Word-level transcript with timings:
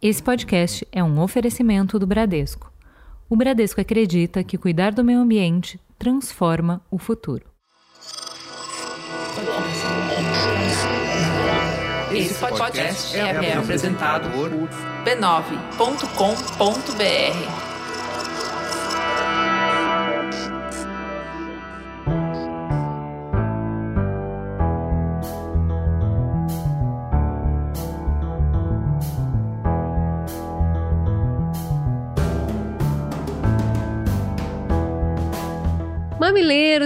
Esse 0.00 0.22
podcast 0.22 0.86
é 0.92 1.02
um 1.02 1.20
oferecimento 1.20 1.98
do 1.98 2.06
Bradesco. 2.06 2.72
O 3.28 3.34
Bradesco 3.34 3.80
acredita 3.80 4.44
que 4.44 4.56
cuidar 4.56 4.92
do 4.92 5.02
meio 5.02 5.18
ambiente 5.18 5.80
transforma 5.98 6.80
o 6.88 6.98
futuro. 6.98 7.44
Esse 12.12 12.34
podcast 12.34 13.16
é, 13.16 13.20
é 13.20 13.56
apresentado 13.56 14.30
por 14.30 14.50
b9.com.br. 15.04 15.58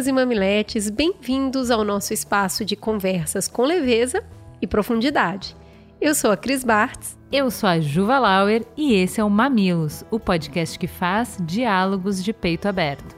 E 0.05 0.11
mamiletes, 0.11 0.91
bem-vindos 0.91 1.70
ao 1.70 1.84
nosso 1.84 2.12
espaço 2.12 2.65
de 2.65 2.74
conversas 2.74 3.47
com 3.47 3.62
leveza 3.62 4.25
e 4.61 4.66
profundidade. 4.66 5.55
Eu 6.01 6.12
sou 6.12 6.33
a 6.33 6.37
Cris 6.37 6.65
Bartz. 6.65 7.16
Eu 7.30 7.52
sou 7.52 7.69
a 7.69 7.78
Juva 7.78 8.19
Lauer 8.19 8.65
e 8.77 8.95
esse 8.95 9.20
é 9.20 9.25
o 9.25 9.30
Mamilos, 9.30 10.05
o 10.11 10.19
podcast 10.19 10.77
que 10.77 10.88
faz 10.88 11.38
diálogos 11.41 12.25
de 12.25 12.33
peito 12.33 12.66
aberto. 12.66 13.15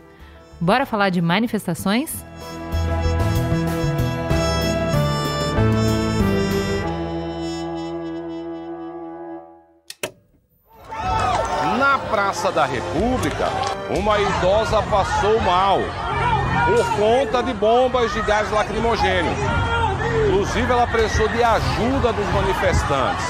Bora 0.60 0.84
falar 0.84 1.08
de 1.08 1.22
manifestações? 1.22 2.22
Na 11.78 11.98
Praça 12.10 12.52
da 12.52 12.66
República, 12.66 13.48
uma 13.96 14.20
idosa 14.20 14.82
passou 14.82 15.40
mal 15.40 15.78
por 16.64 16.84
conta 16.96 17.42
de 17.42 17.52
bombas 17.52 18.12
de 18.12 18.22
gás 18.22 18.50
lacrimogêneo. 18.50 19.32
Inclusive, 20.28 20.70
ela 20.70 20.86
precisou 20.86 21.28
de 21.28 21.42
ajuda 21.42 22.12
dos 22.12 22.26
manifestantes. 22.32 23.26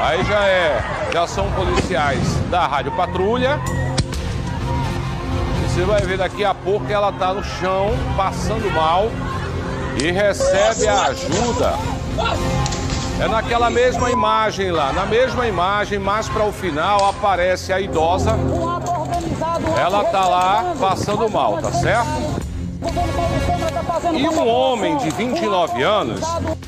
Aí 0.00 0.24
já 0.24 0.44
é, 0.44 0.82
já 1.12 1.26
são 1.26 1.50
policiais 1.52 2.36
da 2.50 2.66
Rádio 2.66 2.92
Patrulha. 2.92 3.60
E 5.58 5.68
você 5.68 5.82
vai 5.82 6.00
ver 6.02 6.18
daqui 6.18 6.44
a 6.44 6.54
pouco 6.54 6.86
que 6.86 6.92
ela 6.92 7.10
está 7.10 7.32
no 7.32 7.42
chão, 7.42 7.90
passando 8.16 8.70
mal 8.72 9.10
e 10.00 10.10
recebe 10.10 10.88
a 10.88 11.02
ajuda. 11.04 11.74
É 13.22 13.28
naquela 13.28 13.70
mesma 13.70 14.10
imagem 14.10 14.72
lá, 14.72 14.92
na 14.92 15.06
mesma 15.06 15.46
imagem, 15.46 15.98
mais 15.98 16.28
para 16.28 16.44
o 16.44 16.52
final 16.52 17.08
aparece 17.08 17.72
a 17.72 17.80
idosa 17.80 18.36
ela 19.78 20.04
tá 20.04 20.26
lá 20.26 20.74
passando 20.78 21.28
mal, 21.30 21.58
tá 21.58 21.72
certo? 21.72 22.42
E 24.14 24.28
um 24.28 24.48
homem 24.48 24.96
de 24.98 25.10
29 25.10 25.82
anos, 25.82 26.20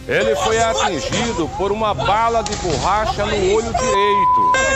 ele 0.06 0.34
foi 0.36 0.61
atingido 0.61 1.48
por 1.56 1.72
uma 1.72 1.94
bala 1.94 2.42
de 2.42 2.55
borracha 2.56 3.24
no 3.27 3.55
olho 3.55 3.72
direito. 3.72 4.73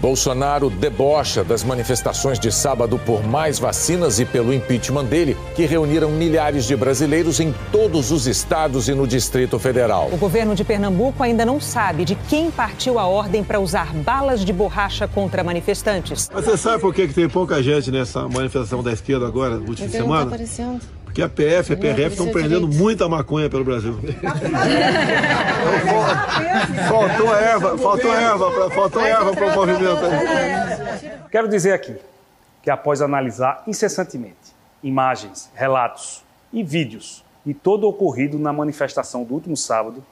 Bolsonaro 0.00 0.70
debocha 0.70 1.42
das 1.42 1.64
manifestações 1.64 2.38
de 2.38 2.52
sábado 2.52 2.98
por 2.98 3.26
mais 3.26 3.58
vacinas 3.58 4.18
e 4.20 4.24
pelo 4.24 4.52
impeachment 4.52 5.04
dele, 5.04 5.36
que 5.54 5.66
reuniram 5.66 6.10
milhares 6.10 6.64
de 6.64 6.76
brasileiros 6.76 7.40
em 7.40 7.54
todos 7.72 8.10
os 8.10 8.26
estados 8.26 8.88
e 8.88 8.94
no 8.94 9.06
Distrito 9.06 9.58
Federal. 9.58 10.08
O 10.12 10.16
governo 10.16 10.54
de 10.54 10.64
Pernambuco 10.64 11.22
ainda 11.22 11.44
não 11.44 11.60
sabe 11.60 12.04
de 12.04 12.14
quem 12.28 12.50
partiu 12.50 12.98
a 12.98 13.06
ordem 13.06 13.42
para 13.42 13.58
usar 13.60 13.94
balas 13.94 14.44
de 14.44 14.52
borracha 14.52 15.08
contra 15.08 15.42
manifestantes. 15.42 16.28
Mas 16.32 16.44
você 16.44 16.56
sabe 16.56 16.80
por 16.80 16.94
que, 16.94 17.08
que 17.08 17.14
tem 17.14 17.28
pouca 17.28 17.62
gente 17.62 17.90
nessa 17.90 18.28
manifestação 18.28 18.82
da 18.82 18.92
esquerda 18.92 19.26
agora, 19.26 19.56
no 19.56 19.68
último 19.68 19.88
semana? 19.88 20.22
Tá 20.22 20.34
aparecendo. 20.34 20.80
Porque 21.14 21.22
a 21.22 21.28
PF 21.28 21.70
e 21.70 21.74
a 21.74 21.76
PRF 21.76 22.10
estão 22.10 22.32
prendendo 22.32 22.66
muita 22.66 23.08
maconha 23.08 23.48
pelo 23.48 23.64
Brasil. 23.64 23.96
faltou 26.88 27.32
erva, 27.32 27.78
faltou 27.78 28.12
erva, 28.12 28.70
faltou 28.70 29.06
erva 29.06 29.32
para 29.32 29.46
o 29.46 29.54
movimento. 29.54 30.00
Quero 31.30 31.48
dizer 31.48 31.72
aqui 31.72 31.94
que 32.60 32.68
após 32.68 33.00
analisar 33.00 33.62
incessantemente 33.64 34.34
imagens, 34.82 35.48
relatos 35.54 36.24
e 36.52 36.64
vídeos 36.64 37.24
de 37.46 37.54
todo 37.54 37.84
o 37.84 37.90
ocorrido 37.90 38.36
na 38.36 38.52
manifestação 38.52 39.22
do 39.22 39.34
último 39.34 39.56
sábado, 39.56 40.04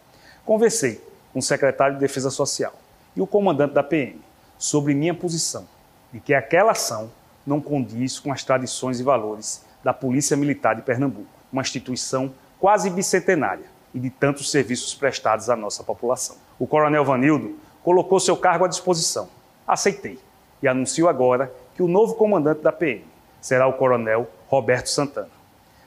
conversei 0.45 1.03
com 1.33 1.41
o 1.41 1.43
secretário 1.43 1.95
de 1.95 2.01
Defesa 2.01 2.31
Social 2.31 2.75
e 3.17 3.21
o 3.21 3.27
comandante 3.27 3.75
da 3.75 3.83
PM 3.83 4.21
sobre 4.57 4.95
minha 4.95 5.15
posição 5.15 5.67
de 6.13 6.21
que 6.21 6.33
aquela 6.33 6.71
ação 6.71 7.11
não 7.45 7.61
condiz 7.61 8.21
com 8.21 8.33
as 8.33 8.45
tradições 8.45 9.01
e 9.01 9.03
valores 9.03 9.65
da 9.83 9.93
Polícia 9.93 10.37
Militar 10.37 10.75
de 10.77 10.83
Pernambuco, 10.83 11.27
uma 11.53 11.63
instituição 11.63 12.33
quase 12.59 12.89
bicentenária 12.89 13.67
e 13.95 13.99
de 13.99 14.11
tantos 14.11 14.51
serviços 14.51 14.95
prestados 14.95 15.51
à 15.51 15.57
nossa 15.57 15.83
população. 15.83 16.37
O 16.59 16.67
Coronel 16.67 17.05
Vanildo 17.05 17.57
colocou 17.83 18.21
seu 18.21 18.37
cargo 18.37 18.65
à 18.65 18.69
disposição. 18.69 19.29
Aceitei 19.67 20.19
e 20.63 20.69
anuncio 20.69 21.09
agora 21.09 21.53
que 21.75 21.83
o 21.83 21.89
novo 21.89 22.15
comandante 22.15 22.63
da 22.63 22.73
PM 22.73 23.05
será 23.41 23.67
o 23.67 23.73
Coronel 23.73 24.31
Roberto 24.47 24.87
Santana. 24.87 25.31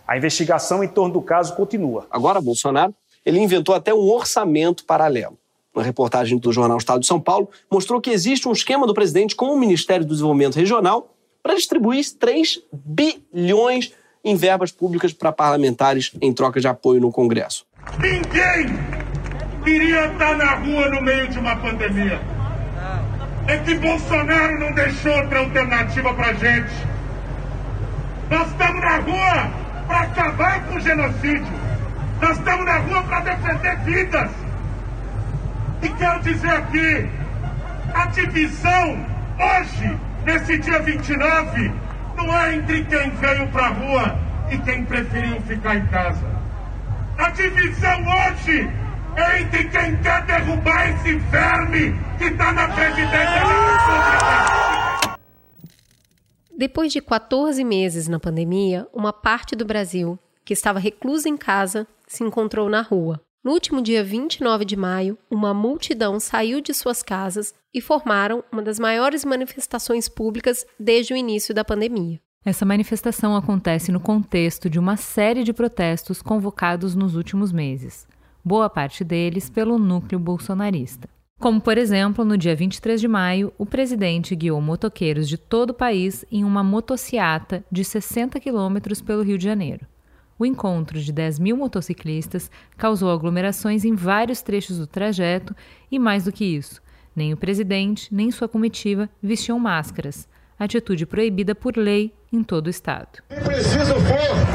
A 0.08 0.18
investigação 0.18 0.84
em 0.84 0.88
torno 0.88 1.14
do 1.14 1.22
caso 1.22 1.56
continua. 1.56 2.06
Agora, 2.12 2.42
Bolsonaro, 2.42 2.94
ele 3.26 3.40
inventou 3.40 3.74
até 3.74 3.94
um 3.94 4.08
orçamento 4.12 4.86
paralelo. 4.86 5.38
Uma 5.74 5.84
reportagem 5.84 6.38
do 6.38 6.54
jornal 6.54 6.78
Estado 6.78 7.00
de 7.00 7.08
São 7.08 7.20
Paulo 7.20 7.50
mostrou 7.72 8.00
que 8.00 8.12
existe 8.12 8.48
um 8.48 8.52
esquema 8.52 8.86
do 8.86 8.94
presidente 8.94 9.36
com 9.36 9.48
o 9.48 9.60
Ministério 9.60 10.06
do 10.06 10.14
Desenvolvimento 10.14 10.56
Regional 10.56 11.15
para 11.46 11.54
distribuir 11.54 12.04
3 12.20 12.64
bilhões 12.74 13.94
em 14.24 14.36
verbas 14.36 14.72
públicas 14.72 15.14
para 15.14 15.32
parlamentares 15.32 16.12
em 16.20 16.34
troca 16.34 16.60
de 16.60 16.68
apoio 16.68 17.00
no 17.00 17.12
Congresso. 17.12 17.68
Ninguém 18.00 18.76
queria 19.64 20.08
estar 20.08 20.36
na 20.38 20.56
rua 20.56 20.90
no 20.90 21.04
meio 21.04 21.28
de 21.28 21.38
uma 21.38 21.56
pandemia. 21.58 22.20
É 23.48 23.60
que 23.60 23.76
Bolsonaro 23.76 24.60
não 24.60 24.74
deixou 24.74 25.16
outra 25.16 25.42
alternativa 25.42 26.16
para 26.16 26.34
gente. 26.34 26.74
Nós 28.32 28.48
estamos 28.50 28.82
na 28.82 28.98
rua 28.98 29.52
para 29.86 30.00
acabar 30.00 30.66
com 30.66 30.78
o 30.78 30.80
genocídio. 30.80 31.54
Nós 32.24 32.40
estamos 32.40 32.66
na 32.66 32.78
rua 32.80 33.04
para 33.04 33.20
defender 33.20 33.78
vidas. 33.82 34.32
E 35.84 35.90
quero 35.90 36.24
dizer 36.24 36.50
aqui, 36.50 37.08
a 37.94 38.08
divisão 38.08 39.06
hoje 39.38 39.96
nesse 40.26 40.58
dia 40.58 40.80
29, 40.80 41.72
não 42.18 42.36
é 42.36 42.56
entre 42.56 42.84
quem 42.86 43.12
veio 43.12 43.48
para 43.50 43.68
a 43.68 43.70
rua 43.70 44.20
e 44.52 44.58
quem 44.58 44.84
preferiu 44.84 45.40
ficar 45.42 45.76
em 45.76 45.86
casa. 45.88 46.26
A 47.18 47.30
divisão 47.30 48.04
hoje 48.04 48.70
é 49.16 49.42
entre 49.42 49.70
quem 49.70 49.96
quer 50.02 50.26
derrubar 50.26 50.90
esse 50.90 51.16
verme 51.16 51.96
que 52.18 52.26
está 52.26 52.52
na 52.52 52.68
presidência 52.68 53.16
da 53.16 53.48
República. 53.48 55.20
Depois 56.58 56.92
de 56.92 57.02
14 57.02 57.64
meses 57.64 58.08
na 58.08 58.20
pandemia, 58.20 58.88
uma 58.94 59.14
parte 59.14 59.56
do 59.56 59.66
Brasil, 59.66 60.18
que 60.44 60.54
estava 60.54 60.80
reclusa 60.80 61.30
em 61.30 61.38
casa, 61.38 61.88
se 62.08 62.24
encontrou 62.24 62.70
na 62.70 62.82
rua. 62.82 63.22
No 63.46 63.52
último 63.52 63.80
dia 63.80 64.04
29 64.04 64.66
de 64.66 64.76
maio, 64.76 65.20
uma 65.30 65.54
multidão 65.54 66.20
saiu 66.20 66.60
de 66.60 66.74
suas 66.74 67.04
casas 67.04 67.54
e 67.72 67.80
formaram 67.80 68.44
uma 68.52 68.64
das 68.64 68.80
maiores 68.80 69.24
manifestações 69.24 70.10
públicas 70.10 70.66
desde 70.80 71.14
o 71.14 71.16
início 71.16 71.54
da 71.54 71.64
pandemia. 71.64 72.20
Essa 72.44 72.66
manifestação 72.66 73.36
acontece 73.36 73.92
no 73.92 74.00
contexto 74.00 74.68
de 74.68 74.80
uma 74.80 74.98
série 74.98 75.44
de 75.44 75.54
protestos 75.54 76.24
convocados 76.24 76.96
nos 76.96 77.16
últimos 77.16 77.52
meses, 77.52 78.08
boa 78.44 78.68
parte 78.68 79.04
deles 79.04 79.48
pelo 79.48 79.78
núcleo 79.78 80.18
bolsonarista. 80.18 81.08
Como, 81.40 81.62
por 81.62 81.78
exemplo, 81.78 82.26
no 82.26 82.40
dia 82.40 82.56
23 82.56 83.00
de 83.00 83.08
maio, 83.08 83.54
o 83.60 83.66
presidente 83.66 84.36
guiou 84.36 84.60
motoqueiros 84.60 85.30
de 85.30 85.38
todo 85.38 85.70
o 85.70 85.76
país 85.76 86.26
em 86.32 86.44
uma 86.44 86.64
motociata 86.64 87.64
de 87.72 87.84
60 87.84 88.40
quilômetros 88.40 89.02
pelo 89.02 89.22
Rio 89.22 89.38
de 89.38 89.44
Janeiro. 89.44 89.86
O 90.38 90.46
encontro 90.46 91.00
de 91.00 91.14
10 91.14 91.40
mil 91.40 91.56
motociclistas 91.56 92.52
causou 92.76 93.10
aglomerações 93.10 93.86
em 93.86 93.96
vários 93.96 94.42
trechos 94.42 94.78
do 94.78 94.86
trajeto 94.86 95.56
e, 95.90 95.98
mais 95.98 96.26
do 96.26 96.32
que 96.32 96.44
isso, 96.44 96.82
nem 97.16 97.32
o 97.32 97.38
presidente 97.38 98.14
nem 98.14 98.30
sua 98.32 98.50
comitiva 98.50 99.10
vestiam 99.24 99.58
máscaras, 99.58 100.28
atitude 100.60 101.06
proibida 101.06 101.56
por 101.56 101.78
lei 101.78 102.14
em 102.32 102.44
todo 102.44 102.68
o 102.68 102.70
estado. 102.70 103.24
Preciso 103.30 103.96
for 103.96 104.55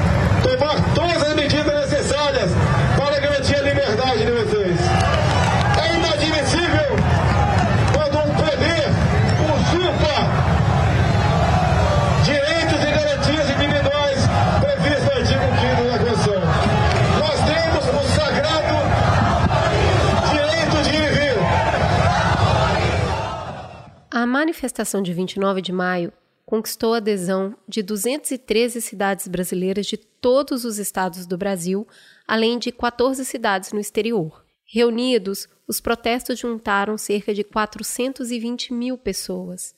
manifestação 24.40 25.02
de 25.02 25.12
29 25.12 25.60
de 25.60 25.70
maio 25.70 26.10
conquistou 26.46 26.94
a 26.94 26.96
adesão 26.96 27.54
de 27.68 27.82
213 27.82 28.80
cidades 28.80 29.28
brasileiras 29.28 29.86
de 29.86 29.98
todos 29.98 30.64
os 30.64 30.78
estados 30.78 31.26
do 31.26 31.36
Brasil, 31.36 31.86
além 32.26 32.58
de 32.58 32.72
14 32.72 33.22
cidades 33.24 33.70
no 33.72 33.78
exterior. 33.78 34.42
Reunidos, 34.64 35.46
os 35.68 35.78
protestos 35.78 36.38
juntaram 36.38 36.96
cerca 36.96 37.34
de 37.34 37.44
420 37.44 38.72
mil 38.72 38.96
pessoas, 38.96 39.74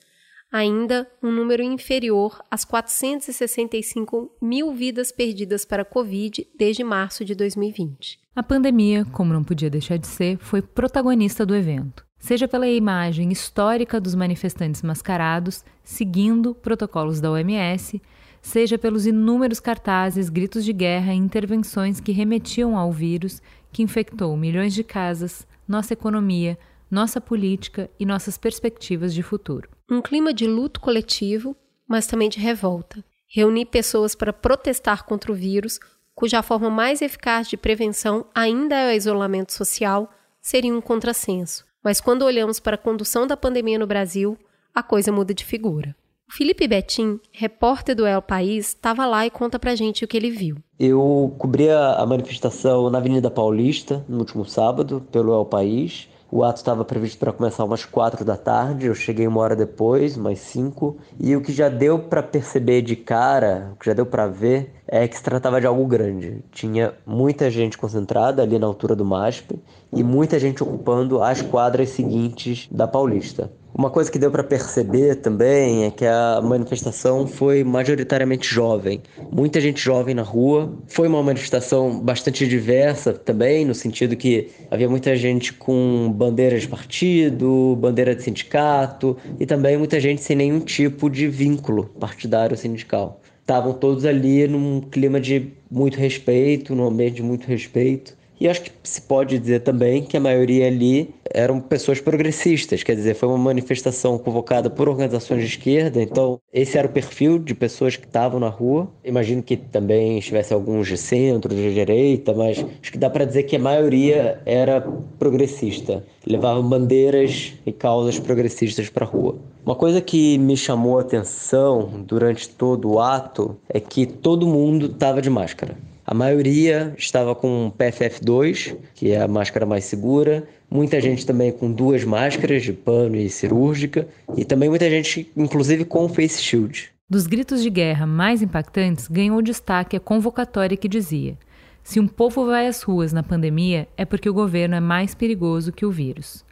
ainda 0.50 1.10
um 1.20 1.32
número 1.32 1.62
inferior 1.62 2.40
às 2.48 2.64
465 2.64 4.30
mil 4.40 4.72
vidas 4.72 5.10
perdidas 5.10 5.64
para 5.64 5.82
a 5.82 5.86
Covid 5.86 6.46
desde 6.56 6.84
março 6.84 7.24
de 7.24 7.34
2020. 7.34 8.20
A 8.34 8.42
pandemia, 8.44 9.04
como 9.06 9.32
não 9.32 9.42
podia 9.42 9.68
deixar 9.68 9.96
de 9.96 10.06
ser, 10.06 10.38
foi 10.38 10.62
protagonista 10.62 11.44
do 11.44 11.54
evento 11.54 12.06
seja 12.22 12.46
pela 12.46 12.68
imagem 12.68 13.32
histórica 13.32 14.00
dos 14.00 14.14
manifestantes 14.14 14.80
mascarados, 14.80 15.64
seguindo 15.82 16.54
protocolos 16.54 17.20
da 17.20 17.32
OMS, 17.32 18.00
seja 18.40 18.78
pelos 18.78 19.06
inúmeros 19.06 19.58
cartazes, 19.58 20.28
gritos 20.28 20.64
de 20.64 20.72
guerra 20.72 21.12
e 21.12 21.16
intervenções 21.16 21.98
que 21.98 22.12
remetiam 22.12 22.78
ao 22.78 22.92
vírus 22.92 23.42
que 23.72 23.82
infectou 23.82 24.36
milhões 24.36 24.72
de 24.72 24.84
casas, 24.84 25.44
nossa 25.66 25.94
economia, 25.94 26.56
nossa 26.88 27.20
política 27.20 27.90
e 27.98 28.06
nossas 28.06 28.38
perspectivas 28.38 29.12
de 29.12 29.22
futuro. 29.22 29.68
Um 29.90 30.00
clima 30.00 30.32
de 30.32 30.46
luto 30.46 30.80
coletivo, 30.80 31.56
mas 31.88 32.06
também 32.06 32.28
de 32.28 32.38
revolta. 32.38 33.04
Reunir 33.26 33.66
pessoas 33.66 34.14
para 34.14 34.32
protestar 34.32 35.04
contra 35.06 35.32
o 35.32 35.34
vírus, 35.34 35.80
cuja 36.14 36.40
forma 36.40 36.70
mais 36.70 37.02
eficaz 37.02 37.48
de 37.48 37.56
prevenção 37.56 38.26
ainda 38.32 38.76
é 38.76 38.92
o 38.92 38.96
isolamento 38.96 39.52
social, 39.52 40.08
seria 40.40 40.72
um 40.72 40.80
contrassenso 40.80 41.64
mas 41.82 42.00
quando 42.00 42.22
olhamos 42.22 42.60
para 42.60 42.74
a 42.76 42.78
condução 42.78 43.26
da 43.26 43.36
pandemia 43.36 43.78
no 43.78 43.86
Brasil, 43.86 44.38
a 44.74 44.82
coisa 44.82 45.12
muda 45.12 45.34
de 45.34 45.44
figura. 45.44 45.94
O 46.28 46.34
Felipe 46.34 46.66
Betim, 46.66 47.20
repórter 47.30 47.94
do 47.94 48.06
El 48.06 48.22
País, 48.22 48.68
estava 48.68 49.04
lá 49.04 49.26
e 49.26 49.30
conta 49.30 49.58
pra 49.58 49.74
gente 49.74 50.04
o 50.04 50.08
que 50.08 50.16
ele 50.16 50.30
viu. 50.30 50.56
Eu 50.78 51.34
cobri 51.36 51.68
a 51.68 52.04
manifestação 52.06 52.88
na 52.88 52.98
Avenida 52.98 53.30
Paulista 53.30 54.04
no 54.08 54.18
último 54.18 54.44
sábado 54.44 55.06
pelo 55.12 55.34
El 55.34 55.44
País 55.44 56.08
o 56.32 56.42
ato 56.42 56.56
estava 56.56 56.82
previsto 56.82 57.18
para 57.18 57.30
começar 57.30 57.62
umas 57.62 57.84
quatro 57.84 58.24
da 58.24 58.38
tarde, 58.38 58.86
eu 58.86 58.94
cheguei 58.94 59.26
uma 59.26 59.38
hora 59.42 59.54
depois, 59.54 60.16
mais 60.16 60.38
cinco, 60.38 60.96
e 61.20 61.36
o 61.36 61.42
que 61.42 61.52
já 61.52 61.68
deu 61.68 61.98
para 61.98 62.22
perceber 62.22 62.80
de 62.80 62.96
cara, 62.96 63.70
o 63.74 63.76
que 63.76 63.84
já 63.84 63.92
deu 63.92 64.06
para 64.06 64.26
ver, 64.26 64.72
é 64.88 65.06
que 65.06 65.14
se 65.14 65.22
tratava 65.22 65.60
de 65.60 65.66
algo 65.66 65.86
grande. 65.86 66.42
Tinha 66.50 66.94
muita 67.04 67.50
gente 67.50 67.76
concentrada 67.76 68.40
ali 68.42 68.58
na 68.58 68.66
altura 68.66 68.96
do 68.96 69.04
MASP 69.04 69.60
e 69.92 70.02
muita 70.02 70.38
gente 70.38 70.62
ocupando 70.62 71.22
as 71.22 71.42
quadras 71.42 71.90
seguintes 71.90 72.66
da 72.70 72.88
Paulista. 72.88 73.52
Uma 73.74 73.88
coisa 73.88 74.12
que 74.12 74.18
deu 74.18 74.30
para 74.30 74.44
perceber 74.44 75.16
também 75.16 75.86
é 75.86 75.90
que 75.90 76.04
a 76.04 76.42
manifestação 76.42 77.26
foi 77.26 77.64
majoritariamente 77.64 78.46
jovem. 78.46 79.02
Muita 79.30 79.62
gente 79.62 79.80
jovem 79.80 80.14
na 80.14 80.22
rua. 80.22 80.78
Foi 80.86 81.08
uma 81.08 81.22
manifestação 81.22 81.98
bastante 81.98 82.46
diversa 82.46 83.14
também, 83.14 83.64
no 83.64 83.74
sentido 83.74 84.14
que 84.14 84.50
havia 84.70 84.90
muita 84.90 85.16
gente 85.16 85.54
com 85.54 86.12
bandeira 86.14 86.58
de 86.58 86.68
partido, 86.68 87.74
bandeira 87.80 88.14
de 88.14 88.22
sindicato 88.22 89.16
e 89.40 89.46
também 89.46 89.78
muita 89.78 89.98
gente 89.98 90.22
sem 90.22 90.36
nenhum 90.36 90.60
tipo 90.60 91.08
de 91.08 91.26
vínculo 91.26 91.86
partidário 91.98 92.56
sindical. 92.58 93.22
Estavam 93.40 93.72
todos 93.72 94.04
ali 94.04 94.46
num 94.46 94.82
clima 94.82 95.18
de 95.18 95.50
muito 95.70 95.96
respeito, 95.96 96.74
num 96.74 96.86
ambiente 96.86 97.16
de 97.16 97.22
muito 97.22 97.46
respeito. 97.46 98.20
E 98.42 98.48
acho 98.48 98.62
que 98.62 98.72
se 98.82 99.00
pode 99.00 99.38
dizer 99.38 99.60
também 99.60 100.02
que 100.02 100.16
a 100.16 100.20
maioria 100.20 100.66
ali 100.66 101.14
eram 101.32 101.60
pessoas 101.60 102.00
progressistas, 102.00 102.82
quer 102.82 102.96
dizer, 102.96 103.14
foi 103.14 103.28
uma 103.28 103.38
manifestação 103.38 104.18
convocada 104.18 104.68
por 104.68 104.88
organizações 104.88 105.42
de 105.42 105.46
esquerda, 105.46 106.02
então 106.02 106.40
esse 106.52 106.76
era 106.76 106.88
o 106.88 106.90
perfil 106.90 107.38
de 107.38 107.54
pessoas 107.54 107.94
que 107.94 108.04
estavam 108.04 108.40
na 108.40 108.48
rua. 108.48 108.90
Imagino 109.04 109.44
que 109.44 109.56
também 109.56 110.18
estivesse 110.18 110.52
alguns 110.52 110.88
de 110.88 110.96
centro, 110.96 111.54
de 111.54 111.72
direita, 111.72 112.34
mas 112.34 112.58
acho 112.58 112.90
que 112.90 112.98
dá 112.98 113.08
para 113.08 113.24
dizer 113.24 113.44
que 113.44 113.54
a 113.54 113.60
maioria 113.60 114.40
era 114.44 114.80
progressista, 115.20 116.04
levavam 116.26 116.68
bandeiras 116.68 117.52
e 117.64 117.70
causas 117.70 118.18
progressistas 118.18 118.90
para 118.90 119.06
a 119.06 119.08
rua. 119.08 119.36
Uma 119.64 119.76
coisa 119.76 120.00
que 120.00 120.36
me 120.38 120.56
chamou 120.56 120.98
a 120.98 121.02
atenção 121.02 121.90
durante 122.08 122.48
todo 122.48 122.90
o 122.90 122.98
ato 122.98 123.56
é 123.68 123.78
que 123.78 124.04
todo 124.04 124.48
mundo 124.48 124.86
estava 124.86 125.22
de 125.22 125.30
máscara. 125.30 125.76
A 126.12 126.14
maioria 126.14 126.94
estava 126.98 127.34
com 127.34 127.72
PFF2, 127.78 128.76
que 128.94 129.12
é 129.12 129.22
a 129.22 129.26
máscara 129.26 129.64
mais 129.64 129.86
segura. 129.86 130.46
Muita 130.70 131.00
gente 131.00 131.24
também 131.24 131.50
com 131.50 131.72
duas 131.72 132.04
máscaras 132.04 132.62
de 132.62 132.70
pano 132.74 133.16
e 133.16 133.30
cirúrgica. 133.30 134.06
E 134.36 134.44
também 134.44 134.68
muita 134.68 134.90
gente, 134.90 135.32
inclusive, 135.34 135.86
com 135.86 136.06
face 136.10 136.42
shield. 136.42 136.90
Dos 137.08 137.26
gritos 137.26 137.62
de 137.62 137.70
guerra 137.70 138.06
mais 138.06 138.42
impactantes, 138.42 139.08
ganhou 139.08 139.40
destaque 139.40 139.96
a 139.96 140.00
convocatória 140.00 140.76
que 140.76 140.86
dizia: 140.86 141.34
Se 141.82 141.98
um 141.98 142.06
povo 142.06 142.44
vai 142.44 142.66
às 142.66 142.82
ruas 142.82 143.10
na 143.10 143.22
pandemia, 143.22 143.88
é 143.96 144.04
porque 144.04 144.28
o 144.28 144.34
governo 144.34 144.74
é 144.74 144.80
mais 144.80 145.14
perigoso 145.14 145.72
que 145.72 145.86
o 145.86 145.90
vírus. 145.90 146.44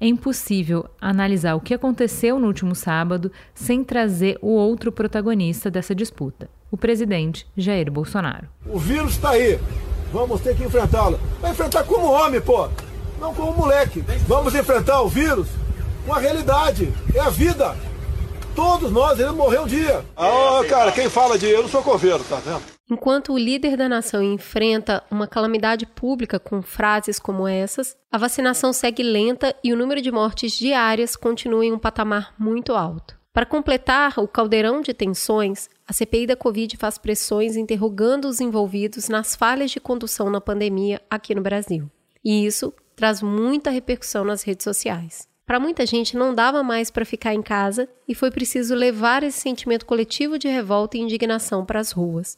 É 0.00 0.06
impossível 0.06 0.86
analisar 1.00 1.54
o 1.56 1.60
que 1.60 1.74
aconteceu 1.74 2.38
no 2.38 2.46
último 2.46 2.74
sábado 2.74 3.32
sem 3.52 3.82
trazer 3.82 4.38
o 4.40 4.48
outro 4.48 4.92
protagonista 4.92 5.70
dessa 5.70 5.94
disputa, 5.94 6.48
o 6.70 6.76
presidente 6.76 7.46
Jair 7.56 7.90
Bolsonaro. 7.90 8.46
O 8.66 8.78
vírus 8.78 9.12
está 9.12 9.30
aí. 9.30 9.58
Vamos 10.12 10.40
ter 10.40 10.56
que 10.56 10.64
enfrentá-lo. 10.64 11.18
Vai 11.40 11.50
enfrentar 11.50 11.82
como 11.84 12.06
homem, 12.12 12.40
pô. 12.40 12.68
Não 13.20 13.34
como 13.34 13.52
moleque. 13.52 14.04
Vamos 14.26 14.54
enfrentar 14.54 15.02
o 15.02 15.08
vírus 15.08 15.48
com 16.06 16.14
a 16.14 16.18
realidade. 16.18 16.92
É 17.12 17.20
a 17.20 17.28
vida. 17.28 17.76
Todos 18.54 18.90
nós 18.90 19.18
iremos 19.18 19.36
morrer 19.36 19.58
um 19.58 19.66
dia. 19.66 20.04
Ah, 20.16 20.62
cara, 20.68 20.92
quem 20.92 21.10
fala 21.10 21.36
de 21.36 21.46
eu 21.46 21.62
não 21.62 21.68
sou 21.68 21.82
coveiro, 21.82 22.24
tá 22.24 22.36
vendo? 22.36 22.77
Enquanto 22.90 23.34
o 23.34 23.38
líder 23.38 23.76
da 23.76 23.86
nação 23.86 24.22
enfrenta 24.22 25.04
uma 25.10 25.26
calamidade 25.26 25.84
pública 25.84 26.38
com 26.38 26.62
frases 26.62 27.18
como 27.18 27.46
essas, 27.46 27.94
a 28.10 28.16
vacinação 28.16 28.72
segue 28.72 29.02
lenta 29.02 29.54
e 29.62 29.74
o 29.74 29.76
número 29.76 30.00
de 30.00 30.10
mortes 30.10 30.52
diárias 30.52 31.14
continua 31.14 31.66
em 31.66 31.72
um 31.72 31.78
patamar 31.78 32.34
muito 32.38 32.72
alto. 32.72 33.18
Para 33.30 33.44
completar 33.44 34.18
o 34.18 34.26
caldeirão 34.26 34.80
de 34.80 34.94
tensões, 34.94 35.68
a 35.86 35.92
CPI 35.92 36.26
da 36.26 36.34
Covid 36.34 36.78
faz 36.78 36.96
pressões 36.96 37.56
interrogando 37.56 38.26
os 38.26 38.40
envolvidos 38.40 39.08
nas 39.10 39.36
falhas 39.36 39.70
de 39.70 39.78
condução 39.78 40.30
na 40.30 40.40
pandemia 40.40 41.00
aqui 41.10 41.34
no 41.34 41.42
Brasil. 41.42 41.90
E 42.24 42.46
isso 42.46 42.72
traz 42.96 43.20
muita 43.20 43.70
repercussão 43.70 44.24
nas 44.24 44.42
redes 44.42 44.64
sociais. 44.64 45.28
Para 45.46 45.60
muita 45.60 45.86
gente 45.86 46.16
não 46.16 46.34
dava 46.34 46.62
mais 46.62 46.90
para 46.90 47.04
ficar 47.04 47.32
em 47.32 47.42
casa 47.42 47.88
e 48.08 48.14
foi 48.14 48.30
preciso 48.30 48.74
levar 48.74 49.22
esse 49.22 49.38
sentimento 49.38 49.86
coletivo 49.86 50.38
de 50.38 50.48
revolta 50.48 50.96
e 50.96 51.00
indignação 51.00 51.64
para 51.64 51.80
as 51.80 51.92
ruas. 51.92 52.36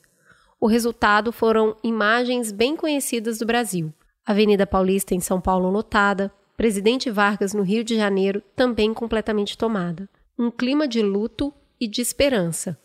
O 0.60 0.66
resultado 0.66 1.32
foram 1.32 1.74
imagens 1.82 2.52
bem 2.52 2.76
conhecidas 2.76 3.38
do 3.38 3.46
Brasil. 3.46 3.92
Avenida 4.26 4.66
Paulista 4.66 5.14
em 5.14 5.20
São 5.20 5.40
Paulo 5.40 5.70
lotada, 5.70 6.30
Presidente 6.56 7.10
Vargas 7.10 7.54
no 7.54 7.62
Rio 7.62 7.82
de 7.82 7.96
Janeiro 7.96 8.42
também 8.54 8.92
completamente 8.92 9.56
tomada 9.56 10.08
um 10.40 10.50
clima 10.50 10.88
de 10.88 11.02
luto 11.02 11.52
e 11.78 11.86
de 11.86 12.00
esperança, 12.00 12.78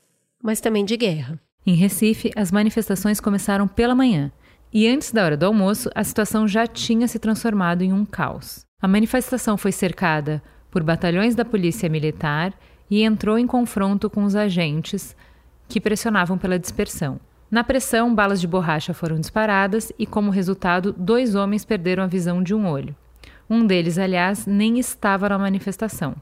mas 0.44 0.60
também 0.60 0.84
de 0.84 0.98
guerra. 0.98 1.40
Em 1.66 1.74
Recife, 1.74 2.30
as 2.36 2.52
manifestações 2.52 3.22
começaram 3.22 3.66
pela 3.66 3.96
manhã, 3.96 4.30
e 4.74 4.86
antes 4.90 5.14
da 5.14 5.24
hora 5.24 5.38
do 5.38 5.46
almoço, 5.46 5.90
a 5.96 6.04
situação 6.04 6.46
já 6.46 6.68
tinha 6.68 7.08
se 7.08 7.18
transformado 7.18 7.82
em 7.82 7.94
um 7.94 8.04
caos. 8.06 8.66
A 8.82 8.90
manifestação 8.90 9.58
foi 9.58 9.72
cercada 9.72 10.44
por 10.70 10.84
batalhões 10.84 11.34
da 11.34 11.46
Polícia 11.46 11.88
Militar 11.88 12.54
e 12.92 13.04
entrou 13.04 13.40
em 13.40 13.48
confronto 13.48 14.10
com 14.10 14.26
os 14.26 14.36
agentes 14.36 15.16
que 15.70 15.80
pressionavam 15.80 16.38
pela 16.38 16.60
dispersão. 16.60 17.22
Na 17.50 17.64
pressão, 17.64 18.14
balas 18.14 18.42
de 18.42 18.48
borracha 18.48 18.94
foram 18.94 19.20
disparadas 19.20 19.92
e, 20.00 20.06
como 20.06 20.32
resultado, 20.32 20.94
dois 20.98 21.36
homens 21.36 21.64
perderam 21.64 22.04
a 22.04 22.08
visão 22.08 22.42
de 22.42 22.56
um 22.56 22.68
olho. 22.68 22.96
Um 23.50 23.66
deles, 23.66 24.00
aliás, 24.00 24.48
nem 24.48 24.80
estava 24.80 25.30
na 25.30 25.38
manifestação. 25.38 26.16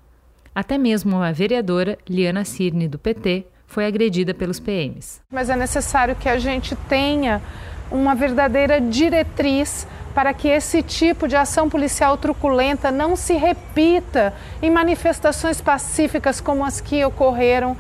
Até 0.54 0.78
mesmo 0.78 1.22
a 1.22 1.32
vereadora 1.32 1.98
Liana 2.08 2.44
Cirne, 2.44 2.88
do 2.88 3.00
PT, 3.00 3.48
foi 3.66 3.86
agredida 3.86 4.34
pelos 4.34 4.60
PMs. 4.60 5.22
Mas 5.32 5.50
é 5.50 5.56
necessário 5.56 6.16
que 6.16 6.28
a 6.28 6.38
gente 6.38 6.76
tenha 6.88 7.42
uma 7.90 8.14
verdadeira 8.14 8.80
diretriz 8.82 9.88
para 10.14 10.34
que 10.34 10.48
esse 10.48 10.84
tipo 10.84 11.28
de 11.28 11.36
ação 11.36 11.70
policial 11.70 12.18
truculenta 12.18 12.92
não 12.92 13.16
se 13.16 13.34
repita 13.34 14.34
em 14.62 14.70
manifestações 14.70 15.60
pacíficas 15.60 16.40
como 16.40 16.64
as 16.64 16.82
que 16.82 17.04
ocorreram 17.04 17.76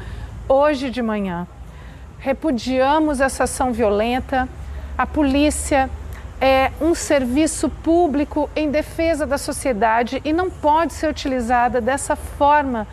hoje 0.47 0.89
de 0.89 1.01
manhã. 1.01 1.45
Repudiamos 2.23 3.19
essa 3.19 3.43
ação 3.43 3.73
violenta. 3.73 4.47
A 4.97 5.05
polícia 5.05 5.89
é 6.39 6.71
um 6.79 6.95
serviço 6.95 7.67
público 7.67 8.49
em 8.55 8.71
defesa 8.71 9.25
da 9.27 9.37
sociedade 9.37 10.21
e 10.23 10.31
não 10.31 10.49
pode 10.49 10.93
ser 10.93 11.09
utilizada 11.09 11.81
dessa 11.81 12.15
forma 12.15 12.87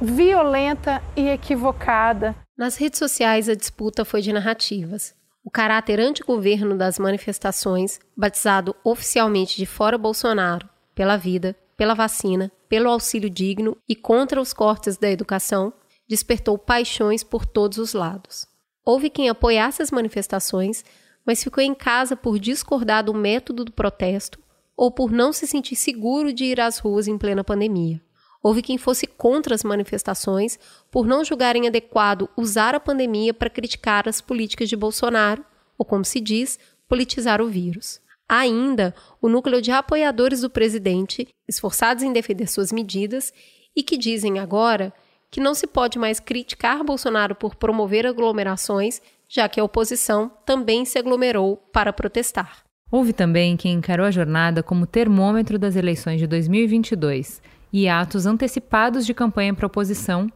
violenta 0.00 1.00
e 1.14 1.28
equivocada. 1.28 2.34
Nas 2.58 2.76
redes 2.76 2.98
sociais, 2.98 3.48
a 3.48 3.54
disputa 3.54 4.04
foi 4.04 4.20
de 4.20 4.32
narrativas. 4.32 5.14
O 5.44 5.50
caráter 5.50 6.00
antigoverno 6.00 6.76
das 6.76 6.98
manifestações, 6.98 8.00
batizado 8.16 8.74
oficialmente 8.82 9.56
de 9.56 9.66
Fora 9.66 9.96
Bolsonaro, 9.96 10.68
pela 10.96 11.16
vida, 11.16 11.54
pela 11.76 11.94
vacina, 11.94 12.50
pelo 12.68 12.90
auxílio 12.90 13.30
digno 13.30 13.76
e 13.88 13.94
contra 13.94 14.40
os 14.40 14.52
cortes 14.52 14.96
da 14.96 15.08
educação, 15.08 15.72
despertou 16.08 16.58
paixões 16.58 17.22
por 17.22 17.46
todos 17.46 17.78
os 17.78 17.92
lados. 17.92 18.46
Houve 18.84 19.10
quem 19.10 19.28
apoiasse 19.28 19.82
as 19.82 19.90
manifestações, 19.90 20.84
mas 21.24 21.42
ficou 21.42 21.62
em 21.62 21.74
casa 21.74 22.16
por 22.16 22.38
discordar 22.38 23.04
do 23.04 23.14
método 23.14 23.64
do 23.64 23.72
protesto 23.72 24.38
ou 24.76 24.90
por 24.90 25.12
não 25.12 25.32
se 25.32 25.46
sentir 25.46 25.76
seguro 25.76 26.32
de 26.32 26.44
ir 26.44 26.60
às 26.60 26.78
ruas 26.78 27.06
em 27.06 27.16
plena 27.16 27.44
pandemia. 27.44 28.00
Houve 28.42 28.60
quem 28.60 28.76
fosse 28.76 29.06
contra 29.06 29.54
as 29.54 29.62
manifestações 29.62 30.58
por 30.90 31.06
não 31.06 31.24
julgarem 31.24 31.68
adequado 31.68 32.28
usar 32.36 32.74
a 32.74 32.80
pandemia 32.80 33.32
para 33.32 33.48
criticar 33.48 34.08
as 34.08 34.20
políticas 34.20 34.68
de 34.68 34.74
Bolsonaro, 34.74 35.44
ou 35.78 35.86
como 35.86 36.04
se 36.04 36.20
diz, 36.20 36.58
politizar 36.88 37.40
o 37.40 37.48
vírus. 37.48 38.00
Ainda 38.28 38.94
o 39.20 39.28
núcleo 39.28 39.62
de 39.62 39.70
apoiadores 39.70 40.40
do 40.40 40.50
presidente, 40.50 41.28
esforçados 41.46 42.02
em 42.02 42.12
defender 42.12 42.48
suas 42.48 42.72
medidas 42.72 43.32
e 43.76 43.82
que 43.82 43.96
dizem 43.96 44.40
agora 44.40 44.92
que 45.32 45.40
não 45.40 45.54
se 45.54 45.66
pode 45.66 45.98
mais 45.98 46.20
criticar 46.20 46.84
Bolsonaro 46.84 47.34
por 47.34 47.56
promover 47.56 48.06
aglomerações, 48.06 49.00
já 49.26 49.48
que 49.48 49.58
a 49.58 49.64
oposição 49.64 50.30
também 50.44 50.84
se 50.84 50.98
aglomerou 50.98 51.56
para 51.72 51.90
protestar. 51.90 52.58
Houve 52.90 53.14
também 53.14 53.56
quem 53.56 53.72
encarou 53.72 54.04
a 54.04 54.10
jornada 54.10 54.62
como 54.62 54.86
termômetro 54.86 55.58
das 55.58 55.74
eleições 55.74 56.20
de 56.20 56.26
2022 56.26 57.40
e 57.72 57.88
atos 57.88 58.26
antecipados 58.26 59.06
de 59.06 59.14
campanha 59.14 59.54
para 59.54 59.66
oposição, 59.66 60.30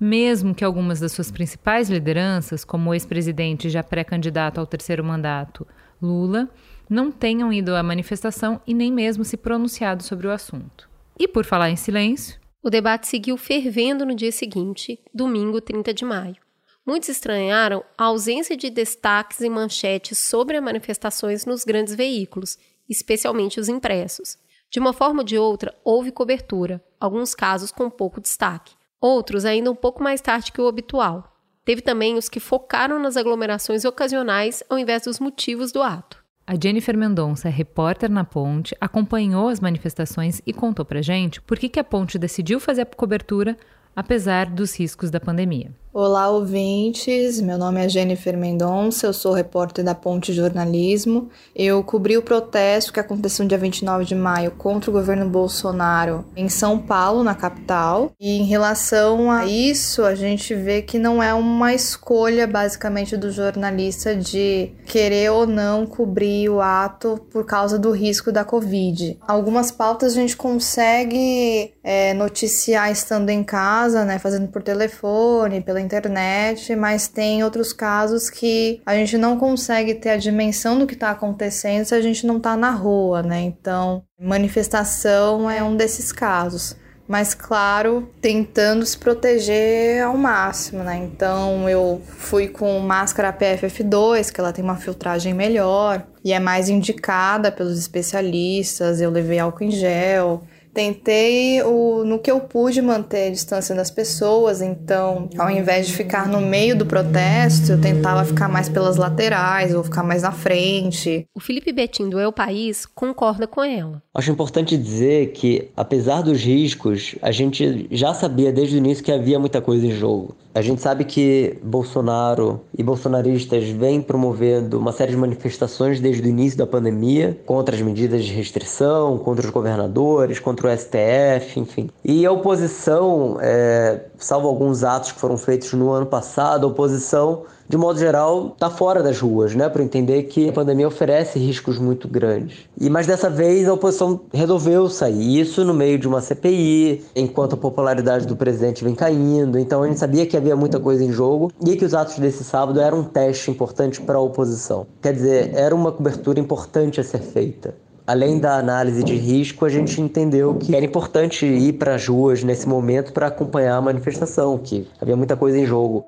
mesmo 0.00 0.54
que 0.54 0.64
algumas 0.64 0.98
das 0.98 1.12
suas 1.12 1.30
principais 1.30 1.90
lideranças, 1.90 2.64
como 2.64 2.88
o 2.88 2.94
ex-presidente 2.94 3.68
já 3.68 3.82
pré-candidato 3.82 4.58
ao 4.58 4.66
terceiro 4.66 5.04
mandato, 5.04 5.66
Lula, 6.00 6.48
não 6.88 7.12
tenham 7.12 7.52
ido 7.52 7.76
à 7.76 7.82
manifestação 7.82 8.62
e 8.66 8.72
nem 8.72 8.90
mesmo 8.90 9.26
se 9.26 9.36
pronunciado 9.36 10.02
sobre 10.02 10.26
o 10.26 10.30
assunto. 10.30 10.88
E 11.18 11.28
por 11.28 11.44
falar 11.44 11.68
em 11.68 11.76
silêncio, 11.76 12.38
o 12.62 12.70
debate 12.70 13.06
seguiu 13.06 13.36
fervendo 13.36 14.04
no 14.04 14.14
dia 14.14 14.32
seguinte, 14.32 15.00
domingo 15.14 15.60
30 15.60 15.94
de 15.94 16.04
maio. 16.04 16.36
Muitos 16.84 17.08
estranharam 17.08 17.84
a 17.96 18.04
ausência 18.04 18.56
de 18.56 18.70
destaques 18.70 19.40
e 19.40 19.48
manchetes 19.48 20.18
sobre 20.18 20.60
manifestações 20.60 21.44
nos 21.44 21.62
grandes 21.64 21.94
veículos, 21.94 22.58
especialmente 22.88 23.60
os 23.60 23.68
impressos. 23.68 24.38
De 24.70 24.80
uma 24.80 24.92
forma 24.92 25.20
ou 25.20 25.24
de 25.24 25.38
outra, 25.38 25.74
houve 25.84 26.10
cobertura, 26.10 26.82
alguns 26.98 27.34
casos 27.34 27.70
com 27.70 27.88
pouco 27.88 28.20
destaque, 28.20 28.74
outros 29.00 29.44
ainda 29.44 29.70
um 29.70 29.74
pouco 29.74 30.02
mais 30.02 30.20
tarde 30.20 30.50
que 30.50 30.60
o 30.60 30.66
habitual. 30.66 31.36
Teve 31.64 31.82
também 31.82 32.16
os 32.16 32.28
que 32.28 32.40
focaram 32.40 32.98
nas 32.98 33.16
aglomerações 33.16 33.84
ocasionais 33.84 34.62
ao 34.68 34.78
invés 34.78 35.02
dos 35.02 35.20
motivos 35.20 35.70
do 35.70 35.82
ato. 35.82 36.17
A 36.48 36.54
Jennifer 36.54 36.96
Mendonça, 36.96 37.50
repórter 37.50 38.10
na 38.10 38.24
Ponte, 38.24 38.74
acompanhou 38.80 39.50
as 39.50 39.60
manifestações 39.60 40.40
e 40.46 40.52
contou 40.54 40.82
pra 40.82 41.02
gente 41.02 41.42
por 41.42 41.58
que, 41.58 41.68
que 41.68 41.78
a 41.78 41.84
Ponte 41.84 42.18
decidiu 42.18 42.58
fazer 42.58 42.80
a 42.80 42.86
cobertura 42.86 43.54
apesar 43.94 44.46
dos 44.46 44.74
riscos 44.74 45.10
da 45.10 45.20
pandemia. 45.20 45.70
Olá, 45.90 46.28
ouvintes. 46.28 47.40
Meu 47.40 47.56
nome 47.56 47.82
é 47.82 47.88
Jennifer 47.88 48.36
Mendonça, 48.36 49.06
eu 49.06 49.12
sou 49.14 49.32
repórter 49.32 49.82
da 49.82 49.94
Ponte 49.94 50.34
Jornalismo. 50.34 51.30
Eu 51.56 51.82
cobri 51.82 52.14
o 52.14 52.22
protesto 52.22 52.92
que 52.92 53.00
aconteceu 53.00 53.42
no 53.42 53.48
dia 53.48 53.56
29 53.56 54.04
de 54.04 54.14
maio 54.14 54.50
contra 54.50 54.90
o 54.90 54.92
governo 54.92 55.26
Bolsonaro 55.26 56.26
em 56.36 56.46
São 56.46 56.78
Paulo, 56.78 57.24
na 57.24 57.34
capital. 57.34 58.12
E 58.20 58.38
em 58.38 58.44
relação 58.44 59.30
a 59.30 59.46
isso, 59.46 60.04
a 60.04 60.14
gente 60.14 60.54
vê 60.54 60.82
que 60.82 60.98
não 60.98 61.22
é 61.22 61.32
uma 61.32 61.72
escolha 61.72 62.46
basicamente 62.46 63.16
do 63.16 63.32
jornalista 63.32 64.14
de 64.14 64.70
querer 64.84 65.30
ou 65.30 65.46
não 65.46 65.86
cobrir 65.86 66.50
o 66.50 66.60
ato 66.60 67.18
por 67.30 67.46
causa 67.46 67.78
do 67.78 67.92
risco 67.92 68.30
da 68.30 68.44
Covid. 68.44 69.18
Algumas 69.26 69.72
pautas 69.72 70.12
a 70.12 70.16
gente 70.16 70.36
consegue 70.36 71.72
é, 71.82 72.12
noticiar 72.12 72.92
estando 72.92 73.30
em 73.30 73.42
casa, 73.42 74.04
né, 74.04 74.18
fazendo 74.18 74.48
por 74.48 74.62
telefone, 74.62 75.62
pela 75.62 75.77
internet, 75.80 76.74
mas 76.76 77.08
tem 77.08 77.42
outros 77.44 77.72
casos 77.72 78.28
que 78.30 78.80
a 78.84 78.94
gente 78.94 79.16
não 79.16 79.38
consegue 79.38 79.94
ter 79.94 80.10
a 80.10 80.16
dimensão 80.16 80.78
do 80.78 80.86
que 80.86 80.94
está 80.94 81.10
acontecendo 81.10 81.84
se 81.84 81.94
a 81.94 82.00
gente 82.00 82.26
não 82.26 82.38
está 82.38 82.56
na 82.56 82.70
rua, 82.70 83.22
né? 83.22 83.40
Então, 83.40 84.02
manifestação 84.20 85.50
é 85.50 85.62
um 85.62 85.76
desses 85.76 86.12
casos 86.12 86.76
mas 87.08 87.34
claro, 87.34 88.06
tentando 88.20 88.84
se 88.84 88.98
proteger 88.98 90.02
ao 90.04 90.14
máximo, 90.14 90.84
né? 90.84 90.98
Então 90.98 91.66
eu 91.66 92.02
fui 92.06 92.48
com 92.48 92.78
máscara 92.80 93.32
PFF2, 93.32 94.30
que 94.30 94.38
ela 94.38 94.52
tem 94.52 94.62
uma 94.62 94.76
filtragem 94.76 95.32
melhor 95.32 96.06
e 96.22 96.34
é 96.34 96.38
mais 96.38 96.68
indicada 96.68 97.50
pelos 97.50 97.78
especialistas. 97.78 99.00
Eu 99.00 99.10
levei 99.10 99.38
álcool 99.38 99.64
em 99.64 99.70
gel, 99.70 100.42
Tentei 100.78 101.60
o, 101.64 102.04
no 102.04 102.20
que 102.20 102.30
eu 102.30 102.38
pude 102.38 102.80
manter 102.80 103.26
a 103.26 103.30
distância 103.32 103.74
das 103.74 103.90
pessoas, 103.90 104.62
então, 104.62 105.28
ao 105.36 105.50
invés 105.50 105.88
de 105.88 105.92
ficar 105.92 106.28
no 106.28 106.40
meio 106.40 106.78
do 106.78 106.86
protesto, 106.86 107.72
eu 107.72 107.80
tentava 107.80 108.24
ficar 108.24 108.48
mais 108.48 108.68
pelas 108.68 108.96
laterais 108.96 109.74
ou 109.74 109.82
ficar 109.82 110.04
mais 110.04 110.22
na 110.22 110.30
frente. 110.30 111.26
O 111.34 111.40
Felipe 111.40 111.72
Betim 111.72 112.08
do 112.08 112.20
El 112.20 112.32
País 112.32 112.86
concorda 112.86 113.44
com 113.44 113.64
ela. 113.64 114.00
Acho 114.14 114.30
importante 114.30 114.76
dizer 114.76 115.32
que, 115.32 115.68
apesar 115.76 116.22
dos 116.22 116.44
riscos, 116.44 117.16
a 117.22 117.32
gente 117.32 117.88
já 117.90 118.14
sabia 118.14 118.52
desde 118.52 118.76
o 118.76 118.78
início 118.78 119.02
que 119.02 119.10
havia 119.10 119.40
muita 119.40 119.60
coisa 119.60 119.84
em 119.84 119.90
jogo. 119.90 120.36
A 120.58 120.60
gente 120.60 120.82
sabe 120.82 121.04
que 121.04 121.56
Bolsonaro 121.62 122.62
e 122.76 122.82
bolsonaristas 122.82 123.68
vêm 123.68 124.02
promovendo 124.02 124.76
uma 124.76 124.90
série 124.90 125.12
de 125.12 125.16
manifestações 125.16 126.00
desde 126.00 126.20
o 126.20 126.26
início 126.28 126.58
da 126.58 126.66
pandemia 126.66 127.38
contra 127.46 127.76
as 127.76 127.80
medidas 127.80 128.24
de 128.24 128.32
restrição, 128.32 129.18
contra 129.18 129.46
os 129.46 129.52
governadores, 129.52 130.40
contra 130.40 130.66
o 130.66 130.76
STF, 130.76 131.60
enfim. 131.60 131.88
E 132.04 132.26
a 132.26 132.32
oposição, 132.32 133.38
é, 133.40 134.06
salvo 134.18 134.48
alguns 134.48 134.82
atos 134.82 135.12
que 135.12 135.20
foram 135.20 135.38
feitos 135.38 135.72
no 135.74 135.92
ano 135.92 136.06
passado, 136.06 136.66
a 136.66 136.68
oposição 136.68 137.44
de 137.68 137.76
modo 137.76 137.98
geral, 137.98 138.52
está 138.54 138.70
fora 138.70 139.02
das 139.02 139.20
ruas, 139.20 139.54
né? 139.54 139.68
Para 139.68 139.82
entender 139.82 140.22
que 140.22 140.48
a 140.48 140.52
pandemia 140.52 140.88
oferece 140.88 141.38
riscos 141.38 141.78
muito 141.78 142.08
grandes. 142.08 142.60
E 142.80 142.88
mas 142.88 143.06
dessa 143.06 143.28
vez 143.28 143.68
a 143.68 143.74
oposição 143.74 144.20
resolveu 144.32 144.88
sair. 144.88 145.40
Isso 145.40 145.64
no 145.64 145.74
meio 145.74 145.98
de 145.98 146.08
uma 146.08 146.22
CPI, 146.22 147.04
enquanto 147.14 147.54
a 147.54 147.56
popularidade 147.58 148.26
do 148.26 148.34
presidente 148.34 148.82
vem 148.82 148.94
caindo. 148.94 149.58
Então 149.58 149.82
a 149.82 149.86
gente 149.86 149.98
sabia 149.98 150.24
que 150.24 150.36
havia 150.36 150.56
muita 150.56 150.80
coisa 150.80 151.04
em 151.04 151.12
jogo 151.12 151.52
e 151.66 151.76
que 151.76 151.84
os 151.84 151.92
atos 151.92 152.18
desse 152.18 152.42
sábado 152.42 152.80
eram 152.80 153.00
um 153.00 153.04
teste 153.04 153.50
importante 153.50 154.00
para 154.00 154.16
a 154.16 154.20
oposição. 154.20 154.86
Quer 155.02 155.12
dizer, 155.12 155.50
era 155.54 155.74
uma 155.74 155.92
cobertura 155.92 156.40
importante 156.40 157.00
a 157.00 157.04
ser 157.04 157.20
feita 157.20 157.74
além 158.06 158.38
da 158.38 158.56
análise 158.56 159.04
de 159.04 159.14
risco, 159.14 159.66
a 159.66 159.68
gente 159.68 160.00
entendeu 160.00 160.54
que 160.54 160.74
era 160.74 160.82
importante 160.82 161.44
ir 161.44 161.74
para 161.74 161.94
as 161.94 162.08
ruas 162.08 162.42
nesse 162.42 162.66
momento 162.66 163.12
para 163.12 163.26
acompanhar 163.26 163.76
a 163.76 163.82
manifestação, 163.82 164.56
que 164.56 164.88
havia 164.98 165.14
muita 165.14 165.36
coisa 165.36 165.58
em 165.58 165.66
jogo. 165.66 166.06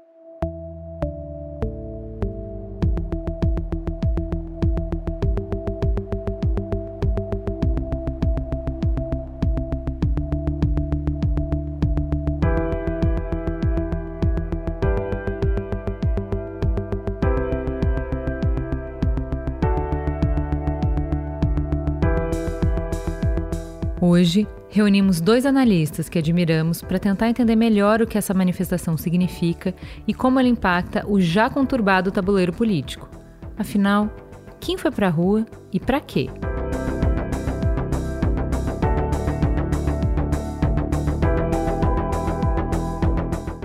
Reunimos 24.80 25.20
dois 25.20 25.44
analistas 25.44 26.08
que 26.08 26.18
admiramos 26.18 26.80
para 26.80 26.98
tentar 26.98 27.28
entender 27.28 27.54
melhor 27.54 28.00
o 28.00 28.06
que 28.06 28.16
essa 28.16 28.32
manifestação 28.32 28.96
significa 28.96 29.74
e 30.08 30.14
como 30.14 30.40
ela 30.40 30.48
impacta 30.48 31.04
o 31.06 31.20
já 31.20 31.50
conturbado 31.50 32.10
tabuleiro 32.10 32.50
político. 32.50 33.06
Afinal, 33.58 34.08
quem 34.58 34.78
foi 34.78 34.90
para 34.90 35.08
a 35.08 35.10
rua 35.10 35.44
e 35.70 35.78
para 35.78 36.00
quê? 36.00 36.30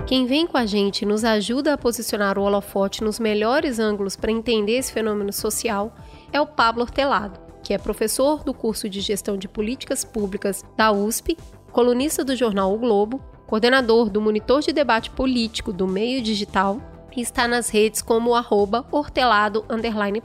Quem 0.06 0.26
vem 0.26 0.46
com 0.46 0.58
a 0.58 0.66
gente 0.66 1.06
nos 1.06 1.24
ajuda 1.24 1.72
a 1.72 1.78
posicionar 1.78 2.38
o 2.38 2.42
holofote 2.42 3.02
nos 3.02 3.18
melhores 3.18 3.78
ângulos 3.78 4.16
para 4.16 4.30
entender 4.30 4.76
esse 4.76 4.92
fenômeno 4.92 5.32
social 5.32 5.96
é 6.30 6.38
o 6.38 6.46
Pablo 6.46 6.82
Hortelado 6.82 7.45
que 7.66 7.74
é 7.74 7.78
professor 7.78 8.44
do 8.44 8.54
curso 8.54 8.88
de 8.88 9.00
Gestão 9.00 9.36
de 9.36 9.48
Políticas 9.48 10.04
Públicas 10.04 10.64
da 10.76 10.92
USP, 10.92 11.36
colunista 11.72 12.24
do 12.24 12.36
jornal 12.36 12.72
O 12.72 12.78
Globo, 12.78 13.20
coordenador 13.44 14.08
do 14.08 14.20
Monitor 14.20 14.60
de 14.60 14.72
Debate 14.72 15.10
Político 15.10 15.72
do 15.72 15.84
Meio 15.84 16.22
Digital 16.22 16.80
e 17.16 17.20
está 17.20 17.48
nas 17.48 17.68
redes 17.68 18.00
como 18.00 18.36
arroba 18.36 18.86
hortelado 18.92 19.64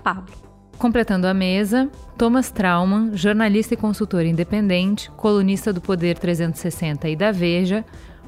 Pablo. 0.04 0.32
Completando 0.78 1.26
a 1.26 1.34
mesa, 1.34 1.90
Thomas 2.16 2.52
Trauman, 2.52 3.18
jornalista 3.18 3.74
e 3.74 3.78
consultor 3.78 4.24
independente, 4.24 5.10
colunista 5.10 5.74
do 5.74 5.82
Poder 5.82 6.20
360 6.20 7.10
e 7.10 7.16
da 7.16 7.32
Veja, 7.32 7.84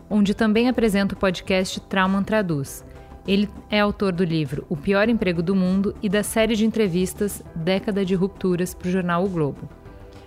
onde 0.09 0.33
também 0.33 0.67
apresenta 0.67 1.13
o 1.13 1.17
podcast 1.17 1.79
Trauman 1.81 2.23
Traduz, 2.23 2.83
ele 3.27 3.49
é 3.69 3.79
autor 3.79 4.11
do 4.11 4.23
livro 4.23 4.65
O 4.69 4.75
Pior 4.75 5.07
Emprego 5.07 5.41
do 5.41 5.55
Mundo 5.55 5.95
e 6.01 6.09
da 6.09 6.23
série 6.23 6.55
de 6.55 6.65
entrevistas 6.65 7.41
Década 7.55 8.03
de 8.03 8.15
Rupturas 8.15 8.73
para 8.73 8.87
o 8.87 8.91
jornal 8.91 9.23
O 9.23 9.29
Globo. 9.29 9.69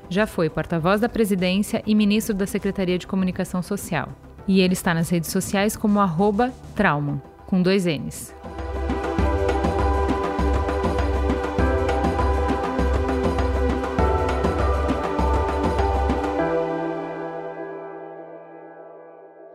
Já 0.09 0.27
foi 0.27 0.49
porta-voz 0.49 1.01
da 1.01 1.09
presidência 1.09 1.83
e 1.87 1.95
ministro 1.95 2.35
da 2.35 2.47
Secretaria 2.47 2.99
de 2.99 3.07
Comunicação 3.07 3.61
Social. 3.63 4.09
E 4.49 4.61
ele 4.61 4.73
está 4.73 4.95
nas 4.95 5.11
redes 5.11 5.31
sociais 5.31 5.77
como 5.77 6.01
arroba 6.01 6.53
Trauman, 6.75 7.21
com 7.47 7.61
dois 7.61 7.85
N's. 7.85 8.35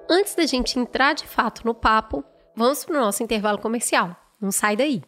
Antes 0.10 0.36
da 0.36 0.46
gente 0.46 0.78
entrar 0.78 1.14
de 1.14 1.26
fato 1.26 1.66
no 1.66 1.74
papo, 1.74 2.24
vamos 2.56 2.84
para 2.86 2.98
o 2.98 3.02
nosso 3.02 3.24
intervalo 3.24 3.58
comercial. 3.58 4.16
Não 4.40 4.52
sai 4.52 4.76
daí. 4.76 5.04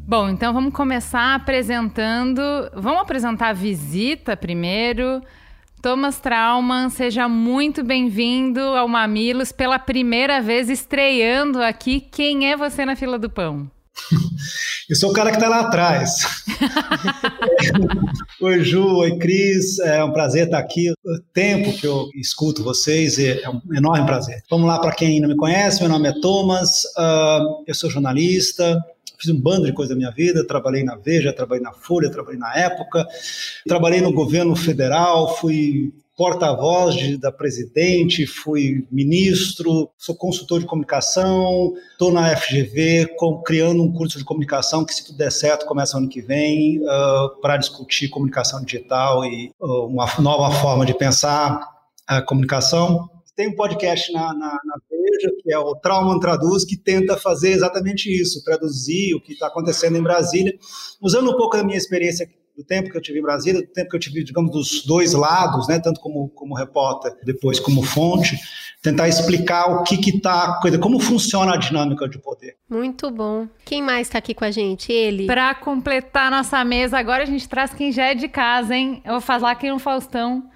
Bom, 0.09 0.29
então 0.29 0.53
vamos 0.53 0.73
começar 0.73 1.35
apresentando. 1.35 2.41
Vamos 2.75 3.01
apresentar 3.01 3.49
a 3.49 3.53
visita 3.53 4.37
primeiro. 4.37 5.21
Thomas 5.87 6.19
Trauman, 6.19 6.91
seja 6.91 7.29
muito 7.29 7.85
bem-vindo 7.85 8.59
ao 8.59 8.89
Mamilos 8.89 9.53
pela 9.53 9.79
primeira 9.79 10.43
vez 10.43 10.69
estreando 10.69 11.63
aqui. 11.63 12.01
Quem 12.01 12.51
é 12.51 12.57
você 12.57 12.85
na 12.85 12.97
fila 12.97 13.17
do 13.21 13.31
pão? 13.31 13.71
Eu 14.91 14.97
sou 14.97 15.11
o 15.11 15.13
cara 15.13 15.31
que 15.31 15.37
está 15.37 15.49
lá 15.49 15.61
atrás. 15.61 16.11
oi, 18.43 18.65
Ju, 18.65 18.85
oi, 18.97 19.17
Cris. 19.19 19.79
É 19.79 20.03
um 20.03 20.13
prazer 20.13 20.47
estar 20.47 20.59
aqui. 20.59 20.91
O 20.91 21.21
tempo 21.33 21.73
que 21.73 21.87
eu 21.87 22.09
escuto 22.15 22.63
vocês 22.63 23.19
é 23.19 23.49
um 23.49 23.61
enorme 23.75 24.07
prazer. 24.07 24.43
Vamos 24.49 24.69
lá 24.69 24.81
para 24.81 24.93
quem 24.93 25.21
não 25.21 25.29
me 25.29 25.37
conhece. 25.37 25.81
Meu 25.81 25.89
nome 25.89 26.09
é 26.09 26.21
Thomas. 26.21 26.85
Uh, 26.97 27.65
eu 27.67 27.75
sou 27.75 27.91
jornalista 27.91 28.81
fiz 29.19 29.31
um 29.31 29.41
bando 29.41 29.67
de 29.67 29.73
coisa 29.73 29.95
na 29.95 29.99
minha 29.99 30.11
vida, 30.11 30.47
trabalhei 30.47 30.85
na 30.85 30.97
Veja, 30.97 31.33
trabalhei 31.33 31.63
na 31.63 31.73
Folha, 31.73 32.11
trabalhei 32.11 32.39
na 32.39 32.55
Época, 32.57 33.07
trabalhei 33.67 34.01
no 34.01 34.13
governo 34.13 34.55
federal, 34.57 35.37
fui 35.37 35.93
porta-voz 36.17 37.19
da 37.19 37.31
presidente, 37.31 38.27
fui 38.27 38.87
ministro, 38.91 39.91
sou 39.99 40.17
consultor 40.17 40.61
de 40.61 40.67
comunicação, 40.67 41.75
estou 41.93 42.11
na 42.11 42.35
FGV 42.35 43.15
com, 43.19 43.43
criando 43.43 43.83
um 43.83 43.93
curso 43.93 44.17
de 44.17 44.25
comunicação 44.25 44.85
que, 44.85 44.95
se 44.95 45.05
tudo 45.05 45.19
der 45.19 45.31
certo, 45.31 45.67
começa 45.67 45.99
ano 45.99 46.09
que 46.09 46.23
vem 46.23 46.81
uh, 46.81 47.41
para 47.43 47.59
discutir 47.59 48.09
comunicação 48.09 48.65
digital 48.65 49.27
e 49.27 49.53
uh, 49.61 49.87
uma 49.87 50.07
nova 50.19 50.51
forma 50.57 50.87
de 50.87 50.95
pensar 50.95 51.61
a 52.07 52.23
comunicação. 52.23 53.11
Tem 53.37 53.49
um 53.49 53.55
podcast 53.55 54.11
na, 54.11 54.33
na, 54.33 54.59
na 54.65 54.79
Veja, 55.03 55.33
que 55.43 55.53
é 55.53 55.59
o 55.59 55.75
Trauma 55.77 56.19
Traduz, 56.21 56.65
que 56.65 56.77
tenta 56.77 57.17
fazer 57.17 57.51
exatamente 57.51 58.11
isso, 58.11 58.43
traduzir 58.45 59.15
o 59.15 59.21
que 59.21 59.33
está 59.33 59.47
acontecendo 59.49 59.97
em 59.97 60.03
Brasília, 60.03 60.57
usando 61.01 61.31
um 61.31 61.37
pouco 61.37 61.57
da 61.57 61.65
minha 61.65 61.79
experiência 61.79 62.29
do 62.57 62.65
tempo 62.65 62.91
que 62.91 62.97
eu 62.97 63.03
tive 63.03 63.19
em 63.19 63.23
Brasília, 63.23 63.61
do 63.61 63.69
tempo 63.69 63.91
que 63.91 63.97
eu 63.97 64.01
tive, 64.01 64.25
digamos, 64.25 64.51
dos 64.51 64.85
dois 64.87 65.13
lados, 65.13 65.69
né, 65.69 65.79
tanto 65.79 66.01
como, 66.01 66.29
como 66.31 66.55
repórter, 66.55 67.15
depois 67.23 67.61
como 67.61 67.83
fonte, 67.83 68.35
tentar 68.83 69.09
explicar 69.09 69.67
o 69.67 69.83
que 69.83 69.99
que 69.99 70.21
tá, 70.21 70.59
como 70.81 70.99
funciona 70.99 71.55
a 71.55 71.59
dinâmica 71.59 72.09
de 72.09 72.19
poder. 72.19 72.57
Muito 72.69 73.11
bom. 73.11 73.47
Quem 73.65 73.83
mais 73.83 74.07
está 74.07 74.19
aqui 74.19 74.33
com 74.33 74.45
a 74.45 74.51
gente? 74.51 74.91
Ele. 74.91 75.27
Para 75.27 75.55
completar 75.55 76.31
nossa 76.31 76.65
mesa, 76.65 76.99
agora 76.99 77.25
a 77.25 77.27
gente 77.27 77.47
traz 77.47 77.75
quem 77.75 77.93
já 77.93 78.07
é 78.07 78.15
de 78.15 78.29
casa, 78.29 78.75
hein? 78.75 79.03
Eu 79.05 79.13
vou 79.13 79.21
falar 79.21 79.51
aqui 79.51 79.71
no 79.71 79.79
Faustão 79.79 80.49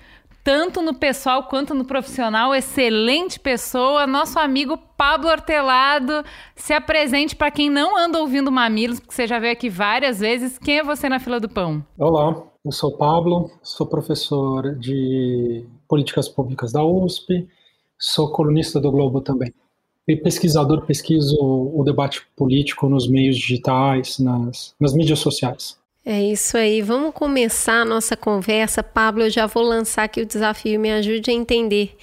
tanto 0.42 0.81
no 0.83 0.94
pessoal 0.94 1.44
quanto 1.44 1.74
no 1.74 1.85
profissional, 1.85 2.55
excelente 2.55 3.38
pessoa, 3.38 4.07
nosso 4.07 4.38
amigo 4.38 4.79
Pablo 4.96 5.29
Hortelado. 5.29 6.24
Se 6.55 6.72
apresente 6.72 7.37
para 7.37 7.50
quem 7.50 7.68
não 7.68 7.96
anda 7.96 8.18
ouvindo 8.18 8.50
Mamilos, 8.50 9.00
porque 9.00 9.14
você 9.14 9.26
já 9.26 9.38
veio 9.38 9.53
aqui 9.53 9.68
várias 9.68 10.20
vezes. 10.20 10.59
Quem 10.59 10.79
é 10.79 10.85
você 10.85 11.09
na 11.09 11.20
fila 11.20 11.38
do 11.38 11.48
pão? 11.48 11.85
Olá, 11.98 12.42
eu 12.64 12.72
sou 12.72 12.96
Pablo, 12.96 13.50
sou 13.62 13.87
professor 13.87 14.74
de 14.76 15.64
políticas 15.88 16.29
públicas 16.29 16.72
da 16.72 16.85
USP, 16.85 17.48
sou 17.98 18.31
colunista 18.33 18.81
do 18.81 18.90
Globo 18.90 19.20
também. 19.20 19.53
E 20.09 20.16
pesquisador, 20.16 20.85
pesquiso 20.87 21.37
o 21.40 21.83
debate 21.85 22.26
político 22.37 22.88
nos 22.88 23.09
meios 23.09 23.37
digitais, 23.37 24.18
nas, 24.18 24.74
nas 24.81 24.92
mídias 24.92 25.20
sociais. 25.20 25.80
É 26.04 26.20
isso 26.22 26.56
aí. 26.56 26.80
Vamos 26.80 27.12
começar 27.14 27.82
a 27.82 27.84
nossa 27.84 28.16
conversa. 28.16 28.82
Pablo, 28.82 29.24
eu 29.24 29.30
já 29.30 29.46
vou 29.46 29.62
lançar 29.62 30.04
aqui 30.04 30.22
o 30.22 30.26
desafio. 30.26 30.80
Me 30.80 30.90
ajude 30.90 31.30
a 31.30 31.34
entender. 31.34 31.96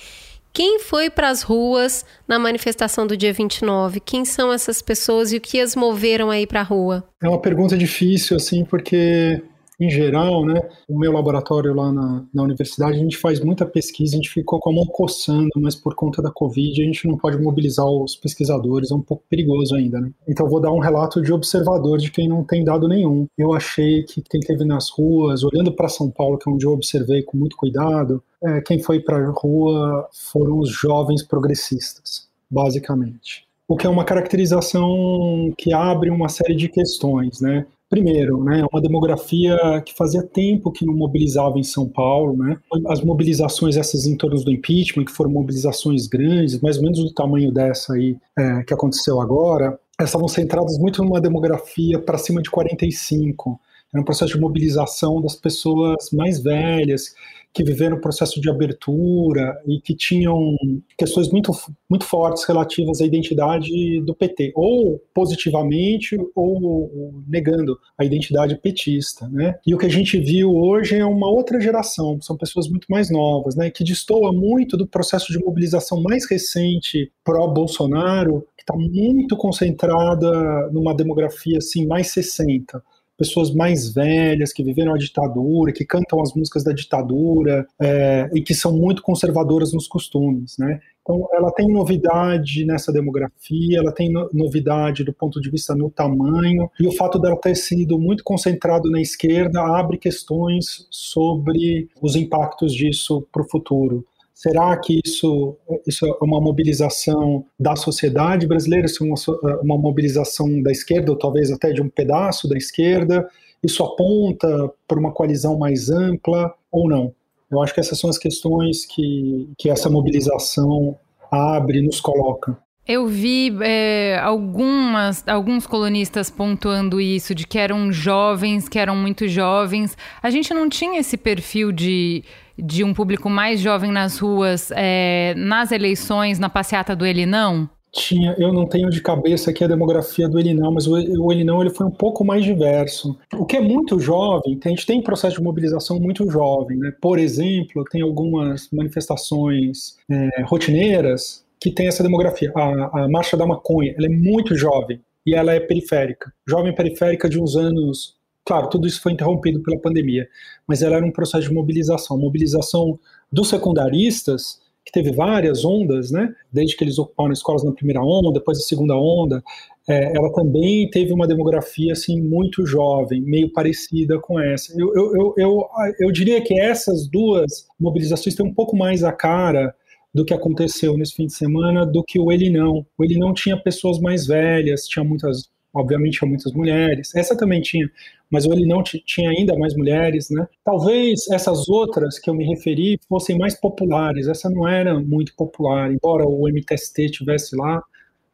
Quem 0.54 0.80
foi 0.80 1.10
para 1.10 1.30
as 1.30 1.44
ruas 1.44 2.04
na 2.28 2.40
manifestação 2.40 3.06
do 3.06 3.16
dia 3.16 3.32
29? 3.32 4.00
Quem 4.00 4.26
são 4.26 4.52
essas 4.52 4.82
pessoas 4.82 5.32
e 5.32 5.38
o 5.38 5.42
que 5.42 5.60
as 5.60 5.76
moveram 5.76 6.32
aí 6.32 6.48
para 6.48 6.62
a 6.62 6.64
rua? 6.64 7.08
É 7.22 7.28
uma 7.30 7.40
pergunta 7.40 7.78
difícil, 7.78 8.36
assim, 8.36 8.66
porque 8.66 9.42
em 9.80 9.90
geral, 9.90 10.46
né, 10.46 10.60
o 10.88 10.98
meu 10.98 11.12
laboratório 11.12 11.74
lá 11.74 11.92
na, 11.92 12.26
na 12.34 12.44
universidade, 12.44 12.98
a 12.98 13.00
gente 13.00 13.18
faz 13.18 13.40
muita 13.40 13.66
pesquisa, 13.66 14.16
a 14.16 14.18
gente 14.18 14.30
ficou 14.30 14.60
com 14.60 14.72
a 14.72 14.74
mão 14.74 14.86
coçando, 14.86 15.50
mas 15.58 15.76
por 15.76 15.94
conta 15.94 16.22
da 16.22 16.32
Covid 16.32 16.82
a 16.82 16.86
gente 16.86 17.08
não 17.08 17.18
pode 17.18 17.38
mobilizar 17.38 17.86
os 17.86 18.16
pesquisadores, 18.16 18.92
é 18.92 18.96
um 18.96 19.02
pouco 19.02 19.24
perigoso 19.30 19.76
ainda, 19.76 20.02
né? 20.02 20.12
Então 20.28 20.50
vou 20.50 20.60
dar 20.60 20.72
um 20.72 20.80
relato 20.80 21.22
de 21.22 21.32
observador 21.32 22.00
de 22.00 22.12
quem 22.12 22.28
não 22.28 22.44
tem 22.44 22.64
dado 22.64 22.88
nenhum. 22.88 23.28
Eu 23.38 23.54
achei 23.54 24.04
que 24.04 24.22
quem 24.22 24.40
esteve 24.40 24.66
nas 24.66 24.90
ruas, 24.90 25.44
olhando 25.44 25.72
para 25.72 25.88
São 25.88 26.10
Paulo, 26.10 26.38
que 26.38 26.50
é 26.50 26.52
onde 26.52 26.66
eu 26.66 26.72
observei 26.72 27.22
com 27.22 27.38
muito 27.38 27.56
cuidado, 27.56 28.24
é, 28.44 28.62
quem 28.62 28.80
foi 28.80 29.00
para 29.00 29.18
a 29.18 29.32
rua 29.32 30.08
foram 30.32 30.60
os 30.60 30.70
jovens 30.70 31.24
progressistas, 31.24 32.28
basicamente 32.50 33.48
o 33.68 33.76
que 33.76 33.86
é 33.86 33.90
uma 33.90 34.06
caracterização 34.06 35.54
que 35.58 35.74
abre 35.74 36.10
uma 36.10 36.30
série 36.30 36.56
de 36.56 36.70
questões, 36.70 37.42
né? 37.42 37.66
Primeiro, 37.90 38.44
né, 38.44 38.66
uma 38.72 38.82
demografia 38.82 39.58
que 39.86 39.94
fazia 39.94 40.22
tempo 40.22 40.72
que 40.72 40.86
não 40.86 40.94
mobilizava 40.94 41.58
em 41.58 41.64
São 41.64 41.88
Paulo, 41.88 42.36
né? 42.36 42.58
As 42.88 43.02
mobilizações 43.02 43.78
essas 43.78 44.06
em 44.06 44.18
torno 44.18 44.44
do 44.44 44.52
impeachment, 44.52 45.06
que 45.06 45.12
foram 45.12 45.32
mobilizações 45.32 46.06
grandes, 46.06 46.60
mais 46.60 46.78
ou 46.78 46.84
menos 46.84 47.00
do 47.00 47.14
tamanho 47.14 47.50
dessa 47.50 47.94
aí 47.94 48.18
é, 48.38 48.64
que 48.64 48.74
aconteceu 48.74 49.22
agora, 49.22 49.80
estavam 50.02 50.28
centradas 50.28 50.78
muito 50.78 51.02
numa 51.02 51.22
demografia 51.22 51.98
para 51.98 52.18
cima 52.18 52.42
de 52.42 52.50
45. 52.52 53.60
Era 53.94 54.02
um 54.02 54.06
processo 54.06 54.34
de 54.34 54.40
mobilização 54.40 55.22
das 55.22 55.36
pessoas 55.36 56.10
mais 56.12 56.42
velhas, 56.42 57.14
que 57.58 57.64
viveram 57.64 57.98
o 57.98 58.02
processo 58.02 58.40
de 58.40 58.50
abertura 58.52 59.60
e 59.66 59.82
que 59.82 59.96
tinham 59.96 60.56
questões 60.96 61.32
muito, 61.32 61.52
muito 61.90 62.06
fortes 62.06 62.44
relativas 62.46 63.02
à 63.02 63.06
identidade 63.06 64.00
do 64.02 64.14
PT, 64.14 64.52
ou 64.54 65.02
positivamente 65.12 66.16
ou 66.36 67.24
negando 67.28 67.76
a 67.98 68.06
identidade 68.06 68.56
petista, 68.62 69.28
né? 69.30 69.56
E 69.66 69.74
o 69.74 69.78
que 69.80 69.88
a 69.88 69.90
gente 69.90 70.20
viu 70.20 70.56
hoje 70.56 70.98
é 70.98 71.06
uma 71.06 71.28
outra 71.32 71.60
geração, 71.60 72.22
são 72.22 72.38
pessoas 72.38 72.70
muito 72.70 72.86
mais 72.92 73.10
novas, 73.10 73.56
né, 73.56 73.72
que 73.72 73.84
destoa 73.84 74.32
muito 74.32 74.78
do 74.78 74.86
processo 74.86 75.32
de 75.32 75.40
mobilização 75.40 76.02
mais 76.04 76.30
recente 76.30 77.12
pró-Bolsonaro, 77.24 78.46
que 78.56 78.62
está 78.62 78.76
muito 78.76 79.36
concentrada 79.36 80.70
numa 80.72 80.94
demografia 80.94 81.58
assim 81.58 81.88
mais 81.88 82.12
60 82.12 82.84
pessoas 83.18 83.54
mais 83.54 83.94
velhas 83.94 84.54
que 84.54 84.64
viveram 84.64 84.94
a 84.94 84.98
ditadura, 84.98 85.74
que 85.74 85.86
cantam 85.86 86.22
as 86.22 86.34
músicas 86.34 86.64
da 86.64 86.72
ditadura 86.72 87.66
é, 87.82 88.30
e 88.34 88.42
que 88.42 88.54
são 88.54 88.78
muito 88.78 89.02
conservadoras 89.02 89.74
nos 89.74 89.88
costumes, 89.88 90.56
né? 90.58 90.80
Então, 91.02 91.26
ela 91.32 91.52
tem 91.54 91.68
novidade 91.70 92.66
nessa 92.66 92.92
demografia, 92.92 93.80
ela 93.80 93.94
tem 93.94 94.12
novidade 94.34 95.06
do 95.06 95.14
ponto 95.14 95.40
de 95.40 95.50
vista 95.50 95.74
no 95.74 95.90
tamanho, 95.90 96.70
e 96.78 96.86
o 96.86 96.92
fato 96.92 97.18
dela 97.18 97.40
ter 97.40 97.56
sido 97.56 97.98
muito 97.98 98.26
concentrado 98.26 98.92
na 98.92 99.00
esquerda 99.00 99.62
abre 99.62 99.98
questões 99.98 100.86
sobre 100.92 101.88
os 102.02 102.18
impactos 102.18 102.74
disso 102.74 103.26
para 103.32 103.42
o 103.42 103.50
futuro. 103.50 104.06
Será 104.38 104.78
que 104.78 105.02
isso, 105.04 105.58
isso 105.88 106.06
é 106.06 106.12
uma 106.22 106.40
mobilização 106.40 107.44
da 107.60 107.76
sociedade 107.76 108.46
brasileira, 108.46 108.86
isso 108.86 109.04
é 109.04 109.08
uma, 109.08 109.62
uma 109.64 109.78
mobilização 109.80 110.62
da 110.62 110.72
esquerda, 110.72 111.12
ou 111.12 111.18
talvez 111.18 111.52
até 111.52 111.74
de 111.74 111.82
um 111.82 111.90
pedaço 111.90 112.48
da 112.48 112.56
esquerda? 112.56 113.28
Isso 113.64 113.84
aponta 113.84 114.72
para 114.88 115.00
uma 115.00 115.12
coalizão 115.12 115.58
mais 115.58 115.90
ampla 115.90 116.54
ou 116.72 116.88
não? 116.88 117.12
Eu 117.50 117.60
acho 117.64 117.74
que 117.74 117.80
essas 117.80 117.98
são 117.98 118.12
as 118.12 118.20
questões 118.20 118.86
que, 118.86 119.50
que 119.58 119.72
essa 119.72 119.90
mobilização 119.90 120.96
abre, 121.32 121.82
nos 121.82 122.00
coloca. 122.00 122.56
Eu 122.88 123.08
vi 123.08 123.52
é, 123.64 124.20
algumas, 124.22 125.28
alguns 125.28 125.66
colunistas 125.66 126.30
pontuando 126.30 127.02
isso, 127.02 127.34
de 127.34 127.48
que 127.48 127.58
eram 127.58 127.92
jovens, 127.92 128.70
que 128.70 128.78
eram 128.78 128.96
muito 128.96 129.28
jovens. 129.28 129.98
A 130.22 130.30
gente 130.30 130.54
não 130.54 130.70
tinha 130.70 131.00
esse 131.00 131.18
perfil 131.18 131.72
de 131.72 132.24
de 132.58 132.84
um 132.84 132.94
público 132.94 133.30
mais 133.30 133.60
jovem 133.60 133.92
nas 133.92 134.18
ruas 134.20 134.72
é, 134.72 135.34
nas 135.36 135.72
eleições, 135.72 136.40
na 136.40 136.50
passeata 136.50 136.96
do 136.96 137.06
Ele 137.06 137.26
Não? 137.26 137.70
Tinha, 137.92 138.36
eu 138.38 138.54
não 138.54 138.68
tenho 138.68 138.90
de 138.90 139.02
cabeça 139.02 139.50
aqui 139.50 139.64
a 139.64 139.68
demografia 139.68 140.28
do 140.28 140.38
Elinão, 140.38 140.72
mas 140.72 140.86
o, 140.86 140.94
o 140.94 141.32
Elinão 141.32 141.62
ele 141.62 141.72
foi 141.72 141.86
um 141.86 141.92
pouco 141.92 142.24
mais 142.24 142.44
diverso. 142.44 143.18
O 143.34 143.46
que 143.46 143.58
é 143.58 143.62
muito 143.62 144.00
jovem, 144.00 144.60
a 144.64 144.70
gente 144.70 144.86
tem 144.86 145.02
processo 145.02 145.38
de 145.38 145.44
mobilização 145.44 146.00
muito 146.00 146.30
jovem, 146.30 146.78
né? 146.78 146.94
Por 147.02 147.18
exemplo, 147.18 147.84
tem 147.90 148.02
algumas 148.02 148.70
manifestações 148.72 149.96
é, 150.12 150.44
rotineiras 150.44 151.44
que 151.60 151.72
tem 151.72 151.88
essa 151.88 152.04
demografia. 152.04 152.52
A, 152.56 153.04
a 153.04 153.10
Marcha 153.10 153.38
da 153.38 153.48
Maconha, 153.48 153.96
ela 153.98 154.06
é 154.06 154.10
muito 154.10 154.56
jovem 154.56 155.00
e 155.26 155.34
ela 155.34 155.54
é 155.54 155.60
periférica. 155.60 156.32
Jovem 156.48 156.76
periférica 156.76 157.28
de 157.28 157.42
uns 157.42 157.56
anos 157.56 158.17
Claro, 158.48 158.70
tudo 158.70 158.88
isso 158.88 159.02
foi 159.02 159.12
interrompido 159.12 159.62
pela 159.62 159.78
pandemia, 159.78 160.26
mas 160.66 160.82
ela 160.82 160.96
era 160.96 161.06
um 161.06 161.12
processo 161.12 161.50
de 161.50 161.54
mobilização, 161.54 162.18
mobilização 162.18 162.98
dos 163.30 163.50
secundaristas, 163.50 164.62
que 164.86 164.92
teve 164.94 165.12
várias 165.12 165.66
ondas, 165.66 166.12
né? 166.12 166.34
Desde 166.50 166.78
que 166.78 166.86
eles 166.86 166.98
ocuparam 166.98 167.34
escolas 167.34 167.62
na 167.62 167.74
primeira 167.74 168.02
onda, 168.02 168.32
depois 168.32 168.58
a 168.58 168.62
segunda 168.62 168.96
onda, 168.96 169.44
é, 169.86 170.16
ela 170.16 170.32
também 170.32 170.90
teve 170.90 171.12
uma 171.12 171.28
demografia 171.28 171.92
assim 171.92 172.22
muito 172.22 172.66
jovem, 172.66 173.20
meio 173.20 173.52
parecida 173.52 174.18
com 174.18 174.40
essa. 174.40 174.74
Eu, 174.80 174.94
eu, 174.96 175.14
eu, 175.18 175.34
eu, 175.38 175.68
eu 176.00 176.12
diria 176.14 176.42
que 176.42 176.58
essas 176.58 177.06
duas 177.06 177.68
mobilizações 177.78 178.34
têm 178.34 178.46
um 178.46 178.54
pouco 178.54 178.78
mais 178.78 179.04
a 179.04 179.12
cara 179.12 179.76
do 180.16 180.24
que 180.24 180.34
aconteceu 180.34 180.98
nesse 180.98 181.16
fim 181.16 181.26
de 181.26 181.34
semana 181.34 181.86
do 181.86 182.02
que 182.02 182.18
o 182.18 182.32
Ele 182.32 182.50
Não. 182.50 182.86
O 182.98 183.04
Ele 183.04 183.20
Não 183.20 183.34
tinha 183.34 183.62
pessoas 183.62 184.00
mais 184.00 184.26
velhas, 184.26 184.88
tinha 184.88 185.04
muitas 185.04 185.50
obviamente 185.74 186.20
tinha 186.20 186.30
muitas 186.30 186.54
mulheres, 186.54 187.14
essa 187.16 187.38
também 187.38 187.62
tinha, 187.62 187.90
mas 188.30 188.46
ele 188.46 188.66
não 188.66 188.84
tinha 188.84 189.30
ainda 189.30 189.58
mais 189.58 189.76
mulheres, 189.76 190.30
né? 190.30 190.48
Talvez 190.64 191.30
essas 191.32 191.70
outras 191.70 192.20
que 192.20 192.30
eu 192.30 192.34
me 192.34 192.46
referi 192.46 193.00
fossem 193.08 193.38
mais 193.38 193.60
populares, 193.60 194.28
essa 194.28 194.50
não 194.50 194.68
era 194.68 195.00
muito 195.00 195.36
popular, 195.36 195.92
embora 195.92 196.26
o 196.28 196.48
MTST 196.48 197.12
tivesse 197.12 197.56
lá, 197.56 197.82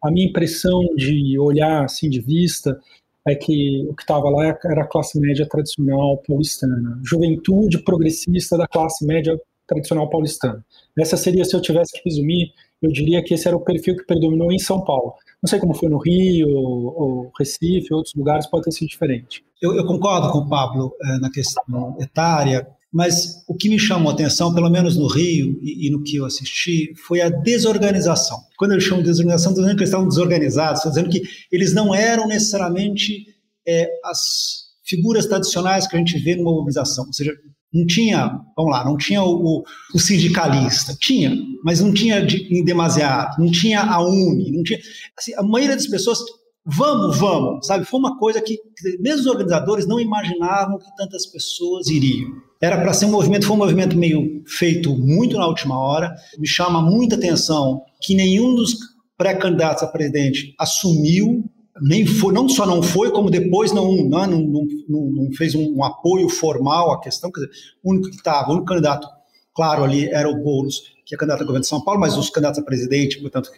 a 0.03 0.11
minha 0.11 0.27
impressão 0.27 0.81
de 0.95 1.37
olhar 1.39 1.85
assim 1.85 2.09
de 2.09 2.19
vista 2.19 2.77
é 3.25 3.35
que 3.35 3.85
o 3.89 3.95
que 3.95 4.03
estava 4.03 4.29
lá 4.29 4.45
era 4.65 4.83
a 4.83 4.87
classe 4.87 5.19
média 5.19 5.47
tradicional 5.47 6.21
paulistana, 6.27 6.99
juventude 7.03 7.81
progressista 7.83 8.57
da 8.57 8.67
classe 8.67 9.05
média 9.05 9.39
tradicional 9.65 10.09
paulistana. 10.09 10.63
Essa 10.97 11.15
seria, 11.15 11.45
se 11.45 11.55
eu 11.55 11.61
tivesse 11.61 11.93
que 11.93 12.09
resumir, 12.09 12.51
eu 12.81 12.91
diria 12.91 13.23
que 13.23 13.33
esse 13.33 13.47
era 13.47 13.55
o 13.55 13.61
perfil 13.61 13.95
que 13.95 14.05
predominou 14.05 14.51
em 14.51 14.59
São 14.59 14.83
Paulo. 14.83 15.13
Não 15.43 15.49
sei 15.49 15.59
como 15.59 15.73
foi 15.73 15.89
no 15.89 15.97
Rio, 15.97 16.47
ou 16.47 17.29
Recife, 17.37 17.93
outros 17.93 18.15
lugares 18.15 18.47
pode 18.47 18.63
ter 18.63 18.71
sido 18.71 18.87
diferente. 18.87 19.43
Eu, 19.61 19.75
eu 19.75 19.85
concordo 19.85 20.31
com 20.31 20.37
o 20.37 20.47
Pablo 20.47 20.93
é, 21.03 21.19
na 21.19 21.29
questão 21.29 21.97
etária, 21.99 22.65
mas 22.93 23.43
o 23.45 23.53
que 23.53 23.67
me 23.67 23.77
chamou 23.77 24.09
a 24.09 24.13
atenção, 24.13 24.53
pelo 24.53 24.69
menos 24.69 24.95
no 24.95 25.05
Rio 25.07 25.59
e, 25.61 25.87
e, 25.87 25.91
no 25.91 26.01
que 26.01 26.15
eu 26.15 26.25
assisti, 26.25 26.93
foi 26.95 27.19
a 27.19 27.29
desorganização. 27.29 28.37
Quando 28.57 28.71
eu 28.71 28.79
chamo 28.79 29.01
de 29.01 29.09
desorganização, 29.09 29.51
estou 29.51 29.63
dizendo 29.65 29.77
que 29.77 29.81
eles 29.81 29.89
estavam 29.89 30.07
desorganizados, 30.07 30.79
estou 30.79 30.91
dizendo 30.91 31.09
que 31.09 31.21
eles 31.51 31.73
não 31.73 31.93
eram 31.93 32.25
necessariamente 32.25 33.25
é, 33.67 33.89
as 34.05 34.63
figuras 34.85 35.25
tradicionais 35.25 35.87
que 35.87 35.95
a 35.97 35.99
gente 35.99 36.17
vê 36.19 36.37
numa 36.37 36.51
mobilização. 36.51 37.05
Ou 37.05 37.13
seja, 37.13 37.33
não 37.73 37.85
tinha, 37.87 38.39
vamos 38.55 38.71
lá, 38.71 38.85
não 38.85 38.95
tinha 38.97 39.23
o, 39.23 39.63
o 39.93 39.99
sindicalista. 39.99 40.95
Tinha, 40.99 41.35
mas 41.63 41.81
não 41.81 41.91
tinha 41.91 42.23
de, 42.23 42.37
em 42.55 42.63
demasiado. 42.63 43.41
Não 43.41 43.51
tinha 43.51 43.81
a 43.81 43.99
UNE. 43.99 44.51
Não 44.51 44.63
tinha, 44.63 44.79
assim, 45.17 45.33
a 45.35 45.41
maioria 45.41 45.75
das 45.75 45.87
pessoas, 45.87 46.19
vamos, 46.63 47.17
vamos, 47.17 47.65
sabe? 47.65 47.85
Foi 47.85 47.99
uma 47.99 48.17
coisa 48.19 48.39
que, 48.41 48.59
mesmo 48.99 49.21
os 49.21 49.27
organizadores 49.27 49.87
não 49.87 49.99
imaginavam 49.99 50.77
que 50.77 50.95
tantas 50.95 51.25
pessoas 51.25 51.87
iriam. 51.87 52.31
Era 52.61 52.79
para 52.79 52.93
ser 52.93 53.07
um 53.07 53.11
movimento, 53.11 53.47
foi 53.47 53.55
um 53.55 53.59
movimento 53.59 53.97
meio 53.97 54.43
feito 54.47 54.95
muito 54.95 55.37
na 55.37 55.47
última 55.47 55.77
hora. 55.79 56.13
Me 56.37 56.47
chama 56.47 56.81
muita 56.81 57.15
atenção 57.15 57.81
que 58.01 58.13
nenhum 58.13 58.53
dos 58.53 58.75
pré-candidatos 59.17 59.83
a 59.83 59.87
presidente 59.87 60.53
assumiu 60.59 61.43
nem 61.81 62.05
foi, 62.05 62.33
não 62.33 62.47
só 62.47 62.65
não 62.65 62.81
foi, 62.83 63.11
como 63.11 63.29
depois 63.29 63.71
não, 63.71 63.95
não, 64.05 64.27
não, 64.27 64.67
não, 64.87 65.01
não 65.11 65.33
fez 65.33 65.55
um, 65.55 65.75
um, 65.75 65.83
apoio 65.83 66.29
formal 66.29 66.91
à 66.91 66.99
questão. 66.99 67.31
Quer 67.31 67.41
dizer, 67.41 67.53
o 67.83 67.91
único 67.91 68.09
que 68.09 68.15
estava, 68.15 68.49
o 68.49 68.53
único 68.53 68.67
candidato, 68.67 69.07
claro, 69.55 69.83
ali 69.83 70.07
era 70.09 70.29
o 70.29 70.43
Boulos, 70.43 70.81
que 71.05 71.15
é 71.15 71.17
candidato 71.17 71.41
a 71.41 71.45
governo 71.45 71.61
de 71.61 71.67
São 71.67 71.83
Paulo, 71.83 71.99
mas 71.99 72.17
os 72.17 72.29
candidatos 72.29 72.59
a 72.59 72.63
presidente, 72.63 73.19
portanto, 73.19 73.49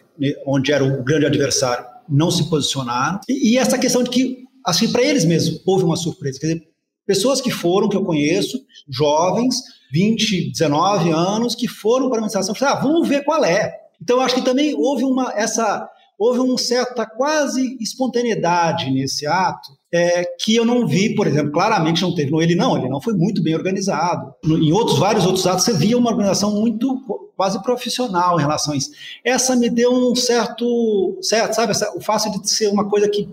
onde 0.46 0.72
era 0.72 0.82
o 0.82 1.02
grande 1.04 1.26
adversário, 1.26 1.84
não 2.08 2.30
se 2.30 2.48
posicionaram. 2.48 3.20
E, 3.28 3.52
e 3.52 3.58
essa 3.58 3.78
questão 3.78 4.02
de 4.02 4.10
que, 4.10 4.44
assim, 4.64 4.90
para 4.90 5.02
eles 5.02 5.24
mesmos, 5.24 5.60
houve 5.66 5.84
uma 5.84 5.96
surpresa. 5.96 6.40
Quer 6.40 6.46
dizer, 6.46 6.68
pessoas 7.06 7.40
que 7.40 7.50
foram, 7.50 7.88
que 7.88 7.96
eu 7.96 8.04
conheço, 8.04 8.58
jovens, 8.88 9.56
20, 9.92 10.52
19 10.52 11.10
anos, 11.10 11.54
que 11.54 11.68
foram 11.68 12.08
para 12.08 12.20
a 12.20 12.24
administração, 12.24 12.54
ah, 12.66 12.80
vamos 12.80 13.06
ver 13.06 13.24
qual 13.24 13.44
é. 13.44 13.74
Então, 14.00 14.16
eu 14.16 14.22
acho 14.22 14.34
que 14.34 14.42
também 14.42 14.74
houve 14.74 15.04
uma, 15.04 15.32
essa 15.34 15.88
houve 16.18 16.40
uma 16.40 16.58
certa 16.58 17.06
quase 17.06 17.76
espontaneidade 17.80 18.90
nesse 18.90 19.26
ato 19.26 19.76
é, 19.92 20.24
que 20.40 20.54
eu 20.54 20.64
não 20.64 20.86
vi, 20.86 21.14
por 21.14 21.26
exemplo, 21.26 21.52
claramente 21.52 22.02
não 22.02 22.14
teve 22.14 22.30
ele 22.42 22.54
não, 22.54 22.76
ele 22.76 22.88
não 22.88 23.00
foi 23.00 23.14
muito 23.14 23.42
bem 23.42 23.54
organizado. 23.54 24.34
Em 24.44 24.72
outros 24.72 24.98
vários 24.98 25.24
outros 25.24 25.46
atos 25.46 25.64
você 25.64 25.72
via 25.72 25.96
uma 25.96 26.10
organização 26.10 26.52
muito 26.52 27.02
quase 27.36 27.62
profissional 27.62 28.38
em 28.38 28.42
relação 28.42 28.72
a 28.72 28.76
isso. 28.76 28.90
Essa 29.24 29.54
me 29.54 29.68
deu 29.68 29.92
um 29.92 30.14
certo, 30.14 31.18
certo 31.22 31.54
sabe, 31.54 31.72
essa, 31.72 31.94
o 31.96 32.00
fácil 32.00 32.30
de 32.32 32.50
ser 32.50 32.68
uma 32.68 32.88
coisa 32.88 33.08
que 33.08 33.28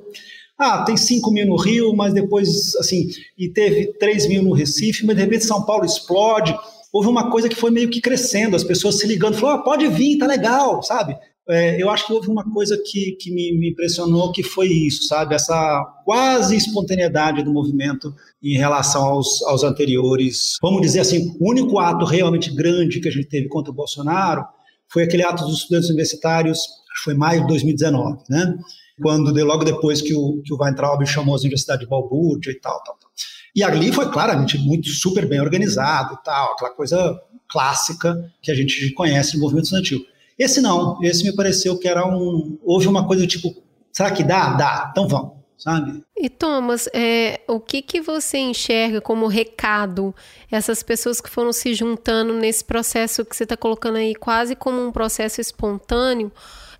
ah, 0.58 0.84
tem 0.84 0.96
5 0.96 1.32
mil 1.32 1.48
no 1.48 1.56
Rio, 1.56 1.96
mas 1.96 2.14
depois, 2.14 2.76
assim, 2.76 3.08
e 3.38 3.50
teve 3.50 3.94
3 3.98 4.28
mil 4.28 4.44
no 4.44 4.54
Recife, 4.54 5.06
mas 5.06 5.16
de 5.16 5.22
repente 5.24 5.46
São 5.46 5.64
Paulo 5.66 5.86
explode. 5.86 6.56
Houve 6.92 7.08
uma 7.10 7.32
coisa 7.32 7.50
que 7.50 7.56
foi 7.56 7.72
meio 7.72 7.90
que 7.90 8.00
crescendo, 8.00 8.56
as 8.56 8.64
pessoas 8.64 9.00
se 9.00 9.08
ligando, 9.08 9.36
falou, 9.36 9.56
ah, 9.56 9.64
pode 9.64 9.88
vir, 9.88 10.20
tá 10.20 10.28
legal, 10.28 10.84
sabe? 10.84 11.18
É, 11.50 11.82
eu 11.82 11.90
acho 11.90 12.08
que 12.08 12.14
houve 12.14 12.30
uma 12.30 12.50
coisa 12.50 12.82
que, 12.86 13.18
que 13.20 13.30
me, 13.30 13.58
me, 13.58 13.72
impressionou 13.72 14.32
que 14.32 14.42
foi 14.42 14.68
isso, 14.68 15.04
sabe? 15.08 15.36
Essa 15.36 15.84
quase 16.06 16.56
espontaneidade 16.56 17.44
do 17.44 17.52
movimento 17.52 18.14
em 18.42 18.58
relação 18.58 19.04
aos, 19.04 19.42
aos 19.44 19.64
anteriores. 19.64 20.58
Vamos 20.62 20.82
dizer 20.82 21.02
assim, 21.02 21.36
o 21.40 21.50
único 21.50 21.80
ato 21.80 22.06
realmente 22.06 22.54
grande 22.54 23.02
que 23.02 23.10
a 23.10 23.12
gente 23.12 23.28
teve 23.28 23.50
contra 23.50 23.72
o 23.72 23.76
Bolsonaro 23.76 24.46
foi 24.88 25.04
aquele 25.04 25.24
ato 25.24 25.44
dos 25.44 25.60
estudantes 25.60 25.90
universitários, 25.90 26.60
foi 27.04 27.14
maio 27.14 27.42
de 27.42 27.48
2019, 27.48 28.24
né? 28.30 28.56
Quando, 29.02 29.34
logo 29.44 29.66
depois 29.66 30.02
que 30.02 30.14
o, 30.14 30.42
que 30.46 30.54
o 30.54 30.58
Weintraub 30.58 31.04
chamou 31.06 31.36
as 31.36 31.42
universidades 31.42 31.84
de 31.84 31.90
balbúrdia 31.90 32.52
e 32.52 32.60
tal, 32.60 32.82
tal, 32.84 32.96
tal. 32.96 33.10
E 33.56 33.64
ali 33.64 33.92
foi 33.92 34.10
claramente 34.10 34.58
muito 34.58 34.88
super 34.90 35.28
bem 35.28 35.42
organizado 35.42 36.14
e 36.14 36.24
tal, 36.24 36.54
aquela 36.54 36.72
coisa 36.72 37.20
clássica 37.50 38.32
que 38.42 38.52
a 38.52 38.56
gente 38.56 38.92
conhece 38.94 39.36
no 39.36 39.42
movimento 39.42 39.66
estudantil. 39.66 40.06
Esse 40.38 40.62
não, 40.62 40.98
esse 41.02 41.24
me 41.24 41.36
pareceu 41.36 41.78
que 41.78 41.88
era 41.88 42.06
um. 42.08 42.58
Houve 42.64 42.88
uma 42.88 43.08
coisa 43.08 43.26
tipo, 43.28 43.56
será 43.92 44.12
que 44.12 44.24
dá? 44.24 44.54
Dá, 44.54 44.90
então 44.92 45.08
vamos, 45.08 45.34
sabe? 45.58 46.04
E 46.18 46.30
Thomas, 46.30 46.90
é, 46.94 47.42
o 47.48 47.60
que, 47.60 47.82
que 47.82 48.02
você 48.02 48.38
enxerga 48.38 49.00
como 49.00 49.28
recado 49.28 50.14
essas 50.52 50.82
pessoas 50.82 51.22
que 51.22 51.30
foram 51.30 51.54
se 51.54 51.74
juntando 51.74 52.34
nesse 52.34 52.64
processo 52.64 53.26
que 53.26 53.36
você 53.36 53.44
está 53.44 53.58
colocando 53.58 53.98
aí 53.98 54.16
quase 54.16 54.56
como 54.56 54.82
um 54.86 54.92
processo 54.92 55.40
espontâneo? 55.40 56.32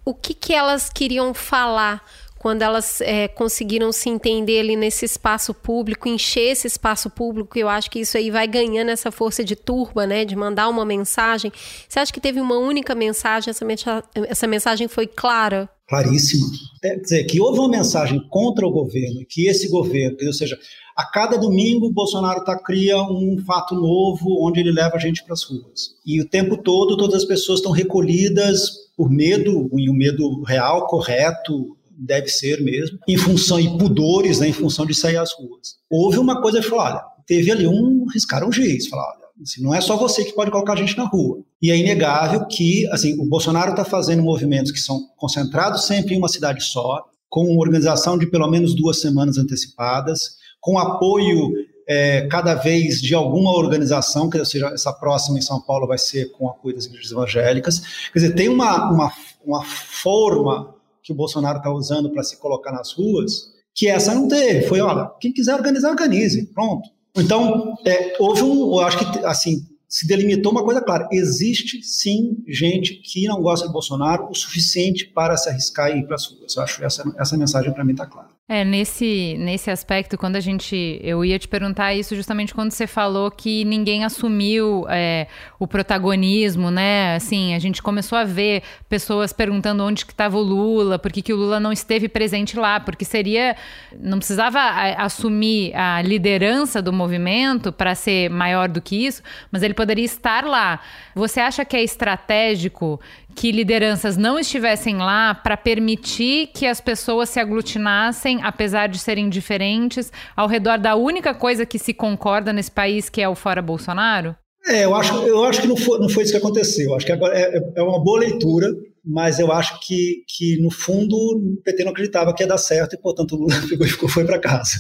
O 0.06 0.14
que, 0.14 0.34
que 0.34 0.54
elas 0.54 0.90
queriam 0.90 1.34
falar 1.34 2.04
quando 2.44 2.62
elas 2.62 3.00
é, 3.00 3.30
conseguiram 3.30 3.90
se 3.94 4.10
entender 4.10 4.60
ali 4.60 4.76
nesse 4.76 5.06
espaço 5.06 5.54
público, 5.54 6.10
encher 6.10 6.52
esse 6.52 6.68
espaço 6.68 7.10
público, 7.10 7.58
eu 7.58 7.70
acho 7.70 7.90
que 7.90 8.00
isso 8.00 8.18
aí 8.18 8.30
vai 8.30 8.46
ganhando 8.46 8.90
essa 8.90 9.12
força 9.12 9.46
de 9.46 9.56
turba, 9.56 10.06
né, 10.06 10.26
de 10.26 10.36
mandar 10.36 10.68
uma 10.68 10.84
mensagem. 10.84 11.54
Você 11.88 12.00
acha 12.00 12.12
que 12.12 12.20
teve 12.20 12.42
uma 12.42 12.58
única 12.58 12.94
mensagem, 12.94 13.50
essa, 13.50 14.04
essa 14.28 14.46
mensagem 14.46 14.90
foi 14.90 15.08
clara? 15.08 15.70
Claríssima. 15.88 16.46
É, 16.84 16.90
quer 16.90 17.00
dizer, 17.00 17.24
que 17.24 17.40
houve 17.40 17.60
uma 17.60 17.70
mensagem 17.70 18.22
contra 18.30 18.68
o 18.68 18.72
governo, 18.72 19.22
que 19.30 19.48
esse 19.48 19.70
governo, 19.70 20.18
ou 20.26 20.34
seja, 20.34 20.60
A 20.96 21.06
cada 21.06 21.38
domingo, 21.38 21.92
Bolsonaro 21.92 22.44
tá, 22.44 22.56
cria 22.56 23.02
um 23.02 23.42
fato 23.48 23.74
novo 23.74 24.46
onde 24.46 24.60
ele 24.60 24.72
leva 24.72 24.96
a 24.96 25.00
gente 25.00 25.24
para 25.24 25.34
as 25.34 25.44
ruas. 25.44 25.96
E 26.06 26.22
o 26.22 26.30
tempo 26.30 26.58
todo, 26.58 26.96
todas 26.98 27.16
as 27.16 27.26
pessoas 27.26 27.60
estão 27.60 27.72
recolhidas 27.72 28.70
por 28.96 29.10
medo, 29.10 29.70
e 29.76 29.90
o 29.90 29.94
medo 29.94 30.44
real, 30.44 30.86
correto, 30.86 31.76
deve 31.98 32.28
ser 32.28 32.62
mesmo, 32.62 32.98
em 33.08 33.18
função, 33.18 33.60
e 33.60 33.78
pudores, 33.78 34.40
né, 34.40 34.48
em 34.48 34.54
função 34.54 34.86
de 34.86 34.94
sair 34.94 35.18
às 35.18 35.32
ruas. 35.34 35.76
Houve 35.90 36.18
uma 36.18 36.42
coisa 36.42 36.60
que 36.60 36.68
falou: 36.68 36.86
olha, 36.86 37.02
teve 37.26 37.52
ali 37.52 37.68
um, 37.68 38.06
riscaram 38.14 38.50
o 38.50 38.52
giz, 38.52 38.88
falaram, 38.88 39.12
olha, 39.18 39.28
assim, 39.42 39.62
não 39.62 39.74
é 39.74 39.82
só 39.82 39.96
você 39.96 40.24
que 40.24 40.34
pode 40.34 40.52
colocar 40.52 40.74
a 40.74 40.78
gente 40.78 40.98
na 40.98 41.06
rua. 41.06 41.40
E 41.62 41.72
é 41.72 41.78
inegável 41.78 42.46
que, 42.48 42.88
assim, 42.92 43.20
o 43.20 43.26
Bolsonaro 43.26 43.72
está 43.72 43.86
fazendo 43.86 44.24
movimentos 44.24 44.72
que 44.72 44.80
são 44.80 45.00
concentrados 45.18 45.86
sempre 45.86 46.16
em 46.16 46.18
uma 46.18 46.30
cidade 46.30 46.64
só, 46.64 47.04
com 47.30 47.58
organização 47.58 48.18
de 48.18 48.28
pelo 48.28 48.48
menos 48.48 48.76
duas 48.76 49.02
semanas 49.02 49.38
antecipadas, 49.38 50.38
com 50.62 50.78
apoio 50.78 51.52
é, 51.88 52.28
cada 52.28 52.54
vez 52.54 53.02
de 53.02 53.14
alguma 53.14 53.52
organização, 53.52 54.30
que 54.30 54.44
seja, 54.46 54.68
essa 54.68 54.94
próxima 54.94 55.38
em 55.38 55.42
São 55.42 55.60
Paulo 55.62 55.88
vai 55.88 55.98
ser 55.98 56.32
com 56.32 56.48
apoio 56.48 56.76
das 56.76 56.86
igrejas 56.86 57.12
evangélicas. 57.12 57.82
Quer 58.12 58.20
dizer, 58.20 58.36
tem 58.36 58.50
uma, 58.50 58.90
uma, 58.92 59.12
uma 59.46 59.64
forma 59.66 60.74
que 61.04 61.12
o 61.12 61.16
Bolsonaro 61.16 61.58
está 61.58 61.72
usando 61.72 62.10
para 62.12 62.24
se 62.24 62.40
colocar 62.40 62.72
nas 62.72 62.94
ruas 62.94 63.52
que 63.76 63.88
essa 63.88 64.14
não 64.14 64.28
teve. 64.28 64.68
Foi, 64.68 64.80
olha, 64.80 65.12
quem 65.20 65.34
quiser 65.34 65.56
organizar, 65.56 65.90
organize, 65.90 66.46
pronto. 66.54 66.90
Então, 67.16 67.76
é, 67.86 68.16
houve 68.20 68.42
um, 68.44 68.74
eu 68.74 68.80
acho 68.80 68.98
que, 68.98 69.26
assim, 69.26 69.66
se 69.88 70.08
delimitou 70.08 70.52
uma 70.52 70.64
coisa 70.64 70.82
clara: 70.82 71.08
existe 71.12 71.84
sim 71.84 72.44
gente 72.48 72.96
que 72.96 73.28
não 73.28 73.42
gosta 73.42 73.68
de 73.68 73.74
Bolsonaro 73.74 74.28
o 74.30 74.36
suficiente 74.36 75.06
para 75.06 75.38
se 75.38 75.50
arriscar 75.50 75.92
e 75.92 76.00
ir 76.00 76.06
para 76.06 76.16
as 76.16 76.26
ruas. 76.26 76.56
Eu 76.56 76.64
acho 76.64 76.78
que 76.78 76.86
essa, 76.86 77.04
essa 77.18 77.38
mensagem 77.38 77.72
para 77.72 77.84
mim 77.84 77.92
está 77.92 78.08
clara. 78.08 78.30
É, 78.50 78.66
nesse, 78.66 79.38
nesse 79.40 79.72
aspecto, 79.72 80.18
quando 80.18 80.36
a 80.36 80.40
gente. 80.42 81.00
Eu 81.02 81.24
ia 81.24 81.40
te 81.40 81.48
perguntar 81.48 81.94
isso 81.94 82.14
justamente 82.14 82.54
quando 82.54 82.72
você 82.72 82.86
falou 82.86 83.32
que 83.32 83.64
ninguém 83.64 84.04
assumiu 84.04 84.86
é, 84.90 85.28
o 85.58 85.66
protagonismo, 85.66 86.70
né? 86.70 87.16
Assim, 87.16 87.56
a 87.56 87.60
gente 87.60 87.82
começou 87.82 88.18
a 88.18 88.26
ver 88.26 88.62
pessoas 88.90 89.32
perguntando 89.32 89.82
onde 89.82 90.06
que 90.06 90.12
estava 90.12 90.38
o 90.38 90.42
Lula, 90.42 91.00
por 91.00 91.10
que, 91.10 91.22
que 91.22 91.32
o 91.32 91.38
Lula 91.38 91.58
não 91.58 91.72
esteve 91.72 92.10
presente 92.10 92.60
lá, 92.60 92.82
porque 92.82 93.06
seria. 93.06 93.56
Não 93.98 94.18
precisava 94.18 94.60
assumir 94.98 95.74
a 95.74 96.02
liderança 96.02 96.82
do 96.82 96.92
movimento 96.92 97.72
para 97.72 97.96
ser 97.96 98.30
maior 98.30 98.68
do 98.68 98.82
que 98.82 99.06
isso, 99.06 99.24
mas 99.54 99.64
ele 99.64 99.74
poderia 99.74 100.04
estar 100.04 100.44
lá. 100.44 100.82
Você 101.16 101.40
acha 101.40 101.64
que 101.64 101.78
é 101.78 101.82
estratégico 101.82 103.00
que 103.36 103.52
lideranças 103.52 104.18
não 104.18 104.40
estivessem 104.40 104.98
lá 104.98 105.34
para 105.34 105.58
permitir 105.58 106.48
que 106.54 106.66
as 106.66 106.80
pessoas 106.80 107.30
se 107.30 107.40
aglutinassem, 107.40 108.40
apesar 108.44 108.88
de 108.88 109.00
serem 109.00 109.30
diferentes, 109.30 110.12
ao 110.36 110.48
redor 110.48 110.78
da 110.78 110.96
única 110.96 111.34
coisa 111.34 111.66
que 111.66 111.80
se 111.80 111.94
concorda 111.94 112.54
nesse 112.54 112.72
país, 112.72 113.10
que 113.10 113.22
é 113.22 113.28
o 113.28 113.36
fora 113.36 113.62
Bolsonaro? 113.62 114.36
É, 114.66 114.86
eu 114.86 114.96
acho, 114.96 115.14
eu 115.28 115.44
acho 115.44 115.62
que 115.62 115.68
não 115.68 115.76
foi, 115.76 116.00
não 116.00 116.08
foi 116.08 116.24
isso 116.24 116.32
que 116.32 116.38
aconteceu. 116.38 116.92
Eu 116.92 116.96
acho 116.96 117.06
que 117.06 117.12
agora 117.12 117.38
é, 117.38 117.74
é 117.76 117.84
uma 117.84 118.02
boa 118.02 118.20
leitura, 118.20 118.68
mas 119.04 119.40
eu 119.40 119.52
acho 119.52 119.80
que, 119.82 120.24
que 120.28 120.62
no 120.62 120.72
fundo, 120.72 121.16
o 121.16 121.62
PT 121.64 121.84
não 121.84 121.92
acreditava 121.92 122.34
que 122.34 122.44
ia 122.44 122.48
dar 122.48 122.58
certo 122.58 122.94
e, 122.94 122.98
portanto, 122.98 123.36
o 123.36 123.40
Lula 123.40 123.54
ficou, 123.88 124.08
foi 124.08 124.26
para 124.26 124.40
casa. 124.40 124.80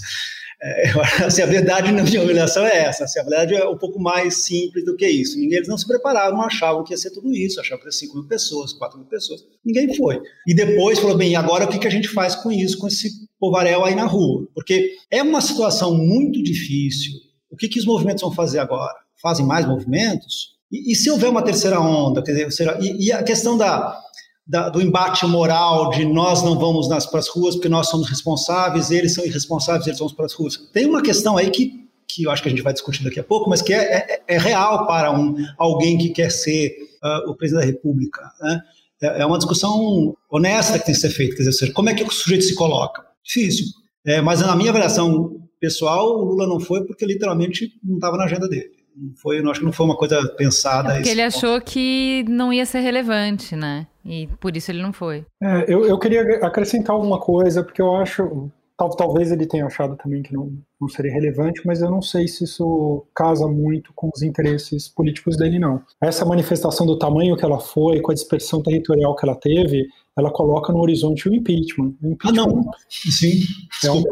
É, 0.63 0.91
assim, 1.25 1.41
a 1.41 1.45
verdade 1.45 1.91
na 1.91 2.03
minha 2.03 2.21
avaliação 2.21 2.65
é 2.65 2.85
essa. 2.85 3.03
Assim, 3.03 3.19
a 3.19 3.23
verdade 3.23 3.53
é 3.53 3.67
um 3.67 3.77
pouco 3.77 3.99
mais 3.99 4.45
simples 4.45 4.85
do 4.85 4.95
que 4.95 5.05
isso. 5.05 5.37
Ninguém, 5.37 5.57
eles 5.57 5.67
não 5.67 5.77
se 5.77 5.85
prepararam, 5.85 6.37
não 6.37 6.43
achavam 6.43 6.83
que 6.83 6.93
ia 6.93 6.97
ser 6.97 7.11
tudo 7.11 7.35
isso, 7.35 7.59
achavam 7.59 7.81
que 7.81 7.87
ia 7.87 7.91
ser 7.91 8.05
5 8.05 8.17
mil 8.17 8.27
pessoas, 8.27 8.71
4 8.71 8.97
mil 8.97 9.07
pessoas. 9.07 9.41
Ninguém 9.65 9.93
foi. 9.93 10.21
E 10.47 10.55
depois 10.55 10.99
falou, 10.99 11.17
bem, 11.17 11.35
agora 11.35 11.65
o 11.65 11.67
que, 11.67 11.79
que 11.79 11.87
a 11.87 11.91
gente 11.91 12.07
faz 12.07 12.33
com 12.35 12.49
isso, 12.49 12.77
com 12.77 12.87
esse 12.87 13.09
povarel 13.37 13.83
aí 13.83 13.93
na 13.93 14.05
rua? 14.05 14.47
Porque 14.55 14.95
é 15.11 15.21
uma 15.21 15.41
situação 15.41 15.97
muito 15.97 16.41
difícil. 16.41 17.11
O 17.51 17.57
que, 17.57 17.67
que 17.67 17.79
os 17.79 17.85
movimentos 17.85 18.21
vão 18.21 18.31
fazer 18.31 18.59
agora? 18.59 18.95
Fazem 19.21 19.45
mais 19.45 19.67
movimentos? 19.67 20.53
E, 20.71 20.93
e 20.93 20.95
se 20.95 21.11
houver 21.11 21.29
uma 21.29 21.43
terceira 21.43 21.79
onda? 21.79 22.23
Quer 22.23 22.31
dizer, 22.31 22.77
e, 22.81 23.07
e 23.07 23.11
a 23.11 23.21
questão 23.21 23.57
da 23.57 24.01
da, 24.45 24.69
do 24.69 24.81
embate 24.81 25.25
moral 25.25 25.89
de 25.89 26.05
nós 26.05 26.43
não 26.43 26.59
vamos 26.59 26.89
nas 26.89 27.05
para 27.05 27.19
as 27.19 27.27
ruas 27.27 27.55
porque 27.55 27.69
nós 27.69 27.87
somos 27.87 28.09
responsáveis, 28.09 28.91
eles 28.91 29.13
são 29.13 29.25
irresponsáveis, 29.25 29.87
eles 29.87 29.99
vão 29.99 30.09
para 30.09 30.25
as 30.25 30.33
ruas. 30.33 30.57
Tem 30.73 30.85
uma 30.85 31.01
questão 31.01 31.37
aí 31.37 31.49
que, 31.49 31.87
que 32.07 32.23
eu 32.23 32.31
acho 32.31 32.43
que 32.43 32.49
a 32.49 32.51
gente 32.51 32.61
vai 32.61 32.73
discutir 32.73 33.03
daqui 33.03 33.19
a 33.19 33.23
pouco, 33.23 33.49
mas 33.49 33.61
que 33.61 33.73
é, 33.73 33.77
é, 33.77 34.23
é 34.27 34.37
real 34.37 34.85
para 34.85 35.11
um, 35.11 35.35
alguém 35.57 35.97
que 35.97 36.09
quer 36.09 36.29
ser 36.29 36.75
uh, 37.03 37.31
o 37.31 37.35
presidente 37.35 37.65
da 37.65 37.71
República. 37.71 38.21
Né? 38.41 38.61
É, 39.01 39.21
é, 39.21 39.25
uma 39.25 39.37
discussão 39.37 40.15
honesta 40.29 40.77
que 40.77 40.85
tem 40.85 40.93
que 40.93 41.01
ser 41.01 41.09
feita. 41.09 41.35
Quer 41.35 41.43
dizer, 41.43 41.71
como 41.71 41.89
é 41.89 41.93
que 41.93 42.03
o 42.03 42.11
sujeito 42.11 42.43
se 42.43 42.55
coloca? 42.55 43.03
Difícil. 43.23 43.65
É, 44.05 44.21
mas 44.21 44.41
na 44.41 44.55
minha 44.55 44.69
avaliação 44.69 45.41
pessoal, 45.59 46.19
o 46.19 46.25
Lula 46.25 46.45
não 46.45 46.59
foi 46.59 46.85
porque 46.85 47.05
literalmente 47.05 47.71
não 47.81 47.95
estava 47.95 48.17
na 48.17 48.25
agenda 48.25 48.49
dele. 48.49 48.71
Não 48.95 49.15
foi, 49.15 49.39
eu 49.39 49.49
acho 49.49 49.61
que 49.61 49.65
não 49.65 49.71
foi 49.71 49.85
uma 49.85 49.95
coisa 49.95 50.27
pensada. 50.35 50.91
É 50.91 50.95
porque 50.95 51.09
ele 51.09 51.23
ponto. 51.23 51.37
achou 51.37 51.61
que 51.61 52.25
não 52.27 52.51
ia 52.51 52.65
ser 52.65 52.81
relevante, 52.81 53.55
né? 53.55 53.87
E 54.05 54.27
por 54.39 54.55
isso 54.55 54.71
ele 54.71 54.81
não 54.81 54.93
foi. 54.93 55.25
É, 55.41 55.65
eu, 55.67 55.85
eu 55.85 55.97
queria 55.97 56.21
acrescentar 56.45 56.95
alguma 56.95 57.19
coisa, 57.19 57.63
porque 57.63 57.81
eu 57.81 57.95
acho. 57.95 58.49
Tal, 58.75 58.89
talvez 58.89 59.31
ele 59.31 59.45
tenha 59.45 59.67
achado 59.67 59.95
também 59.95 60.23
que 60.23 60.33
não, 60.33 60.51
não 60.81 60.89
seria 60.89 61.13
relevante, 61.13 61.61
mas 61.63 61.81
eu 61.81 61.91
não 61.91 62.01
sei 62.01 62.27
se 62.27 62.43
isso 62.43 63.05
casa 63.13 63.47
muito 63.47 63.93
com 63.93 64.09
os 64.13 64.23
interesses 64.23 64.87
políticos 64.87 65.37
dele, 65.37 65.59
não. 65.59 65.81
Essa 66.01 66.25
manifestação 66.25 66.85
do 66.85 66.97
tamanho 66.97 67.37
que 67.37 67.45
ela 67.45 67.59
foi, 67.59 68.01
com 68.01 68.11
a 68.11 68.15
dispersão 68.15 68.63
territorial 68.63 69.15
que 69.15 69.25
ela 69.25 69.35
teve, 69.35 69.87
ela 70.17 70.31
coloca 70.31 70.73
no 70.73 70.79
horizonte 70.79 71.29
o 71.29 71.35
impeachment. 71.35 71.93
O 72.01 72.07
impeachment 72.07 72.43
ah, 72.43 72.47
não. 72.47 72.71
Sim. 72.89 73.41
É 73.85 73.91
um, 73.91 74.03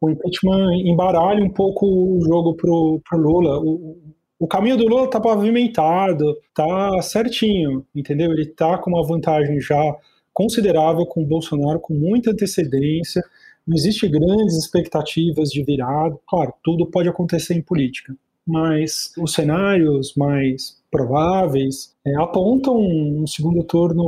o 0.00 0.10
impeachment 0.10 0.74
embaralha 0.84 1.44
um 1.44 1.48
pouco 1.48 1.86
o 1.86 2.20
jogo 2.24 2.54
pro, 2.54 3.00
pro 3.08 3.18
Lula. 3.18 3.60
O, 3.60 4.01
o 4.42 4.48
caminho 4.48 4.76
do 4.76 4.88
Lula 4.88 5.08
tá 5.08 5.20
pavimentado, 5.20 6.36
tá 6.52 7.00
certinho, 7.00 7.86
entendeu? 7.94 8.32
Ele 8.32 8.44
tá 8.44 8.76
com 8.76 8.90
uma 8.90 9.06
vantagem 9.06 9.60
já 9.60 9.80
considerável 10.34 11.06
com 11.06 11.22
o 11.22 11.26
Bolsonaro, 11.26 11.78
com 11.78 11.94
muita 11.94 12.32
antecedência. 12.32 13.22
Não 13.64 13.76
existe 13.76 14.08
grandes 14.08 14.56
expectativas 14.58 15.48
de 15.48 15.62
virada. 15.62 16.18
Claro, 16.28 16.52
tudo 16.60 16.90
pode 16.90 17.08
acontecer 17.08 17.54
em 17.54 17.62
política, 17.62 18.16
mas 18.44 19.12
os 19.16 19.32
cenários 19.32 20.12
mais 20.16 20.76
prováveis 20.90 21.94
é, 22.04 22.12
apontam 22.16 22.76
um 22.76 23.24
segundo 23.28 23.62
turno 23.62 24.02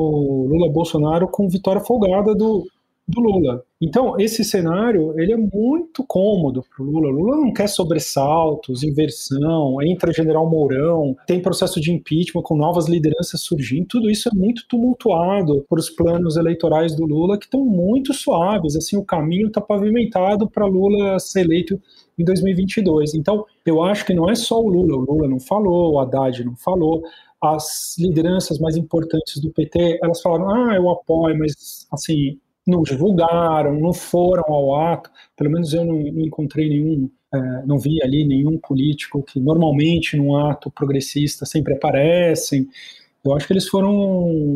Lula-Bolsonaro 0.48 1.28
com 1.28 1.48
vitória 1.48 1.80
folgada 1.80 2.34
do, 2.34 2.66
do 3.06 3.20
Lula. 3.20 3.62
Então, 3.80 4.18
esse 4.18 4.42
cenário 4.42 5.18
ele 5.20 5.32
é 5.32 5.36
muito 5.36 6.02
cômodo 6.06 6.62
para 6.62 6.82
o 6.82 6.86
Lula. 6.86 7.10
Lula 7.10 7.36
não 7.36 7.52
quer 7.52 7.68
sobressaltos, 7.68 8.82
inversão, 8.82 9.76
entra 9.82 10.12
General 10.12 10.48
Mourão, 10.48 11.14
tem 11.26 11.40
processo 11.40 11.80
de 11.80 11.92
impeachment 11.92 12.42
com 12.42 12.56
novas 12.56 12.88
lideranças 12.88 13.42
surgindo. 13.42 13.86
Tudo 13.88 14.10
isso 14.10 14.28
é 14.28 14.34
muito 14.34 14.66
tumultuado 14.68 15.66
por 15.68 15.78
os 15.78 15.90
planos 15.90 16.36
eleitorais 16.36 16.96
do 16.96 17.04
Lula, 17.04 17.38
que 17.38 17.44
estão 17.44 17.62
muito 17.64 18.14
suaves. 18.14 18.74
Assim, 18.74 18.96
o 18.96 19.04
caminho 19.04 19.48
está 19.48 19.60
pavimentado 19.60 20.48
para 20.48 20.64
Lula 20.64 21.18
ser 21.18 21.40
eleito 21.40 21.78
em 22.18 22.24
2022. 22.24 23.14
Então, 23.14 23.44
eu 23.66 23.82
acho 23.82 24.06
que 24.06 24.14
não 24.14 24.30
é 24.30 24.34
só 24.34 24.58
o 24.58 24.68
Lula. 24.68 24.96
O 24.96 25.00
Lula 25.00 25.28
não 25.28 25.38
falou, 25.38 25.92
o 25.92 25.98
Haddad 26.00 26.42
não 26.42 26.56
falou. 26.56 27.02
As 27.42 27.96
lideranças 27.98 28.58
mais 28.58 28.76
importantes 28.76 29.42
do 29.42 29.50
PT, 29.50 29.98
elas 30.02 30.22
falaram, 30.22 30.48
ah, 30.48 30.74
eu 30.74 30.88
apoio, 30.88 31.38
mas, 31.38 31.86
assim, 31.92 32.38
não 32.66 32.82
divulgaram, 32.82 33.78
não 33.78 33.92
foram 33.92 34.44
ao 34.48 34.76
ato, 34.76 35.10
pelo 35.36 35.50
menos 35.50 35.72
eu 35.74 35.84
não, 35.84 35.98
não 35.98 36.22
encontrei 36.22 36.68
nenhum, 36.68 37.10
é, 37.32 37.66
não 37.66 37.78
vi 37.78 38.02
ali 38.02 38.26
nenhum 38.26 38.58
político 38.58 39.22
que 39.22 39.38
normalmente 39.38 40.16
num 40.16 40.36
ato 40.36 40.70
progressista 40.70 41.44
sempre 41.44 41.74
aparecem. 41.74 42.66
Eu 43.24 43.34
acho 43.34 43.46
que 43.46 43.54
eles 43.54 43.68
foram 43.68 43.92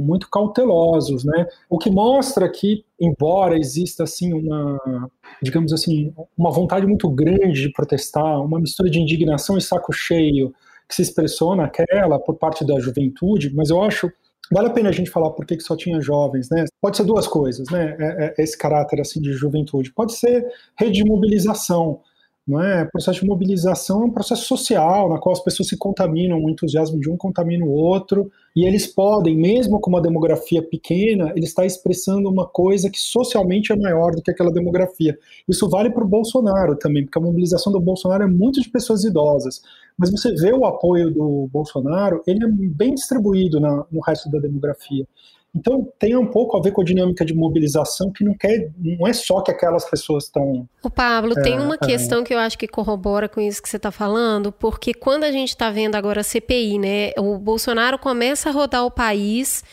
muito 0.04 0.28
cautelosos, 0.30 1.24
né? 1.24 1.46
O 1.70 1.78
que 1.78 1.90
mostra 1.90 2.46
que, 2.50 2.84
embora 3.00 3.58
exista 3.58 4.04
assim 4.04 4.34
uma, 4.34 5.10
digamos 5.42 5.72
assim, 5.72 6.12
uma 6.36 6.50
vontade 6.50 6.86
muito 6.86 7.08
grande 7.08 7.62
de 7.62 7.72
protestar, 7.72 8.42
uma 8.42 8.60
mistura 8.60 8.90
de 8.90 9.00
indignação 9.00 9.56
e 9.56 9.62
saco 9.62 9.90
cheio 9.90 10.54
que 10.86 10.94
se 10.94 11.02
expressou 11.02 11.56
naquela 11.56 12.18
por 12.18 12.36
parte 12.36 12.64
da 12.64 12.78
juventude, 12.78 13.54
mas 13.54 13.70
eu 13.70 13.82
acho 13.82 14.10
Vale 14.50 14.68
a 14.68 14.70
pena 14.70 14.88
a 14.88 14.92
gente 14.92 15.10
falar 15.10 15.30
por 15.30 15.46
que 15.46 15.58
só 15.60 15.76
tinha 15.76 16.00
jovens, 16.00 16.48
né? 16.50 16.64
Pode 16.80 16.96
ser 16.96 17.04
duas 17.04 17.26
coisas, 17.26 17.68
né? 17.70 17.96
É, 17.98 18.34
é 18.38 18.42
esse 18.42 18.56
caráter 18.56 19.00
assim 19.00 19.20
de 19.20 19.32
juventude. 19.32 19.92
Pode 19.92 20.14
ser 20.14 20.46
rede 20.78 21.02
de 21.02 21.04
mobilização, 21.04 22.00
não 22.48 22.62
é? 22.62 22.84
O 22.84 22.90
processo 22.90 23.20
de 23.20 23.26
mobilização 23.26 24.02
é 24.02 24.04
um 24.06 24.10
processo 24.10 24.46
social, 24.46 25.10
na 25.10 25.18
qual 25.18 25.34
as 25.34 25.44
pessoas 25.44 25.68
se 25.68 25.76
contaminam, 25.76 26.42
o 26.42 26.48
entusiasmo 26.48 26.98
de 26.98 27.10
um 27.10 27.16
contamina 27.16 27.62
o 27.62 27.70
outro, 27.70 28.30
e 28.56 28.64
eles 28.64 28.86
podem, 28.86 29.36
mesmo 29.36 29.78
com 29.78 29.90
uma 29.90 30.00
demografia 30.00 30.62
pequena, 30.62 31.30
ele 31.36 31.44
está 31.44 31.66
expressando 31.66 32.26
uma 32.26 32.46
coisa 32.46 32.88
que 32.88 32.98
socialmente 32.98 33.70
é 33.70 33.76
maior 33.76 34.16
do 34.16 34.22
que 34.22 34.30
aquela 34.30 34.50
demografia. 34.50 35.18
Isso 35.46 35.68
vale 35.68 35.90
para 35.90 36.02
o 36.02 36.08
Bolsonaro 36.08 36.74
também, 36.74 37.04
porque 37.04 37.18
a 37.18 37.22
mobilização 37.22 37.70
do 37.70 37.78
Bolsonaro 37.78 38.24
é 38.24 38.26
muito 38.26 38.62
de 38.62 38.70
pessoas 38.70 39.04
idosas, 39.04 39.60
mas 39.98 40.10
você 40.10 40.32
vê 40.32 40.52
o 40.52 40.64
apoio 40.64 41.10
do 41.10 41.50
Bolsonaro, 41.52 42.22
ele 42.26 42.42
é 42.42 42.48
bem 42.48 42.94
distribuído 42.94 43.60
na, 43.60 43.84
no 43.92 44.00
resto 44.00 44.30
da 44.30 44.38
demografia. 44.38 45.06
Então 45.54 45.90
tem 45.98 46.16
um 46.16 46.26
pouco 46.26 46.56
a 46.56 46.62
ver 46.62 46.72
com 46.72 46.82
a 46.82 46.84
dinâmica 46.84 47.24
de 47.24 47.34
mobilização 47.34 48.12
que 48.12 48.22
não 48.22 48.34
quer, 48.34 48.70
não 48.78 49.06
é 49.06 49.12
só 49.12 49.40
que 49.40 49.50
aquelas 49.50 49.88
pessoas 49.88 50.24
estão. 50.24 50.68
O 50.82 50.90
Pablo, 50.90 51.34
é, 51.38 51.42
tem 51.42 51.58
uma 51.58 51.74
é, 51.74 51.78
questão 51.78 52.22
que 52.22 52.34
eu 52.34 52.38
acho 52.38 52.58
que 52.58 52.68
corrobora 52.68 53.28
com 53.28 53.40
isso 53.40 53.62
que 53.62 53.68
você 53.68 53.76
está 53.76 53.90
falando, 53.90 54.52
porque 54.52 54.92
quando 54.92 55.24
a 55.24 55.32
gente 55.32 55.50
está 55.50 55.70
vendo 55.70 55.94
agora 55.94 56.20
a 56.20 56.24
CPI, 56.24 56.78
né, 56.78 57.12
o 57.16 57.38
Bolsonaro 57.38 57.98
começa 57.98 58.50
a 58.50 58.52
rodar 58.52 58.84
o 58.84 58.90
país. 58.90 59.64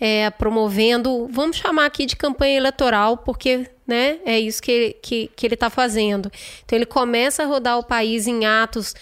É, 0.00 0.28
promovendo, 0.28 1.28
vamos 1.30 1.56
chamar 1.56 1.86
aqui 1.86 2.04
de 2.04 2.16
campanha 2.16 2.56
eleitoral, 2.56 3.18
porque 3.18 3.70
né, 3.86 4.18
é 4.26 4.40
isso 4.40 4.60
que, 4.60 4.96
que, 5.00 5.30
que 5.36 5.46
ele 5.46 5.54
está 5.54 5.70
fazendo. 5.70 6.28
Então, 6.64 6.76
ele 6.76 6.84
começa 6.84 7.44
a 7.44 7.46
rodar 7.46 7.78
o 7.78 7.84
país 7.84 8.26
em 8.26 8.44
atos 8.44 8.92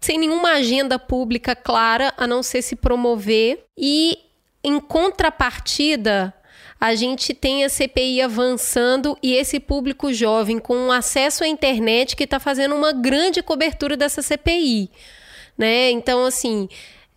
sem 0.00 0.18
nenhuma 0.18 0.52
agenda 0.52 1.00
pública 1.00 1.56
clara, 1.56 2.14
a 2.16 2.28
não 2.28 2.40
ser 2.42 2.62
se 2.62 2.76
promover, 2.76 3.64
e 3.76 4.18
em 4.66 4.80
contrapartida, 4.80 6.34
a 6.80 6.96
gente 6.96 7.32
tem 7.32 7.64
a 7.64 7.68
CPI 7.68 8.20
avançando 8.20 9.16
e 9.22 9.32
esse 9.32 9.60
público 9.60 10.12
jovem 10.12 10.58
com 10.58 10.90
acesso 10.90 11.44
à 11.44 11.46
internet 11.46 12.16
que 12.16 12.24
está 12.24 12.40
fazendo 12.40 12.74
uma 12.74 12.92
grande 12.92 13.44
cobertura 13.44 13.96
dessa 13.96 14.22
CPI. 14.22 14.90
Né? 15.56 15.92
Então, 15.92 16.24
assim, 16.24 16.68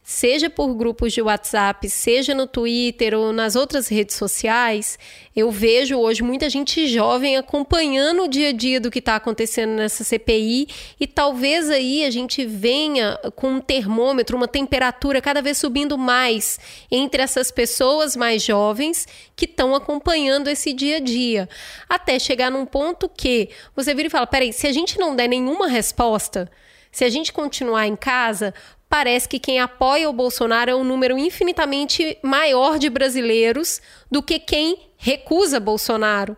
seja 0.10 0.50
por 0.50 0.74
grupos 0.74 1.14
de 1.14 1.22
WhatsApp, 1.22 1.88
seja 1.88 2.34
no 2.34 2.48
Twitter 2.48 3.14
ou 3.14 3.32
nas 3.32 3.56
outras 3.56 3.88
redes 3.88 4.16
sociais, 4.16 4.98
eu 5.36 5.52
vejo 5.52 6.00
hoje 6.00 6.24
muita 6.24 6.50
gente 6.50 6.88
jovem 6.88 7.38
acompanhando 7.38 8.24
o 8.24 8.28
dia 8.28 8.50
a 8.50 8.52
dia 8.52 8.80
do 8.80 8.90
que 8.90 8.98
está 8.98 9.16
acontecendo 9.16 9.74
nessa 9.74 10.04
CPI 10.04 10.68
e 11.00 11.06
talvez 11.06 11.70
aí 11.70 12.04
a 12.04 12.10
gente 12.10 12.44
venha 12.44 13.20
com 13.36 13.50
um 13.52 13.62
termômetro, 13.62 14.36
uma 14.36 14.48
temperatura 14.48 15.22
cada 15.22 15.44
vez 15.44 15.60
subindo 15.60 15.96
mais 15.96 16.60
entre 16.90 17.22
essas 17.22 17.52
pessoas 17.52 18.16
mais 18.16 18.42
jovens 18.42 19.08
que 19.36 19.46
estão 19.46 19.76
acompanhando 19.76 20.48
esse 20.48 20.74
dia 20.74 20.98
a 20.98 21.00
dia, 21.00 21.48
até 21.88 22.18
chegar 22.18 22.50
num 22.50 22.66
ponto 22.66 23.08
que 23.08 23.50
você 23.76 23.94
vira 23.94 24.08
e 24.08 24.10
fala: 24.10 24.26
peraí, 24.26 24.52
se 24.54 24.66
a 24.66 24.72
gente 24.72 24.98
não 24.98 25.16
der 25.16 25.28
nenhuma 25.28 25.68
resposta, 25.68 26.50
se 26.92 27.06
a 27.06 27.10
gente 27.10 27.32
continuar 27.32 27.86
em 27.86 27.96
casa, 27.96 28.54
parece 28.90 29.30
que 29.30 29.40
quem 29.40 29.60
apoia 29.60 30.10
o 30.10 30.14
Bolsonaro 30.14 30.72
é 30.72 30.76
um 30.76 30.84
número 30.84 31.18
infinitamente 31.18 32.18
maior 32.24 32.80
de 32.80 32.90
brasileiros 32.90 33.82
do 34.10 34.24
que 34.24 34.40
quem 34.40 34.90
recusa 34.98 35.60
Bolsonaro. 35.60 36.36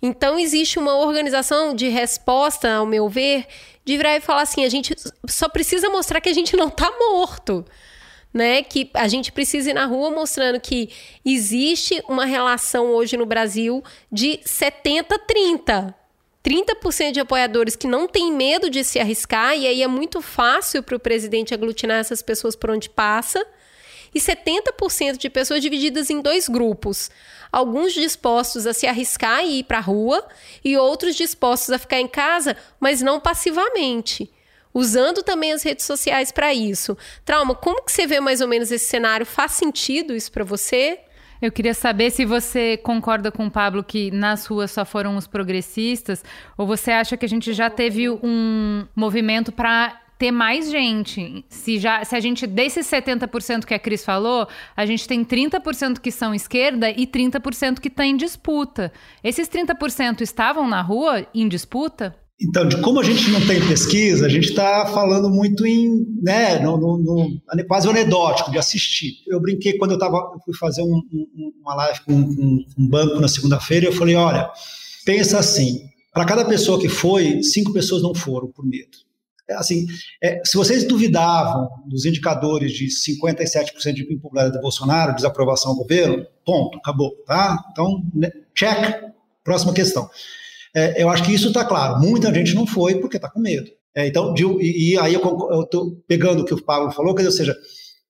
Então 0.00 0.38
existe 0.38 0.78
uma 0.78 0.96
organização 0.96 1.74
de 1.74 1.88
resposta, 1.88 2.72
ao 2.72 2.86
meu 2.86 3.08
ver, 3.08 3.46
de 3.84 3.96
virar 3.96 4.16
e 4.16 4.20
falar 4.20 4.42
assim: 4.42 4.64
a 4.64 4.68
gente 4.68 4.94
só 5.28 5.48
precisa 5.48 5.90
mostrar 5.90 6.20
que 6.20 6.28
a 6.28 6.34
gente 6.34 6.56
não 6.56 6.68
está 6.68 6.90
morto. 6.90 7.64
Né, 8.34 8.62
que 8.62 8.88
a 8.94 9.08
gente 9.08 9.30
precisa 9.30 9.68
ir 9.68 9.74
na 9.74 9.84
rua 9.84 10.10
mostrando 10.10 10.58
que 10.58 10.88
existe 11.22 12.02
uma 12.08 12.24
relação 12.24 12.86
hoje 12.86 13.14
no 13.14 13.26
Brasil 13.26 13.84
de 14.10 14.40
70-30. 14.46 15.94
30% 16.44 17.12
de 17.12 17.20
apoiadores 17.20 17.76
que 17.76 17.86
não 17.86 18.08
têm 18.08 18.32
medo 18.32 18.68
de 18.68 18.82
se 18.82 18.98
arriscar, 18.98 19.56
e 19.56 19.66
aí 19.66 19.82
é 19.82 19.86
muito 19.86 20.20
fácil 20.20 20.82
para 20.82 20.96
o 20.96 21.00
presidente 21.00 21.54
aglutinar 21.54 22.00
essas 22.00 22.20
pessoas 22.20 22.56
por 22.56 22.70
onde 22.70 22.90
passa, 22.90 23.44
e 24.14 24.20
70% 24.20 25.16
de 25.16 25.30
pessoas 25.30 25.62
divididas 25.62 26.10
em 26.10 26.20
dois 26.20 26.48
grupos. 26.48 27.10
Alguns 27.50 27.92
dispostos 27.92 28.66
a 28.66 28.74
se 28.74 28.86
arriscar 28.86 29.44
e 29.44 29.60
ir 29.60 29.64
para 29.64 29.78
a 29.78 29.82
rua, 29.82 30.26
e 30.64 30.76
outros 30.76 31.14
dispostos 31.14 31.70
a 31.70 31.78
ficar 31.78 32.00
em 32.00 32.08
casa, 32.08 32.56
mas 32.80 33.00
não 33.00 33.20
passivamente. 33.20 34.30
Usando 34.74 35.22
também 35.22 35.52
as 35.52 35.62
redes 35.62 35.84
sociais 35.84 36.32
para 36.32 36.52
isso. 36.52 36.96
Trauma, 37.24 37.54
como 37.54 37.82
que 37.82 37.92
você 37.92 38.06
vê 38.06 38.20
mais 38.20 38.40
ou 38.40 38.48
menos 38.48 38.72
esse 38.72 38.86
cenário? 38.86 39.26
Faz 39.26 39.52
sentido 39.52 40.14
isso 40.14 40.32
para 40.32 40.44
você? 40.44 40.98
Eu 41.42 41.50
queria 41.50 41.74
saber 41.74 42.12
se 42.12 42.24
você 42.24 42.76
concorda 42.76 43.32
com 43.32 43.46
o 43.46 43.50
Pablo 43.50 43.82
que 43.82 44.12
nas 44.12 44.46
ruas 44.46 44.70
só 44.70 44.84
foram 44.84 45.16
os 45.16 45.26
progressistas, 45.26 46.24
ou 46.56 46.64
você 46.64 46.92
acha 46.92 47.16
que 47.16 47.26
a 47.26 47.28
gente 47.28 47.52
já 47.52 47.68
teve 47.68 48.08
um 48.08 48.86
movimento 48.94 49.50
para 49.50 50.00
ter 50.16 50.30
mais 50.30 50.70
gente. 50.70 51.44
Se, 51.48 51.80
já, 51.80 52.04
se 52.04 52.14
a 52.14 52.20
gente, 52.20 52.46
desses 52.46 52.86
70% 52.86 53.64
que 53.64 53.74
a 53.74 53.78
Cris 53.80 54.04
falou, 54.04 54.46
a 54.76 54.86
gente 54.86 55.08
tem 55.08 55.24
30% 55.24 55.98
que 55.98 56.12
são 56.12 56.32
esquerda 56.32 56.88
e 56.90 57.08
30% 57.08 57.80
que 57.80 57.88
está 57.88 58.06
em 58.06 58.16
disputa. 58.16 58.92
Esses 59.24 59.48
30% 59.48 60.20
estavam 60.20 60.68
na 60.68 60.80
rua 60.80 61.26
em 61.34 61.48
disputa? 61.48 62.21
Então, 62.48 62.66
de 62.66 62.80
como 62.80 62.98
a 62.98 63.04
gente 63.04 63.30
não 63.30 63.46
tem 63.46 63.60
pesquisa, 63.66 64.26
a 64.26 64.28
gente 64.28 64.48
está 64.48 64.86
falando 64.86 65.30
muito 65.30 65.64
em, 65.64 66.04
né, 66.20 66.58
no, 66.58 66.76
no, 66.76 66.98
no, 66.98 67.66
quase 67.68 67.88
anedótico 67.88 68.50
de 68.50 68.58
assistir. 68.58 69.12
Eu 69.28 69.40
brinquei 69.40 69.78
quando 69.78 69.92
eu 69.92 69.98
tava, 69.98 70.18
fui 70.44 70.54
fazer 70.54 70.82
um, 70.82 71.00
um, 71.12 71.52
uma 71.60 71.74
live 71.76 72.00
com 72.00 72.12
um, 72.12 72.64
um 72.76 72.88
banco 72.88 73.20
na 73.20 73.28
segunda-feira, 73.28 73.86
eu 73.86 73.92
falei, 73.92 74.16
olha, 74.16 74.50
pensa 75.04 75.38
assim, 75.38 75.80
para 76.12 76.24
cada 76.24 76.44
pessoa 76.44 76.80
que 76.80 76.88
foi, 76.88 77.42
cinco 77.42 77.72
pessoas 77.72 78.02
não 78.02 78.14
foram 78.14 78.48
por 78.50 78.66
medo. 78.66 78.98
É, 79.48 79.54
assim, 79.54 79.86
é, 80.22 80.40
se 80.44 80.56
vocês 80.56 80.84
duvidavam 80.84 81.68
dos 81.86 82.04
indicadores 82.04 82.72
de 82.72 82.86
57% 82.86 83.92
de 83.92 84.02
impopularidade 84.02 84.58
do 84.58 84.62
Bolsonaro, 84.62 85.14
desaprovação 85.14 85.72
ao 85.72 85.76
governo, 85.76 86.26
ponto, 86.44 86.78
acabou, 86.78 87.12
tá? 87.26 87.62
Então, 87.70 88.02
né, 88.14 88.30
check, 88.54 89.00
próxima 89.44 89.72
questão. 89.72 90.08
É, 90.74 91.02
eu 91.02 91.08
acho 91.10 91.24
que 91.24 91.34
isso 91.34 91.48
está 91.48 91.64
claro. 91.64 92.00
Muita 92.00 92.32
gente 92.32 92.54
não 92.54 92.66
foi 92.66 92.96
porque 92.96 93.16
está 93.16 93.30
com 93.30 93.40
medo. 93.40 93.70
É, 93.94 94.06
então, 94.06 94.32
de, 94.32 94.44
e, 94.44 94.92
e, 94.92 94.98
aí 94.98 95.14
eu 95.14 95.62
estou 95.62 95.96
pegando 96.08 96.40
o 96.40 96.44
que 96.44 96.54
o 96.54 96.62
Pablo 96.62 96.90
falou, 96.90 97.14
quer 97.14 97.22
dizer, 97.22 97.28
ou 97.28 97.36
seja, 97.36 97.56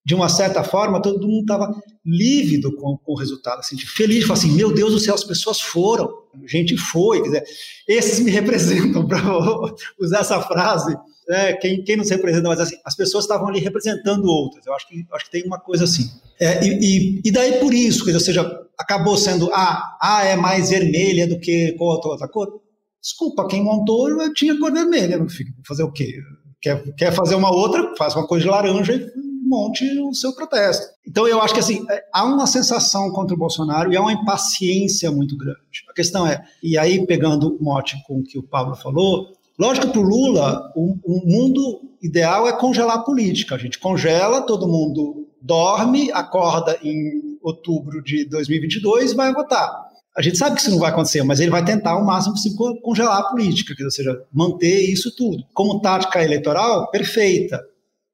de 0.05 0.15
uma 0.15 0.29
certa 0.29 0.63
forma, 0.63 1.03
todo 1.03 1.27
mundo 1.27 1.41
estava 1.41 1.73
lívido 2.05 2.75
com, 2.77 2.97
com, 2.99 3.13
o 3.13 3.17
resultado, 3.17 3.61
assim, 3.61 3.77
feliz, 3.79 4.29
assim, 4.31 4.53
meu 4.53 4.73
Deus 4.73 4.93
do 4.93 5.01
céu, 5.01 5.15
as 5.15 5.25
pessoas 5.25 5.61
foram, 5.61 6.09
gente 6.47 6.77
foi, 6.77 7.21
quer 7.23 7.29
dizer, 7.29 7.45
esses 7.89 8.21
me 8.21 8.31
representam, 8.33 9.07
para 9.07 9.21
usar 10.01 10.21
essa 10.21 10.41
frase, 10.41 10.97
né, 11.29 11.53
quem, 11.55 11.83
quem 11.83 11.97
nos 11.97 12.11
representa, 12.11 12.49
mas 12.49 12.61
assim, 12.61 12.77
as 12.85 12.95
pessoas 12.95 13.25
estavam 13.25 13.49
ali 13.49 13.61
representando 13.61 14.25
outras, 14.27 14.67
eu 14.67 14.75
acho 14.75 14.89
que, 14.89 15.07
acho 15.13 15.25
que 15.27 15.31
tem 15.31 15.45
uma 15.45 15.59
coisa 15.59 15.85
assim. 15.85 16.11
É, 16.41 16.65
e, 16.65 17.21
e, 17.25 17.31
daí 17.31 17.61
por 17.61 17.73
isso, 17.73 18.13
ou 18.13 18.21
seja, 18.21 18.61
acabou 18.79 19.17
sendo, 19.17 19.53
ah, 19.53 19.97
ah, 20.01 20.25
é 20.25 20.37
mais 20.37 20.71
vermelha 20.71 21.27
do 21.27 21.39
que 21.39 21.77
outra, 21.79 22.11
outra 22.11 22.29
cor. 22.29 22.61
Desculpa, 23.01 23.47
quem 23.47 23.63
montou 23.63 24.09
tinha 24.35 24.59
cor 24.59 24.73
vermelha, 24.73 25.19
não 25.19 25.29
fica 25.29 25.53
fazer 25.67 25.83
o 25.83 25.93
quê? 25.93 26.15
Quer, 26.61 26.95
quer 26.95 27.13
fazer 27.13 27.35
uma 27.35 27.53
outra, 27.53 27.95
faz 27.97 28.15
uma 28.15 28.27
coisa 28.27 28.45
de 28.45 28.51
laranja 28.51 28.95
e 28.95 29.23
monte 29.53 29.85
o 30.01 30.15
seu 30.15 30.35
protesto. 30.35 30.87
Então 31.07 31.29
eu 31.29 31.41
acho 31.43 31.53
que 31.53 31.61
assim, 31.61 31.85
é, 31.91 32.03
há 32.13 32.25
uma 32.25 32.47
sensação 32.47 33.11
contra 33.11 33.35
o 33.35 33.39
Bolsonaro 33.39 33.93
e 33.93 33.97
há 33.97 34.01
uma 34.01 34.13
impaciência 34.13 35.11
muito 35.11 35.37
grande. 35.37 35.59
A 35.91 35.93
questão 35.93 36.27
é, 36.27 36.43
e 36.63 36.79
aí 36.79 37.05
pegando 37.07 37.55
o 37.55 37.63
mote 37.63 38.03
com 38.07 38.23
que 38.23 38.39
o 38.39 38.43
Pablo 38.43 38.75
falou, 38.75 39.33
lógico 39.59 39.87
que 39.87 39.93
para 39.93 40.01
o 40.01 40.05
Lula, 40.05 40.73
o, 40.75 40.97
o 41.05 41.27
mundo 41.27 41.81
ideal 42.03 42.49
é 42.49 42.53
congelar 42.53 42.97
a 42.97 43.03
política. 43.03 43.55
A 43.55 43.59
gente 43.59 43.79
congela, 43.79 44.43
todo 44.43 44.69
mundo 44.69 45.29
dorme, 45.41 46.11
acorda 46.13 46.79
em 46.83 47.39
outubro 47.43 48.03
de 48.03 48.25
2022 48.29 49.13
e 49.13 49.15
vai 49.15 49.33
votar. 49.33 49.93
A 50.17 50.21
gente 50.21 50.37
sabe 50.37 50.57
que 50.57 50.63
isso 50.63 50.71
não 50.71 50.79
vai 50.79 50.91
acontecer, 50.91 51.23
mas 51.23 51.41
ele 51.41 51.51
vai 51.51 51.65
tentar 51.65 51.93
ao 51.93 52.05
máximo 52.05 52.35
possível 52.35 52.77
congelar 52.83 53.19
a 53.19 53.31
política, 53.31 53.75
ou 53.83 53.91
seja, 53.91 54.23
manter 54.33 54.91
isso 54.91 55.15
tudo. 55.17 55.43
Como 55.55 55.81
tática 55.81 56.23
eleitoral, 56.23 56.91
perfeita. 56.91 57.59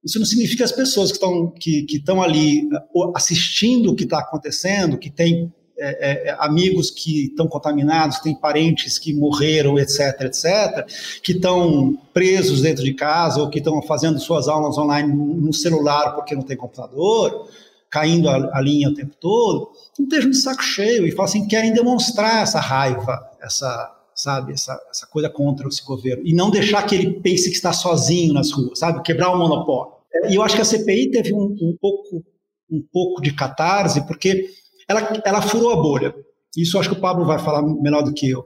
Isso 0.05 0.19
não 0.19 0.27
significa 0.27 0.59
que 0.59 0.63
as 0.63 0.73
pessoas 0.73 1.11
que 1.11 1.17
estão 1.17 1.51
que, 1.51 1.83
que 1.83 2.03
ali 2.23 2.69
assistindo 3.15 3.91
o 3.91 3.97
que 3.97 4.05
está 4.05 4.21
acontecendo, 4.21 4.97
que 4.97 5.11
têm 5.11 5.53
é, 5.81 6.29
é, 6.29 6.37
amigos 6.41 6.91
que 6.91 7.27
estão 7.27 7.47
contaminados, 7.47 8.19
têm 8.19 8.35
parentes 8.35 8.99
que 8.99 9.15
morreram, 9.15 9.79
etc., 9.79 10.23
etc., 10.23 10.87
que 11.23 11.33
estão 11.33 11.97
presos 12.13 12.63
dentro 12.63 12.85
de 12.85 12.95
casa 12.95 13.41
ou 13.41 13.49
que 13.49 13.59
estão 13.59 13.81
fazendo 13.83 14.19
suas 14.19 14.49
aulas 14.49 14.77
online 14.77 15.13
no 15.13 15.53
celular 15.53 16.15
porque 16.15 16.35
não 16.35 16.43
tem 16.43 16.57
computador, 16.57 17.49
caindo 17.91 18.29
a, 18.29 18.59
a 18.59 18.61
linha 18.61 18.89
o 18.89 18.95
tempo 18.95 19.15
todo, 19.21 19.71
não 19.99 20.07
estejam 20.07 20.31
de 20.31 20.37
saco 20.37 20.63
cheio 20.63 21.07
e 21.07 21.15
assim, 21.21 21.47
querem 21.47 21.73
demonstrar 21.73 22.43
essa 22.43 22.61
raiva, 22.61 23.19
essa, 23.41 23.97
sabe, 24.15 24.53
essa, 24.53 24.79
essa 24.91 25.07
coisa 25.07 25.31
contra 25.31 25.69
esse 25.69 25.85
governo, 25.85 26.27
e 26.27 26.35
não 26.35 26.51
deixar 26.51 26.83
que 26.83 26.95
ele 26.95 27.21
pense 27.21 27.49
que 27.49 27.57
está 27.57 27.73
sozinho 27.73 28.35
nas 28.35 28.51
ruas, 28.51 28.81
sabe, 28.81 29.03
quebrar 29.03 29.31
o 29.31 29.39
monopólio. 29.39 29.93
E 30.29 30.35
eu 30.35 30.43
acho 30.43 30.57
que 30.57 30.63
a 30.63 30.65
CPI 30.65 31.11
teve 31.11 31.33
um, 31.33 31.57
um 31.61 31.77
pouco 31.81 32.25
um 32.71 32.83
pouco 32.93 33.23
de 33.23 33.33
catarse, 33.33 34.07
porque 34.07 34.51
ela, 34.89 35.23
ela 35.25 35.43
furou 35.43 35.73
a 35.73 35.77
bolha. 35.77 36.15
Isso 36.57 36.79
acho 36.79 36.89
que 36.89 36.97
o 36.97 37.01
Pablo 37.01 37.25
vai 37.25 37.39
falar 37.39 37.63
melhor 37.63 38.03
do 38.03 38.13
que 38.13 38.29
eu. 38.31 38.45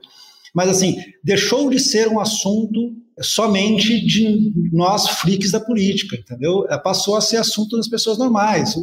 Mas, 0.55 0.69
assim, 0.69 0.97
deixou 1.23 1.71
de 1.71 1.79
ser 1.79 2.09
um 2.09 2.21
assunto 2.21 2.95
somente 3.21 4.05
de 4.05 4.53
nós 4.73 5.09
freaks 5.09 5.53
da 5.53 5.61
política, 5.61 6.17
entendeu? 6.17 6.67
Passou 6.83 7.17
a 7.17 7.21
ser 7.21 7.37
assunto 7.37 7.77
das 7.77 7.89
pessoas 7.89 8.19
normais. 8.19 8.75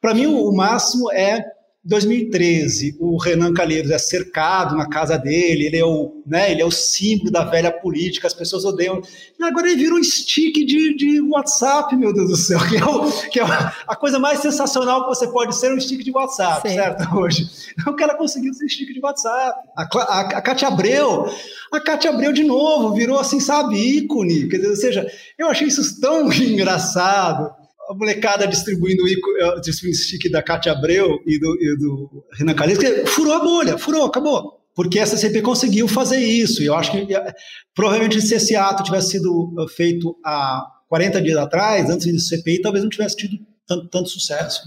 Para 0.00 0.14
mim, 0.14 0.26
o 0.26 0.52
máximo 0.52 1.10
é 1.12 1.44
2013, 1.86 2.96
o 2.98 3.16
Renan 3.16 3.54
Calheiros 3.54 3.92
é 3.92 3.98
cercado 3.98 4.76
na 4.76 4.88
casa 4.88 5.16
dele, 5.16 5.66
ele 5.66 5.76
é 5.76 5.84
o, 5.84 6.20
né, 6.26 6.50
ele 6.50 6.60
é 6.60 6.64
o 6.64 6.70
símbolo 6.70 7.30
da 7.30 7.44
velha 7.44 7.70
política, 7.70 8.26
as 8.26 8.34
pessoas 8.34 8.64
odeiam. 8.64 9.00
E 9.38 9.44
agora 9.44 9.68
ele 9.68 9.76
vira 9.76 9.94
um 9.94 10.02
stick 10.02 10.52
de, 10.66 10.96
de 10.96 11.20
WhatsApp, 11.20 11.94
meu 11.94 12.12
Deus 12.12 12.28
do 12.28 12.36
céu, 12.36 12.58
que 12.68 12.76
é, 12.76 12.84
o, 12.84 13.30
que 13.30 13.40
é 13.40 13.44
a 13.86 13.94
coisa 13.94 14.18
mais 14.18 14.40
sensacional 14.40 15.02
que 15.04 15.08
você 15.10 15.28
pode 15.28 15.54
ser 15.54 15.72
um 15.72 15.80
stick 15.80 16.02
de 16.02 16.10
WhatsApp, 16.10 16.68
Sim. 16.68 16.74
certo? 16.74 17.06
Hoje. 17.16 17.48
O 17.86 17.92
cara 17.92 18.16
conseguiu 18.16 18.52
ser 18.52 18.68
stick 18.68 18.92
de 18.92 19.00
WhatsApp. 19.00 19.56
A, 19.76 19.82
a, 19.82 20.20
a 20.20 20.42
Cátia 20.42 20.66
Abreu, 20.66 21.26
a 21.72 21.80
Cátia 21.80 22.10
Abreu 22.10 22.32
de 22.32 22.42
novo, 22.42 22.94
virou 22.94 23.18
assim, 23.18 23.38
sabe, 23.38 23.76
ícone. 23.76 24.48
Quer 24.48 24.56
dizer, 24.56 24.70
ou 24.70 24.76
seja, 24.76 25.06
eu 25.38 25.48
achei 25.48 25.68
isso 25.68 26.00
tão 26.00 26.32
engraçado 26.34 27.65
a 27.88 27.94
molecada 27.94 28.46
distribuindo 28.46 29.02
o 29.02 29.08
eh, 29.08 29.60
distribuindo 29.60 29.98
stick 29.98 30.30
da 30.30 30.42
Cátia 30.42 30.72
Abreu 30.72 31.20
e 31.26 31.38
do, 31.38 31.56
e 31.60 31.76
do 31.76 32.24
Renan 32.32 32.54
Calheiros, 32.54 32.82
que 32.82 33.06
furou 33.06 33.34
a 33.34 33.40
bolha, 33.40 33.78
furou, 33.78 34.04
acabou. 34.04 34.60
Porque 34.74 34.98
a 34.98 35.06
CCP 35.06 35.40
conseguiu 35.40 35.88
fazer 35.88 36.18
isso. 36.18 36.62
E 36.62 36.66
eu 36.66 36.74
acho 36.74 36.92
que 36.92 37.14
eh, 37.14 37.34
provavelmente 37.74 38.20
se 38.20 38.34
esse 38.34 38.54
ato 38.54 38.82
tivesse 38.82 39.12
sido 39.12 39.54
eh, 39.58 39.66
feito 39.74 40.16
há 40.24 40.62
40 40.88 41.22
dias 41.22 41.38
atrás, 41.38 41.88
antes 41.88 42.12
do 42.12 42.20
CPI, 42.20 42.60
talvez 42.60 42.82
não 42.82 42.90
tivesse 42.90 43.16
tido 43.16 43.36
tanto, 43.66 43.88
tanto 43.88 44.08
sucesso. 44.08 44.62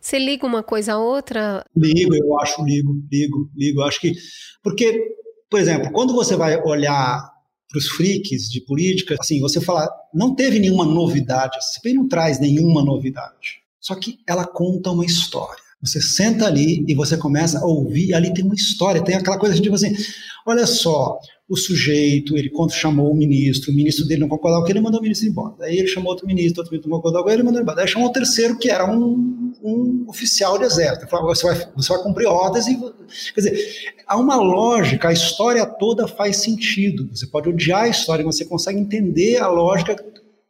Você 0.00 0.18
liga 0.18 0.46
uma 0.46 0.62
coisa 0.62 0.94
a 0.94 0.98
outra? 0.98 1.64
Ligo, 1.76 2.14
eu 2.14 2.40
acho, 2.40 2.64
ligo, 2.64 2.94
ligo, 3.10 3.50
ligo. 3.56 3.82
Acho 3.82 4.00
que. 4.00 4.12
Porque, 4.62 5.00
por 5.50 5.58
exemplo, 5.60 5.90
quando 5.92 6.14
você 6.14 6.36
vai 6.36 6.60
olhar 6.62 7.35
para 7.68 7.78
os 7.78 7.88
freaks 7.88 8.48
de 8.50 8.60
política, 8.60 9.16
assim, 9.18 9.40
você 9.40 9.60
falar, 9.60 9.88
não 10.14 10.34
teve 10.34 10.58
nenhuma 10.58 10.84
novidade, 10.84 11.56
a 11.56 11.60
CPI 11.60 11.94
não 11.94 12.08
traz 12.08 12.38
nenhuma 12.38 12.84
novidade. 12.84 13.62
Só 13.80 13.94
que 13.94 14.18
ela 14.26 14.46
conta 14.46 14.90
uma 14.90 15.04
história. 15.04 15.62
Você 15.80 16.00
senta 16.00 16.46
ali 16.46 16.84
e 16.88 16.94
você 16.94 17.16
começa 17.16 17.58
a 17.58 17.66
ouvir, 17.66 18.14
ali 18.14 18.32
tem 18.32 18.44
uma 18.44 18.54
história, 18.54 19.04
tem 19.04 19.14
aquela 19.14 19.38
coisa, 19.38 19.60
tipo 19.60 19.74
assim, 19.74 19.94
olha 20.46 20.66
só, 20.66 21.18
o 21.48 21.56
sujeito, 21.56 22.36
ele 22.36 22.50
quando 22.50 22.72
chamou 22.72 23.10
o 23.10 23.14
ministro, 23.14 23.70
o 23.70 23.74
ministro 23.74 24.04
dele 24.04 24.22
não 24.22 24.28
concordava 24.28 24.64
com 24.64 24.70
ele, 24.70 24.80
mandou 24.80 24.98
o 24.98 25.02
ministro 25.02 25.28
embora. 25.28 25.54
Daí 25.58 25.78
ele 25.78 25.86
chamou 25.86 26.10
outro 26.10 26.26
ministro, 26.26 26.60
outro 26.60 26.72
ministro 26.72 26.90
não 26.90 26.98
concordava 26.98 27.24
com 27.24 27.30
ele, 27.30 27.42
mandou 27.42 27.60
embora. 27.60 27.76
Daí 27.76 27.88
chamou 27.88 28.08
o 28.08 28.12
terceiro, 28.12 28.58
que 28.58 28.68
era 28.68 28.90
um, 28.90 29.52
um 29.62 30.06
oficial 30.08 30.58
de 30.58 30.64
exército. 30.64 31.04
Ele 31.04 31.10
falou, 31.10 31.32
você 31.32 31.46
vai, 31.46 31.68
você 31.76 31.92
vai 31.92 32.02
cumprir 32.02 32.26
ordens 32.26 32.66
e... 32.66 32.76
Quer 33.32 33.40
dizer, 33.40 33.94
há 34.06 34.18
uma 34.18 34.36
lógica, 34.36 35.08
a 35.08 35.12
história 35.12 35.64
toda 35.64 36.08
faz 36.08 36.38
sentido. 36.38 37.08
Você 37.14 37.28
pode 37.28 37.48
odiar 37.48 37.84
a 37.84 37.88
história, 37.88 38.24
mas 38.24 38.36
você 38.36 38.44
consegue 38.44 38.80
entender 38.80 39.36
a 39.36 39.46
lógica 39.46 39.94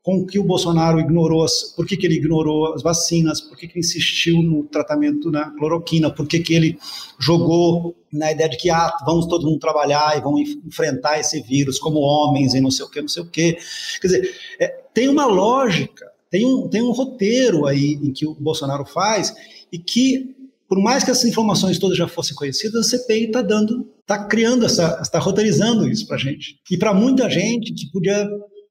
com 0.06 0.24
que 0.24 0.38
o 0.38 0.44
Bolsonaro 0.44 1.00
ignorou, 1.00 1.42
as, 1.42 1.64
por 1.74 1.84
que, 1.84 1.96
que 1.96 2.06
ele 2.06 2.14
ignorou 2.14 2.72
as 2.72 2.80
vacinas, 2.80 3.40
por 3.40 3.56
que, 3.56 3.66
que 3.66 3.76
insistiu 3.76 4.40
no 4.40 4.62
tratamento 4.62 5.32
na 5.32 5.50
cloroquina, 5.50 6.08
por 6.08 6.28
que, 6.28 6.38
que 6.38 6.54
ele 6.54 6.78
jogou 7.18 7.96
na 8.12 8.30
ideia 8.30 8.48
de 8.48 8.56
que 8.56 8.70
ah, 8.70 8.96
vamos 9.04 9.26
todo 9.26 9.44
mundo 9.44 9.58
trabalhar 9.58 10.16
e 10.16 10.20
vamos 10.20 10.48
enfrentar 10.64 11.18
esse 11.18 11.42
vírus 11.42 11.80
como 11.80 11.98
homens 11.98 12.54
e 12.54 12.60
não 12.60 12.70
sei 12.70 12.86
o 12.86 12.88
que, 12.88 13.00
não 13.00 13.08
sei 13.08 13.24
o 13.24 13.26
que. 13.26 13.58
Quer 14.00 14.06
dizer, 14.06 14.34
é, 14.60 14.68
tem 14.94 15.08
uma 15.08 15.26
lógica, 15.26 16.06
tem 16.30 16.46
um, 16.46 16.68
tem 16.68 16.82
um 16.82 16.92
roteiro 16.92 17.66
aí 17.66 17.98
em 18.00 18.12
que 18.12 18.24
o 18.24 18.34
Bolsonaro 18.34 18.84
faz 18.84 19.34
e 19.72 19.76
que, 19.76 20.36
por 20.68 20.78
mais 20.78 21.02
que 21.02 21.10
essas 21.10 21.24
informações 21.24 21.80
todas 21.80 21.98
já 21.98 22.06
fossem 22.06 22.36
conhecidas, 22.36 22.86
a 22.86 22.96
CPI 22.96 23.24
está 23.24 23.42
dando, 23.42 23.90
está 24.02 24.24
criando 24.24 24.66
essa, 24.66 25.00
está 25.02 25.18
roteirizando 25.18 25.88
isso 25.88 26.06
para 26.06 26.16
gente. 26.16 26.60
E 26.70 26.78
para 26.78 26.94
muita 26.94 27.28
gente 27.28 27.74
que 27.74 27.90
podia 27.90 28.24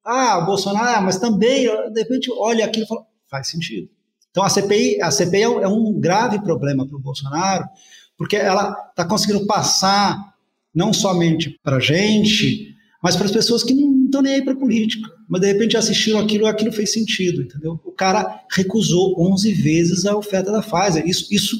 ah, 0.05 0.37
o 0.37 0.45
Bolsonaro, 0.45 1.03
mas 1.03 1.17
também, 1.17 1.65
de 1.91 1.99
repente, 1.99 2.31
olha 2.31 2.65
aquilo 2.65 2.85
e 2.85 2.87
fala, 2.87 3.05
faz 3.29 3.49
sentido. 3.49 3.89
Então 4.29 4.43
a 4.43 4.49
CPI, 4.49 5.01
a 5.01 5.09
CPI 5.09 5.43
é, 5.43 5.63
é 5.63 5.67
um 5.67 5.99
grave 5.99 6.39
problema 6.41 6.85
para 6.85 6.97
o 6.97 7.01
Bolsonaro, 7.01 7.65
porque 8.17 8.35
ela 8.35 8.75
está 8.89 9.05
conseguindo 9.05 9.45
passar 9.47 10.35
não 10.73 10.91
somente 10.91 11.57
para 11.63 11.77
a 11.77 11.79
gente, 11.79 12.75
mas 13.01 13.15
para 13.15 13.25
as 13.25 13.31
pessoas 13.31 13.63
que 13.63 13.73
não 13.73 14.05
estão 14.05 14.21
nem 14.21 14.35
aí 14.35 14.43
para 14.43 14.55
política. 14.55 15.09
Mas 15.27 15.41
de 15.41 15.47
repente 15.47 15.77
assistiram 15.77 16.19
aquilo 16.19 16.45
e 16.45 16.47
aquilo 16.47 16.71
fez 16.71 16.91
sentido, 16.91 17.41
entendeu? 17.41 17.79
O 17.85 17.91
cara 17.91 18.43
recusou 18.51 19.15
11 19.17 19.53
vezes 19.53 20.05
a 20.05 20.15
oferta 20.15 20.51
da 20.51 20.61
Pfizer. 20.61 21.07
Isso, 21.07 21.33
isso 21.33 21.55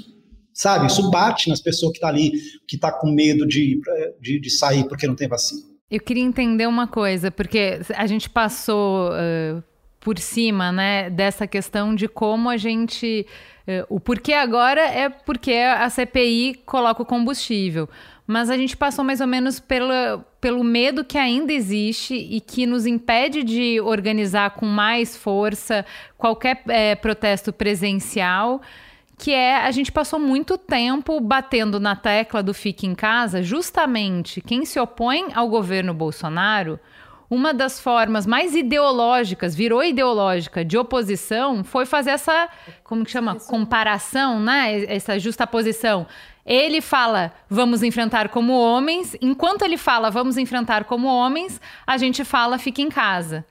sabe, 0.54 0.88
isso 0.88 1.10
bate 1.10 1.50
nas 1.50 1.62
pessoas 1.62 1.92
que 1.92 1.98
estão 1.98 2.10
tá 2.10 2.16
ali, 2.16 2.32
que 2.68 2.76
está 2.76 2.92
com 2.92 3.10
medo 3.10 3.48
de, 3.48 3.80
de, 4.22 4.40
de 4.40 4.50
sair 4.50 4.88
porque 4.88 5.08
não 5.08 5.16
tem 5.16 5.28
vacina. 5.28 5.75
Eu 5.90 6.00
queria 6.00 6.24
entender 6.24 6.66
uma 6.68 6.88
coisa, 6.88 7.30
porque 7.30 7.80
a 7.96 8.08
gente 8.08 8.28
passou 8.28 9.12
uh, 9.12 9.64
por 10.00 10.18
cima, 10.18 10.72
né, 10.72 11.12
dessa 11.12 11.46
questão 11.46 11.94
de 11.94 12.08
como 12.08 12.50
a 12.50 12.58
gente. 12.58 13.26
Uh, 13.68 13.96
o 13.96 14.00
porquê 14.00 14.34
agora 14.34 14.82
é 14.82 15.10
porque 15.10 15.54
a 15.54 15.88
CPI 15.90 16.62
coloca 16.66 17.04
o 17.04 17.06
combustível. 17.06 17.88
Mas 18.26 18.50
a 18.50 18.58
gente 18.58 18.76
passou 18.76 19.06
mais 19.06 19.22
ou 19.22 19.28
menos 19.28 19.60
pela, 19.60 20.26
pelo 20.42 20.64
medo 20.64 21.06
que 21.06 21.20
ainda 21.20 21.54
existe 21.54 22.16
e 22.16 22.42
que 22.42 22.66
nos 22.66 22.88
impede 22.88 23.44
de 23.44 23.80
organizar 23.80 24.50
com 24.52 24.66
mais 24.66 25.16
força 25.16 25.86
qualquer 26.18 26.64
é, 26.68 26.96
protesto 26.96 27.54
presencial 27.54 28.60
que 29.18 29.32
é 29.34 29.58
a 29.58 29.72
gente 29.72 29.92
passou 29.92 30.20
muito 30.20 30.58
tempo 30.58 31.20
batendo 31.20 31.80
na 31.80 31.96
tecla 31.96 32.44
do 32.44 32.54
fique 32.54 32.86
em 32.86 32.94
casa, 32.94 33.42
justamente 33.42 34.42
quem 34.42 34.66
se 34.66 34.80
opõe 34.80 35.28
ao 35.34 35.48
governo 35.48 35.94
Bolsonaro, 35.94 36.80
uma 37.30 37.54
das 37.54 37.80
formas 37.80 38.26
mais 38.26 38.56
ideológicas, 38.56 39.56
virou 39.56 39.84
ideológica 39.84 40.64
de 40.64 40.78
oposição, 40.78 41.64
foi 41.64 41.86
fazer 41.86 42.12
essa, 42.12 42.50
como 42.84 43.04
que 43.04 43.12
chama, 43.12 43.36
comparação, 43.36 44.40
né? 44.40 44.84
Essa 44.86 45.18
justaposição. 45.18 46.06
Ele 46.46 46.82
fala, 46.82 47.34
vamos 47.50 47.82
enfrentar 47.82 48.30
como 48.30 48.54
homens, 48.54 49.18
enquanto 49.20 49.64
ele 49.64 49.78
fala, 49.78 50.12
vamos 50.12 50.38
enfrentar 50.38 50.84
como 50.84 51.08
homens, 51.08 51.60
a 51.88 51.98
gente 51.98 52.24
fala, 52.24 52.60
fique 52.60 52.84
em 52.84 52.90
casa. 52.90 53.44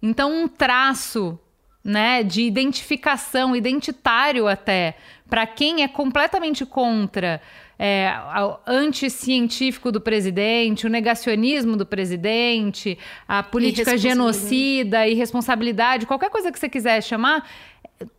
Então, 0.00 0.32
um 0.32 0.46
traço 0.46 1.38
né, 1.86 2.24
de 2.24 2.42
identificação, 2.42 3.54
identitário 3.54 4.48
até, 4.48 4.96
para 5.30 5.46
quem 5.46 5.84
é 5.84 5.88
completamente 5.88 6.66
contra 6.66 7.40
é, 7.78 8.12
o 8.42 8.58
anticientífico 8.66 9.92
do 9.92 10.00
presidente, 10.00 10.84
o 10.84 10.90
negacionismo 10.90 11.76
do 11.76 11.86
presidente, 11.86 12.98
a 13.28 13.40
política 13.40 13.96
genocida, 13.96 15.06
irresponsabilidade, 15.06 16.06
qualquer 16.06 16.28
coisa 16.28 16.50
que 16.50 16.58
você 16.58 16.68
quiser 16.68 17.00
chamar, 17.04 17.48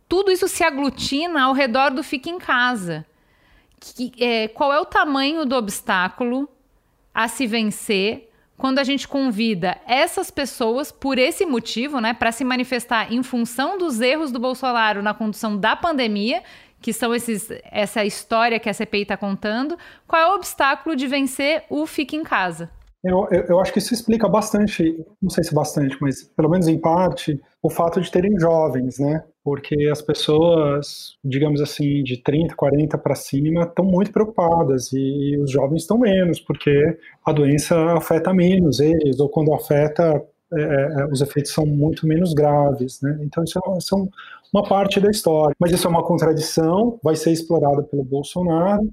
tudo 0.08 0.30
isso 0.30 0.48
se 0.48 0.64
aglutina 0.64 1.42
ao 1.42 1.52
redor 1.52 1.90
do 1.90 2.02
fique 2.02 2.30
em 2.30 2.38
casa. 2.38 3.04
Que, 3.78 4.12
é, 4.18 4.48
qual 4.48 4.72
é 4.72 4.80
o 4.80 4.86
tamanho 4.86 5.44
do 5.44 5.54
obstáculo 5.54 6.48
a 7.12 7.28
se 7.28 7.46
vencer 7.46 8.27
quando 8.58 8.80
a 8.80 8.84
gente 8.84 9.06
convida 9.06 9.78
essas 9.86 10.30
pessoas 10.32 10.90
por 10.90 11.16
esse 11.16 11.46
motivo, 11.46 12.00
né, 12.00 12.12
para 12.12 12.32
se 12.32 12.44
manifestar 12.44 13.12
em 13.12 13.22
função 13.22 13.78
dos 13.78 14.00
erros 14.00 14.32
do 14.32 14.40
Bolsonaro 14.40 15.00
na 15.00 15.14
condução 15.14 15.56
da 15.56 15.76
pandemia, 15.76 16.42
que 16.80 16.92
são 16.92 17.14
esses, 17.14 17.48
essa 17.70 18.04
história 18.04 18.58
que 18.58 18.68
a 18.68 18.74
CPI 18.74 19.02
está 19.02 19.16
contando, 19.16 19.78
qual 20.06 20.20
é 20.20 20.32
o 20.32 20.34
obstáculo 20.34 20.96
de 20.96 21.06
vencer 21.06 21.64
o 21.70 21.86
fique 21.86 22.16
em 22.16 22.24
casa? 22.24 22.68
Eu, 23.02 23.28
eu, 23.30 23.44
eu, 23.44 23.60
acho 23.60 23.72
que 23.72 23.78
isso 23.78 23.94
explica 23.94 24.28
bastante, 24.28 25.04
não 25.22 25.30
sei 25.30 25.44
se 25.44 25.54
bastante, 25.54 25.96
mas 26.00 26.24
pelo 26.24 26.50
menos 26.50 26.66
em 26.66 26.80
parte, 26.80 27.40
o 27.62 27.70
fato 27.70 28.00
de 28.00 28.10
terem 28.10 28.38
jovens, 28.40 28.98
né? 28.98 29.22
Porque 29.48 29.88
as 29.90 30.02
pessoas, 30.02 31.16
digamos 31.24 31.62
assim, 31.62 32.02
de 32.02 32.18
30, 32.18 32.54
40 32.54 32.98
para 32.98 33.14
cima, 33.14 33.62
estão 33.62 33.82
muito 33.82 34.12
preocupadas 34.12 34.92
e 34.92 35.38
os 35.38 35.50
jovens 35.50 35.80
estão 35.80 35.96
menos, 35.96 36.38
porque 36.38 36.98
a 37.24 37.32
doença 37.32 37.74
afeta 37.94 38.34
menos 38.34 38.78
eles, 38.78 39.18
ou 39.18 39.26
quando 39.26 39.54
afeta, 39.54 40.22
é, 40.52 40.60
é 40.60 41.06
os 41.06 41.22
efeitos 41.22 41.50
são 41.50 41.64
muito 41.64 42.06
menos 42.06 42.34
graves, 42.34 43.00
né? 43.00 43.18
Então 43.22 43.42
isso 43.42 43.58
é, 43.58 43.78
isso 43.78 43.96
é 43.96 44.08
uma 44.52 44.68
parte 44.68 45.00
da 45.00 45.10
história. 45.10 45.56
Mas 45.58 45.72
isso 45.72 45.86
é 45.86 45.90
uma 45.90 46.04
contradição, 46.04 47.00
vai 47.02 47.16
ser 47.16 47.32
explorada 47.32 47.82
pelo 47.84 48.04
Bolsonaro 48.04 48.86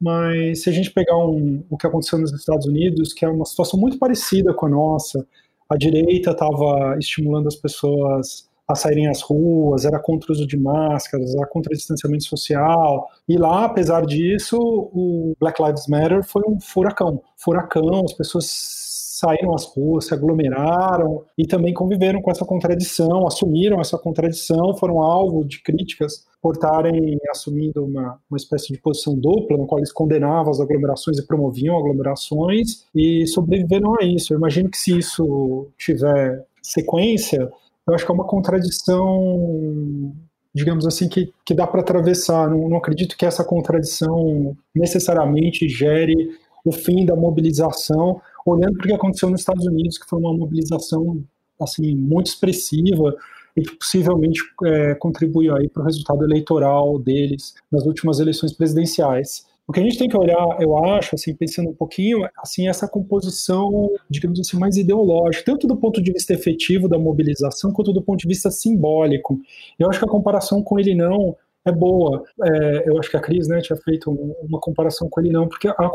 mas 0.00 0.64
se 0.64 0.68
a 0.68 0.72
gente 0.72 0.90
pegar 0.90 1.16
um, 1.16 1.62
o 1.70 1.78
que 1.78 1.86
aconteceu 1.86 2.18
nos 2.18 2.32
Estados 2.32 2.66
Unidos, 2.66 3.12
que 3.12 3.24
é 3.24 3.28
uma 3.28 3.44
situação 3.44 3.78
muito 3.78 4.00
parecida 4.00 4.52
com 4.52 4.66
a 4.66 4.68
nossa, 4.68 5.24
a 5.70 5.76
direita 5.76 6.32
estava 6.32 6.96
estimulando 6.98 7.46
as 7.46 7.54
pessoas 7.54 8.50
a 8.72 8.74
saírem 8.74 9.08
às 9.08 9.22
ruas, 9.22 9.84
era 9.84 9.98
contra 9.98 10.30
o 10.30 10.32
uso 10.32 10.46
de 10.46 10.56
máscaras, 10.56 11.34
era 11.34 11.46
contra 11.46 11.72
o 11.72 11.76
distanciamento 11.76 12.24
social. 12.24 13.08
E 13.28 13.36
lá, 13.36 13.66
apesar 13.66 14.04
disso, 14.04 14.58
o 14.58 15.34
Black 15.38 15.62
Lives 15.62 15.86
Matter 15.86 16.24
foi 16.24 16.42
um 16.48 16.58
furacão. 16.60 17.22
Furacão, 17.36 18.04
as 18.04 18.12
pessoas 18.12 18.82
saíram 19.22 19.54
às 19.54 19.64
ruas, 19.64 20.06
se 20.06 20.14
aglomeraram 20.14 21.22
e 21.38 21.46
também 21.46 21.72
conviveram 21.72 22.20
com 22.20 22.30
essa 22.30 22.44
contradição, 22.44 23.24
assumiram 23.24 23.80
essa 23.80 23.96
contradição, 23.96 24.76
foram 24.76 25.00
alvo 25.00 25.44
de 25.44 25.62
críticas 25.62 26.26
por 26.40 26.54
estarem 26.54 27.16
assumindo 27.30 27.84
uma, 27.84 28.18
uma 28.28 28.36
espécie 28.36 28.72
de 28.72 28.80
posição 28.80 29.14
dupla, 29.16 29.56
no 29.56 29.66
qual 29.66 29.78
eles 29.78 29.92
condenavam 29.92 30.50
as 30.50 30.60
aglomerações 30.60 31.18
e 31.18 31.26
promoviam 31.26 31.78
aglomerações 31.78 32.84
e 32.92 33.24
sobreviveram 33.28 33.94
a 34.00 34.04
isso. 34.04 34.32
Eu 34.32 34.38
imagino 34.38 34.68
que 34.68 34.78
se 34.78 34.98
isso 34.98 35.68
tiver 35.78 36.44
sequência, 36.60 37.48
eu 37.86 37.94
acho 37.94 38.04
que 38.04 38.10
é 38.10 38.14
uma 38.14 38.26
contradição 38.26 40.14
digamos 40.54 40.86
assim, 40.86 41.08
que, 41.08 41.32
que 41.44 41.54
dá 41.54 41.66
para 41.66 41.80
atravessar. 41.80 42.48
Não, 42.48 42.68
não 42.68 42.76
acredito 42.76 43.16
que 43.16 43.24
essa 43.24 43.44
contradição 43.44 44.56
necessariamente 44.74 45.68
gere 45.68 46.36
o 46.64 46.70
fim 46.70 47.04
da 47.04 47.16
mobilização, 47.16 48.20
olhando 48.46 48.76
para 48.76 48.84
o 48.84 48.88
que 48.88 48.94
aconteceu 48.94 49.30
nos 49.30 49.40
Estados 49.40 49.66
Unidos, 49.66 49.98
que 49.98 50.08
foi 50.08 50.18
uma 50.18 50.36
mobilização 50.36 51.22
assim 51.60 51.96
muito 51.96 52.26
expressiva 52.26 53.14
e 53.56 53.62
que 53.62 53.76
possivelmente 53.76 54.40
é, 54.64 54.94
contribuiu 54.94 55.54
aí 55.56 55.68
para 55.68 55.82
o 55.82 55.84
resultado 55.84 56.24
eleitoral 56.24 56.98
deles 56.98 57.54
nas 57.70 57.84
últimas 57.84 58.20
eleições 58.20 58.52
presidenciais. 58.52 59.46
O 59.66 59.72
que 59.72 59.80
a 59.80 59.82
gente 59.82 59.98
tem 59.98 60.08
que 60.08 60.16
olhar, 60.16 60.60
eu 60.60 60.76
acho, 60.84 61.14
assim, 61.14 61.34
pensando 61.34 61.70
um 61.70 61.74
pouquinho, 61.74 62.28
assim, 62.36 62.68
essa 62.68 62.88
composição, 62.88 63.90
digamos 64.10 64.40
assim, 64.40 64.58
mais 64.58 64.76
ideológica, 64.76 65.44
tanto 65.44 65.66
do 65.66 65.76
ponto 65.76 66.02
de 66.02 66.12
vista 66.12 66.34
efetivo 66.34 66.88
da 66.88 66.98
mobilização, 66.98 67.72
quanto 67.72 67.92
do 67.92 68.02
ponto 68.02 68.20
de 68.20 68.28
vista 68.28 68.50
simbólico. 68.50 69.38
Eu 69.78 69.88
acho 69.88 70.00
que 70.00 70.04
a 70.04 70.08
comparação 70.08 70.62
com 70.62 70.80
ele 70.80 70.94
não 70.94 71.36
é 71.64 71.70
boa. 71.70 72.24
É, 72.42 72.88
eu 72.88 72.98
acho 72.98 73.10
que 73.10 73.16
a 73.16 73.20
Cris 73.20 73.46
né, 73.46 73.60
tinha 73.60 73.76
feito 73.76 74.10
uma 74.10 74.58
comparação 74.60 75.08
com 75.08 75.20
ele 75.20 75.30
não, 75.30 75.48
porque 75.48 75.68
a, 75.68 75.74
a, 75.78 75.90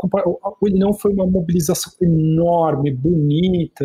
o 0.60 0.66
ele 0.66 0.78
não 0.78 0.94
foi 0.94 1.12
uma 1.12 1.26
mobilização 1.26 1.92
enorme, 2.00 2.90
bonita, 2.90 3.84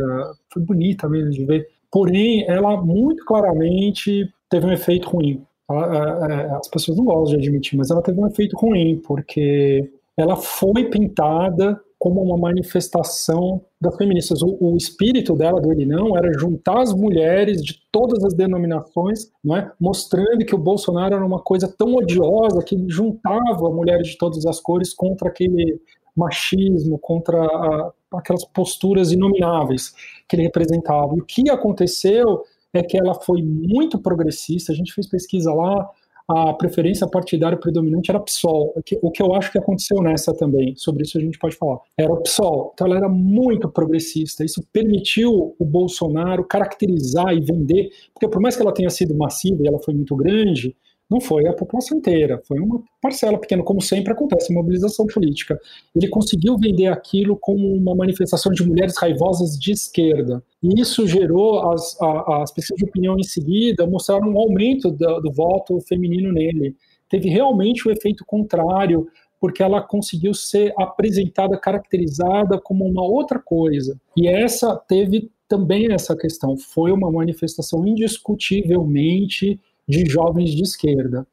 foi 0.52 0.64
bonita 0.64 1.10
mesmo 1.10 1.32
de 1.32 1.46
ver. 1.46 1.68
Porém, 1.92 2.46
ela 2.48 2.82
muito 2.82 3.24
claramente 3.26 4.32
teve 4.50 4.66
um 4.66 4.72
efeito 4.72 5.10
ruim. 5.10 5.44
Ela, 5.74 6.58
as 6.58 6.68
pessoas 6.68 6.98
não 6.98 7.06
gostam 7.06 7.38
de 7.38 7.48
admitir, 7.48 7.78
mas 7.78 7.90
ela 7.90 8.02
teve 8.02 8.20
um 8.20 8.28
efeito 8.28 8.56
ruim, 8.58 9.02
porque 9.04 9.92
ela 10.18 10.36
foi 10.36 10.86
pintada 10.90 11.80
como 12.04 12.22
uma 12.22 12.38
manifestação 12.38 13.62
das 13.80 13.96
feministas. 13.96 14.42
O, 14.42 14.58
o, 14.60 14.76
espírito 14.76 15.38
dela, 15.38 15.62
do 15.62 15.72
Ele 15.72 15.86
Não, 15.86 16.18
era 16.18 16.38
juntar 16.38 16.82
as 16.82 16.94
mulheres 16.94 17.64
de 17.64 17.80
todas 17.90 18.22
as 18.26 18.34
denominações, 18.34 19.32
é? 19.56 19.72
mostrando 19.80 20.46
que 20.46 20.54
o 20.54 20.58
Bolsonaro 20.58 21.16
era 21.16 21.26
uma 21.26 21.40
coisa 21.40 21.66
tão 21.66 21.96
odiosa 21.96 22.62
que 22.62 22.78
juntava 22.90 23.70
mulheres 23.70 24.10
de 24.10 24.18
todas 24.18 24.46
as 24.46 24.60
cores 24.60 24.94
contra 24.94 25.30
aquele 25.30 25.80
machismo, 26.14 27.00
contra 27.00 27.42
a, 27.42 27.94
aquelas 28.16 28.44
posturas 28.44 29.14
inomináveis 29.14 29.94
que 30.28 30.36
ele 30.36 30.44
representava. 30.44 31.16
E 31.16 31.22
o 31.22 31.26
que 31.26 31.50
aconteceu 31.50 32.44
é 32.74 32.82
que 32.82 32.98
ela 32.98 33.14
foi 33.14 33.42
muito 33.44 34.00
progressista, 34.00 34.72
a 34.72 34.76
gente 34.76 34.94
fez 34.94 35.08
pesquisa 35.08 35.54
lá, 35.54 35.88
a 36.28 36.54
preferência 36.54 37.08
partidária 37.08 37.58
predominante 37.58 38.10
era 38.10 38.20
PSOL, 38.20 38.74
o 39.02 39.12
que 39.12 39.22
eu 39.22 39.36
acho 39.36 39.52
que 39.52 39.58
aconteceu 39.58 40.02
nessa 40.02 40.34
também, 40.34 40.74
sobre 40.76 41.04
isso 41.04 41.18
a 41.18 41.22
gente 41.22 41.38
pode 41.38 41.56
falar. 41.56 41.80
Era 41.98 42.16
PSOL, 42.16 42.72
então 42.74 42.88
ela 42.88 42.96
era 42.96 43.10
muito 43.10 43.70
progressista, 43.70 44.44
isso 44.44 44.66
permitiu 44.72 45.54
o 45.60 45.66
Bolsonaro 45.66 46.46
caracterizar 46.46 47.34
e 47.34 47.42
vender, 47.42 47.90
porque 48.14 48.28
por 48.28 48.42
mais 48.42 48.56
que 48.56 48.62
ela 48.62 48.74
tenha 48.74 48.90
sido 48.90 49.16
massiva 49.16 49.62
e 49.62 49.68
ela 49.68 49.80
foi 49.80 49.94
muito 49.94 50.16
grande, 50.16 50.76
não 51.14 51.22
foi 51.22 51.48
a 51.48 51.54
população 51.54 52.00
inteira, 52.00 52.42
foi 52.48 52.60
uma 52.60 52.82
parcela 53.00 53.38
pequena, 53.38 53.62
como 53.62 53.80
sempre 53.80 54.12
acontece 54.12 54.52
mobilização 54.52 55.06
política. 55.06 55.60
Ele 55.96 56.08
conseguiu 56.08 56.58
vender 56.58 56.88
aquilo 56.88 57.38
como 57.38 57.72
uma 57.72 57.94
manifestação 57.94 58.52
de 58.52 58.68
mulheres 58.68 58.98
raivosas 58.98 59.56
de 59.60 59.72
esquerda. 59.72 60.44
E 60.64 60.82
isso 60.82 61.06
gerou, 61.06 61.72
as, 61.72 61.96
as 62.02 62.52
pesquisas 62.52 62.80
de 62.80 62.86
opinião 62.86 63.16
em 63.20 63.24
seguida 63.24 63.86
mostraram 63.86 64.28
um 64.28 64.40
aumento 64.40 64.90
do, 64.90 65.20
do 65.20 65.32
voto 65.32 65.80
feminino 65.82 66.34
nele. 66.34 66.76
Teve 67.08 67.30
realmente 67.30 67.88
o 67.88 67.92
efeito 67.92 68.26
contrário, 68.26 69.08
porque 69.40 69.62
ela 69.62 69.82
conseguiu 69.82 70.34
ser 70.34 70.74
apresentada, 70.80 71.56
caracterizada 71.60 72.60
como 72.60 72.86
uma 72.86 73.04
outra 73.04 73.38
coisa. 73.38 74.02
E 74.18 74.28
essa 74.28 74.76
teve 74.76 75.30
também 75.48 75.94
essa 75.94 76.16
questão. 76.18 76.58
Foi 76.58 76.92
uma 76.92 77.12
manifestação 77.12 77.86
indiscutivelmente 77.86 79.60
de 79.88 80.06
jovens 80.10 80.52
de 80.52 80.64
esquerda. 80.64 81.26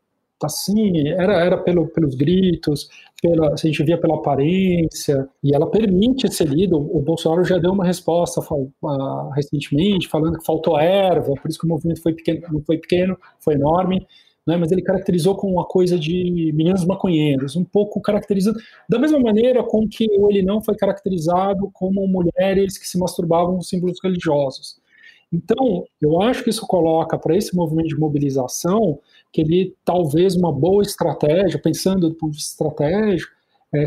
Assim, 0.43 1.09
era, 1.09 1.35
era 1.45 1.59
pelo, 1.59 1.87
pelos 1.89 2.15
gritos, 2.15 2.89
pela, 3.21 3.53
a 3.53 3.57
gente 3.57 3.83
via 3.85 4.01
pela 4.01 4.15
aparência, 4.17 5.29
e 5.45 5.55
ela 5.55 5.71
permite 5.71 6.33
ser 6.33 6.49
lido. 6.49 6.79
O 6.79 7.01
Bolsonaro 7.03 7.45
já 7.45 7.59
deu 7.59 7.73
uma 7.73 7.85
resposta 7.85 8.41
uh, 8.41 9.29
recentemente, 9.35 10.09
falando 10.09 10.39
que 10.39 10.47
faltou 10.47 10.81
erva, 10.81 11.35
por 11.35 11.49
isso 11.49 11.59
que 11.59 11.67
o 11.67 11.69
movimento 11.69 12.03
foi 12.03 12.15
pequeno, 12.15 12.41
não 12.51 12.63
foi 12.63 12.79
pequeno, 12.79 13.19
foi 13.39 13.55
enorme, 13.55 14.07
né, 14.47 14.57
mas 14.57 14.73
ele 14.73 14.83
caracterizou 14.83 15.37
como 15.37 15.55
uma 15.55 15.67
coisa 15.67 15.99
de 15.99 16.53
meninos 16.55 16.87
maconheiros, 16.87 17.55
um 17.55 17.65
pouco 17.65 18.01
caracterizando, 18.01 18.59
da 18.89 18.99
mesma 18.99 19.19
maneira 19.21 19.63
com 19.63 19.87
que 19.87 20.07
o 20.19 20.31
ele 20.31 20.43
não 20.43 20.63
foi 20.63 20.75
caracterizado 20.75 21.71
como 21.75 22.07
mulheres 22.09 22.79
que 22.79 22.89
se 22.89 22.99
masturbavam 22.99 23.57
com 23.57 23.63
símbolos 23.63 23.99
religiosos. 24.03 24.80
Então, 25.33 25.85
eu 26.01 26.21
acho 26.21 26.43
que 26.43 26.51
isso 26.51 26.67
coloca 26.67 27.17
para 27.19 27.37
esse 27.37 27.55
movimento 27.55 27.89
de 27.89 27.99
mobilização 27.99 28.99
que 29.33 29.41
ele 29.41 29.77
talvez 29.85 30.35
uma 30.35 30.53
boa 30.53 30.83
estratégia, 30.83 31.61
pensando 31.61 32.09
do 32.09 32.15
ponto 32.17 32.33
de 32.33 32.39
vista 32.39 32.53
estratégico, 32.53 33.33
é 33.73 33.85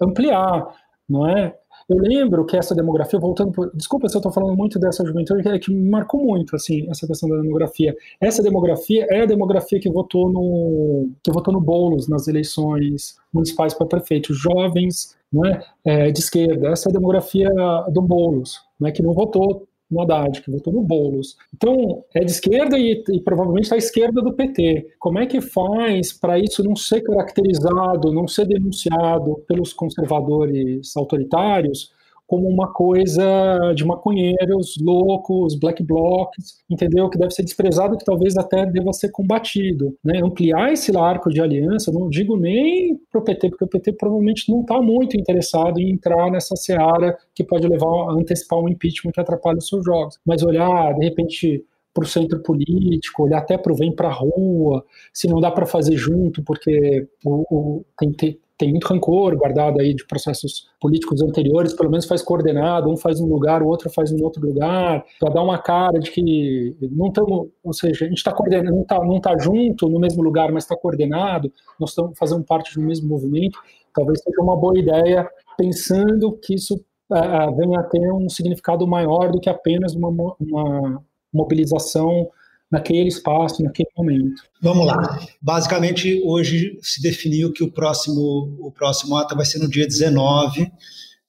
ampliar, 0.00 0.74
não 1.08 1.28
é? 1.28 1.54
Eu 1.88 1.98
lembro 1.98 2.46
que 2.46 2.56
essa 2.56 2.72
demografia, 2.72 3.18
voltando, 3.18 3.50
por, 3.50 3.68
desculpa 3.74 4.08
se 4.08 4.14
eu 4.14 4.20
estou 4.20 4.30
falando 4.30 4.56
muito 4.56 4.78
dessa 4.78 5.04
juventude, 5.04 5.48
é 5.48 5.58
que 5.58 5.72
me 5.72 5.90
marcou 5.90 6.22
muito, 6.24 6.54
assim, 6.54 6.88
essa 6.88 7.04
questão 7.04 7.28
da 7.28 7.36
demografia. 7.36 7.96
Essa 8.20 8.42
demografia 8.44 9.06
é 9.10 9.22
a 9.22 9.26
demografia 9.26 9.80
que 9.80 9.90
votou 9.90 10.28
no 10.28 11.10
que 11.20 11.32
votou 11.32 11.52
no 11.52 11.60
Boulos 11.60 12.06
nas 12.06 12.28
eleições 12.28 13.16
municipais 13.32 13.74
para 13.74 13.86
prefeito, 13.86 14.32
jovens, 14.32 15.16
não 15.32 15.44
é, 15.44 15.64
é, 15.84 16.10
de 16.12 16.20
esquerda. 16.20 16.68
Essa 16.68 16.88
é 16.88 16.90
a 16.90 16.94
demografia 16.94 17.48
do 17.92 18.02
Boulos, 18.02 18.60
é 18.84 18.92
que 18.92 19.02
não 19.02 19.12
votou 19.12 19.66
no 19.90 20.00
Haddad, 20.02 20.40
que 20.40 20.50
votou 20.50 20.72
no 20.72 20.82
Boulos. 20.82 21.36
Então, 21.54 22.04
é 22.14 22.20
de 22.20 22.30
esquerda 22.30 22.78
e, 22.78 23.02
e 23.12 23.20
provavelmente 23.20 23.64
está 23.64 23.74
à 23.74 23.78
esquerda 23.78 24.22
do 24.22 24.32
PT. 24.32 24.94
Como 24.98 25.18
é 25.18 25.26
que 25.26 25.40
faz 25.40 26.12
para 26.12 26.38
isso 26.38 26.62
não 26.62 26.76
ser 26.76 27.00
caracterizado, 27.02 28.12
não 28.12 28.28
ser 28.28 28.46
denunciado 28.46 29.42
pelos 29.46 29.72
conservadores 29.72 30.96
autoritários 30.96 31.92
como 32.30 32.48
uma 32.48 32.72
coisa 32.72 33.74
de 33.74 33.84
maconheiros, 33.84 34.76
loucos, 34.80 35.58
black 35.58 35.82
blocs, 35.82 36.62
entendeu? 36.70 37.10
Que 37.10 37.18
deve 37.18 37.32
ser 37.32 37.42
desprezado, 37.42 37.98
que 37.98 38.04
talvez 38.04 38.36
até 38.36 38.64
deva 38.64 38.92
ser 38.92 39.10
combatido. 39.10 39.96
Né? 40.04 40.20
Ampliar 40.22 40.72
esse 40.72 40.96
arco 40.96 41.28
de 41.28 41.40
aliança, 41.40 41.90
não 41.90 42.08
digo 42.08 42.36
nem 42.36 42.96
para 43.10 43.20
o 43.20 43.24
PT, 43.24 43.50
porque 43.50 43.64
o 43.64 43.68
PT 43.68 43.94
provavelmente 43.94 44.48
não 44.48 44.60
está 44.60 44.80
muito 44.80 45.16
interessado 45.16 45.80
em 45.80 45.90
entrar 45.90 46.30
nessa 46.30 46.54
seara 46.54 47.18
que 47.34 47.42
pode 47.42 47.66
levar 47.66 47.88
a 47.88 48.12
antecipar 48.12 48.60
um 48.60 48.68
impeachment 48.68 49.10
que 49.10 49.20
atrapalha 49.20 49.58
os 49.58 49.66
seus 49.66 49.84
jogos. 49.84 50.16
Mas 50.24 50.44
olhar, 50.44 50.94
de 50.94 51.06
repente, 51.06 51.64
para 51.92 52.04
o 52.04 52.06
centro 52.06 52.40
político, 52.44 53.24
olhar 53.24 53.38
até 53.38 53.58
para 53.58 53.72
o 53.72 53.76
vem 53.76 53.92
para 53.92 54.06
a 54.06 54.12
rua, 54.12 54.84
se 55.12 55.26
não 55.26 55.40
dá 55.40 55.50
para 55.50 55.66
fazer 55.66 55.96
junto, 55.96 56.44
porque 56.44 57.08
o, 57.24 57.44
o, 57.50 57.84
tem, 57.98 58.12
tem, 58.12 58.38
tem 58.60 58.70
muito 58.70 58.86
rancor 58.86 59.34
guardado 59.36 59.80
aí 59.80 59.94
de 59.94 60.06
processos 60.06 60.68
políticos 60.78 61.22
anteriores, 61.22 61.72
pelo 61.72 61.90
menos 61.90 62.04
faz 62.04 62.20
coordenado, 62.20 62.90
um 62.90 62.96
faz 62.96 63.18
um 63.18 63.26
lugar, 63.26 63.62
o 63.62 63.66
outro 63.66 63.88
faz 63.88 64.12
em 64.12 64.22
outro 64.22 64.46
lugar, 64.46 65.02
para 65.18 65.32
dar 65.32 65.42
uma 65.42 65.56
cara 65.56 65.98
de 65.98 66.10
que 66.10 66.76
não 66.92 67.06
estamos, 67.06 67.48
ou 67.64 67.72
seja, 67.72 68.04
a 68.04 68.08
gente 68.08 68.18
está 68.18 68.32
coordenado, 68.32 68.70
não 68.70 68.82
está 68.82 68.98
não 69.02 69.18
tá 69.18 69.38
junto 69.38 69.88
no 69.88 69.98
mesmo 69.98 70.22
lugar, 70.22 70.52
mas 70.52 70.64
está 70.64 70.76
coordenado, 70.76 71.50
nós 71.80 71.88
estamos 71.90 72.18
fazendo 72.18 72.44
parte 72.44 72.74
do 72.74 72.82
mesmo 72.82 73.08
movimento, 73.08 73.58
talvez 73.94 74.20
seja 74.22 74.42
uma 74.42 74.54
boa 74.54 74.78
ideia, 74.78 75.26
pensando 75.56 76.32
que 76.32 76.54
isso 76.54 76.74
uh, 76.74 77.56
venha 77.56 77.80
a 77.80 77.84
ter 77.84 78.12
um 78.12 78.28
significado 78.28 78.86
maior 78.86 79.32
do 79.32 79.40
que 79.40 79.48
apenas 79.48 79.94
uma, 79.94 80.08
uma 80.38 81.02
mobilização 81.32 82.28
naquele 82.70 83.08
espaço, 83.08 83.62
naquele 83.62 83.88
momento. 83.96 84.42
Vamos 84.62 84.86
lá. 84.86 85.18
Basicamente, 85.42 86.22
hoje 86.24 86.78
se 86.82 87.02
definiu 87.02 87.52
que 87.52 87.64
o 87.64 87.70
próximo, 87.70 88.56
o 88.60 88.70
próximo 88.70 89.16
ato 89.16 89.34
vai 89.34 89.44
ser 89.44 89.58
no 89.58 89.68
dia 89.68 89.86
19, 89.86 90.70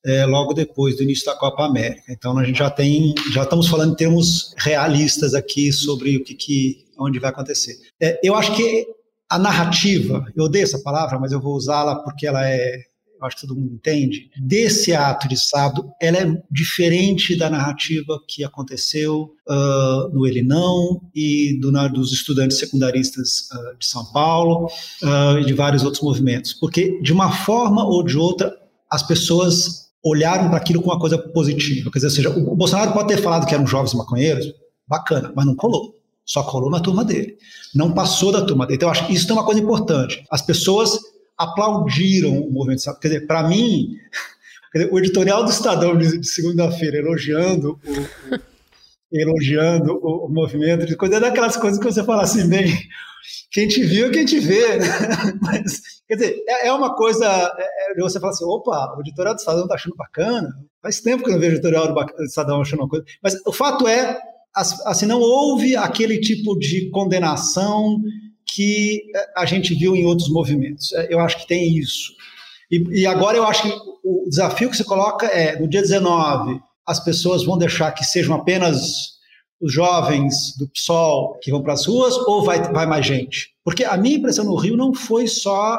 é, 0.06 0.26
logo 0.26 0.54
depois 0.54 0.96
do 0.96 1.04
início 1.04 1.26
da 1.26 1.36
Copa 1.36 1.66
América. 1.66 2.12
Então, 2.12 2.38
a 2.38 2.44
gente 2.44 2.60
já 2.60 2.70
tem, 2.70 3.16
já 3.32 3.44
estamos 3.44 3.68
falando 3.68 3.94
em 3.94 3.96
termos 3.96 4.54
realistas 4.58 5.34
aqui 5.34 5.72
sobre 5.72 6.18
o 6.18 6.24
que, 6.24 6.36
que 6.36 6.86
onde 6.98 7.20
vai 7.20 7.32
acontecer. 7.32 7.76
É, 8.00 8.20
eu 8.24 8.36
acho 8.36 8.56
que 8.56 8.86
a 9.30 9.40
narrativa, 9.40 10.26
eu 10.36 10.46
odeio 10.46 10.64
essa 10.64 10.80
palavra, 10.80 11.18
mas 11.18 11.32
eu 11.32 11.40
vou 11.40 11.56
usá-la 11.56 11.96
porque 11.96 12.28
ela 12.28 12.48
é 12.48 12.91
acho 13.28 13.38
que 13.38 13.48
todo 13.48 13.56
mundo 13.56 13.74
entende, 13.74 14.30
desse 14.38 14.94
ato 14.94 15.28
de 15.28 15.38
sábado, 15.38 15.90
ela 16.02 16.18
é 16.18 16.44
diferente 16.50 17.38
da 17.38 17.50
narrativa 17.50 18.20
que 18.28 18.44
aconteceu 18.44 19.34
uh, 19.48 20.10
no 20.14 20.26
Ele 20.26 20.42
Não 20.42 21.02
e 21.14 21.58
do, 21.60 21.72
na, 21.72 21.88
dos 21.88 22.12
estudantes 22.12 22.58
secundaristas 22.58 23.50
uh, 23.52 23.78
de 23.78 23.86
São 23.86 24.06
Paulo 24.12 24.68
uh, 25.04 25.40
e 25.40 25.46
de 25.46 25.54
vários 25.54 25.84
outros 25.84 26.04
movimentos. 26.04 26.54
Porque, 26.54 27.00
de 27.02 27.14
uma 27.14 27.32
forma 27.32 27.86
ou 27.86 28.04
de 28.04 28.18
outra, 28.18 28.56
as 28.90 29.04
pessoas 29.04 29.92
olharam 30.04 30.50
para 30.50 30.58
aquilo 30.58 30.82
com 30.82 30.90
uma 30.90 31.00
coisa 31.00 31.18
positiva. 31.18 31.92
Quer 31.92 32.00
dizer, 32.00 32.10
seja, 32.10 32.30
o 32.30 32.56
Bolsonaro 32.56 32.94
pode 32.94 33.08
ter 33.08 33.22
falado 33.22 33.46
que 33.46 33.54
eram 33.54 33.68
jovens 33.68 33.94
maconheiros, 33.94 34.52
bacana, 34.88 35.32
mas 35.36 35.46
não 35.46 35.56
colou. 35.56 35.96
Só 36.26 36.44
colou 36.44 36.70
na 36.70 36.80
turma 36.80 37.04
dele. 37.04 37.38
Não 37.74 37.94
passou 37.94 38.32
da 38.32 38.42
turma 38.42 38.66
dele. 38.66 38.78
Então, 38.78 38.88
eu 38.88 38.92
acho 38.92 39.08
que 39.08 39.14
isso 39.14 39.30
é 39.30 39.34
uma 39.34 39.46
coisa 39.46 39.60
importante. 39.60 40.24
As 40.32 40.42
pessoas 40.42 41.00
aplaudiram 41.42 42.38
o 42.38 42.52
movimento. 42.52 42.84
Quer 43.00 43.08
dizer, 43.08 43.28
para 43.28 43.48
mim, 43.48 43.96
o 44.92 45.00
editorial 45.00 45.44
do 45.44 45.52
Estadão 45.52 45.98
de 45.98 46.26
segunda-feira 46.28 46.98
elogiando 46.98 47.80
o, 48.32 48.40
elogiando 49.12 50.00
o, 50.02 50.30
movimento, 50.30 50.86
de 50.86 50.96
coisa, 50.96 51.18
é 51.18 51.20
daquelas 51.20 51.58
coisas 51.58 51.80
que 51.80 51.86
você 51.86 52.04
fala 52.04 52.24
assim, 52.24 52.48
bem, 52.48 52.72
quem 53.52 53.68
te 53.68 53.84
viu 53.84 54.08
é 54.08 54.12
quem 54.12 54.24
te 54.24 54.40
vê? 54.40 54.78
Mas, 55.42 55.82
quer 56.08 56.16
dizer, 56.16 56.44
é, 56.48 56.68
é 56.68 56.74
uma 56.74 56.96
coisa, 56.96 57.26
é, 57.26 57.92
é, 57.92 58.00
você 58.00 58.20
fala 58.20 58.32
assim, 58.32 58.46
opa, 58.46 58.96
o 58.98 59.02
editorial 59.02 59.36
do 59.36 59.40
Estadão 59.40 59.64
está 59.64 59.76
achando 59.76 59.96
bacana, 59.96 60.48
faz 60.82 61.02
tempo 61.02 61.24
que 61.24 61.30
eu 61.30 61.34
não 61.34 61.40
vejo 61.40 61.54
o 61.54 61.56
editorial 61.56 61.94
do 61.94 62.24
Estadão 62.24 62.62
achando 62.62 62.82
uma 62.82 62.90
coisa, 62.90 63.04
mas 63.22 63.36
o 63.46 63.52
fato 63.52 63.88
é, 63.88 64.18
assim, 64.56 65.06
não 65.06 65.20
houve 65.20 65.76
aquele 65.76 66.20
tipo 66.20 66.58
de 66.58 66.90
condenação 66.92 68.00
que 68.54 69.04
é, 69.16 69.28
a 69.38 69.46
gente 69.46 69.74
viu 69.74 69.96
em 69.96 70.06
outros 70.06 70.30
movimentos. 70.30 70.92
É, 70.94 71.14
eu 71.14 71.20
acho 71.20 71.38
que 71.38 71.48
tem 71.48 71.78
isso. 71.78 72.14
E, 72.70 73.02
e 73.02 73.08
agora 73.08 73.38
eu 73.38 73.46
acho 73.46 73.64
que 73.64 73.92
o 74.04 74.28
desafio 74.30 74.70
que 74.70 74.78
se 74.78 74.84
coloca 74.84 75.26
é, 75.28 75.60
no 75.60 75.68
dia 75.68 75.82
19, 75.82 76.60
as 76.88 77.04
pessoas 77.04 77.44
vão 77.44 77.58
deixar 77.58 77.92
que 77.92 78.04
sejam 78.04 78.36
apenas 78.36 79.20
os 79.62 79.72
jovens 79.72 80.56
do 80.58 80.68
PSOL 80.68 81.38
que 81.42 81.52
vão 81.52 81.62
para 81.62 81.74
as 81.74 81.86
ruas 81.86 82.18
ou 82.18 82.44
vai, 82.44 82.62
vai 82.72 82.86
mais 82.86 83.06
gente? 83.06 83.50
Porque 83.64 83.84
a 83.84 83.96
minha 83.96 84.18
impressão 84.18 84.46
no 84.46 84.56
Rio 84.56 84.76
não 84.76 84.94
foi 84.94 85.28
só 85.28 85.78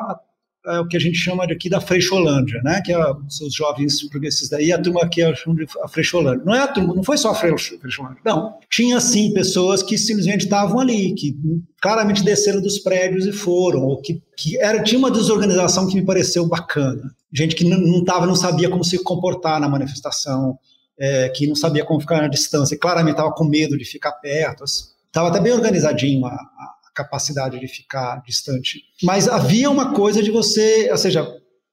é, 0.66 0.78
o 0.78 0.86
que 0.86 0.96
a 0.96 1.00
gente 1.00 1.16
chama 1.16 1.46
de 1.46 1.52
aqui 1.52 1.68
da 1.68 1.80
Freixolândia, 1.80 2.60
né? 2.62 2.80
que 2.84 2.92
é 2.92 2.98
os 2.98 3.54
jovens 3.54 4.08
progressistas 4.08 4.48
daí, 4.48 4.72
a 4.72 4.80
turma 4.80 5.02
aqui 5.02 5.22
é 5.22 5.32
de 5.32 5.66
a 5.82 5.88
Freixolândia. 5.88 6.44
Não 6.44 6.54
é 6.54 6.60
a 6.60 6.68
turma, 6.68 6.94
não 6.94 7.02
foi 7.02 7.16
só 7.16 7.30
a 7.30 7.34
Freixolândia, 7.34 8.20
não. 8.24 8.54
Tinha 8.70 9.00
sim 9.00 9.32
pessoas 9.32 9.82
que 9.82 9.98
simplesmente 9.98 10.44
estavam 10.44 10.78
ali, 10.78 11.14
que 11.14 11.36
claramente 11.80 12.22
desceram 12.22 12.60
dos 12.60 12.78
prédios 12.78 13.26
e 13.26 13.32
foram, 13.32 13.82
ou 13.82 14.00
que, 14.00 14.22
que 14.36 14.56
era, 14.58 14.82
tinha 14.82 14.98
uma 14.98 15.10
desorganização 15.10 15.88
que 15.88 15.96
me 15.96 16.04
pareceu 16.04 16.46
bacana. 16.46 17.12
Gente 17.32 17.56
que 17.56 17.64
não, 17.64 17.78
não, 17.78 18.04
tava, 18.04 18.26
não 18.26 18.36
sabia 18.36 18.68
como 18.68 18.84
se 18.84 19.02
comportar 19.02 19.60
na 19.60 19.68
manifestação, 19.68 20.56
é, 20.98 21.28
que 21.30 21.46
não 21.46 21.56
sabia 21.56 21.84
como 21.84 22.00
ficar 22.00 22.22
na 22.22 22.28
distância, 22.28 22.78
claramente 22.78 23.14
estava 23.14 23.32
com 23.32 23.44
medo 23.44 23.76
de 23.76 23.84
ficar 23.84 24.12
perto. 24.12 24.62
Estava 24.62 25.28
até 25.28 25.40
bem 25.40 25.52
organizadinho 25.52 26.24
a, 26.24 26.30
a, 26.30 26.74
capacidade 26.94 27.58
de 27.58 27.68
ficar 27.68 28.22
distante. 28.26 28.82
Mas 29.02 29.28
havia 29.28 29.70
uma 29.70 29.92
coisa 29.94 30.22
de 30.22 30.30
você, 30.30 30.88
ou 30.90 30.98
seja, 30.98 31.26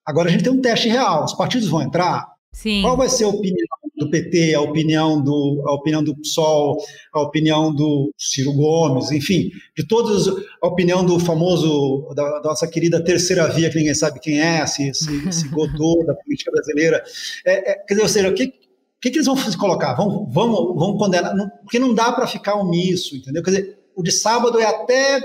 agora 0.05 0.30
a 0.30 0.32
gente 0.32 0.43
tem 0.43 0.53
um 0.53 0.61
teste 0.61 0.88
real. 0.88 1.26
Os 1.26 1.34
partidos 1.34 1.67
vão 1.67 1.82
entrar. 1.82 2.28
Sim. 2.51 2.82
Qual 2.82 2.97
vai 2.97 3.07
ser 3.07 3.26
a 3.26 3.30
opinião 3.30 3.67
do 3.99 4.09
PT, 4.09 4.55
a 4.55 4.61
opinião 4.61 5.22
do, 5.22 5.63
a 5.67 5.74
opinião 5.74 6.03
do 6.03 6.15
PSOL, 6.15 6.78
a 7.13 7.22
opinião 7.22 7.74
do 7.74 8.11
Ciro 8.17 8.53
Gomes, 8.53 9.11
enfim, 9.11 9.51
de 9.78 9.86
todos, 9.86 10.28
a 10.61 10.67
opinião 10.67 11.05
do 11.05 11.20
famoso, 11.20 12.11
da, 12.15 12.39
da 12.39 12.49
nossa 12.49 12.67
querida 12.67 13.03
terceira 13.03 13.47
via, 13.49 13.70
que 13.70 13.78
ninguém 13.78 13.93
sabe 13.93 14.20
quem 14.20 14.41
é, 14.41 14.63
esse, 14.63 14.89
esse, 14.89 15.28
esse 15.28 15.47
Godot 15.49 16.05
da 16.05 16.15
política 16.15 16.51
brasileira. 16.51 17.03
É, 17.45 17.72
é, 17.72 17.76
quer 17.76 17.93
dizer, 17.93 18.01
ou 18.01 18.09
seja, 18.09 18.30
o 18.30 18.34
que, 18.34 18.45
o 18.45 19.01
que, 19.01 19.11
que 19.11 19.17
eles 19.17 19.28
vão 19.28 19.36
colocar? 19.57 19.93
Vão, 19.93 20.26
vão, 20.28 20.76
vão 20.76 20.97
condenar? 20.97 21.36
Não, 21.36 21.49
porque 21.49 21.78
não 21.78 21.93
dá 21.93 22.11
para 22.11 22.26
ficar 22.26 22.55
omisso, 22.55 23.15
entendeu? 23.15 23.43
Quer 23.43 23.51
dizer, 23.51 23.78
o 24.00 24.04
de 24.04 24.12
sábado 24.12 24.60
é 24.60 24.66
até 24.66 25.22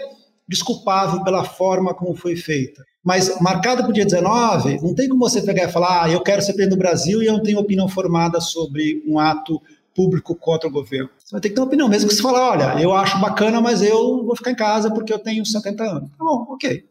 desculpável 0.48 1.22
pela 1.22 1.44
forma 1.44 1.94
como 1.94 2.14
foi 2.14 2.36
feita. 2.36 2.84
Mas 3.02 3.40
marcado 3.40 3.82
para 3.82 3.90
o 3.90 3.92
dia 3.92 4.04
19, 4.04 4.80
não 4.82 4.94
tem 4.94 5.08
como 5.08 5.20
você 5.20 5.40
pegar 5.42 5.64
e 5.64 5.72
falar, 5.72 6.04
ah, 6.04 6.10
eu 6.10 6.20
quero 6.20 6.42
ser 6.42 6.54
presidente 6.54 6.76
do 6.76 6.78
Brasil 6.78 7.22
e 7.22 7.26
eu 7.26 7.34
não 7.34 7.42
tenho 7.42 7.58
opinião 7.58 7.86
formada 7.86 8.40
sobre 8.40 9.02
um 9.06 9.18
ato 9.18 9.62
público 9.94 10.34
contra 10.34 10.68
o 10.68 10.72
governo. 10.72 11.08
Você 11.18 11.32
vai 11.32 11.40
ter 11.40 11.50
que 11.50 11.54
ter 11.54 11.60
uma 11.60 11.66
opinião, 11.66 11.88
mesmo 11.88 12.08
que 12.08 12.16
você 12.16 12.22
fale, 12.22 12.38
olha, 12.38 12.82
eu 12.82 12.92
acho 12.92 13.20
bacana, 13.20 13.60
mas 13.60 13.80
eu 13.80 14.24
vou 14.24 14.34
ficar 14.34 14.50
em 14.50 14.56
casa 14.56 14.90
porque 14.90 15.12
eu 15.12 15.18
tenho 15.18 15.46
70 15.46 15.84
anos. 15.84 16.10
Tá 16.10 16.24
bom, 16.24 16.46
ok. 16.50 16.84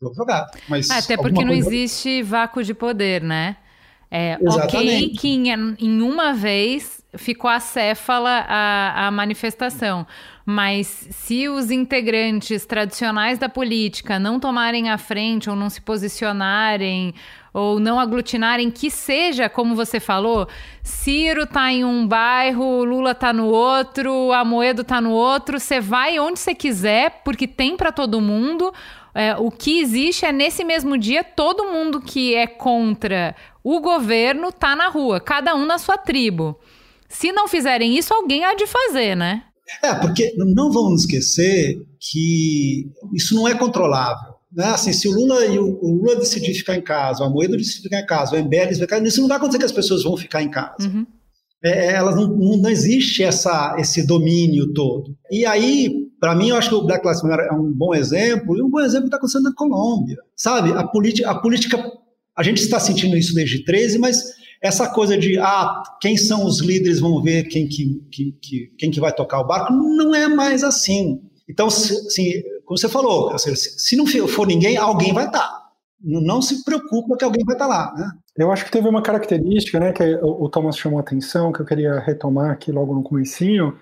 Vou 0.00 0.14
jogar. 0.14 0.50
Mas 0.68 0.90
ah, 0.90 0.98
Até 0.98 1.16
porque 1.16 1.44
não 1.44 1.54
existe 1.54 2.22
vácuo 2.22 2.62
de 2.62 2.74
poder, 2.74 3.22
né? 3.22 3.56
É, 4.10 4.36
ok 4.42 5.08
que 5.10 5.28
em, 5.28 5.48
em, 5.78 6.02
uma 6.02 6.34
vez 6.34 7.01
ficou 7.16 7.50
acéfala 7.50 8.44
a, 8.48 9.06
a 9.06 9.10
manifestação, 9.10 10.06
mas 10.46 10.86
se 11.10 11.48
os 11.48 11.70
integrantes 11.70 12.64
tradicionais 12.64 13.38
da 13.38 13.48
política 13.48 14.18
não 14.18 14.40
tomarem 14.40 14.90
a 14.90 14.96
frente 14.96 15.50
ou 15.50 15.54
não 15.54 15.68
se 15.68 15.80
posicionarem 15.80 17.14
ou 17.52 17.78
não 17.78 18.00
aglutinarem, 18.00 18.70
que 18.70 18.90
seja, 18.90 19.48
como 19.48 19.74
você 19.74 20.00
falou, 20.00 20.48
Ciro 20.82 21.46
tá 21.46 21.70
em 21.70 21.84
um 21.84 22.06
bairro, 22.06 22.82
Lula 22.82 23.14
tá 23.14 23.30
no 23.30 23.46
outro, 23.46 24.32
Amoedo 24.32 24.82
tá 24.82 25.00
no 25.00 25.10
outro, 25.10 25.60
você 25.60 25.78
vai 25.78 26.18
onde 26.18 26.40
você 26.40 26.54
quiser, 26.54 27.20
porque 27.22 27.46
tem 27.46 27.76
para 27.76 27.92
todo 27.92 28.20
mundo. 28.22 28.72
É, 29.14 29.36
o 29.36 29.50
que 29.50 29.80
existe 29.80 30.24
é 30.24 30.32
nesse 30.32 30.64
mesmo 30.64 30.96
dia 30.96 31.22
todo 31.22 31.66
mundo 31.66 32.00
que 32.00 32.34
é 32.34 32.46
contra 32.46 33.36
o 33.62 33.78
governo 33.78 34.50
tá 34.50 34.74
na 34.74 34.88
rua, 34.88 35.20
cada 35.20 35.54
um 35.54 35.66
na 35.66 35.76
sua 35.76 35.98
tribo. 35.98 36.58
Se 37.12 37.30
não 37.30 37.46
fizerem 37.46 37.96
isso, 37.96 38.12
alguém 38.12 38.44
há 38.44 38.54
de 38.54 38.66
fazer, 38.66 39.14
né? 39.14 39.44
É, 39.82 39.94
porque 39.94 40.34
não 40.36 40.72
vamos 40.72 41.02
esquecer 41.02 41.78
que 42.00 42.90
isso 43.14 43.34
não 43.34 43.46
é 43.46 43.54
controlável. 43.54 44.32
Né? 44.52 44.66
Assim, 44.66 44.92
se 44.92 45.08
o 45.08 45.12
Lula 45.12 45.46
e 45.46 45.58
o, 45.58 45.78
o 45.80 45.94
Lula 45.94 46.16
decidir 46.16 46.54
ficar 46.54 46.76
em 46.76 46.82
casa, 46.82 47.22
o 47.22 47.26
Amoedo 47.26 47.56
decidir 47.56 47.84
ficar 47.84 48.00
em 48.00 48.06
casa, 48.06 48.34
o 48.34 48.38
MBL 48.38 48.74
ficar 48.74 48.84
em 48.84 48.86
casa, 48.88 49.06
isso 49.06 49.20
não 49.20 49.28
vai 49.28 49.36
acontecer 49.36 49.58
que 49.58 49.64
as 49.64 49.72
pessoas 49.72 50.02
vão 50.02 50.16
ficar 50.16 50.42
em 50.42 50.50
casa. 50.50 50.76
Uhum. 50.80 51.06
É, 51.64 51.86
é 51.86 51.92
elas 51.92 52.16
não, 52.16 52.28
não, 52.28 52.56
não, 52.58 52.70
existe 52.70 53.22
essa, 53.22 53.76
esse 53.78 54.06
domínio 54.06 54.72
todo. 54.72 55.16
E 55.30 55.46
aí, 55.46 55.90
para 56.20 56.34
mim, 56.34 56.50
eu 56.50 56.56
acho 56.56 56.68
que 56.68 56.74
o 56.74 56.84
Black 56.84 57.06
Lives 57.06 57.22
Matter 57.22 57.46
é 57.46 57.54
um 57.54 57.72
bom 57.72 57.94
exemplo, 57.94 58.56
e 58.56 58.62
um 58.62 58.68
bom 58.68 58.80
exemplo 58.80 59.06
está 59.06 59.16
acontecendo 59.16 59.44
na 59.44 59.54
Colômbia. 59.54 60.16
Sabe, 60.36 60.72
a, 60.72 60.86
política, 60.86 61.30
a 61.30 61.40
política 61.40 61.82
a 62.36 62.42
gente 62.42 62.62
está 62.62 62.80
sentindo 62.80 63.16
isso 63.16 63.34
desde 63.34 63.64
13, 63.64 63.98
mas 63.98 64.22
essa 64.62 64.88
coisa 64.88 65.18
de 65.18 65.38
ah, 65.38 65.82
quem 66.00 66.16
são 66.16 66.46
os 66.46 66.60
líderes, 66.60 67.00
vamos 67.00 67.22
ver 67.22 67.48
quem 67.48 67.66
que, 67.66 68.00
que, 68.10 68.32
que, 68.40 68.72
quem 68.78 68.90
que 68.90 69.00
vai 69.00 69.12
tocar 69.12 69.40
o 69.40 69.46
barco, 69.46 69.72
não 69.72 70.14
é 70.14 70.28
mais 70.28 70.62
assim. 70.62 71.20
Então, 71.48 71.66
assim, 71.66 72.42
como 72.64 72.78
você 72.78 72.88
falou, 72.88 73.36
se 73.36 73.96
não 73.96 74.06
for 74.28 74.46
ninguém, 74.46 74.76
alguém 74.76 75.12
vai 75.12 75.26
estar. 75.26 75.62
Não 76.00 76.40
se 76.40 76.64
preocupa 76.64 77.16
que 77.16 77.24
alguém 77.24 77.44
vai 77.44 77.54
estar 77.54 77.66
lá. 77.66 77.92
Né? 77.96 78.10
Eu 78.36 78.50
acho 78.52 78.64
que 78.64 78.70
teve 78.70 78.88
uma 78.88 79.02
característica 79.02 79.78
né, 79.78 79.92
que 79.92 80.02
o 80.22 80.48
Thomas 80.48 80.76
chamou 80.76 80.98
a 80.98 81.02
atenção, 81.02 81.52
que 81.52 81.60
eu 81.60 81.66
queria 81.66 81.98
retomar 81.98 82.50
aqui 82.50 82.70
logo 82.72 82.94
no 82.94 83.02
comecinho, 83.02 83.76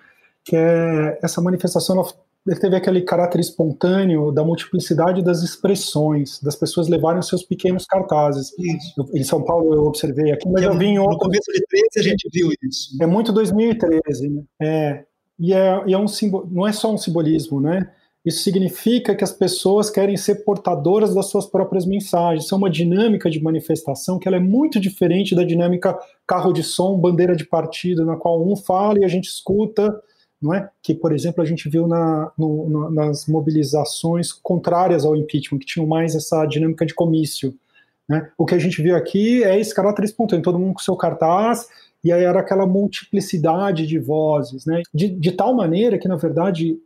que 0.45 0.57
é 0.57 1.19
essa 1.23 1.41
manifestação 1.41 2.03
ele 2.47 2.59
teve 2.59 2.75
aquele 2.75 3.03
caráter 3.03 3.39
espontâneo 3.41 4.33
da 4.33 4.43
multiplicidade 4.43 5.23
das 5.23 5.43
expressões, 5.43 6.41
das 6.41 6.57
pessoas 6.57 6.89
levarem 6.89 7.21
seus 7.23 7.43
pequenos 7.43 7.85
cartazes. 7.85 8.53
Isso. 8.59 9.11
Em 9.15 9.23
São 9.23 9.45
Paulo 9.45 9.75
eu 9.75 9.85
observei 9.85 10.33
aqui, 10.33 10.49
mas 10.49 10.63
eu 10.63 10.77
vi 10.77 10.87
em 10.87 10.99
outro... 10.99 11.15
No 11.15 11.19
começo 11.19 11.53
de 11.53 11.63
13 11.67 11.87
a 11.99 12.03
gente 12.03 12.29
viu 12.33 12.49
isso. 12.63 12.97
Né? 12.99 13.05
É 13.05 13.07
muito 13.07 13.33
2013, 13.33 14.29
né? 14.29 14.43
É, 14.61 15.05
e 15.39 15.53
é, 15.53 15.83
e 15.87 15.93
é 15.93 15.99
um 15.99 16.09
simbol... 16.09 16.49
não 16.51 16.67
é 16.67 16.73
só 16.73 16.93
um 16.93 16.99
simbolismo, 16.99 17.61
né? 17.61 17.91
Isso 18.25 18.43
significa 18.43 19.15
que 19.15 19.25
as 19.25 19.33
pessoas 19.33 19.89
querem 19.89 20.17
ser 20.17 20.45
portadoras 20.45 21.15
das 21.15 21.27
suas 21.27 21.47
próprias 21.47 21.87
mensagens. 21.87 22.45
Isso 22.45 22.55
é 22.55 22.59
uma 22.59 22.69
dinâmica 22.69 23.31
de 23.31 23.43
manifestação 23.43 24.19
que 24.19 24.29
ela 24.29 24.37
é 24.37 24.41
muito 24.41 24.79
diferente 24.79 25.35
da 25.35 25.43
dinâmica 25.43 25.99
carro 26.27 26.53
de 26.53 26.63
som, 26.63 26.99
bandeira 26.99 27.35
de 27.35 27.47
partido, 27.47 28.05
na 28.05 28.17
qual 28.17 28.47
um 28.47 28.55
fala 28.55 28.99
e 28.99 29.05
a 29.05 29.09
gente 29.09 29.25
escuta 29.25 29.91
não 30.41 30.55
é? 30.55 30.71
Que, 30.83 30.95
por 30.95 31.13
exemplo, 31.13 31.43
a 31.43 31.47
gente 31.47 31.69
viu 31.69 31.87
na, 31.87 32.33
no, 32.37 32.69
no, 32.69 32.91
nas 32.91 33.27
mobilizações 33.27 34.33
contrárias 34.33 35.05
ao 35.05 35.15
impeachment, 35.15 35.59
que 35.59 35.67
tinham 35.67 35.87
mais 35.87 36.15
essa 36.15 36.47
dinâmica 36.47 36.87
de 36.87 36.95
comício. 36.95 37.55
Né? 38.09 38.31
O 38.39 38.47
que 38.47 38.55
a 38.55 38.59
gente 38.59 38.83
viu 38.83 38.97
aqui 38.97 39.45
é 39.45 39.59
esse 39.61 39.75
caráter 39.75 40.05
espontâneo, 40.05 40.43
todo 40.43 40.59
mundo 40.59 40.75
com 40.75 40.81
seu 40.81 40.97
cartaz, 40.97 41.69
e 42.03 42.11
aí 42.11 42.25
era 42.25 42.41
aquela 42.41 42.67
multiplicidade 42.67 43.87
de 43.87 43.99
vozes, 43.99 44.65
né? 44.65 44.83
De, 44.93 45.09
de 45.11 45.33
tal 45.33 45.55
maneira 45.55 45.99
que, 45.99 46.09
na 46.09 46.17
verdade, 46.17 46.79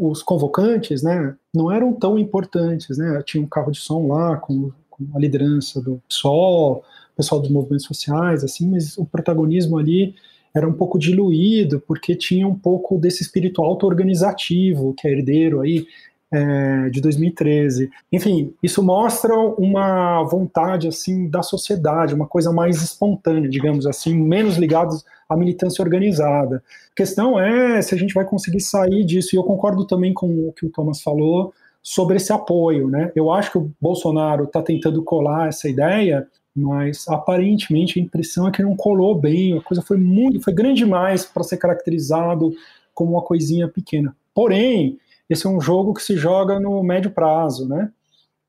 os 0.00 0.22
convocantes 0.22 1.02
né, 1.02 1.36
não 1.54 1.70
eram 1.70 1.92
tão 1.92 2.18
importantes. 2.18 2.96
Né? 2.96 3.22
Tinha 3.26 3.42
um 3.42 3.46
carro 3.46 3.70
de 3.70 3.78
som 3.78 4.08
lá 4.08 4.38
com, 4.38 4.72
com 4.88 5.04
a 5.14 5.18
liderança 5.18 5.78
do 5.80 6.00
PSOL, 6.08 6.82
pessoal 7.14 7.40
dos 7.40 7.50
movimentos 7.50 7.86
sociais, 7.86 8.42
assim, 8.42 8.68
mas 8.70 8.96
o 8.96 9.04
protagonismo 9.04 9.78
ali 9.78 10.14
era 10.56 10.66
um 10.66 10.72
pouco 10.72 10.98
diluído, 10.98 11.82
porque 11.86 12.16
tinha 12.16 12.48
um 12.48 12.54
pouco 12.54 12.96
desse 12.96 13.22
espírito 13.22 13.62
auto-organizativo, 13.62 14.94
que 14.94 15.06
é 15.06 15.12
herdeiro 15.12 15.60
aí 15.60 15.86
é, 16.32 16.88
de 16.88 16.98
2013. 17.02 17.90
Enfim, 18.10 18.54
isso 18.62 18.82
mostra 18.82 19.34
uma 19.36 20.22
vontade 20.22 20.88
assim 20.88 21.28
da 21.28 21.42
sociedade, 21.42 22.14
uma 22.14 22.26
coisa 22.26 22.50
mais 22.50 22.82
espontânea, 22.82 23.50
digamos 23.50 23.86
assim, 23.86 24.18
menos 24.18 24.56
ligados 24.56 25.04
à 25.28 25.36
militância 25.36 25.82
organizada. 25.82 26.62
A 26.90 26.96
questão 26.96 27.38
é 27.38 27.82
se 27.82 27.94
a 27.94 27.98
gente 27.98 28.14
vai 28.14 28.24
conseguir 28.24 28.60
sair 28.60 29.04
disso, 29.04 29.34
e 29.34 29.38
eu 29.38 29.44
concordo 29.44 29.86
também 29.86 30.14
com 30.14 30.48
o 30.48 30.54
que 30.54 30.64
o 30.64 30.70
Thomas 30.70 31.02
falou 31.02 31.52
sobre 31.82 32.16
esse 32.16 32.32
apoio, 32.32 32.88
né? 32.88 33.12
Eu 33.14 33.30
acho 33.30 33.52
que 33.52 33.58
o 33.58 33.70
Bolsonaro 33.78 34.44
está 34.44 34.62
tentando 34.62 35.04
colar 35.04 35.48
essa 35.48 35.68
ideia 35.68 36.26
mas 36.56 37.06
aparentemente 37.06 38.00
a 38.00 38.02
impressão 38.02 38.48
é 38.48 38.50
que 38.50 38.62
não 38.62 38.74
colou 38.74 39.14
bem, 39.14 39.56
a 39.56 39.60
coisa 39.60 39.82
foi 39.82 39.98
muito, 39.98 40.40
foi 40.40 40.54
grande 40.54 40.78
demais 40.78 41.26
para 41.26 41.42
ser 41.42 41.58
caracterizado 41.58 42.52
como 42.94 43.12
uma 43.12 43.22
coisinha 43.22 43.68
pequena. 43.68 44.16
Porém, 44.34 44.98
esse 45.28 45.46
é 45.46 45.50
um 45.50 45.60
jogo 45.60 45.92
que 45.92 46.02
se 46.02 46.16
joga 46.16 46.58
no 46.58 46.82
médio 46.82 47.10
prazo, 47.10 47.68
né? 47.68 47.90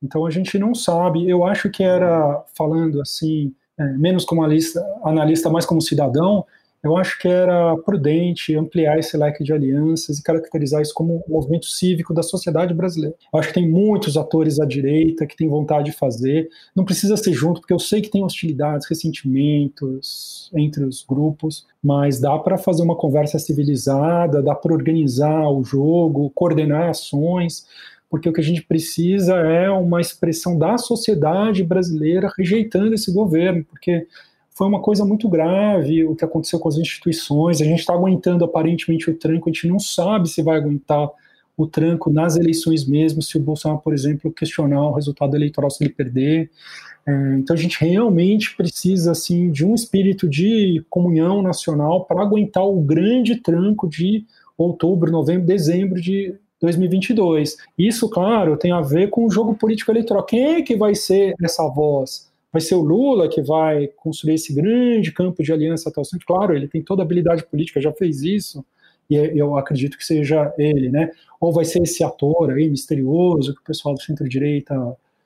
Então 0.02 0.26
a 0.26 0.30
gente 0.30 0.58
não 0.58 0.74
sabe. 0.74 1.28
Eu 1.28 1.44
acho 1.44 1.70
que 1.70 1.84
era 1.84 2.44
falando 2.56 3.02
assim, 3.02 3.54
é, 3.78 3.84
menos 3.94 4.24
como 4.24 4.42
analista, 4.42 4.82
analista, 5.04 5.50
mais 5.50 5.66
como 5.66 5.82
cidadão. 5.82 6.46
Eu 6.88 6.98
acho 6.98 7.20
que 7.20 7.28
era 7.28 7.76
prudente 7.78 8.56
ampliar 8.56 8.98
esse 8.98 9.16
leque 9.18 9.44
de 9.44 9.54
alianças 9.54 10.18
e 10.18 10.24
caracterizar 10.24 10.82
isso 10.82 10.94
como 10.94 11.24
um 11.28 11.32
movimento 11.32 11.66
cívico 11.68 12.14
da 12.14 12.24
sociedade 12.24 12.74
brasileira. 12.74 13.16
Eu 13.34 13.40
acho 13.40 13.50
que 13.50 13.54
tem 13.54 13.70
muitos 13.70 14.18
atores 14.18 14.60
à 14.60 14.66
direita 14.66 15.28
que 15.28 15.36
têm 15.36 15.50
vontade 15.50 15.92
de 15.92 15.98
fazer, 15.98 16.50
não 16.76 16.86
precisa 16.86 17.18
ser 17.18 17.34
junto, 17.34 17.60
porque 17.62 17.74
eu 17.74 17.80
sei 17.80 18.02
que 18.02 18.10
tem 18.10 18.24
hostilidades, 18.24 18.88
ressentimentos 18.88 20.50
entre 20.56 20.86
os 20.86 21.04
grupos, 21.04 21.66
mas 21.84 22.20
dá 22.20 22.38
para 22.40 22.58
fazer 22.58 22.84
uma 22.84 22.96
conversa 22.96 23.38
civilizada, 23.38 24.42
dá 24.42 24.56
para 24.56 24.74
organizar 24.74 25.50
o 25.50 25.64
jogo, 25.64 26.32
coordenar 26.34 26.90
ações 26.90 27.66
porque 28.10 28.30
o 28.30 28.34
que 28.34 28.40
a 28.40 28.44
gente 28.44 28.64
precisa 28.64 29.36
é 29.36 29.70
uma 29.70 30.00
expressão 30.00 30.58
da 30.58 30.78
sociedade 30.78 31.64
brasileira 31.64 32.32
rejeitando 32.38 32.94
esse 32.94 33.12
governo, 33.12 33.66
porque 33.66 34.08
foi 34.58 34.66
uma 34.66 34.82
coisa 34.82 35.06
muito 35.06 35.30
grave 35.30 36.04
o 36.04 36.16
que 36.16 36.26
aconteceu 36.26 36.58
com 36.60 36.68
as 36.68 36.78
instituições. 36.78 37.62
A 37.62 37.64
gente 37.64 37.80
está 37.80 37.94
aguentando 37.94 38.44
aparentemente 38.44 39.08
o 39.08 39.14
tranco, 39.14 39.48
a 39.48 39.54
gente 39.54 39.68
não 39.68 39.78
sabe 39.78 40.28
se 40.28 40.42
vai 40.42 40.58
aguentar 40.58 41.12
o 41.56 41.68
tranco 41.68 42.10
nas 42.10 42.36
eleições 42.36 42.84
mesmo, 42.84 43.22
se 43.22 43.38
o 43.38 43.40
Bolsonaro, 43.40 43.82
por 43.82 43.94
exemplo, 43.94 44.32
questionar 44.32 44.82
o 44.82 44.94
resultado 44.94 45.36
eleitoral 45.36 45.70
se 45.70 45.84
ele 45.84 45.94
perder. 45.94 46.50
É, 47.06 47.36
então 47.38 47.56
a 47.56 47.60
gente 47.60 47.80
realmente 47.80 48.56
precisa 48.56 49.12
assim 49.12 49.52
de 49.52 49.64
um 49.64 49.76
espírito 49.76 50.28
de 50.28 50.84
comunhão 50.90 51.44
nacional 51.44 52.06
para 52.06 52.24
aguentar 52.24 52.68
o 52.68 52.82
grande 52.82 53.36
tranco 53.36 53.88
de 53.88 54.26
outubro, 54.58 55.12
novembro, 55.12 55.46
dezembro 55.46 56.02
de 56.02 56.34
2022. 56.60 57.58
Isso, 57.78 58.10
claro, 58.10 58.58
tem 58.58 58.72
a 58.72 58.82
ver 58.82 59.12
com 59.12 59.24
o 59.28 59.30
jogo 59.32 59.54
político 59.54 59.92
eleitoral. 59.92 60.24
Quem 60.24 60.56
é 60.56 60.62
que 60.64 60.76
vai 60.76 60.96
ser 60.96 61.36
essa 61.44 61.68
voz? 61.68 62.27
Vai 62.52 62.62
ser 62.62 62.76
o 62.76 62.82
Lula 62.82 63.28
que 63.28 63.42
vai 63.42 63.88
construir 63.88 64.36
esse 64.36 64.54
grande 64.54 65.12
campo 65.12 65.44
de 65.44 65.52
aliança 65.52 65.90
até 65.90 66.00
o 66.00 66.06
centro. 66.06 66.26
Claro, 66.26 66.56
ele 66.56 66.68
tem 66.68 66.82
toda 66.82 67.02
a 67.02 67.06
habilidade 67.06 67.46
política, 67.46 67.82
já 67.82 67.92
fez 67.92 68.24
isso, 68.24 68.66
e 69.10 69.18
é, 69.18 69.32
eu 69.36 69.58
acredito 69.58 69.98
que 69.98 70.06
seja 70.06 70.54
ele, 70.58 70.90
né? 70.90 71.12
Ou 71.40 71.52
vai 71.52 71.66
ser 71.66 71.82
esse 71.82 72.04
ator 72.04 72.52
aí 72.52 72.70
misterioso 72.70 73.54
que 73.54 73.62
o 73.62 73.64
pessoal 73.64 73.96
do 73.96 74.02
centro-direita 74.02 74.76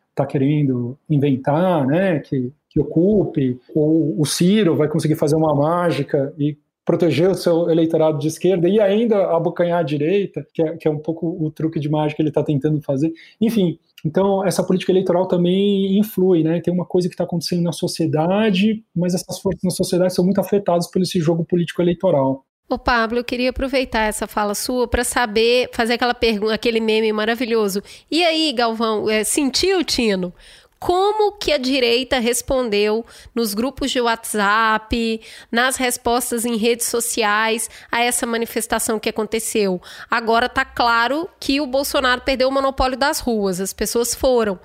está 0.10 0.26
querendo 0.26 0.98
inventar, 1.10 1.86
né? 1.88 2.20
Que, 2.20 2.52
que 2.70 2.80
ocupe, 2.80 3.60
ou 3.74 4.20
o 4.20 4.26
Ciro 4.26 4.76
vai 4.76 4.88
conseguir 4.88 5.16
fazer 5.16 5.36
uma 5.36 5.54
mágica 5.56 6.34
e 6.38 6.58
proteger 6.86 7.30
o 7.30 7.36
seu 7.36 7.70
eleitorado 7.70 8.18
de 8.18 8.28
esquerda 8.28 8.68
e 8.68 8.80
ainda 8.80 9.36
abocanhar 9.36 9.80
a 9.80 9.84
direita, 9.84 10.46
que 10.54 10.62
é, 10.62 10.78
que 10.78 10.88
é 10.88 10.92
um 10.92 10.98
pouco 10.98 11.38
o 11.40 11.52
truque 11.52 11.80
de 11.80 11.90
mágica 11.90 12.18
que 12.18 12.22
ele 12.22 12.30
está 12.30 12.44
tentando 12.44 12.82
fazer. 12.82 13.14
Enfim, 13.40 13.80
então, 14.06 14.46
essa 14.46 14.64
política 14.64 14.92
eleitoral 14.92 15.28
também 15.28 15.98
influi, 15.98 16.44
né? 16.44 16.60
Tem 16.60 16.74
uma 16.74 16.86
coisa 16.86 17.08
que 17.08 17.14
está 17.14 17.24
acontecendo 17.24 17.62
na 17.62 17.72
sociedade, 17.72 18.84
mas 18.96 19.14
essas 19.14 19.40
forças 19.40 19.62
na 19.64 19.70
sociedade 19.70 20.14
são 20.14 20.26
muito 20.26 20.42
afetadas 20.42 20.90
por 20.90 21.02
esse 21.02 21.20
jogo 21.20 21.46
político 21.46 21.82
eleitoral. 21.82 22.44
Ô 22.70 22.80
Pablo, 22.80 23.20
eu 23.20 23.24
queria 23.24 23.50
aproveitar 23.50 24.04
essa 24.04 24.26
fala 24.26 24.56
sua 24.56 24.88
para 24.88 25.04
saber, 25.04 25.70
fazer 25.74 25.96
aquela 25.96 26.14
pergunta, 26.14 26.54
aquele 26.54 26.80
meme 26.80 27.12
maravilhoso. 27.12 27.84
E 28.10 28.24
aí, 28.24 28.54
Galvão, 28.54 29.10
é, 29.10 29.24
sentiu, 29.24 29.84
Tino? 29.84 30.34
Como 30.82 31.34
que 31.34 31.54
a 31.54 31.60
direita 31.60 32.18
respondeu 32.18 33.06
nos 33.36 33.54
grupos 33.54 33.92
de 33.92 34.02
WhatsApp, 34.02 35.22
nas 35.52 35.76
respostas 35.76 36.44
em 36.44 36.58
redes 36.58 36.88
sociais 36.88 37.70
a 37.92 38.02
essa 38.02 38.26
manifestação 38.26 39.00
que 39.00 39.08
aconteceu. 39.08 39.80
Agora 40.10 40.48
está 40.48 40.66
claro 40.66 41.30
que 41.40 41.62
o 41.62 41.68
Bolsonaro 41.68 42.22
perdeu 42.22 42.50
o 42.50 42.52
monopólio 42.52 42.98
das 42.98 43.20
ruas, 43.20 43.62
as 43.62 43.72
pessoas 43.72 44.16
foram. 44.16 44.60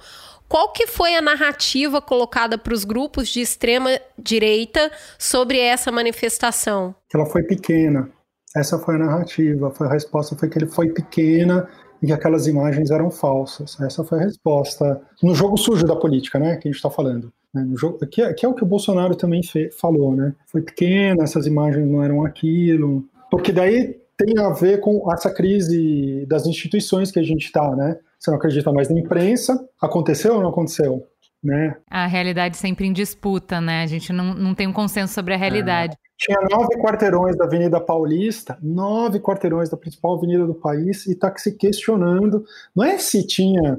Qual 0.49 0.73
que 0.73 0.87
foi 0.87 1.15
a 1.15 1.21
narrativa 1.21 2.01
colocada 2.01 2.57
para 2.57 2.73
os 2.73 2.83
grupos 2.83 3.29
de 3.29 3.43
extrema 3.43 3.91
direita 4.19 4.91
sobre 5.19 5.61
essa 5.61 5.93
manifestação? 5.93 6.95
Ela 7.13 7.27
foi 7.27 7.43
pequena. 7.43 8.11
Essa 8.57 8.79
foi 8.79 8.95
a 8.95 8.99
narrativa. 8.99 9.71
A 9.81 9.93
resposta 9.93 10.35
foi 10.35 10.49
que 10.49 10.57
ele 10.57 10.67
foi 10.67 10.89
pequena 10.89 11.69
e 12.03 12.07
que 12.07 12.13
aquelas 12.13 12.47
imagens 12.47 12.91
eram 12.91 13.11
falsas. 13.11 13.79
Essa 13.81 14.05
foi 14.05 14.19
a 14.19 14.23
resposta 14.23 15.01
no 15.23 15.35
jogo 15.35 15.57
sujo 15.57 15.87
da 15.87 15.97
política, 15.97 16.39
né, 16.39 16.57
que 16.57 16.69
a 16.69 16.71
gente 16.71 16.77
está 16.77 16.91
falando. 16.91 17.33
Né, 17.55 17.67
jogo, 17.75 17.99
que, 18.07 18.23
é, 18.23 18.33
que, 18.35 18.45
é 18.45 18.49
o 18.49 18.55
que 18.55 18.63
o 18.63 18.67
Bolsonaro 18.67 19.15
também 19.17 19.43
fe, 19.43 19.71
falou, 19.71 20.15
né? 20.15 20.35
Foi 20.47 20.61
pequena, 20.61 21.25
essas 21.25 21.47
imagens 21.47 21.89
não 21.89 22.03
eram 22.03 22.25
aquilo, 22.25 23.05
porque 23.31 23.53
daí 23.53 23.97
tem 24.17 24.39
a 24.39 24.51
ver 24.51 24.81
com 24.81 25.11
essa 25.13 25.31
crise 25.31 26.25
das 26.27 26.47
instituições 26.47 27.11
que 27.11 27.19
a 27.19 27.23
gente 27.23 27.45
está, 27.45 27.75
né? 27.77 27.99
Você 28.19 28.31
não 28.31 28.39
acredita 28.39 28.73
mais 28.73 28.89
na 28.89 28.99
imprensa? 28.99 29.63
Aconteceu 29.81 30.35
ou 30.35 30.43
não 30.43 30.51
aconteceu? 30.51 31.07
Né? 31.47 31.77
A 31.89 32.07
realidade 32.07 32.57
sempre 32.57 32.87
em 32.87 32.93
disputa, 32.93 33.61
né? 33.61 33.83
A 33.83 33.87
gente 33.87 34.13
não, 34.13 34.35
não 34.35 34.53
tem 34.53 34.67
um 34.67 34.73
consenso 34.73 35.15
sobre 35.15 35.33
a 35.33 35.37
realidade. 35.37 35.95
É. 35.95 36.07
Tinha 36.19 36.41
nove 36.51 36.77
quarteirões 36.79 37.37
da 37.37 37.45
Avenida 37.45 37.79
Paulista, 37.79 38.59
nove 38.61 39.21
quarteirões 39.21 39.69
da 39.69 39.77
principal 39.77 40.17
avenida 40.17 40.45
do 40.45 40.55
país, 40.55 41.07
e 41.07 41.13
está 41.13 41.33
se 41.37 41.53
questionando, 41.53 42.45
não 42.75 42.83
é 42.83 42.99
se 42.99 43.25
tinha 43.25 43.79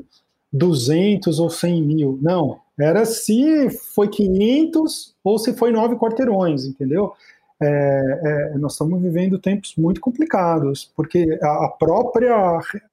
200 0.54 1.40
ou 1.40 1.50
100 1.50 1.82
mil, 1.82 2.20
não, 2.22 2.60
era 2.80 3.06
se 3.06 3.70
foi 3.94 4.08
500 4.08 5.16
ou 5.24 5.40
se 5.40 5.54
foi 5.54 5.72
nove 5.72 5.96
quarteirões, 5.96 6.64
entendeu? 6.64 7.12
É, 7.62 8.52
é, 8.54 8.58
nós 8.58 8.74
estamos 8.74 9.02
vivendo 9.02 9.40
tempos 9.40 9.74
muito 9.76 10.00
complicados, 10.00 10.92
porque 10.96 11.40
a, 11.42 11.66
a 11.66 11.70
própria, 11.70 12.36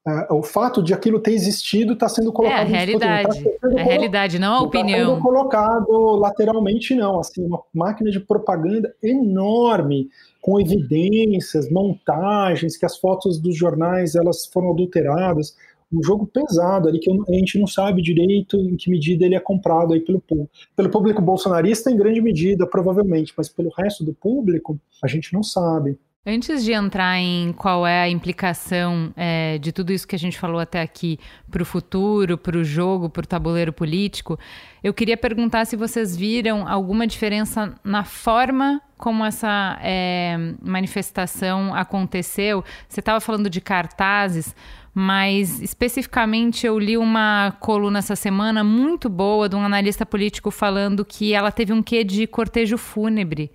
a, 0.06 0.34
o 0.34 0.42
fato 0.42 0.82
de 0.82 0.94
aquilo 0.94 1.20
ter 1.20 1.32
existido 1.32 1.92
está 1.92 2.08
sendo 2.08 2.32
colocado... 2.32 2.60
É 2.60 2.62
a 2.62 2.64
realidade, 2.64 3.44
tá 3.44 3.68
a 3.68 3.82
realidade, 3.82 4.38
não 4.38 4.54
a 4.54 4.60
opinião. 4.62 5.00
Está 5.00 5.14
sendo 5.14 5.22
colocado 5.22 6.16
lateralmente, 6.16 6.94
não, 6.94 7.20
assim, 7.20 7.44
uma 7.44 7.60
máquina 7.74 8.10
de 8.10 8.20
propaganda 8.20 8.94
enorme, 9.02 10.08
com 10.40 10.60
evidências, 10.60 11.70
montagens, 11.70 12.76
que 12.76 12.86
as 12.86 12.98
fotos 12.98 13.38
dos 13.38 13.56
jornais 13.56 14.14
elas 14.14 14.46
foram 14.46 14.70
adulteradas, 14.70 15.56
um 15.92 16.02
jogo 16.02 16.26
pesado 16.26 16.88
ali 16.88 16.98
que 16.98 17.10
a 17.10 17.32
gente 17.32 17.58
não 17.58 17.66
sabe 17.66 18.02
direito 18.02 18.56
em 18.56 18.76
que 18.76 18.90
medida 18.90 19.24
ele 19.24 19.34
é 19.34 19.40
comprado 19.40 19.92
aí 19.92 20.00
pelo 20.00 20.20
público. 20.20 20.50
Pelo 20.74 20.90
público 20.90 21.22
bolsonarista, 21.22 21.90
em 21.90 21.96
grande 21.96 22.20
medida, 22.20 22.66
provavelmente, 22.66 23.32
mas 23.36 23.48
pelo 23.48 23.70
resto 23.70 24.04
do 24.04 24.12
público, 24.14 24.78
a 25.02 25.06
gente 25.06 25.32
não 25.32 25.42
sabe. 25.42 25.98
Antes 26.26 26.64
de 26.64 26.72
entrar 26.72 27.18
em 27.18 27.52
qual 27.52 27.86
é 27.86 28.00
a 28.00 28.08
implicação 28.08 29.12
é, 29.14 29.58
de 29.58 29.72
tudo 29.72 29.92
isso 29.92 30.08
que 30.08 30.16
a 30.16 30.18
gente 30.18 30.38
falou 30.38 30.58
até 30.58 30.80
aqui 30.80 31.18
para 31.50 31.62
o 31.62 31.66
futuro, 31.66 32.38
para 32.38 32.56
o 32.56 32.64
jogo, 32.64 33.10
para 33.10 33.24
o 33.24 33.26
tabuleiro 33.26 33.74
político, 33.74 34.38
eu 34.82 34.94
queria 34.94 35.18
perguntar 35.18 35.66
se 35.66 35.76
vocês 35.76 36.16
viram 36.16 36.66
alguma 36.66 37.06
diferença 37.06 37.74
na 37.84 38.04
forma 38.04 38.80
como 38.96 39.22
essa 39.22 39.78
é, 39.82 40.54
manifestação 40.62 41.74
aconteceu. 41.74 42.64
Você 42.88 43.00
estava 43.00 43.20
falando 43.20 43.50
de 43.50 43.60
cartazes, 43.60 44.56
mas 44.94 45.60
especificamente 45.60 46.64
eu 46.66 46.78
li 46.78 46.96
uma 46.96 47.50
coluna 47.58 47.98
essa 47.98 48.14
semana 48.14 48.62
muito 48.62 49.08
boa 49.08 49.48
de 49.48 49.56
um 49.56 49.64
analista 49.64 50.06
político 50.06 50.52
falando 50.52 51.04
que 51.04 51.34
ela 51.34 51.50
teve 51.50 51.72
um 51.72 51.82
quê 51.82 52.04
de 52.04 52.26
cortejo 52.28 52.78
fúnebre 52.78 53.50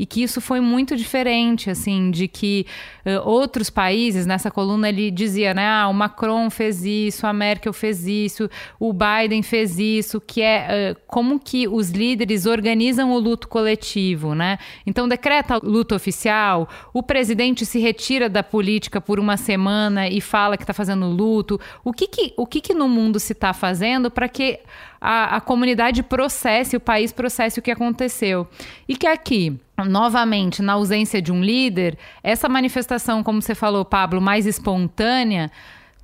e 0.00 0.06
que 0.06 0.22
isso 0.22 0.40
foi 0.40 0.60
muito 0.60 0.96
diferente, 0.96 1.68
assim, 1.68 2.10
de 2.10 2.26
que 2.26 2.64
uh, 3.04 3.28
outros 3.28 3.68
países, 3.68 4.24
nessa 4.24 4.50
coluna 4.50 4.88
ele 4.88 5.10
dizia, 5.10 5.52
né, 5.52 5.68
ah, 5.68 5.88
o 5.88 5.92
Macron 5.92 6.48
fez 6.48 6.82
isso, 6.86 7.26
a 7.26 7.34
Merkel 7.34 7.70
fez 7.70 8.06
isso, 8.06 8.48
o 8.78 8.94
Biden 8.94 9.42
fez 9.42 9.78
isso, 9.78 10.18
que 10.18 10.40
é 10.40 10.94
uh, 10.96 11.00
como 11.06 11.38
que 11.38 11.68
os 11.68 11.90
líderes 11.90 12.46
organizam 12.46 13.12
o 13.12 13.18
luto 13.18 13.46
coletivo, 13.46 14.34
né? 14.34 14.56
Então 14.86 15.06
decreta 15.06 15.60
luto 15.62 15.94
oficial, 15.94 16.66
o 16.94 17.02
presidente 17.02 17.66
se 17.66 17.78
retira 17.78 18.26
da 18.26 18.42
política 18.42 19.02
por 19.02 19.20
uma 19.20 19.36
semana 19.36 20.08
e 20.08 20.18
fala 20.18 20.56
que 20.56 20.62
está 20.62 20.72
fazendo 20.72 21.10
luto. 21.10 21.60
O 21.84 21.92
que 21.92 22.06
que, 22.06 22.32
o 22.38 22.46
que 22.46 22.62
que 22.62 22.72
no 22.72 22.88
mundo 22.88 23.20
se 23.20 23.34
está 23.34 23.52
fazendo 23.52 24.10
para 24.10 24.30
que 24.30 24.60
a, 25.00 25.36
a 25.36 25.40
comunidade 25.40 26.02
processe, 26.02 26.76
o 26.76 26.80
país 26.80 27.12
processe 27.12 27.58
o 27.58 27.62
que 27.62 27.70
aconteceu. 27.70 28.46
E 28.88 28.94
que 28.94 29.06
aqui, 29.06 29.58
novamente, 29.86 30.60
na 30.60 30.74
ausência 30.74 31.22
de 31.22 31.32
um 31.32 31.42
líder, 31.42 31.96
essa 32.22 32.48
manifestação, 32.48 33.22
como 33.22 33.40
você 33.40 33.54
falou, 33.54 33.84
Pablo, 33.84 34.20
mais 34.20 34.46
espontânea, 34.46 35.50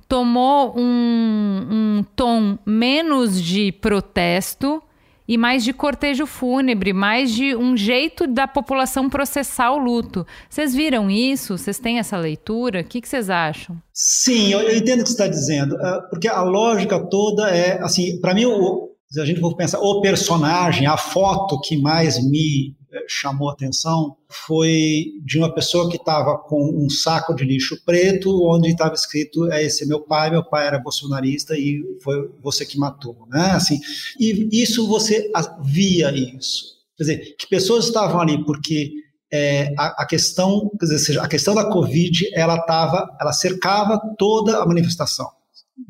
tomou 0.07 0.73
um, 0.77 1.67
um 1.69 2.05
tom 2.15 2.57
menos 2.65 3.41
de 3.41 3.71
protesto 3.71 4.81
e 5.27 5.37
mais 5.37 5.63
de 5.63 5.73
cortejo 5.73 6.25
fúnebre, 6.25 6.93
mais 6.93 7.31
de 7.31 7.55
um 7.55 7.75
jeito 7.75 8.25
da 8.25 8.47
população 8.47 9.09
processar 9.09 9.71
o 9.71 9.77
luto. 9.77 10.25
Vocês 10.49 10.73
viram 10.73 11.09
isso? 11.11 11.57
Vocês 11.57 11.79
têm 11.79 11.99
essa 11.99 12.17
leitura? 12.17 12.81
O 12.81 12.83
que, 12.83 13.05
vocês 13.05 13.29
acham? 13.29 13.77
Sim, 13.93 14.53
eu, 14.53 14.75
entendo 14.75 15.01
o 15.01 15.03
que 15.03 15.09
você 15.09 15.23
está 15.23 15.27
dizendo, 15.27 15.75
ah, 15.77 16.07
porque 16.09 16.27
a 16.27 16.41
lógica 16.43 16.99
toda 17.09 17.49
é, 17.49 17.81
assim, 17.81 18.19
para 18.21 18.33
mim, 18.33 18.45
o, 18.45 18.91
se 19.09 19.19
a 19.19 19.25
gente 19.25 19.41
for 19.41 19.55
pensar, 19.55 19.79
o 19.79 20.01
personagem, 20.01 20.87
a 20.87 20.97
foto 20.97 21.59
que 21.61 21.77
mais 21.81 22.23
me 22.23 22.76
chamou 23.07 23.49
atenção 23.49 24.15
foi 24.29 25.13
de 25.23 25.37
uma 25.37 25.53
pessoa 25.53 25.89
que 25.89 25.97
estava 25.97 26.37
com 26.37 26.63
um 26.85 26.89
saco 26.89 27.35
de 27.35 27.43
lixo 27.43 27.81
preto, 27.85 28.43
onde 28.49 28.69
estava 28.69 28.93
escrito: 28.93 29.51
é 29.51 29.63
esse 29.63 29.85
meu 29.85 30.01
pai, 30.01 30.29
meu 30.29 30.43
pai 30.43 30.67
era 30.67 30.79
bolsonarista 30.79 31.55
e 31.57 31.83
foi 32.01 32.29
você 32.41 32.65
que 32.65 32.77
matou, 32.77 33.27
né? 33.29 33.51
Assim, 33.51 33.79
e 34.19 34.49
isso 34.51 34.87
você 34.87 35.31
via 35.61 36.11
isso, 36.11 36.77
quer 36.97 37.03
dizer, 37.03 37.35
que 37.37 37.47
pessoas 37.47 37.85
estavam 37.85 38.21
ali 38.21 38.43
porque 38.45 38.91
é, 39.31 39.73
a, 39.77 40.03
a, 40.03 40.05
questão, 40.05 40.69
quer 40.79 40.85
dizer, 40.85 41.19
a 41.19 41.27
questão 41.27 41.53
da 41.53 41.69
Covid, 41.69 42.29
ela 42.33 42.59
tava, 42.61 43.05
ela 43.19 43.33
cercava 43.33 43.99
toda 44.17 44.61
a 44.61 44.65
manifestação. 44.65 45.29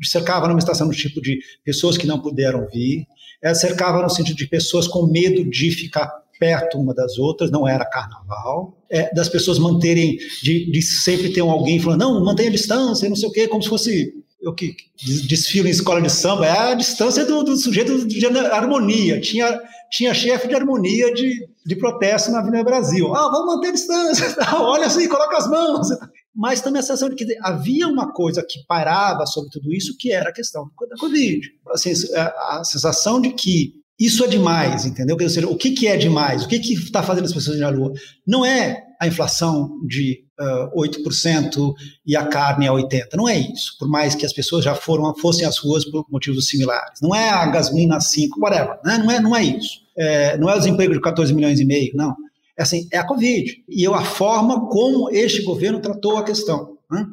Cercava 0.02 0.46
a 0.46 0.48
manifestação 0.48 0.86
no 0.86 0.92
tipo 0.92 1.20
de 1.20 1.38
pessoas 1.64 1.96
que 1.96 2.06
não 2.06 2.20
puderam 2.20 2.66
vir, 2.66 3.06
ela 3.40 3.54
cercava 3.54 4.02
no 4.02 4.10
sentido 4.10 4.36
de 4.36 4.46
pessoas 4.46 4.86
com 4.86 5.06
medo 5.06 5.48
de 5.48 5.70
ficar 5.70 6.12
perto 6.38 6.78
uma 6.78 6.94
das 6.94 7.18
outras, 7.18 7.50
não 7.50 7.66
era 7.66 7.84
carnaval, 7.84 8.76
é, 8.90 9.12
das 9.14 9.28
pessoas 9.28 9.58
manterem, 9.58 10.16
de, 10.42 10.70
de 10.70 10.82
sempre 10.82 11.32
ter 11.32 11.40
alguém 11.40 11.80
falando, 11.80 12.00
não, 12.00 12.24
mantenha 12.24 12.48
a 12.48 12.52
distância, 12.52 13.08
não 13.08 13.16
sei 13.16 13.28
o 13.28 13.32
quê, 13.32 13.48
como 13.48 13.62
se 13.62 13.68
fosse 13.68 14.14
eu 14.40 14.54
que 14.54 14.76
desfilo 14.96 15.66
em 15.66 15.70
escola 15.70 16.00
de 16.00 16.10
samba, 16.10 16.46
é 16.46 16.50
a 16.50 16.74
distância 16.74 17.24
do, 17.24 17.42
do 17.42 17.56
sujeito 17.56 18.06
de 18.06 18.24
harmonia. 18.26 19.20
Tinha, 19.20 19.60
tinha 19.90 20.14
chefe 20.14 20.46
de 20.46 20.54
harmonia 20.54 21.12
de, 21.12 21.48
de 21.66 21.76
protesto 21.76 22.30
na 22.30 22.38
Avenida 22.38 22.62
Brasil. 22.62 23.12
Ah, 23.14 23.30
vamos 23.30 23.54
manter 23.54 23.68
a 23.68 23.72
distância, 23.72 24.36
olha 24.54 24.86
assim, 24.86 25.08
coloca 25.08 25.36
as 25.36 25.48
mãos. 25.48 25.88
Mas 26.34 26.60
também 26.60 26.78
a 26.78 26.82
sensação 26.82 27.08
de 27.08 27.16
que 27.16 27.36
havia 27.42 27.88
uma 27.88 28.12
coisa 28.12 28.44
que 28.48 28.64
parava 28.68 29.26
sobre 29.26 29.50
tudo 29.50 29.72
isso, 29.72 29.96
que 29.98 30.12
era 30.12 30.30
a 30.30 30.32
questão 30.32 30.70
da 30.88 30.96
Covid. 30.96 31.40
Assim, 31.70 31.92
a 32.14 32.62
sensação 32.64 33.20
de 33.20 33.30
que 33.32 33.74
isso 33.98 34.24
é 34.24 34.28
demais, 34.28 34.86
entendeu? 34.86 35.16
Ou 35.20 35.28
seja, 35.28 35.48
o 35.48 35.56
que, 35.56 35.72
que 35.72 35.88
é 35.88 35.96
demais? 35.96 36.44
O 36.44 36.48
que 36.48 36.56
está 36.56 37.02
fazendo 37.02 37.24
as 37.24 37.32
pessoas 37.32 37.58
ir 37.58 37.64
à 37.64 37.70
rua? 37.70 37.92
Não 38.26 38.44
é 38.46 38.84
a 39.00 39.06
inflação 39.08 39.76
de 39.86 40.24
uh, 40.40 40.80
8% 40.80 41.74
e 42.06 42.16
a 42.16 42.26
carne 42.26 42.68
a 42.68 42.72
80%. 42.72 43.08
Não 43.14 43.28
é 43.28 43.38
isso. 43.38 43.76
Por 43.78 43.88
mais 43.88 44.14
que 44.14 44.24
as 44.24 44.32
pessoas 44.32 44.64
já 44.64 44.74
foram, 44.74 45.12
fossem 45.16 45.46
às 45.46 45.58
ruas 45.58 45.84
por 45.84 46.06
motivos 46.10 46.46
similares. 46.46 47.00
Não 47.02 47.14
é 47.14 47.28
a 47.28 47.46
gasolina 47.46 47.96
a 47.96 48.00
5, 48.00 48.40
whatever. 48.40 48.78
Né? 48.84 48.98
Não, 48.98 49.10
é, 49.10 49.20
não 49.20 49.36
é 49.36 49.42
isso. 49.42 49.80
É, 49.96 50.38
não 50.38 50.48
é 50.48 50.54
o 50.54 50.58
desemprego 50.58 50.92
de 50.92 51.00
14 51.00 51.34
milhões 51.34 51.58
e 51.58 51.64
meio, 51.64 51.92
não. 51.94 52.14
É, 52.56 52.62
assim, 52.62 52.88
é 52.92 52.98
a 52.98 53.06
Covid. 53.06 53.64
E 53.68 53.86
a 53.86 54.04
forma 54.04 54.68
como 54.68 55.10
este 55.10 55.42
governo 55.42 55.80
tratou 55.80 56.16
a 56.16 56.24
questão. 56.24 56.76
Né? 56.90 57.04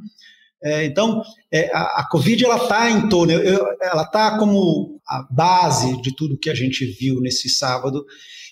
É, 0.63 0.85
então, 0.85 1.21
é, 1.51 1.71
a, 1.73 2.01
a, 2.01 2.07
Covid 2.09 2.45
ela 2.45 2.57
está 2.57 2.89
em 2.89 3.07
torno, 3.09 3.33
eu, 3.33 3.65
ela 3.81 4.03
está 4.03 4.37
como 4.37 4.94
a 5.07 5.27
base 5.31 6.01
de 6.01 6.15
tudo 6.15 6.37
que 6.37 6.49
a 6.49 6.55
gente 6.55 6.85
viu 6.85 7.21
nesse 7.21 7.49
sábado, 7.49 8.05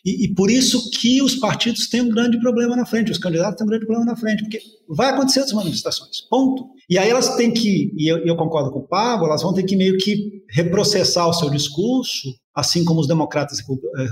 e, 0.05 0.25
e, 0.25 0.33
por 0.33 0.51
isso 0.51 0.89
que 0.91 1.21
os 1.21 1.35
partidos 1.35 1.87
têm 1.87 2.01
um 2.01 2.09
grande 2.09 2.37
problema 2.39 2.75
na 2.75 2.85
frente, 2.85 3.09
os 3.09 3.17
candidatos 3.17 3.55
têm 3.55 3.65
um 3.65 3.69
grande 3.69 3.85
problema 3.85 4.11
na 4.11 4.17
frente, 4.17 4.43
porque 4.43 4.59
vai 4.89 5.11
acontecer 5.11 5.39
as 5.39 5.53
manifestações, 5.53 6.19
ponto. 6.29 6.67
E 6.89 6.97
aí 6.97 7.09
elas 7.09 7.35
têm 7.37 7.53
que, 7.53 7.93
e 7.95 8.11
eu, 8.11 8.17
eu 8.25 8.35
concordo 8.35 8.69
com 8.69 8.79
o 8.79 8.87
Pablo, 8.87 9.27
elas 9.27 9.41
vão 9.41 9.53
ter 9.53 9.63
que 9.63 9.77
meio 9.77 9.97
que 9.97 10.43
reprocessar 10.49 11.29
o 11.29 11.33
seu 11.33 11.49
discurso, 11.49 12.35
assim 12.53 12.83
como 12.83 12.99
os 12.99 13.07
democratas 13.07 13.59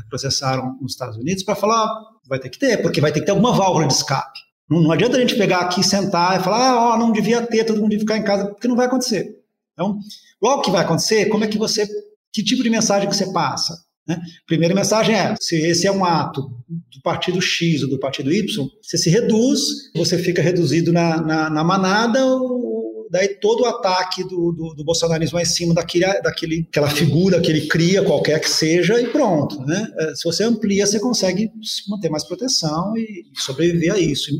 processaram 0.09 0.77
nos 0.81 0.93
Estados 0.93 1.17
Unidos, 1.17 1.43
para 1.43 1.55
falar, 1.55 1.93
vai 2.25 2.39
ter 2.39 2.49
que 2.49 2.57
ter, 2.57 2.81
porque 2.81 3.01
vai 3.01 3.11
ter 3.11 3.19
que 3.19 3.25
ter 3.25 3.31
alguma 3.31 3.51
válvula 3.51 3.85
de 3.85 3.93
escape. 3.93 4.39
Não, 4.69 4.81
não 4.81 4.91
adianta 4.93 5.17
a 5.17 5.19
gente 5.19 5.35
pegar 5.35 5.59
aqui, 5.59 5.83
sentar 5.83 6.39
e 6.39 6.43
falar, 6.43 6.69
ah, 6.69 6.93
ó, 6.93 6.97
não 6.97 7.11
devia 7.11 7.45
ter, 7.45 7.65
todo 7.65 7.81
mundo 7.81 7.89
devia 7.89 8.05
ficar 8.05 8.17
em 8.17 8.23
casa, 8.23 8.47
porque 8.47 8.67
não 8.69 8.77
vai 8.77 8.85
acontecer. 8.85 9.41
Então, 9.73 9.97
logo 10.41 10.61
que 10.61 10.71
vai 10.71 10.85
acontecer, 10.85 11.25
como 11.25 11.43
é 11.43 11.47
que 11.47 11.57
você, 11.57 11.85
que 12.33 12.43
tipo 12.43 12.63
de 12.63 12.69
mensagem 12.69 13.09
que 13.09 13.15
você 13.15 13.31
passa? 13.31 13.73
Né? 14.07 14.19
Primeira 14.47 14.73
mensagem 14.73 15.15
é: 15.15 15.35
se 15.39 15.55
esse 15.55 15.87
é 15.87 15.91
um 15.91 16.03
ato 16.03 16.41
do 16.41 17.01
partido 17.03 17.41
X 17.41 17.83
ou 17.83 17.89
do 17.89 17.99
partido 17.99 18.31
Y, 18.31 18.67
você 18.81 18.97
se 18.97 19.09
reduz, 19.09 19.59
você 19.95 20.17
fica 20.17 20.41
reduzido 20.41 20.91
na, 20.91 21.21
na, 21.21 21.49
na 21.49 21.63
manada, 21.63 22.25
ou, 22.25 23.07
daí 23.11 23.27
todo 23.39 23.61
o 23.61 23.65
ataque 23.65 24.23
do, 24.23 24.51
do, 24.51 24.73
do, 24.73 24.83
bolsonarismo 24.83 25.37
é 25.37 25.41
em 25.43 25.45
cima 25.45 25.73
daquele, 25.73 26.05
daquele, 26.21 26.67
figura 26.95 27.41
que 27.41 27.51
ele 27.51 27.67
cria, 27.67 28.03
qualquer 28.03 28.39
que 28.39 28.49
seja, 28.49 28.99
e 28.99 29.07
pronto. 29.07 29.59
Né? 29.61 29.87
É, 29.99 30.15
se 30.15 30.23
você 30.23 30.43
amplia, 30.43 30.87
você 30.87 30.99
consegue 30.99 31.51
manter 31.89 32.09
mais 32.09 32.23
proteção 32.23 32.95
e 32.97 33.25
sobreviver 33.35 33.93
a 33.93 33.99
isso 33.99 34.31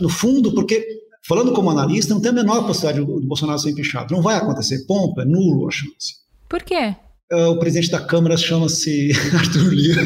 no 0.00 0.08
fundo, 0.08 0.52
porque, 0.52 0.84
falando 1.22 1.52
como 1.52 1.70
analista, 1.70 2.12
não 2.12 2.20
tem 2.20 2.30
a 2.30 2.34
menor 2.34 2.66
possibilidade 2.66 3.06
do 3.06 3.26
Bolsonaro 3.26 3.58
ser 3.58 3.70
empichado. 3.70 4.12
Não 4.12 4.20
vai 4.20 4.36
acontecer. 4.36 4.84
Ponto, 4.86 5.20
é 5.20 5.24
nulo 5.24 5.68
a 5.68 5.70
chance. 5.70 6.16
Por 6.48 6.62
quê? 6.64 6.96
Uh, 7.30 7.50
o 7.50 7.58
presidente 7.58 7.90
da 7.90 8.00
Câmara 8.00 8.38
chama-se 8.38 9.10
Arthur 9.36 9.68
Lira. 9.72 10.02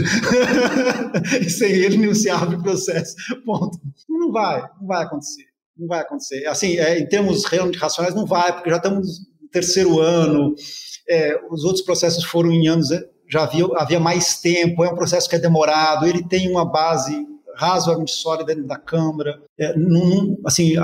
e 1.41 1.49
sem 1.49 1.71
ele 1.71 2.05
não 2.05 2.15
se 2.15 2.29
abre 2.29 2.57
o 2.57 2.63
processo. 2.63 3.15
Ponto. 3.45 3.79
Não 4.09 4.33
vai, 4.33 4.61
não 4.81 4.89
vai 4.89 5.05
acontecer. 5.05 5.45
Não 5.79 5.87
vai 5.87 6.01
acontecer. 6.01 6.47
Assim, 6.47 6.79
é, 6.79 6.99
em 6.99 7.07
termos 7.07 7.45
realmente 7.45 7.79
racionais, 7.79 8.15
não 8.15 8.27
vai, 8.27 8.53
porque 8.53 8.71
já 8.71 8.77
estamos 8.77 9.21
no 9.41 9.49
terceiro 9.49 10.01
ano. 10.01 10.55
É, 11.09 11.41
os 11.51 11.65
outros 11.65 11.85
processos 11.85 12.25
foram 12.25 12.51
em 12.51 12.67
anos, 12.67 12.91
é, 12.91 13.05
já 13.31 13.45
havia, 13.45 13.67
havia 13.77 14.01
mais 14.01 14.41
tempo, 14.41 14.85
é 14.85 14.91
um 14.91 14.95
processo 14.95 15.29
que 15.29 15.37
é 15.37 15.39
demorado, 15.39 16.07
ele 16.07 16.27
tem 16.27 16.51
uma 16.51 16.65
base 16.65 17.27
razoavelmente 17.55 18.13
sólida 18.13 18.47
dentro 18.47 18.67
da 18.67 18.79
Câmara. 18.79 19.41
É, 19.59 19.77
não, 19.77 20.07
não, 20.07 20.39
assim, 20.45 20.75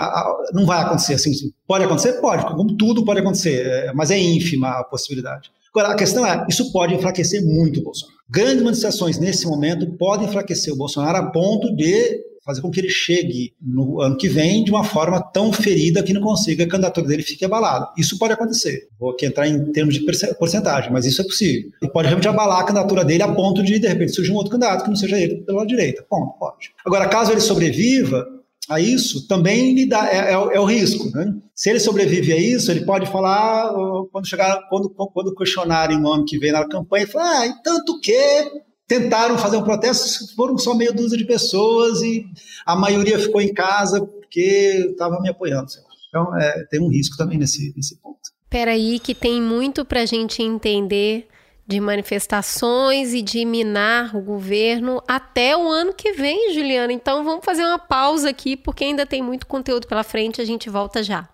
não 0.52 0.66
vai 0.66 0.82
acontecer. 0.82 1.14
Assim, 1.14 1.32
pode 1.66 1.84
acontecer? 1.84 2.14
Pode, 2.20 2.46
como 2.46 2.76
tudo 2.76 3.04
pode 3.04 3.20
acontecer, 3.20 3.66
é, 3.66 3.92
mas 3.92 4.10
é 4.10 4.18
ínfima 4.18 4.68
a 4.68 4.84
possibilidade. 4.84 5.50
Agora, 5.74 5.94
a 5.94 5.96
questão 5.96 6.26
é, 6.26 6.46
isso 6.48 6.72
pode 6.72 6.94
enfraquecer 6.94 7.44
muito 7.44 7.80
o 7.80 7.84
Bolsonaro. 7.84 8.18
Grandes 8.30 8.62
manifestações 8.62 9.18
nesse 9.18 9.46
momento 9.46 9.86
podem 9.96 10.26
enfraquecer 10.26 10.72
o 10.72 10.76
Bolsonaro 10.76 11.16
a 11.18 11.30
ponto 11.30 11.74
de 11.74 12.28
fazer 12.48 12.62
com 12.62 12.70
que 12.70 12.80
ele 12.80 12.88
chegue 12.88 13.52
no 13.60 14.00
ano 14.00 14.16
que 14.16 14.26
vem 14.26 14.64
de 14.64 14.70
uma 14.70 14.82
forma 14.82 15.20
tão 15.20 15.52
ferida 15.52 16.02
que 16.02 16.14
não 16.14 16.22
consiga, 16.22 16.64
a 16.64 16.66
candidatura 16.66 17.06
dele 17.06 17.22
fique 17.22 17.44
abalada. 17.44 17.90
Isso 17.98 18.18
pode 18.18 18.32
acontecer. 18.32 18.88
Vou 18.98 19.10
aqui 19.10 19.26
entrar 19.26 19.46
em 19.46 19.70
termos 19.70 19.94
de 19.94 20.00
porcentagem, 20.38 20.90
mas 20.90 21.04
isso 21.04 21.20
é 21.20 21.24
possível. 21.24 21.70
E 21.82 21.88
pode 21.88 22.08
realmente 22.08 22.26
abalar 22.26 22.60
a 22.60 22.64
candidatura 22.64 23.04
dele 23.04 23.22
a 23.22 23.28
ponto 23.28 23.62
de, 23.62 23.78
de 23.78 23.86
repente, 23.86 24.14
surgir 24.14 24.32
um 24.32 24.36
outro 24.36 24.52
candidato 24.52 24.82
que 24.84 24.88
não 24.88 24.96
seja 24.96 25.18
ele 25.18 25.42
pela 25.42 25.66
direita. 25.66 26.02
Ponto, 26.08 26.38
pode. 26.38 26.70
Agora, 26.86 27.06
caso 27.06 27.32
ele 27.32 27.40
sobreviva, 27.42 28.26
a 28.68 28.78
isso, 28.78 29.26
também 29.26 29.74
lhe 29.74 29.86
dá, 29.86 30.06
é, 30.08 30.30
é, 30.30 30.32
é, 30.32 30.60
o 30.60 30.64
risco. 30.64 31.10
Né? 31.10 31.32
Se 31.54 31.70
ele 31.70 31.80
sobrevive 31.80 32.32
a 32.32 32.36
isso, 32.36 32.70
ele 32.70 32.84
pode 32.84 33.10
falar, 33.10 33.72
quando 34.12 34.28
chegar, 34.28 34.68
quando, 34.68 34.90
quando 34.90 35.34
questionarem 35.34 36.02
o 36.02 36.08
ano 36.08 36.24
que 36.24 36.38
vem 36.38 36.52
na 36.52 36.68
campanha, 36.68 37.06
falar, 37.06 37.40
ah, 37.40 37.46
e 37.46 37.62
tanto 37.62 37.98
que 38.00 38.62
tentaram 38.86 39.38
fazer 39.38 39.56
um 39.56 39.64
protesto, 39.64 40.34
foram 40.34 40.56
só 40.58 40.74
meia 40.74 40.92
dúzia 40.92 41.16
de 41.16 41.24
pessoas 41.24 42.00
e 42.02 42.24
a 42.64 42.76
maioria 42.76 43.18
ficou 43.18 43.40
em 43.40 43.52
casa 43.52 44.00
porque 44.04 44.88
estava 44.90 45.20
me 45.20 45.28
apoiando. 45.28 45.68
Então, 46.08 46.36
é, 46.38 46.64
tem 46.70 46.80
um 46.80 46.88
risco 46.88 47.16
também 47.16 47.38
nesse, 47.38 47.72
nesse 47.76 48.00
ponto. 48.00 48.18
Peraí, 48.48 48.98
que 48.98 49.14
tem 49.14 49.42
muito 49.42 49.84
para 49.84 50.02
a 50.02 50.06
gente 50.06 50.42
entender 50.42 51.28
de 51.68 51.78
manifestações 51.80 53.12
e 53.12 53.20
de 53.20 53.44
minar 53.44 54.16
o 54.16 54.22
governo 54.22 55.02
até 55.06 55.54
o 55.54 55.68
ano 55.68 55.92
que 55.92 56.12
vem, 56.12 56.54
Juliana. 56.54 56.94
Então, 56.94 57.22
vamos 57.22 57.44
fazer 57.44 57.62
uma 57.62 57.78
pausa 57.78 58.30
aqui, 58.30 58.56
porque 58.56 58.84
ainda 58.84 59.04
tem 59.04 59.20
muito 59.20 59.46
conteúdo 59.46 59.86
pela 59.86 60.02
frente. 60.02 60.40
A 60.40 60.46
gente 60.46 60.70
volta 60.70 61.02
já. 61.02 61.28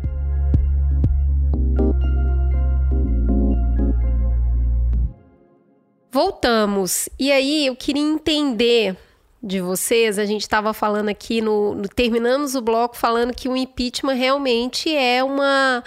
Voltamos. 6.10 7.08
E 7.18 7.30
aí 7.30 7.66
eu 7.66 7.76
queria 7.76 8.02
entender 8.02 8.96
de 9.42 9.60
vocês, 9.60 10.18
a 10.18 10.24
gente 10.24 10.42
estava 10.42 10.72
falando 10.72 11.08
aqui 11.08 11.40
no, 11.40 11.74
no, 11.74 11.88
terminamos 11.88 12.54
o 12.54 12.60
bloco 12.60 12.96
falando 12.96 13.34
que 13.34 13.48
o 13.48 13.56
impeachment 13.56 14.14
realmente 14.14 14.94
é 14.94 15.22
uma 15.22 15.82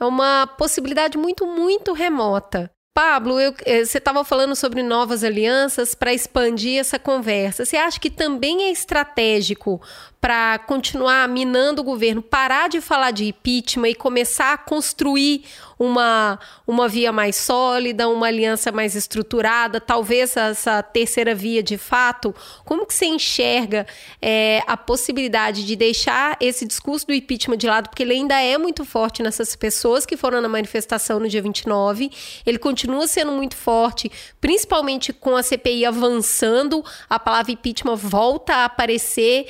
é 0.00 0.04
uma 0.04 0.46
possibilidade 0.46 1.18
muito 1.18 1.46
muito 1.46 1.92
remota. 1.92 2.70
Pablo, 2.94 3.40
eu, 3.40 3.52
eh, 3.66 3.84
você 3.84 3.98
estava 3.98 4.22
falando 4.22 4.54
sobre 4.54 4.80
novas 4.80 5.24
alianças 5.24 5.96
para 5.96 6.14
expandir 6.14 6.78
essa 6.78 6.96
conversa. 6.96 7.64
Você 7.64 7.76
acha 7.76 7.98
que 7.98 8.08
também 8.08 8.62
é 8.62 8.70
estratégico 8.70 9.82
para 10.20 10.60
continuar 10.60 11.28
minando 11.28 11.82
o 11.82 11.84
governo, 11.84 12.22
parar 12.22 12.68
de 12.68 12.80
falar 12.80 13.10
de 13.10 13.24
impeachment 13.24 13.88
e 13.88 13.94
começar 13.96 14.52
a 14.52 14.58
construir 14.58 15.44
uma, 15.84 16.38
uma 16.66 16.88
via 16.88 17.12
mais 17.12 17.36
sólida, 17.36 18.08
uma 18.08 18.26
aliança 18.26 18.72
mais 18.72 18.94
estruturada, 18.94 19.80
talvez 19.80 20.36
essa 20.36 20.82
terceira 20.82 21.34
via 21.34 21.62
de 21.62 21.76
fato? 21.76 22.34
Como 22.64 22.86
que 22.86 22.94
você 22.94 23.06
enxerga 23.06 23.86
é, 24.20 24.62
a 24.66 24.76
possibilidade 24.76 25.64
de 25.64 25.76
deixar 25.76 26.36
esse 26.40 26.66
discurso 26.66 27.06
do 27.06 27.14
impeachment 27.14 27.56
de 27.56 27.66
lado, 27.66 27.88
porque 27.88 28.02
ele 28.02 28.14
ainda 28.14 28.40
é 28.40 28.56
muito 28.56 28.84
forte 28.84 29.22
nessas 29.22 29.54
pessoas 29.54 30.06
que 30.06 30.16
foram 30.16 30.40
na 30.40 30.48
manifestação 30.48 31.20
no 31.20 31.28
dia 31.28 31.42
29, 31.42 32.10
ele 32.46 32.58
continua 32.58 33.06
sendo 33.06 33.32
muito 33.32 33.56
forte, 33.56 34.10
principalmente 34.40 35.12
com 35.12 35.36
a 35.36 35.42
CPI 35.42 35.84
avançando, 35.84 36.84
a 37.08 37.18
palavra 37.18 37.52
impeachment 37.52 37.96
volta 37.96 38.54
a 38.54 38.64
aparecer. 38.64 39.46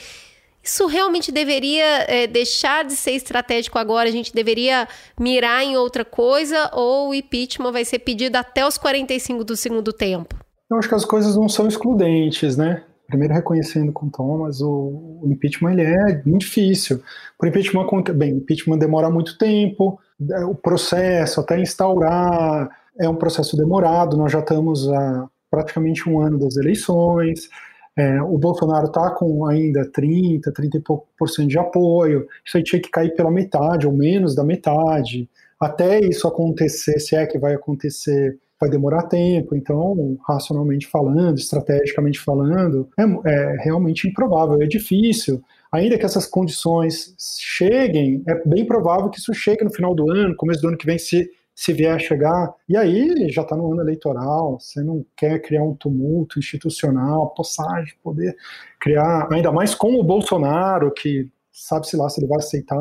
Isso 0.64 0.86
realmente 0.86 1.30
deveria 1.30 2.06
é, 2.08 2.26
deixar 2.26 2.86
de 2.86 2.96
ser 2.96 3.10
estratégico 3.10 3.78
agora? 3.78 4.08
A 4.08 4.12
gente 4.12 4.34
deveria 4.34 4.88
mirar 5.20 5.62
em 5.62 5.76
outra 5.76 6.06
coisa? 6.06 6.70
Ou 6.72 7.10
o 7.10 7.14
impeachment 7.14 7.70
vai 7.70 7.84
ser 7.84 7.98
pedido 7.98 8.36
até 8.36 8.66
os 8.66 8.78
45 8.78 9.44
do 9.44 9.56
segundo 9.56 9.92
tempo? 9.92 10.34
Eu 10.70 10.78
acho 10.78 10.88
que 10.88 10.94
as 10.94 11.04
coisas 11.04 11.36
não 11.36 11.50
são 11.50 11.68
excludentes, 11.68 12.56
né? 12.56 12.82
Primeiro, 13.06 13.34
reconhecendo 13.34 13.92
com 13.92 14.08
Thomas, 14.08 14.62
o, 14.62 15.20
impeachment 15.26 15.72
ele 15.72 15.82
é 15.82 16.22
muito 16.24 16.40
difícil. 16.40 17.02
Por 17.38 17.46
impeachment, 17.46 17.86
bem, 18.14 18.30
impeachment 18.30 18.78
demora 18.78 19.10
muito 19.10 19.36
tempo, 19.36 20.00
é, 20.32 20.44
o 20.46 20.54
processo 20.54 21.40
até 21.40 21.60
instaurar 21.60 22.70
é 22.98 23.06
um 23.06 23.16
processo 23.16 23.54
demorado. 23.56 24.16
Nós 24.16 24.32
já 24.32 24.38
estamos 24.38 24.88
há 24.88 25.28
praticamente 25.50 26.08
um 26.08 26.20
ano 26.20 26.38
das 26.38 26.56
eleições. 26.56 27.50
É, 27.97 28.20
o 28.22 28.36
Bolsonaro 28.36 28.86
está 28.86 29.11
com 29.11 29.47
ainda 29.47 29.88
30, 29.90 30.53
30 30.53 30.78
e 30.78 30.80
pouco 30.80 31.07
por 31.16 31.28
cento 31.28 31.49
de 31.49 31.59
apoio. 31.59 32.26
Isso 32.45 32.57
aí 32.57 32.62
tinha 32.62 32.82
que 32.82 32.90
cair 32.90 33.14
pela 33.14 33.30
metade 33.30 33.86
ou 33.86 33.92
menos 33.92 34.34
da 34.34 34.42
metade. 34.42 35.28
Até 35.61 36.01
isso 36.01 36.26
acontecer, 36.26 36.99
se 36.99 37.14
é 37.14 37.24
que 37.26 37.38
vai 37.38 37.55
acontecer, 37.55 38.36
vai 38.61 38.68
demorar 38.68 39.05
tempo. 39.05 39.55
Então, 39.55 40.16
racionalmente 40.26 40.88
falando, 40.88 41.38
estrategicamente 41.38 42.18
falando, 42.18 42.88
é, 42.99 43.03
é 43.30 43.57
realmente 43.62 44.09
improvável, 44.09 44.61
é 44.61 44.66
difícil. 44.66 45.40
Ainda 45.72 45.97
que 45.97 46.05
essas 46.05 46.26
condições 46.26 47.14
cheguem, 47.18 48.22
é 48.28 48.42
bem 48.47 48.66
provável 48.66 49.09
que 49.09 49.18
isso 49.18 49.32
chegue 49.32 49.64
no 49.64 49.72
final 49.72 49.95
do 49.95 50.11
ano, 50.11 50.36
começo 50.36 50.61
do 50.61 50.68
ano 50.68 50.76
que 50.76 50.86
vem, 50.86 50.99
se 50.99 51.30
se 51.55 51.72
vier 51.72 51.94
a 51.94 51.98
chegar, 51.98 52.52
e 52.68 52.76
aí 52.76 53.28
já 53.30 53.42
está 53.42 53.57
no 53.57 53.72
ano 53.72 53.82
eleitoral, 53.82 54.59
você 54.59 54.82
não 54.82 55.05
quer 55.16 55.40
criar 55.40 55.62
um 55.62 55.74
tumulto 55.74 56.38
institucional, 56.38 57.30
possagem 57.30 57.94
de 57.94 58.00
poder 58.02 58.36
criar, 58.80 59.28
ainda 59.32 59.52
mais 59.52 59.74
com 59.74 59.94
o 59.94 60.05
Bolsonaro, 60.05 60.92
que 60.92 61.28
sabe-se 61.52 61.96
lá 61.96 62.09
se 62.09 62.20
ele 62.20 62.26
vai 62.26 62.38
aceitar 62.38 62.78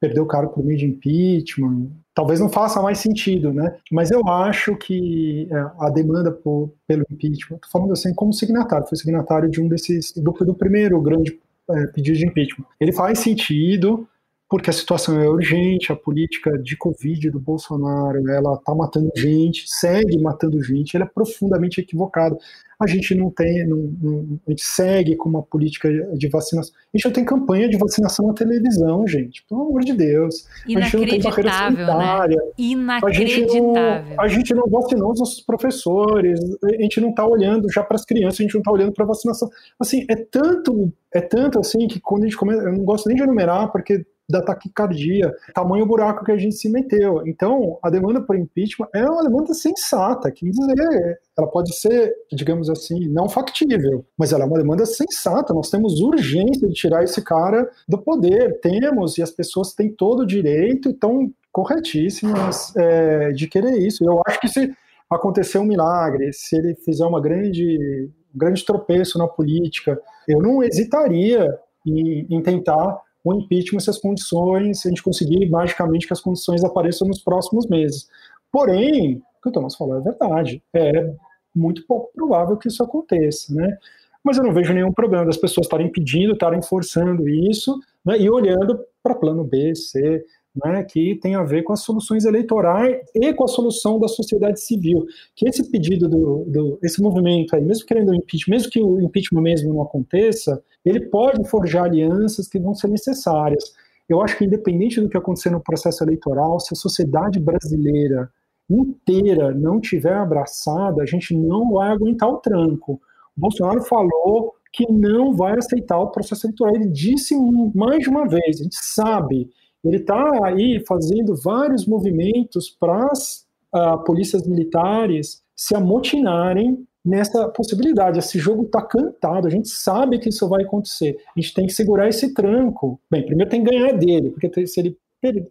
perder 0.00 0.20
o 0.20 0.26
cargo 0.26 0.52
por 0.52 0.64
meio 0.64 0.78
de 0.78 0.86
impeachment, 0.86 1.88
talvez 2.14 2.38
não 2.38 2.48
faça 2.48 2.82
mais 2.82 2.98
sentido, 2.98 3.52
né? 3.52 3.76
Mas 3.90 4.10
eu 4.10 4.26
acho 4.28 4.76
que 4.76 5.48
é, 5.50 5.56
a 5.80 5.90
demanda 5.90 6.30
por, 6.30 6.72
pelo 6.86 7.04
impeachment, 7.10 7.58
tô 7.58 7.68
falando 7.70 7.92
assim 7.92 8.14
como 8.14 8.32
signatário, 8.32 8.86
foi 8.86 8.98
signatário 8.98 9.50
de 9.50 9.60
um 9.62 9.68
desses, 9.68 10.12
do, 10.12 10.32
do 10.32 10.54
primeiro 10.54 11.00
grande 11.00 11.40
é, 11.70 11.86
pedido 11.86 12.18
de 12.18 12.26
impeachment. 12.26 12.66
Ele 12.78 12.92
faz 12.92 13.18
sentido, 13.20 14.06
porque 14.54 14.70
a 14.70 14.72
situação 14.72 15.20
é 15.20 15.28
urgente, 15.28 15.90
a 15.90 15.96
política 15.96 16.56
de 16.56 16.76
Covid 16.76 17.28
do 17.28 17.40
Bolsonaro, 17.40 18.30
ela 18.30 18.54
está 18.54 18.72
matando 18.72 19.10
gente, 19.16 19.64
segue 19.66 20.16
matando 20.16 20.62
gente, 20.62 20.94
ela 20.94 21.06
é 21.06 21.08
profundamente 21.12 21.80
equivocada. 21.80 22.38
A 22.80 22.86
gente 22.86 23.16
não 23.16 23.30
tem, 23.30 23.66
não, 23.66 23.92
não, 24.00 24.40
a 24.46 24.50
gente 24.50 24.64
segue 24.64 25.16
com 25.16 25.28
uma 25.28 25.42
política 25.42 25.90
de 26.16 26.28
vacinação. 26.28 26.72
A 26.72 26.96
gente 26.96 27.04
não 27.04 27.12
tem 27.12 27.24
campanha 27.24 27.68
de 27.68 27.76
vacinação 27.76 28.28
na 28.28 28.32
televisão, 28.32 29.04
gente, 29.08 29.44
pelo 29.48 29.62
amor 29.62 29.80
de 29.82 29.92
Deus. 29.92 30.46
A 30.64 30.68
gente 30.68 30.96
não 30.98 31.04
tem 31.04 31.20
sanitária. 31.20 32.36
Né? 32.36 32.52
Inacreditável. 32.56 33.08
A 33.08 33.12
gente, 33.12 33.60
não, 33.60 34.24
a 34.24 34.28
gente 34.28 34.54
não 34.54 34.68
vacinou 34.68 35.12
os 35.12 35.18
nossos 35.18 35.40
professores, 35.40 36.38
a 36.62 36.82
gente 36.82 37.00
não 37.00 37.10
está 37.10 37.26
olhando 37.26 37.68
já 37.72 37.82
para 37.82 37.96
as 37.96 38.04
crianças, 38.04 38.38
a 38.38 38.42
gente 38.44 38.54
não 38.54 38.60
está 38.60 38.70
olhando 38.70 38.92
para 38.92 39.04
a 39.04 39.08
vacinação. 39.08 39.50
Assim, 39.80 40.06
é 40.08 40.14
tanto, 40.14 40.92
é 41.12 41.20
tanto 41.20 41.58
assim 41.58 41.88
que 41.88 41.98
quando 41.98 42.22
a 42.22 42.26
gente 42.26 42.36
começa, 42.36 42.62
eu 42.62 42.72
não 42.72 42.84
gosto 42.84 43.08
nem 43.08 43.16
de 43.16 43.24
enumerar, 43.24 43.72
porque 43.72 44.04
da 44.28 44.42
taquicardia, 44.42 45.32
tamanho 45.54 45.86
buraco 45.86 46.24
que 46.24 46.32
a 46.32 46.36
gente 46.36 46.56
se 46.56 46.70
meteu. 46.70 47.22
Então, 47.26 47.78
a 47.82 47.90
demanda 47.90 48.22
por 48.22 48.36
impeachment 48.36 48.88
é 48.94 49.04
uma 49.04 49.22
demanda 49.22 49.52
sensata, 49.52 50.30
quer 50.30 50.46
dizer, 50.46 51.18
ela 51.36 51.48
pode 51.48 51.74
ser, 51.76 52.12
digamos 52.32 52.70
assim, 52.70 53.08
não 53.08 53.28
factível, 53.28 54.04
mas 54.18 54.32
ela 54.32 54.44
é 54.44 54.46
uma 54.46 54.58
demanda 54.58 54.86
sensata. 54.86 55.52
Nós 55.52 55.68
temos 55.68 56.00
urgência 56.00 56.66
de 56.66 56.74
tirar 56.74 57.04
esse 57.04 57.22
cara 57.22 57.68
do 57.88 57.98
poder, 57.98 58.60
temos, 58.60 59.18
e 59.18 59.22
as 59.22 59.30
pessoas 59.30 59.74
têm 59.74 59.92
todo 59.92 60.20
o 60.20 60.26
direito, 60.26 60.90
estão 60.90 61.30
corretíssimas 61.52 62.74
é, 62.76 63.30
de 63.32 63.46
querer 63.46 63.78
isso. 63.78 64.04
Eu 64.04 64.20
acho 64.26 64.40
que 64.40 64.48
se 64.48 64.74
acontecer 65.10 65.58
um 65.58 65.64
milagre, 65.64 66.32
se 66.32 66.56
ele 66.56 66.74
fizer 66.74 67.04
uma 67.04 67.20
grande, 67.20 68.10
um 68.34 68.38
grande 68.38 68.64
tropeço 68.64 69.18
na 69.18 69.28
política, 69.28 70.00
eu 70.26 70.40
não 70.40 70.62
hesitaria 70.62 71.54
em, 71.86 72.26
em 72.30 72.42
tentar 72.42 73.00
o 73.24 73.34
impeachment 73.34 73.80
se 73.80 73.90
as 73.90 73.98
condições, 73.98 74.82
se 74.82 74.88
a 74.88 74.90
gente 74.90 75.02
conseguir 75.02 75.48
magicamente 75.48 76.06
que 76.06 76.12
as 76.12 76.20
condições 76.20 76.62
apareçam 76.62 77.08
nos 77.08 77.20
próximos 77.20 77.66
meses. 77.66 78.06
Porém, 78.52 79.16
o 79.16 79.42
que 79.42 79.48
o 79.48 79.52
Thomas 79.52 79.74
falou 79.74 79.96
é 79.96 80.00
verdade. 80.02 80.62
É 80.74 81.12
muito 81.54 81.86
pouco 81.86 82.12
provável 82.12 82.56
que 82.58 82.68
isso 82.68 82.82
aconteça, 82.82 83.54
né? 83.54 83.78
Mas 84.22 84.36
eu 84.36 84.44
não 84.44 84.52
vejo 84.52 84.72
nenhum 84.72 84.92
problema 84.92 85.24
das 85.24 85.36
pessoas 85.36 85.66
estarem 85.66 85.90
pedindo, 85.90 86.32
estarem 86.32 86.62
forçando 86.62 87.28
isso, 87.28 87.78
né, 88.04 88.18
e 88.18 88.30
olhando 88.30 88.78
para 89.02 89.14
plano 89.14 89.44
B, 89.44 89.74
C, 89.74 90.24
né, 90.54 90.84
que 90.84 91.16
tem 91.16 91.34
a 91.34 91.42
ver 91.42 91.62
com 91.62 91.72
as 91.72 91.80
soluções 91.80 92.24
eleitorais 92.24 92.96
e 93.14 93.32
com 93.34 93.44
a 93.44 93.48
solução 93.48 93.98
da 93.98 94.06
sociedade 94.06 94.60
civil. 94.60 95.04
Que 95.34 95.48
esse 95.48 95.68
pedido 95.70 96.08
do, 96.08 96.44
do 96.46 96.78
esse 96.82 97.02
movimento 97.02 97.56
aí, 97.56 97.62
mesmo 97.62 97.86
querendo 97.86 98.10
o 98.10 98.14
impeachment, 98.14 98.54
mesmo 98.54 98.70
que 98.70 98.80
o 98.80 99.00
impeachment 99.00 99.42
mesmo 99.42 99.74
não 99.74 99.82
aconteça, 99.82 100.62
ele 100.84 101.00
pode 101.00 101.48
forjar 101.48 101.84
alianças 101.84 102.46
que 102.46 102.58
vão 102.58 102.74
ser 102.74 102.88
necessárias. 102.88 103.72
Eu 104.08 104.22
acho 104.22 104.36
que 104.36 104.44
independente 104.44 105.00
do 105.00 105.08
que 105.08 105.16
acontecer 105.16 105.50
no 105.50 105.60
processo 105.60 106.04
eleitoral, 106.04 106.60
se 106.60 106.74
a 106.74 106.76
sociedade 106.76 107.40
brasileira 107.40 108.30
inteira 108.70 109.52
não 109.52 109.80
tiver 109.80 110.14
abraçada, 110.14 111.02
a 111.02 111.06
gente 111.06 111.36
não 111.36 111.72
vai 111.72 111.90
aguentar 111.90 112.28
o 112.28 112.38
tranco. 112.38 113.00
O 113.36 113.40
Bolsonaro 113.40 113.82
falou 113.82 114.54
que 114.72 114.90
não 114.90 115.34
vai 115.34 115.56
aceitar 115.56 115.98
o 115.98 116.10
processo 116.10 116.46
eleitoral. 116.46 116.74
Ele 116.74 116.90
disse 116.90 117.34
mais 117.74 118.00
de 118.00 118.08
uma 118.08 118.26
vez, 118.26 118.60
a 118.60 118.64
gente 118.64 118.76
sabe 118.76 119.50
ele 119.84 119.98
está 119.98 120.46
aí 120.46 120.82
fazendo 120.86 121.36
vários 121.36 121.86
movimentos 121.86 122.70
para 122.70 123.08
as 123.10 123.46
uh, 123.74 124.02
polícias 124.04 124.46
militares 124.46 125.42
se 125.54 125.74
amotinarem 125.74 126.86
nessa 127.04 127.48
possibilidade. 127.48 128.18
Esse 128.18 128.38
jogo 128.38 128.64
está 128.64 128.80
cantado, 128.80 129.46
a 129.46 129.50
gente 129.50 129.68
sabe 129.68 130.18
que 130.18 130.30
isso 130.30 130.48
vai 130.48 130.64
acontecer. 130.64 131.18
A 131.36 131.40
gente 131.40 131.54
tem 131.54 131.66
que 131.66 131.72
segurar 131.72 132.08
esse 132.08 132.32
tranco. 132.32 132.98
Bem, 133.10 133.26
primeiro 133.26 133.50
tem 133.50 133.62
que 133.62 133.70
ganhar 133.70 133.92
dele, 133.92 134.30
porque 134.30 134.66
se 134.66 134.80
ele, 134.80 134.98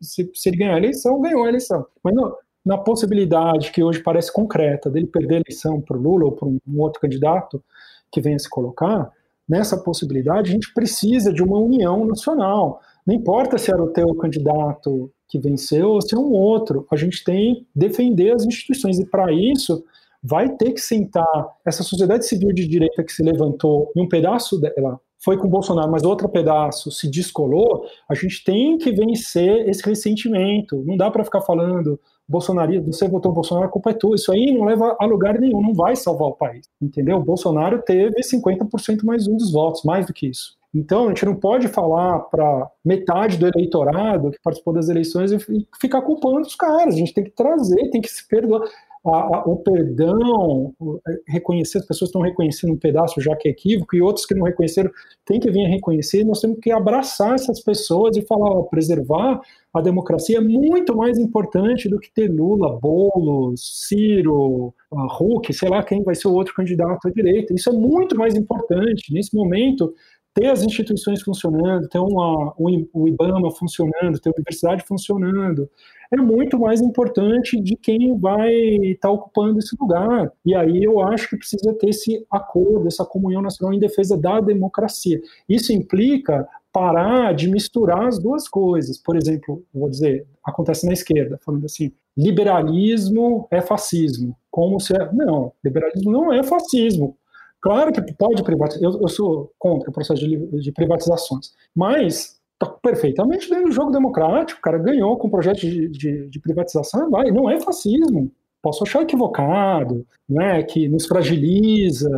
se, 0.01 0.29
se 0.33 0.49
ele 0.49 0.57
ganhar 0.57 0.75
a 0.75 0.79
eleição, 0.79 1.21
ganhou 1.21 1.43
a 1.43 1.49
eleição. 1.49 1.85
Mas 2.03 2.15
não, 2.15 2.35
na 2.65 2.77
possibilidade 2.77 3.71
que 3.71 3.83
hoje 3.83 4.01
parece 4.01 4.31
concreta 4.31 4.89
dele 4.89 5.07
perder 5.07 5.35
a 5.35 5.41
eleição 5.41 5.79
para 5.79 5.97
o 5.97 6.01
Lula 6.01 6.25
ou 6.25 6.31
para 6.31 6.47
um 6.47 6.59
outro 6.77 6.99
candidato 6.99 7.63
que 8.11 8.21
venha 8.21 8.39
se 8.39 8.49
colocar, 8.49 9.11
nessa 9.47 9.77
possibilidade 9.77 10.49
a 10.49 10.53
gente 10.53 10.73
precisa 10.73 11.33
de 11.33 11.43
uma 11.43 11.59
união 11.59 12.05
nacional. 12.05 12.81
Não 13.05 13.15
importa 13.15 13.57
se 13.57 13.71
era 13.71 13.81
o 13.81 13.91
teu 13.91 14.13
candidato 14.15 15.11
que 15.27 15.39
venceu 15.39 15.91
ou 15.91 16.01
se 16.01 16.15
é 16.15 16.17
um 16.17 16.31
outro, 16.31 16.87
a 16.91 16.95
gente 16.95 17.23
tem 17.23 17.55
que 17.55 17.67
defender 17.75 18.31
as 18.33 18.45
instituições 18.45 18.99
e 18.99 19.05
para 19.05 19.31
isso 19.31 19.83
vai 20.23 20.49
ter 20.55 20.71
que 20.71 20.79
sentar 20.79 21.27
essa 21.65 21.83
sociedade 21.83 22.25
civil 22.25 22.53
de 22.53 22.67
direita 22.67 23.03
que 23.03 23.11
se 23.11 23.23
levantou 23.23 23.91
e 23.95 24.01
um 24.01 24.07
pedaço 24.07 24.59
dela 24.59 24.99
foi 25.23 25.37
com 25.37 25.47
Bolsonaro, 25.47 25.89
mas 25.89 26.03
outro 26.03 26.27
pedaço 26.27 26.91
se 26.91 27.09
descolou, 27.09 27.85
a 28.09 28.13
gente 28.13 28.43
tem 28.43 28.77
que 28.77 28.91
vencer 28.91 29.69
esse 29.69 29.81
ressentimento. 29.81 30.83
Não 30.85 30.97
dá 30.97 31.09
para 31.09 31.23
ficar 31.23 31.39
falando 31.39 31.97
bolsonarista, 32.27 32.91
você 32.91 33.07
votou 33.07 33.31
Bolsonaro, 33.31 33.67
a 33.67 33.71
culpa 33.71 33.91
é 33.91 33.93
tua. 33.93 34.15
Isso 34.15 34.33
aí 34.33 34.51
não 34.51 34.65
leva 34.65 34.97
a 34.99 35.05
lugar 35.05 35.39
nenhum, 35.39 35.61
não 35.61 35.73
vai 35.73 35.95
salvar 35.95 36.27
o 36.27 36.35
país. 36.35 36.67
Entendeu? 36.81 37.21
Bolsonaro 37.21 37.81
teve 37.81 38.19
50% 38.21 39.03
mais 39.05 39.25
um 39.25 39.37
dos 39.37 39.51
votos, 39.51 39.83
mais 39.83 40.05
do 40.05 40.13
que 40.13 40.27
isso. 40.27 40.57
Então, 40.73 41.05
a 41.05 41.07
gente 41.09 41.25
não 41.25 41.35
pode 41.35 41.67
falar 41.67 42.19
para 42.21 42.67
metade 42.83 43.37
do 43.37 43.47
eleitorado 43.47 44.31
que 44.31 44.39
participou 44.43 44.73
das 44.73 44.89
eleições 44.89 45.31
e 45.31 45.37
ficar 45.79 46.01
culpando 46.01 46.41
os 46.41 46.55
caras. 46.55 46.95
A 46.95 46.97
gente 46.97 47.13
tem 47.13 47.23
que 47.23 47.31
trazer, 47.31 47.89
tem 47.91 48.01
que 48.01 48.09
se 48.09 48.27
perdoar. 48.27 48.61
a, 49.05 49.37
a, 49.37 49.43
o 49.45 49.57
perdão, 49.57 50.73
é, 51.07 51.31
reconhecer, 51.33 51.79
as 51.79 51.85
pessoas 51.85 52.09
estão 52.09 52.21
reconhecendo 52.21 52.73
um 52.73 52.77
pedaço 52.77 53.19
já 53.21 53.35
que 53.35 53.49
é 53.49 53.51
equívoco, 53.51 53.95
e 53.95 54.01
outros 54.01 54.25
que 54.25 54.33
não 54.33 54.45
reconheceram 54.45 54.89
têm 55.25 55.39
que 55.39 55.51
vir 55.51 55.65
a 55.65 55.69
reconhecer, 55.69 56.23
nós 56.23 56.39
temos 56.39 56.59
que 56.59 56.71
abraçar 56.71 57.35
essas 57.35 57.61
pessoas 57.61 58.15
e 58.15 58.25
falar, 58.25 58.49
ó, 58.49 58.63
preservar 58.63 59.41
a 59.73 59.81
democracia 59.81 60.37
é 60.37 60.41
muito 60.41 60.95
mais 60.95 61.17
importante 61.17 61.89
do 61.89 61.99
que 61.99 62.13
ter 62.13 62.27
Lula, 62.27 62.79
Boulos, 62.79 63.87
Ciro, 63.87 64.73
Huck, 65.19 65.51
sei 65.51 65.67
lá 65.67 65.81
quem 65.83 66.03
vai 66.03 66.13
ser 66.13 66.27
o 66.27 66.33
outro 66.33 66.53
candidato 66.53 67.07
à 67.07 67.11
direita. 67.11 67.53
Isso 67.55 67.71
é 67.71 67.73
muito 67.73 68.15
mais 68.15 68.35
importante. 68.35 69.11
Nesse 69.11 69.35
momento, 69.35 69.91
ter 70.33 70.47
as 70.47 70.63
instituições 70.63 71.21
funcionando, 71.21 71.87
ter 71.87 71.99
uma, 71.99 72.53
o 72.57 73.07
IBAMA 73.07 73.51
funcionando, 73.51 74.19
ter 74.19 74.29
a 74.29 74.33
universidade 74.35 74.83
funcionando, 74.83 75.69
é 76.11 76.17
muito 76.17 76.59
mais 76.59 76.81
importante 76.81 77.59
de 77.59 77.75
quem 77.75 78.17
vai 78.17 78.51
estar 78.51 79.09
tá 79.09 79.11
ocupando 79.11 79.59
esse 79.59 79.75
lugar. 79.79 80.31
E 80.45 80.55
aí 80.55 80.83
eu 80.83 81.01
acho 81.01 81.29
que 81.29 81.37
precisa 81.37 81.73
ter 81.73 81.89
esse 81.89 82.25
acordo, 82.31 82.87
essa 82.87 83.05
comunhão 83.05 83.41
nacional 83.41 83.73
em 83.73 83.79
defesa 83.79 84.17
da 84.17 84.39
democracia. 84.39 85.19
Isso 85.49 85.71
implica 85.73 86.47
parar 86.71 87.33
de 87.33 87.47
misturar 87.49 88.07
as 88.07 88.19
duas 88.19 88.47
coisas. 88.47 88.97
Por 88.97 89.15
exemplo, 89.15 89.63
vou 89.73 89.89
dizer, 89.89 90.25
acontece 90.43 90.85
na 90.85 90.93
esquerda, 90.93 91.39
falando 91.43 91.65
assim, 91.65 91.91
liberalismo 92.17 93.47
é 93.51 93.61
fascismo. 93.61 94.35
Como 94.49 94.79
se 94.79 94.95
é... 94.95 95.11
Não, 95.13 95.51
liberalismo 95.63 96.11
não 96.11 96.33
é 96.33 96.43
fascismo. 96.43 97.15
Claro 97.63 97.93
que 97.93 98.01
pode 98.13 98.43
privatizar, 98.43 98.83
eu, 98.83 98.99
eu 99.01 99.07
sou 99.07 99.49
contra 99.57 99.89
o 99.89 99.93
processo 99.93 100.19
de, 100.19 100.37
de 100.59 100.71
privatizações, 100.73 101.53
mas 101.73 102.37
está 102.61 102.69
perfeitamente 102.83 103.49
dentro 103.49 103.67
do 103.67 103.71
jogo 103.71 103.89
democrático, 103.89 104.59
o 104.59 104.61
cara 104.61 104.77
ganhou 104.77 105.17
com 105.17 105.29
o 105.29 105.31
projeto 105.31 105.61
de, 105.61 105.87
de, 105.87 106.27
de 106.27 106.39
privatização, 106.41 107.09
vai, 107.09 107.31
não 107.31 107.49
é 107.49 107.61
fascismo. 107.61 108.29
Posso 108.61 108.83
achar 108.83 109.03
equivocado, 109.03 110.05
né, 110.27 110.61
que 110.63 110.89
nos 110.89 111.05
fragiliza, 111.05 112.09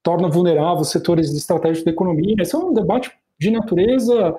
torna 0.00 0.28
vulnerável 0.28 0.84
setores 0.84 1.32
estratégicos 1.32 1.84
da 1.84 1.90
economia. 1.90 2.36
Esse 2.38 2.54
é 2.54 2.58
um 2.58 2.72
debate 2.72 3.10
de 3.36 3.50
natureza 3.50 4.36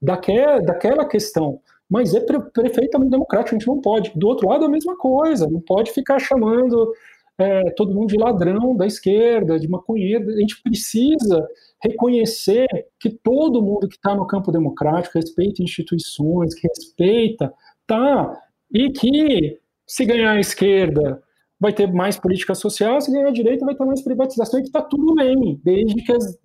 daquela, 0.00 0.60
daquela 0.60 1.04
questão 1.04 1.60
mas 1.88 2.14
é 2.14 2.20
perfeitamente 2.20 3.10
democrático, 3.10 3.54
a 3.54 3.58
gente 3.58 3.68
não 3.68 3.80
pode. 3.80 4.12
Do 4.16 4.26
outro 4.26 4.48
lado, 4.48 4.64
a 4.64 4.68
mesma 4.68 4.96
coisa, 4.96 5.48
não 5.48 5.60
pode 5.60 5.92
ficar 5.92 6.18
chamando 6.18 6.92
é, 7.38 7.70
todo 7.72 7.94
mundo 7.94 8.08
de 8.08 8.16
ladrão 8.16 8.76
da 8.76 8.86
esquerda, 8.86 9.58
de 9.58 9.68
maconheiro. 9.68 10.28
A 10.30 10.40
gente 10.40 10.62
precisa 10.62 11.46
reconhecer 11.82 12.66
que 12.98 13.10
todo 13.10 13.62
mundo 13.62 13.88
que 13.88 13.96
está 13.96 14.14
no 14.14 14.26
campo 14.26 14.50
democrático 14.50 15.18
respeita 15.18 15.62
instituições, 15.62 16.54
que 16.54 16.66
respeita, 16.68 17.52
tá? 17.86 18.40
E 18.72 18.90
que 18.90 19.58
se 19.86 20.04
ganhar 20.04 20.32
a 20.32 20.40
esquerda 20.40 21.22
vai 21.58 21.72
ter 21.72 21.90
mais 21.92 22.18
política 22.18 22.54
social, 22.54 23.00
se 23.00 23.10
ganhar 23.10 23.28
a 23.28 23.32
direita 23.32 23.64
vai 23.64 23.74
ter 23.74 23.84
mais 23.84 24.02
privatização, 24.02 24.60
e 24.60 24.62
que 24.62 24.68
está 24.68 24.82
tudo 24.82 25.14
bem, 25.14 25.58
desde 25.64 26.02
que 26.02 26.12
as, 26.12 26.38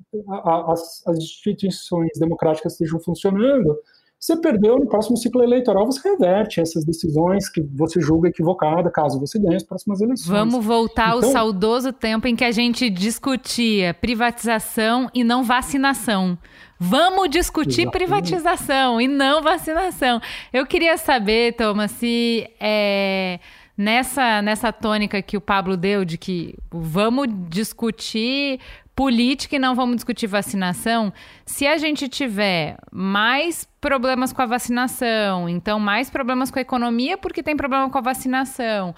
as, 0.45 1.07
as 1.07 1.17
instituições 1.17 2.11
democráticas 2.17 2.73
estejam 2.73 2.99
funcionando 2.99 3.77
você 4.21 4.37
perdeu 4.37 4.77
no 4.77 4.87
próximo 4.87 5.17
ciclo 5.17 5.41
eleitoral, 5.41 5.83
você 5.83 6.07
reverte 6.07 6.61
essas 6.61 6.85
decisões 6.85 7.49
que 7.49 7.59
você 7.59 7.99
julga 7.99 8.29
equivocada, 8.29 8.91
caso 8.91 9.19
você 9.19 9.39
ganhe 9.39 9.55
as 9.55 9.63
próximas 9.63 9.99
eleições. 9.99 10.27
Vamos 10.27 10.63
voltar 10.63 11.17
então, 11.17 11.27
ao 11.27 11.33
saudoso 11.33 11.91
tempo 11.91 12.27
em 12.27 12.35
que 12.35 12.43
a 12.43 12.51
gente 12.51 12.87
discutia 12.87 13.95
privatização 13.95 15.09
e 15.11 15.23
não 15.23 15.43
vacinação. 15.43 16.37
Vamos 16.79 17.31
discutir 17.31 17.81
exatamente. 17.81 17.91
privatização 17.91 19.01
e 19.01 19.07
não 19.07 19.41
vacinação. 19.41 20.21
Eu 20.53 20.67
queria 20.67 20.97
saber, 20.97 21.53
Thomas, 21.55 21.89
se 21.89 22.47
é, 22.59 23.39
nessa, 23.75 24.41
nessa 24.43 24.71
tônica 24.71 25.19
que 25.23 25.35
o 25.35 25.41
Pablo 25.41 25.75
deu 25.75 26.05
de 26.05 26.17
que 26.17 26.55
vamos 26.69 27.27
discutir 27.49 28.59
política 28.95 29.55
e 29.55 29.59
não 29.59 29.73
vamos 29.73 29.95
discutir 29.95 30.27
vacinação, 30.27 31.11
se 31.45 31.65
a 31.65 31.77
gente 31.77 32.07
tiver 32.09 32.77
mais 32.91 33.67
problemas 33.79 34.33
com 34.33 34.41
a 34.41 34.45
vacinação, 34.45 35.47
então 35.47 35.79
mais 35.79 36.09
problemas 36.09 36.51
com 36.51 36.59
a 36.59 36.61
economia 36.61 37.17
porque 37.17 37.41
tem 37.41 37.55
problema 37.55 37.89
com 37.89 37.97
a 37.97 38.01
vacinação, 38.01 38.93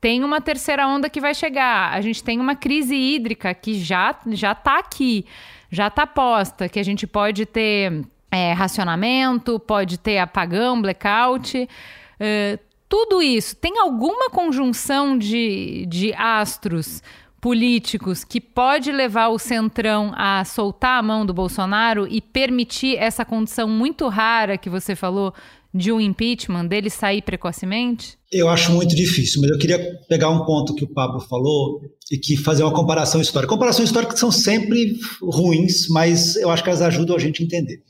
tem 0.00 0.24
uma 0.24 0.40
terceira 0.40 0.86
onda 0.86 1.08
que 1.08 1.20
vai 1.20 1.34
chegar, 1.34 1.92
a 1.92 2.00
gente 2.00 2.22
tem 2.24 2.40
uma 2.40 2.54
crise 2.54 2.94
hídrica 2.94 3.54
que 3.54 3.74
já 3.74 4.18
já 4.28 4.52
está 4.52 4.78
aqui, 4.78 5.26
já 5.70 5.88
está 5.88 6.06
posta, 6.06 6.68
que 6.68 6.78
a 6.78 6.82
gente 6.84 7.06
pode 7.06 7.46
ter 7.46 8.04
é, 8.30 8.52
racionamento, 8.52 9.60
pode 9.60 9.98
ter 9.98 10.18
apagão, 10.18 10.82
blackout. 10.82 11.56
Uh, 11.56 12.58
tudo 12.88 13.22
isso 13.22 13.56
tem 13.56 13.78
alguma 13.78 14.28
conjunção 14.30 15.16
de, 15.16 15.86
de 15.88 16.12
astros 16.14 17.02
políticos 17.44 18.24
que 18.24 18.40
pode 18.40 18.90
levar 18.90 19.28
o 19.28 19.38
Centrão 19.38 20.14
a 20.16 20.42
soltar 20.46 20.98
a 20.98 21.02
mão 21.02 21.26
do 21.26 21.34
Bolsonaro 21.34 22.08
e 22.10 22.18
permitir 22.18 22.96
essa 22.96 23.22
condição 23.22 23.68
muito 23.68 24.08
rara 24.08 24.56
que 24.56 24.70
você 24.70 24.96
falou 24.96 25.34
de 25.74 25.92
um 25.92 26.00
impeachment, 26.00 26.64
dele 26.64 26.88
sair 26.88 27.20
precocemente? 27.20 28.16
Eu 28.32 28.48
acho 28.48 28.72
muito 28.72 28.96
difícil, 28.96 29.42
mas 29.42 29.50
eu 29.50 29.58
queria 29.58 29.78
pegar 30.08 30.30
um 30.30 30.46
ponto 30.46 30.74
que 30.74 30.84
o 30.84 30.86
Pablo 30.86 31.20
falou 31.20 31.82
e 32.10 32.16
que 32.16 32.34
fazer 32.34 32.62
uma 32.62 32.72
comparação 32.72 33.20
histórica. 33.20 33.52
Comparações 33.52 33.90
históricas 33.90 34.18
são 34.18 34.32
sempre 34.32 34.98
ruins, 35.20 35.86
mas 35.90 36.36
eu 36.36 36.48
acho 36.48 36.62
que 36.62 36.70
elas 36.70 36.80
ajudam 36.80 37.14
a 37.14 37.18
gente 37.18 37.42
a 37.42 37.44
entender. 37.44 37.82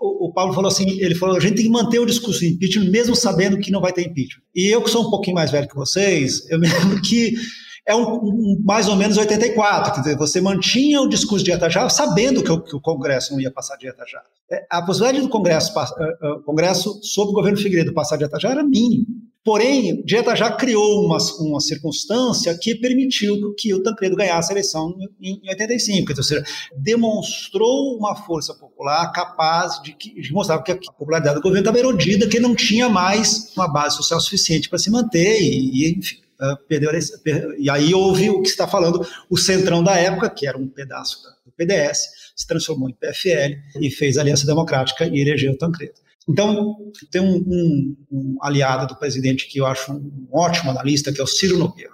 O, 0.00 0.32
Pablo 0.32 0.52
falou 0.52 0.68
assim, 0.68 0.98
ele 1.00 1.14
falou, 1.14 1.36
a 1.36 1.40
gente 1.40 1.54
tem 1.54 1.66
que 1.66 1.70
manter 1.70 2.00
o 2.00 2.06
discurso 2.06 2.40
de 2.40 2.48
impeachment 2.48 2.90
mesmo 2.90 3.14
sabendo 3.14 3.56
que 3.56 3.70
não 3.70 3.80
vai 3.80 3.92
ter 3.92 4.02
impeachment. 4.02 4.42
E 4.52 4.66
eu 4.66 4.82
que 4.82 4.90
sou 4.90 5.06
um 5.06 5.10
pouquinho 5.10 5.36
mais 5.36 5.52
velho 5.52 5.68
que 5.68 5.76
vocês, 5.76 6.44
eu 6.50 6.58
me 6.58 6.66
lembro 6.74 7.00
que 7.00 7.34
é 7.86 7.94
um, 7.94 8.02
um, 8.02 8.62
mais 8.64 8.88
ou 8.88 8.96
menos 8.96 9.16
84, 9.16 9.92
quer 9.92 10.00
dizer, 10.00 10.16
você 10.16 10.40
mantinha 10.40 11.00
o 11.02 11.08
discurso 11.08 11.44
de 11.44 11.50
Ietajá 11.50 11.88
sabendo 11.90 12.42
que 12.42 12.50
o, 12.50 12.60
que 12.60 12.74
o 12.74 12.80
Congresso 12.80 13.32
não 13.32 13.40
ia 13.40 13.50
passar 13.50 13.76
de 13.76 13.86
Ietajá. 13.86 14.22
É, 14.50 14.66
a 14.70 14.80
possibilidade 14.80 15.20
do 15.20 15.28
Congresso, 15.28 15.72
uh, 15.78 15.82
uh, 15.82 16.42
Congresso 16.42 17.00
sob 17.02 17.30
o 17.30 17.34
governo 17.34 17.58
Figueiredo 17.58 17.92
passar 17.92 18.16
de 18.16 18.24
Ietajá 18.24 18.50
era 18.50 18.64
mínima. 18.64 19.06
Porém, 19.44 20.02
Dieta 20.06 20.34
já 20.34 20.50
criou 20.50 21.04
uma, 21.04 21.18
uma 21.40 21.60
circunstância 21.60 22.56
que 22.58 22.74
permitiu 22.74 23.54
que 23.58 23.74
o 23.74 23.82
Tancredo 23.82 24.16
ganhasse 24.16 24.50
a 24.50 24.54
eleição 24.54 24.96
em, 25.20 25.38
em 25.44 25.50
85. 25.50 26.14
Ou 26.16 26.22
seja, 26.22 26.42
demonstrou 26.74 27.94
uma 27.98 28.16
força 28.16 28.54
popular 28.54 29.12
capaz 29.12 29.82
de, 29.82 29.94
de 29.94 30.32
mostrar 30.32 30.62
que 30.62 30.72
a 30.72 30.76
popularidade 30.76 31.34
do 31.34 31.42
governo 31.42 31.60
estava 31.60 31.78
erodida, 31.78 32.26
que 32.26 32.40
não 32.40 32.54
tinha 32.54 32.88
mais 32.88 33.52
uma 33.54 33.68
base 33.68 33.96
social 33.96 34.18
suficiente 34.18 34.70
para 34.70 34.78
se 34.78 34.90
manter, 34.90 35.38
e, 35.42 35.88
e 35.88 35.98
enfim. 35.98 36.23
Uh, 36.40 36.56
perdeu 36.68 36.90
a, 36.90 36.94
e 37.58 37.70
aí 37.70 37.94
houve 37.94 38.28
o 38.28 38.42
que 38.42 38.48
está 38.48 38.66
falando, 38.66 39.06
o 39.30 39.36
centrão 39.36 39.84
da 39.84 39.94
época, 39.96 40.28
que 40.28 40.46
era 40.46 40.58
um 40.58 40.68
pedaço 40.68 41.18
do 41.46 41.52
PDS, 41.52 42.08
se 42.34 42.46
transformou 42.46 42.90
em 42.90 42.94
PFL 42.94 43.56
e 43.80 43.90
fez 43.90 44.18
Aliança 44.18 44.44
Democrática 44.44 45.06
e 45.06 45.20
elegeu 45.20 45.56
Tancredo. 45.56 45.94
Então, 46.28 46.76
tem 47.10 47.20
um, 47.20 47.36
um, 47.36 47.96
um, 48.10 48.38
aliado 48.40 48.86
do 48.86 48.98
presidente 48.98 49.46
que 49.46 49.60
eu 49.60 49.66
acho 49.66 49.92
um 49.92 50.28
ótimo 50.32 50.70
analista, 50.70 51.12
que 51.12 51.20
é 51.20 51.24
o 51.24 51.26
Ciro 51.26 51.58
Nogueira. 51.58 51.92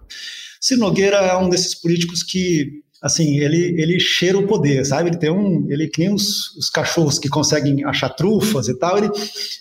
Ciro 0.60 0.80
Nogueira 0.80 1.16
é 1.16 1.36
um 1.36 1.48
desses 1.48 1.74
políticos 1.74 2.22
que, 2.22 2.82
assim, 3.02 3.38
ele, 3.38 3.80
ele 3.80 3.98
cheira 3.98 4.38
o 4.38 4.46
poder, 4.46 4.84
sabe? 4.84 5.10
Ele 5.10 5.16
tem 5.16 5.30
um, 5.30 5.66
ele 5.70 5.88
que 5.88 6.00
nem 6.00 6.12
os, 6.12 6.54
os 6.56 6.68
cachorros 6.68 7.18
que 7.18 7.28
conseguem 7.28 7.84
achar 7.84 8.10
trufas 8.10 8.68
e 8.68 8.78
tal, 8.78 8.98
ele 8.98 9.10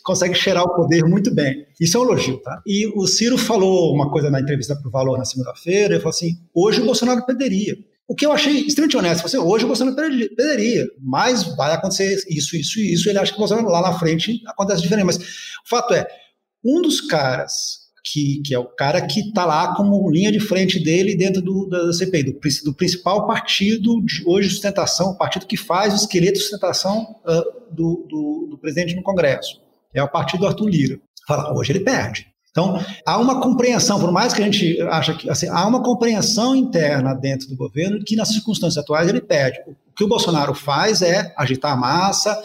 consegue 0.04 0.36
cheirar 0.36 0.64
o 0.64 0.76
poder 0.76 1.06
muito 1.06 1.34
bem. 1.34 1.66
Isso 1.80 1.98
é 1.98 2.00
um 2.00 2.04
elogio, 2.04 2.38
tá? 2.42 2.62
E 2.66 2.88
o 2.88 3.08
Ciro 3.08 3.38
falou 3.38 3.94
uma 3.94 4.12
coisa 4.12 4.30
na 4.30 4.42
entrevista 4.42 4.76
para 4.76 4.88
o 4.88 4.92
Valor 4.92 5.18
na 5.18 5.26
segunda-feira, 5.26 5.94
ele 5.94 6.02
falou 6.02 6.16
assim, 6.16 6.38
hoje 6.54 6.82
o 6.82 6.86
Bolsonaro 6.86 7.26
perderia. 7.26 7.78
O 8.08 8.16
que 8.16 8.26
eu 8.26 8.32
achei 8.32 8.66
extremamente 8.66 8.98
honesto, 8.98 9.22
você, 9.22 9.38
hoje 9.38 9.66
o 9.66 9.68
Bolsonaro 9.68 9.96
perderia, 9.96 10.88
mas 11.00 11.44
vai 11.56 11.74
acontecer 11.74 12.16
isso, 12.28 12.58
isso 12.58 12.80
e 12.80 12.94
isso, 12.94 13.08
ele 13.08 13.20
acha 13.20 13.32
que 13.32 13.38
o 13.38 13.40
Bolsonaro 13.40 13.70
lá 13.70 13.82
na 13.82 14.00
frente 14.00 14.42
acontece 14.48 14.82
diferente. 14.82 15.06
Mas 15.06 15.18
o 15.18 15.70
fato 15.70 15.94
é, 15.94 16.08
um 16.66 16.82
dos 16.82 17.02
caras 17.02 17.79
que, 18.04 18.42
que 18.46 18.54
é 18.54 18.60
o 18.60 18.66
cara 18.66 19.02
que 19.06 19.20
está 19.20 19.46
lá 19.46 19.76
como 19.76 20.10
linha 20.10 20.32
de 20.32 20.40
frente 20.40 20.80
dele 20.82 21.16
dentro 21.16 21.42
do, 21.42 21.68
da 21.68 21.92
CPI, 21.94 22.24
do, 22.24 22.40
do 22.66 22.74
principal 22.74 23.28
partido 23.28 24.02
de 24.04 24.24
hoje 24.26 24.48
de 24.48 24.54
sustentação, 24.54 25.12
o 25.12 25.18
partido 25.18 25.46
que 25.46 25.58
faz 25.58 25.94
o 25.94 25.96
esqueleto 25.98 26.34
de 26.34 26.42
sustentação 26.42 27.16
uh, 27.26 27.74
do, 27.74 28.06
do, 28.10 28.48
do 28.52 28.58
presidente 28.58 28.96
no 28.96 29.04
Congresso. 29.04 29.62
É 29.94 30.04
o 30.04 30.08
partido 30.08 30.42
do 30.42 30.48
Arthur 30.48 30.68
Lira. 30.68 31.00
Fala, 31.28 31.58
hoje 31.58 31.72
ele 31.72 31.82
perde. 31.82 32.28
Então, 32.52 32.84
há 33.06 33.18
uma 33.18 33.40
compreensão, 33.42 34.00
por 34.00 34.12
mais 34.12 34.34
que 34.34 34.42
a 34.42 34.46
gente 34.46 34.82
acha 34.82 35.14
que 35.14 35.30
assim, 35.30 35.48
há 35.48 35.68
uma 35.68 35.84
compreensão 35.84 36.56
interna 36.56 37.14
dentro 37.14 37.48
do 37.48 37.56
governo 37.56 38.04
que 38.04 38.16
nas 38.16 38.30
circunstâncias 38.30 38.84
atuais 38.84 39.08
ele 39.08 39.22
pede. 39.22 39.60
O 39.68 39.94
que 39.96 40.04
o 40.04 40.08
Bolsonaro 40.08 40.54
faz 40.54 41.02
é 41.02 41.34
agitar 41.38 41.74
a 41.74 41.76
massa, 41.76 42.42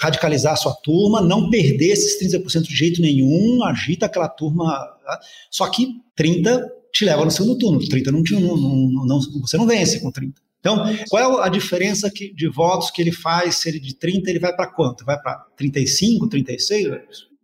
radicalizar 0.00 0.52
a 0.52 0.56
sua 0.56 0.74
turma, 0.74 1.20
não 1.20 1.50
perder 1.50 1.88
esses 1.88 2.20
30% 2.22 2.62
de 2.62 2.76
jeito 2.76 3.00
nenhum, 3.00 3.62
agita 3.64 4.06
aquela 4.06 4.28
turma. 4.28 4.64
Tá? 5.04 5.20
Só 5.50 5.68
que 5.68 5.88
30 6.14 6.66
te 6.92 7.04
leva 7.04 7.24
no 7.24 7.30
segundo 7.30 7.58
turno, 7.58 7.78
30 7.78 8.12
não, 8.12 8.22
não, 8.22 8.56
não, 8.56 9.06
não 9.06 9.20
você 9.40 9.56
não 9.56 9.66
vence 9.66 10.00
com 10.00 10.10
30. 10.10 10.40
Então, 10.60 10.84
qual 11.08 11.40
é 11.42 11.46
a 11.46 11.48
diferença 11.48 12.10
que, 12.10 12.34
de 12.34 12.48
votos 12.48 12.90
que 12.90 13.00
ele 13.00 13.12
faz? 13.12 13.56
Se 13.56 13.68
ele 13.68 13.78
de 13.78 13.94
30, 13.94 14.28
ele 14.28 14.40
vai 14.40 14.54
para 14.54 14.66
quanto? 14.66 15.04
Vai 15.04 15.20
para 15.20 15.46
35, 15.56 16.28
36? 16.28 16.88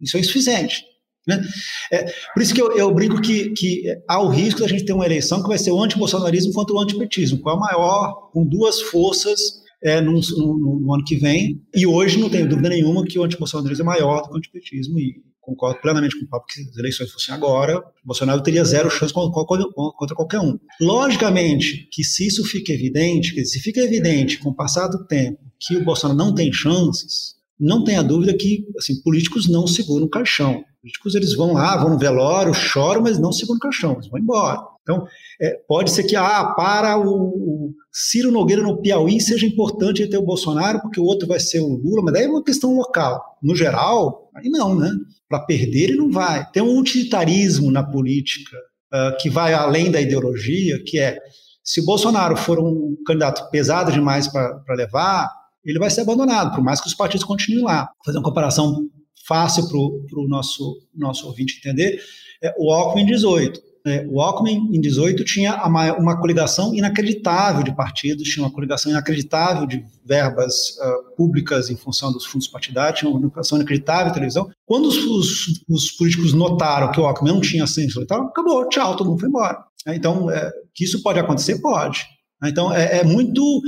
Isso 0.01 0.17
é 0.17 0.21
insuficiente. 0.21 0.85
Né? 1.27 1.43
É, 1.91 2.13
por 2.35 2.43
isso 2.43 2.53
que 2.53 2.61
eu, 2.61 2.77
eu 2.77 2.93
brinco 2.93 3.21
que, 3.21 3.51
que 3.51 3.85
há 4.09 4.21
o 4.21 4.29
risco 4.29 4.61
da 4.61 4.69
gente 4.69 4.85
ter 4.85 4.93
uma 4.93 5.07
eleição 5.07 5.43
que 5.43 5.49
vai 5.49 5.57
ser 5.57 5.71
o 5.71 5.83
antibolsonarismo 5.83 6.53
contra 6.53 6.75
o 6.75 6.81
antipetismo, 6.81 7.39
qual 7.39 7.55
é 7.55 7.59
o 7.59 7.61
maior, 7.61 8.31
com 8.33 8.45
duas 8.45 8.83
forças 8.83 9.64
é, 9.85 10.01
no, 10.01 10.19
no, 10.37 10.81
no, 10.81 10.95
ano 10.95 11.05
que 11.05 11.17
vem. 11.17 11.61
E 11.75 11.87
hoje 11.87 12.19
não 12.19 12.31
tenho 12.31 12.49
dúvida 12.49 12.71
nenhuma 12.71 13.05
que 13.05 13.19
o 13.19 13.23
antibolsonarismo 13.23 13.83
é 13.83 13.87
maior 13.87 14.23
do 14.23 14.29
que 14.29 14.35
o 14.35 14.39
antipetismo. 14.39 14.99
E 14.99 15.23
concordo 15.45 15.79
plenamente 15.81 16.19
com 16.19 16.25
o 16.25 16.29
papo 16.29 16.47
que 16.49 16.63
as 16.63 16.77
eleições 16.77 17.13
fossem 17.13 17.35
agora, 17.35 17.83
Bolsonaro 18.03 18.43
teria 18.43 18.65
zero 18.65 18.89
chance 18.91 19.13
contra, 19.13 19.45
contra 19.45 20.17
qualquer 20.17 20.41
um. 20.41 20.59
Logicamente 20.81 21.87
que 21.93 22.03
se 22.03 22.27
isso 22.27 22.43
fica 22.45 22.73
evidente, 22.73 23.35
que 23.35 23.45
se 23.45 23.61
fica 23.61 23.81
evidente 23.81 24.39
com 24.39 24.49
o 24.49 24.55
passar 24.55 24.89
do 24.89 25.07
tempo 25.07 25.39
que 25.61 25.77
o 25.77 25.85
Bolsonaro 25.85 26.19
não 26.19 26.35
tem 26.35 26.51
chances, 26.51 27.35
não 27.61 27.85
tenha 27.85 28.03
dúvida 28.03 28.35
que 28.35 28.67
assim, 28.79 29.01
políticos 29.03 29.49
não 29.49 29.67
seguram 29.67 30.07
o 30.07 30.11
caixão. 30.11 30.65
Políticos 30.81 31.15
eles 31.15 31.35
vão 31.35 31.53
lá, 31.53 31.77
vão 31.77 31.91
no 31.91 31.99
velório, 31.99 32.53
choram, 32.53 33.03
mas 33.03 33.19
não 33.19 33.33
seguram 33.33 33.59
o 33.59 33.61
caixão, 33.61 33.93
eles 33.95 34.09
vão 34.09 34.21
embora. 34.21 34.61
Então, 34.85 35.07
é, 35.41 35.59
pode 35.67 35.91
ser 35.91 36.05
que 36.05 36.15
ah, 36.15 36.53
para 36.55 36.99
o, 36.99 37.09
o, 37.09 37.75
Ciro 37.91 38.31
Nogueira 38.31 38.63
no 38.63 38.81
Piauí 38.83 39.19
seja 39.19 39.47
importante 39.47 40.07
ter 40.07 40.19
o 40.19 40.25
Bolsonaro, 40.25 40.81
porque 40.83 41.01
o 41.01 41.05
outro 41.05 41.27
vai 41.27 41.41
ser 41.41 41.61
o 41.61 41.77
Lula, 41.77 42.03
mas 42.03 42.13
daí 42.13 42.25
é 42.25 42.29
uma 42.29 42.45
questão 42.45 42.77
local. 42.77 43.39
No 43.43 43.57
geral, 43.57 44.31
aí 44.37 44.51
não, 44.51 44.79
né? 44.79 44.91
Para 45.27 45.41
perder 45.41 45.85
ele 45.85 45.97
não 45.97 46.11
vai. 46.11 46.47
Tem 46.51 46.63
um 46.63 46.79
utilitarismo 46.79 47.71
na 47.71 47.83
política 47.83 48.57
uh, 48.93 49.17
que 49.19 49.31
vai 49.31 49.55
além 49.55 49.91
da 49.91 50.01
ideologia, 50.01 50.83
que 50.85 50.99
é 50.99 51.19
se 51.65 51.81
o 51.81 51.85
Bolsonaro 51.87 52.37
for 52.37 52.59
um 52.61 52.95
candidato 53.07 53.51
pesado 53.51 53.91
demais 53.91 54.29
para 54.29 54.75
levar, 54.77 55.31
ele 55.65 55.79
vai 55.79 55.89
ser 55.89 56.03
abandonado, 56.03 56.55
por 56.55 56.63
mais 56.63 56.79
que 56.79 56.89
os 56.89 56.95
partidos 56.95 57.25
continuem 57.25 57.65
lá. 57.65 57.87
Vou 57.87 58.05
fazer 58.05 58.19
uma 58.19 58.25
comparação 58.25 58.87
fácil 59.27 59.67
para 59.67 59.79
o 59.79 60.29
nosso, 60.29 60.77
nosso 60.95 61.27
ouvinte 61.27 61.57
entender. 61.59 61.99
É, 62.43 62.55
o 62.59 62.71
Alckmin 62.71 63.07
18. 63.07 63.74
É, 63.87 64.07
o 64.09 64.19
Alckmin, 64.19 64.71
em 64.75 64.81
18, 64.81 65.23
tinha 65.25 65.63
uma 65.67 66.19
coligação 66.19 66.75
inacreditável 66.75 67.63
de 67.63 67.75
partidos, 67.77 68.27
tinha 68.29 68.43
uma 68.43 68.53
coligação 68.53 68.91
inacreditável 68.91 69.67
de 69.67 69.85
verbas 70.03 70.71
uh, 70.79 71.15
públicas 71.15 71.69
em 71.69 71.77
função 71.77 72.11
dos 72.11 72.25
fundos 72.25 72.49
partidários, 72.49 73.01
tinha 73.01 73.11
uma 73.11 73.21
coligação 73.21 73.59
inacreditável 73.59 74.07
de 74.07 74.15
televisão. 74.15 74.51
Quando 74.65 74.87
os, 74.87 74.97
os, 74.97 75.65
os, 75.69 75.91
políticos 75.91 76.33
notaram 76.33 76.91
que 76.93 76.99
o 76.99 77.05
Alckmin 77.05 77.31
não 77.31 77.43
tinha 77.43 77.65
ascensão 77.65 78.03
e 78.03 78.07
tal, 78.07 78.23
acabou, 78.23 78.67
tchau, 78.71 78.97
todo 78.97 79.11
mundo 79.11 79.21
foi 79.21 79.29
embora. 79.29 79.63
Então, 79.89 80.31
é, 80.31 80.51
que 80.75 80.85
isso 80.85 81.03
pode 81.03 81.19
acontecer? 81.19 81.61
Pode. 81.61 82.07
Então, 82.43 82.73
é, 82.73 83.01
é 83.01 83.05
muito 83.05 83.61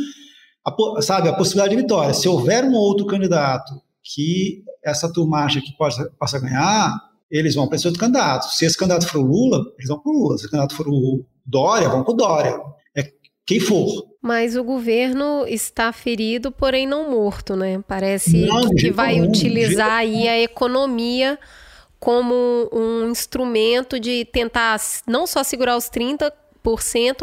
a, 0.64 1.02
sabe, 1.02 1.28
a 1.28 1.34
possibilidade 1.34 1.76
de 1.76 1.82
vitória. 1.82 2.14
Se 2.14 2.26
houver 2.26 2.64
um 2.64 2.72
outro 2.72 3.06
candidato 3.06 3.72
que 4.02 4.62
essa 4.82 5.12
turma 5.12 5.44
acha 5.44 5.60
que 5.60 5.76
possa 5.76 6.38
ganhar, 6.40 6.96
eles 7.30 7.54
vão 7.54 7.66
para 7.66 7.76
esse 7.76 7.86
outro 7.86 8.00
candidato. 8.00 8.54
Se 8.54 8.64
esse 8.64 8.76
candidato 8.76 9.08
for 9.08 9.18
o 9.18 9.26
Lula, 9.26 9.64
eles 9.76 9.88
vão 9.88 9.98
para 9.98 10.10
o 10.10 10.14
Lula. 10.14 10.38
Se 10.38 10.46
o 10.46 10.50
candidato 10.50 10.76
for 10.76 10.86
o 10.88 11.24
Dória, 11.44 11.88
vão 11.88 12.04
para 12.04 12.12
o 12.12 12.16
Dória. 12.16 12.60
É 12.96 13.10
quem 13.44 13.60
for. 13.60 14.06
Mas 14.22 14.56
o 14.56 14.64
governo 14.64 15.44
está 15.46 15.92
ferido, 15.92 16.50
porém 16.50 16.86
não 16.86 17.10
morto, 17.10 17.54
né? 17.54 17.82
Parece 17.86 18.46
não, 18.46 18.70
que 18.70 18.90
vai 18.90 19.20
utilizar 19.20 19.92
aí 19.92 20.28
a 20.28 20.40
economia 20.40 21.38
como 21.98 22.68
um 22.72 23.08
instrumento 23.10 23.98
de 23.98 24.24
tentar 24.26 24.80
não 25.06 25.26
só 25.26 25.42
segurar 25.42 25.76
os 25.76 25.88
30%, 25.90 26.32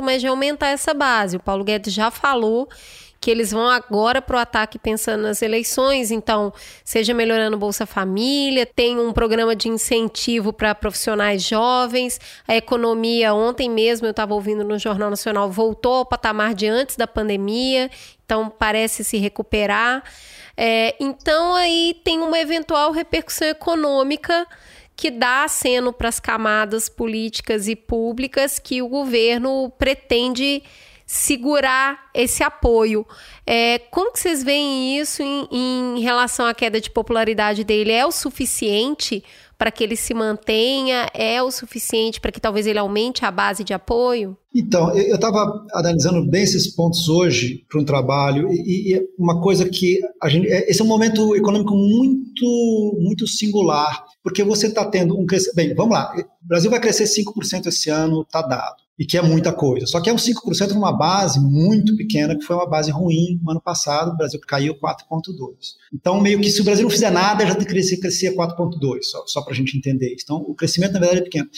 mas 0.02 0.22
de 0.22 0.28
aumentar 0.28 0.70
essa 0.70 0.94
base. 0.94 1.38
O 1.38 1.40
Paulo 1.40 1.64
Guedes 1.64 1.94
já 1.94 2.10
falou 2.10 2.68
que 3.24 3.32
eles 3.32 3.52
vão 3.52 3.70
agora 3.70 4.22
para 4.22 4.36
o 4.36 4.40
ataque 4.40 4.78
pensando 4.78 5.22
nas 5.22 5.42
eleições, 5.42 6.12
então, 6.12 6.52
seja 6.84 7.14
melhorando 7.14 7.58
Bolsa 7.58 7.86
Família, 7.86 8.66
tem 8.66 9.00
um 9.00 9.14
programa 9.14 9.56
de 9.56 9.70
incentivo 9.70 10.52
para 10.52 10.76
profissionais 10.76 11.42
jovens, 11.42 12.20
a 12.46 12.54
economia, 12.54 13.34
ontem 13.34 13.70
mesmo 13.70 14.06
eu 14.06 14.12
estava 14.12 14.34
ouvindo 14.34 14.66
no 14.66 14.78
Jornal 14.78 15.10
Nacional, 15.10 15.50
voltou 15.50 15.94
ao 15.94 16.06
patamar 16.06 16.54
de 16.54 16.68
antes 16.68 16.98
da 16.98 17.08
pandemia, 17.08 17.90
então 18.26 18.50
parece 18.50 19.06
se 19.06 19.16
recuperar. 19.16 20.04
É, 20.58 20.94
então, 21.00 21.56
aí 21.56 21.96
tem 22.04 22.20
uma 22.20 22.38
eventual 22.38 22.92
repercussão 22.92 23.48
econômica 23.48 24.46
que 24.98 25.10
dá 25.10 25.46
aceno 25.46 25.94
para 25.94 26.10
as 26.10 26.20
camadas 26.20 26.90
políticas 26.90 27.70
e 27.70 27.76
públicas 27.78 28.60
que 28.60 28.82
o 28.82 28.90
governo 28.90 29.72
pretende 29.80 30.62
segurar 31.14 32.10
esse 32.12 32.42
apoio. 32.42 33.06
É, 33.46 33.78
como 33.78 34.12
que 34.12 34.20
vocês 34.20 34.44
veem 34.44 34.98
isso 35.00 35.22
em, 35.22 35.48
em 35.52 36.00
relação 36.00 36.44
à 36.44 36.56
queda 36.56 36.82
de 36.82 36.90
popularidade 36.90 37.64
dele? 37.64 37.92
É 37.92 38.04
o 38.04 38.12
suficiente 38.12 39.24
para 39.56 39.70
que 39.70 39.84
ele 39.84 39.96
se 39.96 40.12
mantenha? 40.12 41.08
É 41.14 41.42
o 41.44 41.52
suficiente 41.52 42.20
para 42.20 42.32
que 42.32 42.42
talvez 42.42 42.66
ele 42.66 42.80
aumente 42.80 43.24
a 43.24 43.30
base 43.30 43.64
de 43.64 43.76
apoio? 43.76 44.36
Então, 44.56 44.92
eu 44.98 45.14
estava 45.14 45.64
analisando 45.74 46.28
bem 46.28 46.42
esses 46.42 46.74
pontos 46.74 47.08
hoje 47.08 47.64
para 47.70 47.80
um 47.80 47.86
trabalho 47.86 48.52
e, 48.52 48.96
e, 48.96 49.08
uma 49.16 49.40
coisa 49.40 49.70
que 49.70 50.00
a 50.20 50.28
gente, 50.28 50.48
é, 50.48 50.68
esse 50.68 50.82
é 50.82 50.84
um 50.84 50.88
momento 50.88 51.36
econômico 51.36 51.76
muito, 51.76 52.98
muito 53.00 53.28
singular, 53.28 54.04
porque 54.24 54.44
você 54.44 54.66
está 54.66 54.84
tendo 54.84 55.16
um 55.16 55.28
crescimento. 55.28 55.56
Bem, 55.56 55.76
vamos 55.76 55.94
lá. 55.94 56.12
O 56.44 56.48
Brasil 56.48 56.72
vai 56.72 56.80
crescer 56.80 57.04
5% 57.04 57.68
esse 57.68 57.92
ano, 57.92 58.24
está 58.24 58.42
dado 58.42 58.83
e 58.98 59.06
que 59.06 59.18
é 59.18 59.22
muita 59.22 59.52
coisa. 59.52 59.88
Só 59.88 60.00
que 60.00 60.10
é 60.10 60.14
um 60.14 60.18
5% 60.18 60.74
numa 60.74 60.96
base 60.96 61.40
muito 61.40 61.96
pequena, 61.98 62.38
que 62.38 62.44
foi 62.44 62.56
uma 62.56 62.70
base 62.70 62.92
ruim 62.92 63.40
no 63.44 63.52
ano 63.52 63.62
passado, 63.62 64.12
o 64.12 64.18
Brasil 64.18 64.40
caiu 64.48 64.76
4,2%. 64.76 64.80
Então, 65.94 66.22
meio 66.22 66.40
que 66.40 66.50
se 66.50 66.62
o 66.62 66.64
Brasil 66.64 66.84
não 66.84 66.92
fizer 66.92 67.10
nada, 67.10 67.46
já 67.46 67.56
crescer, 67.56 67.98
crescer 67.98 68.36
4,2%, 68.36 69.02
só, 69.02 69.24
só 69.26 69.42
para 69.42 69.54
a 69.54 69.56
gente 69.56 69.78
entender 69.78 70.14
isso. 70.14 70.24
Então, 70.24 70.38
o 70.38 70.54
crescimento, 70.54 70.94
na 70.94 71.00
verdade, 71.00 71.22
é 71.22 71.24
pequeno. 71.24 71.50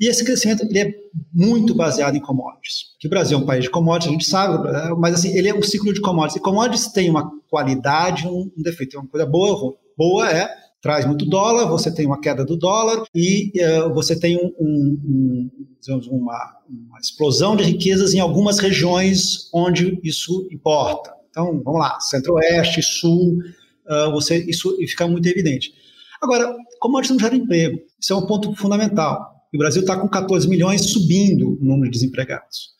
E 0.00 0.08
esse 0.08 0.24
crescimento 0.24 0.64
ele 0.64 0.78
é 0.78 0.92
muito 1.32 1.74
baseado 1.74 2.16
em 2.16 2.20
commodities. 2.20 2.90
Que 2.98 3.06
o 3.06 3.10
Brasil 3.10 3.38
é 3.38 3.40
um 3.40 3.46
país 3.46 3.64
de 3.64 3.70
commodities, 3.70 4.08
a 4.08 4.12
gente 4.12 4.26
sabe, 4.26 4.58
mas 4.98 5.14
assim, 5.14 5.36
ele 5.36 5.48
é 5.48 5.54
um 5.54 5.62
ciclo 5.62 5.92
de 5.92 6.00
commodities. 6.00 6.40
E 6.40 6.42
commodities 6.42 6.88
tem 6.88 7.08
uma 7.08 7.30
qualidade, 7.48 8.26
um, 8.26 8.50
um 8.56 8.62
defeito, 8.62 8.96
é 8.96 9.00
uma 9.00 9.08
coisa 9.08 9.26
boa 9.26 9.50
ou 9.50 9.56
ruim. 9.56 9.74
Boa 9.96 10.30
é 10.30 10.48
traz 10.80 11.06
muito 11.06 11.26
dólar, 11.26 11.66
você 11.66 11.92
tem 11.92 12.06
uma 12.06 12.20
queda 12.20 12.44
do 12.44 12.56
dólar 12.56 13.04
e 13.14 13.52
uh, 13.62 13.92
você 13.92 14.18
tem 14.18 14.36
um, 14.36 14.52
um, 14.58 15.50
um, 15.88 16.00
uma, 16.10 16.56
uma, 16.68 16.98
explosão 16.98 17.54
de 17.54 17.64
riquezas 17.64 18.14
em 18.14 18.20
algumas 18.20 18.58
regiões 18.58 19.50
onde 19.52 20.00
isso 20.02 20.48
importa. 20.50 21.12
Então, 21.28 21.62
vamos 21.62 21.80
lá, 21.80 22.00
centro-oeste, 22.00 22.82
sul, 22.82 23.38
uh, 23.86 24.10
você, 24.10 24.38
isso 24.48 24.74
fica 24.78 25.06
muito 25.06 25.26
evidente. 25.28 25.72
Agora, 26.20 26.54
commodities 26.80 27.10
não 27.10 27.20
gera 27.20 27.36
emprego, 27.36 27.80
isso 28.00 28.12
é 28.12 28.16
um 28.16 28.26
ponto 28.26 28.54
fundamental. 28.56 29.30
O 29.54 29.58
Brasil 29.58 29.82
está 29.82 29.98
com 29.98 30.08
14 30.08 30.48
milhões 30.48 30.92
subindo 30.92 31.58
o 31.60 31.64
número 31.64 31.90
de 31.90 31.98
desempregados. 31.98 32.70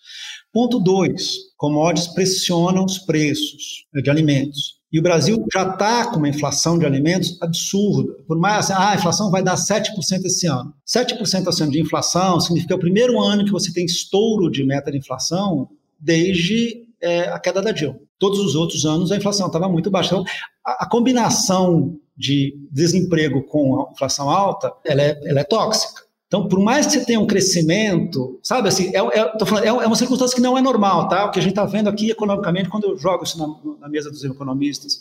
Ponto 0.52 0.81
2, 0.81 1.55
commodities 1.56 2.12
pressionam 2.12 2.85
os 2.85 2.98
preços 2.98 3.85
de 3.93 4.10
alimentos. 4.10 4.80
E 4.92 4.98
o 4.98 5.02
Brasil 5.02 5.44
já 5.52 5.62
está 5.62 6.10
com 6.10 6.16
uma 6.16 6.28
inflação 6.28 6.78
de 6.78 6.84
alimentos 6.84 7.40
absurda. 7.40 8.12
Por 8.26 8.38
mais 8.38 8.70
assim, 8.70 8.72
ah, 8.72 8.90
a 8.90 8.94
inflação 8.96 9.30
vai 9.30 9.42
dar 9.42 9.54
7% 9.54 9.90
esse 10.24 10.46
ano. 10.48 10.74
7% 10.86 11.48
esse 11.48 11.62
ano 11.62 11.72
de 11.72 11.80
inflação 11.80 12.40
significa 12.40 12.74
o 12.74 12.78
primeiro 12.78 13.20
ano 13.20 13.44
que 13.44 13.52
você 13.52 13.72
tem 13.72 13.84
estouro 13.84 14.50
de 14.50 14.64
meta 14.64 14.90
de 14.90 14.98
inflação 14.98 15.68
desde 15.98 16.88
é, 17.00 17.28
a 17.28 17.38
queda 17.38 17.62
da 17.62 17.70
Dilma. 17.70 17.98
Todos 18.18 18.40
os 18.40 18.54
outros 18.54 18.84
anos 18.84 19.12
a 19.12 19.16
inflação 19.16 19.46
estava 19.46 19.68
muito 19.68 19.90
baixa. 19.90 20.14
Então, 20.14 20.24
a, 20.66 20.84
a, 20.84 20.88
combinação 20.88 21.96
de 22.16 22.54
desemprego 22.70 23.44
com 23.44 23.80
a 23.80 23.92
inflação 23.92 24.28
alta, 24.28 24.72
ela 24.84 25.02
é, 25.02 25.20
ela 25.24 25.40
é 25.40 25.44
tóxica. 25.44 26.02
Então, 26.31 26.47
por 26.47 26.61
mais 26.61 26.86
que 26.86 26.93
você 26.93 27.05
tenha 27.05 27.19
um 27.19 27.27
crescimento, 27.27 28.39
sabe 28.40 28.69
assim, 28.69 28.93
é, 28.94 28.98
é, 28.98 29.44
falando, 29.44 29.65
é, 29.65 29.73
uma 29.73 29.97
circunstância 29.97 30.32
que 30.32 30.40
não 30.40 30.57
é 30.57 30.62
normal, 30.62 31.09
tá? 31.09 31.24
O 31.24 31.32
que 31.32 31.40
a 31.40 31.43
gente 31.43 31.51
está 31.51 31.65
vendo 31.65 31.89
aqui 31.89 32.09
economicamente, 32.09 32.69
quando 32.69 32.85
eu 32.85 32.97
jogo 32.97 33.24
isso 33.24 33.36
na, 33.36 33.48
na, 33.81 33.89
mesa 33.89 34.12
dos 34.12 34.23
economistas, 34.23 35.01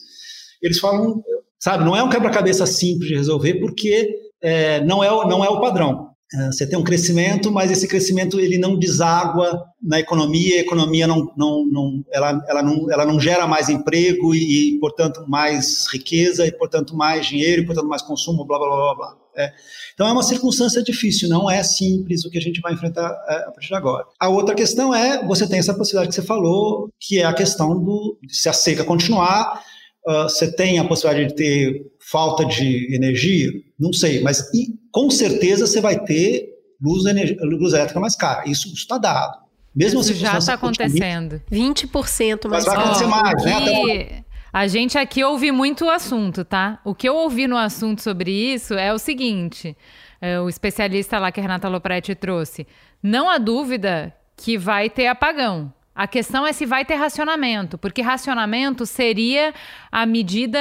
eles 0.60 0.80
falam, 0.80 1.24
sabe, 1.60 1.86
não 1.86 1.96
é 1.96 2.02
um 2.02 2.10
quebra-cabeça 2.10 2.66
simples 2.66 3.10
de 3.10 3.16
resolver, 3.16 3.60
porque 3.60 4.10
é, 4.42 4.84
não, 4.84 5.04
é, 5.04 5.10
não 5.30 5.46
é 5.46 5.50
o 5.50 5.62
padrão. 5.62 6.09
É, 6.32 6.46
você 6.48 6.68
tem 6.68 6.78
um 6.78 6.84
crescimento, 6.84 7.52
mas 7.52 7.72
esse 7.72 7.88
crescimento 7.88 8.40
ele 8.40 8.60
não 8.60 8.78
deságua 8.78 9.66
na 9.82 10.00
economia, 10.00 10.58
a 10.58 10.62
economia 10.62 11.08
não, 11.08 11.34
não, 11.36 11.66
não, 11.66 12.06
ela, 12.12 12.40
ela, 12.48 12.62
não, 12.62 12.92
ela 12.92 13.06
não 13.06 13.20
gera 13.20 13.48
mais 13.48 13.68
emprego 13.68 14.36
e, 14.36 14.76
e, 14.76 14.80
portanto, 14.80 15.26
mais 15.28 15.88
riqueza, 15.92 16.46
e, 16.46 16.52
portanto, 16.52 16.96
mais 16.96 17.26
dinheiro, 17.26 17.64
e, 17.64 17.66
portanto, 17.66 17.88
mais 17.88 18.04
consumo, 18.04 18.46
blá, 18.46 18.60
blá, 18.60 18.68
blá, 18.68 18.96
blá. 18.96 19.18
É. 19.36 19.54
Então 19.94 20.08
é 20.08 20.12
uma 20.12 20.24
circunstância 20.24 20.84
difícil, 20.84 21.30
não 21.30 21.50
é 21.50 21.64
simples 21.64 22.26
o 22.26 22.30
que 22.30 22.38
a 22.38 22.42
gente 22.42 22.60
vai 22.60 22.74
enfrentar 22.74 23.10
é, 23.28 23.36
a 23.48 23.52
partir 23.52 23.68
de 23.68 23.76
agora. 23.76 24.06
A 24.20 24.28
outra 24.28 24.54
questão 24.54 24.94
é, 24.94 25.26
você 25.26 25.48
tem 25.48 25.60
essa 25.60 25.74
possibilidade 25.74 26.10
que 26.10 26.22
você 26.22 26.28
falou, 26.28 26.90
que 27.00 27.20
é 27.20 27.26
a 27.26 27.34
questão 27.34 27.82
do 27.82 28.18
se 28.28 28.50
a 28.50 28.54
seca 28.54 28.84
continuar, 28.84 29.64
você 30.06 30.52
tem 30.56 30.80
a 30.80 30.86
possibilidade 30.86 31.30
de 31.30 31.36
ter 31.36 31.82
falta 32.12 32.46
de 32.46 32.94
energia, 32.96 33.52
não 33.80 33.94
sei, 33.94 34.22
mas 34.22 34.52
e, 34.54 34.74
com 34.92 35.10
certeza 35.10 35.68
você 35.68 35.82
vai 35.82 36.04
ter 36.04 36.50
luz, 36.82 37.04
luz 37.42 37.74
elétrica 37.74 38.00
mais 38.00 38.16
cara. 38.16 38.50
Isso 38.50 38.72
está 38.74 38.98
dado. 38.98 39.38
Mesmo 39.76 40.02
Isso 40.02 40.14
já 40.16 40.38
está 40.38 40.56
acontecendo. 40.56 41.42
20% 41.52 42.50
mais 42.50 42.66
Mas 42.66 42.66
vai 42.66 42.78
acontecer 42.78 43.08
mais, 43.08 43.44
né? 43.44 43.54
Até... 43.54 44.24
A 44.52 44.68
gente 44.68 44.98
aqui 44.98 45.24
ouve 45.24 45.52
muito 45.52 45.86
o 45.86 45.90
assunto, 45.90 46.44
tá? 46.44 46.80
O 46.84 46.96
que 46.96 47.08
eu 47.08 47.16
ouvi 47.16 47.48
no 47.48 47.56
assunto 47.56 48.02
sobre 48.02 48.32
isso 48.32 48.74
é 48.74 48.92
o 48.92 48.98
seguinte: 48.98 49.78
é, 50.20 50.40
o 50.40 50.50
especialista 50.50 51.20
lá 51.20 51.32
que 51.32 51.40
a 51.40 51.44
Renata 51.44 51.70
Lopretti 51.70 52.16
trouxe, 52.16 52.66
não 53.02 53.30
há 53.30 53.38
dúvida 53.38 54.14
que 54.36 54.58
vai 54.58 54.90
ter 54.90 55.08
apagão. 55.08 55.72
A 56.00 56.08
questão 56.08 56.48
é 56.48 56.54
se 56.54 56.66
vai 56.66 56.86
ter 56.86 56.96
racionamento, 56.96 57.78
porque 57.78 58.02
racionamento 58.02 58.86
seria 58.86 59.54
a 59.92 60.06
medida 60.06 60.58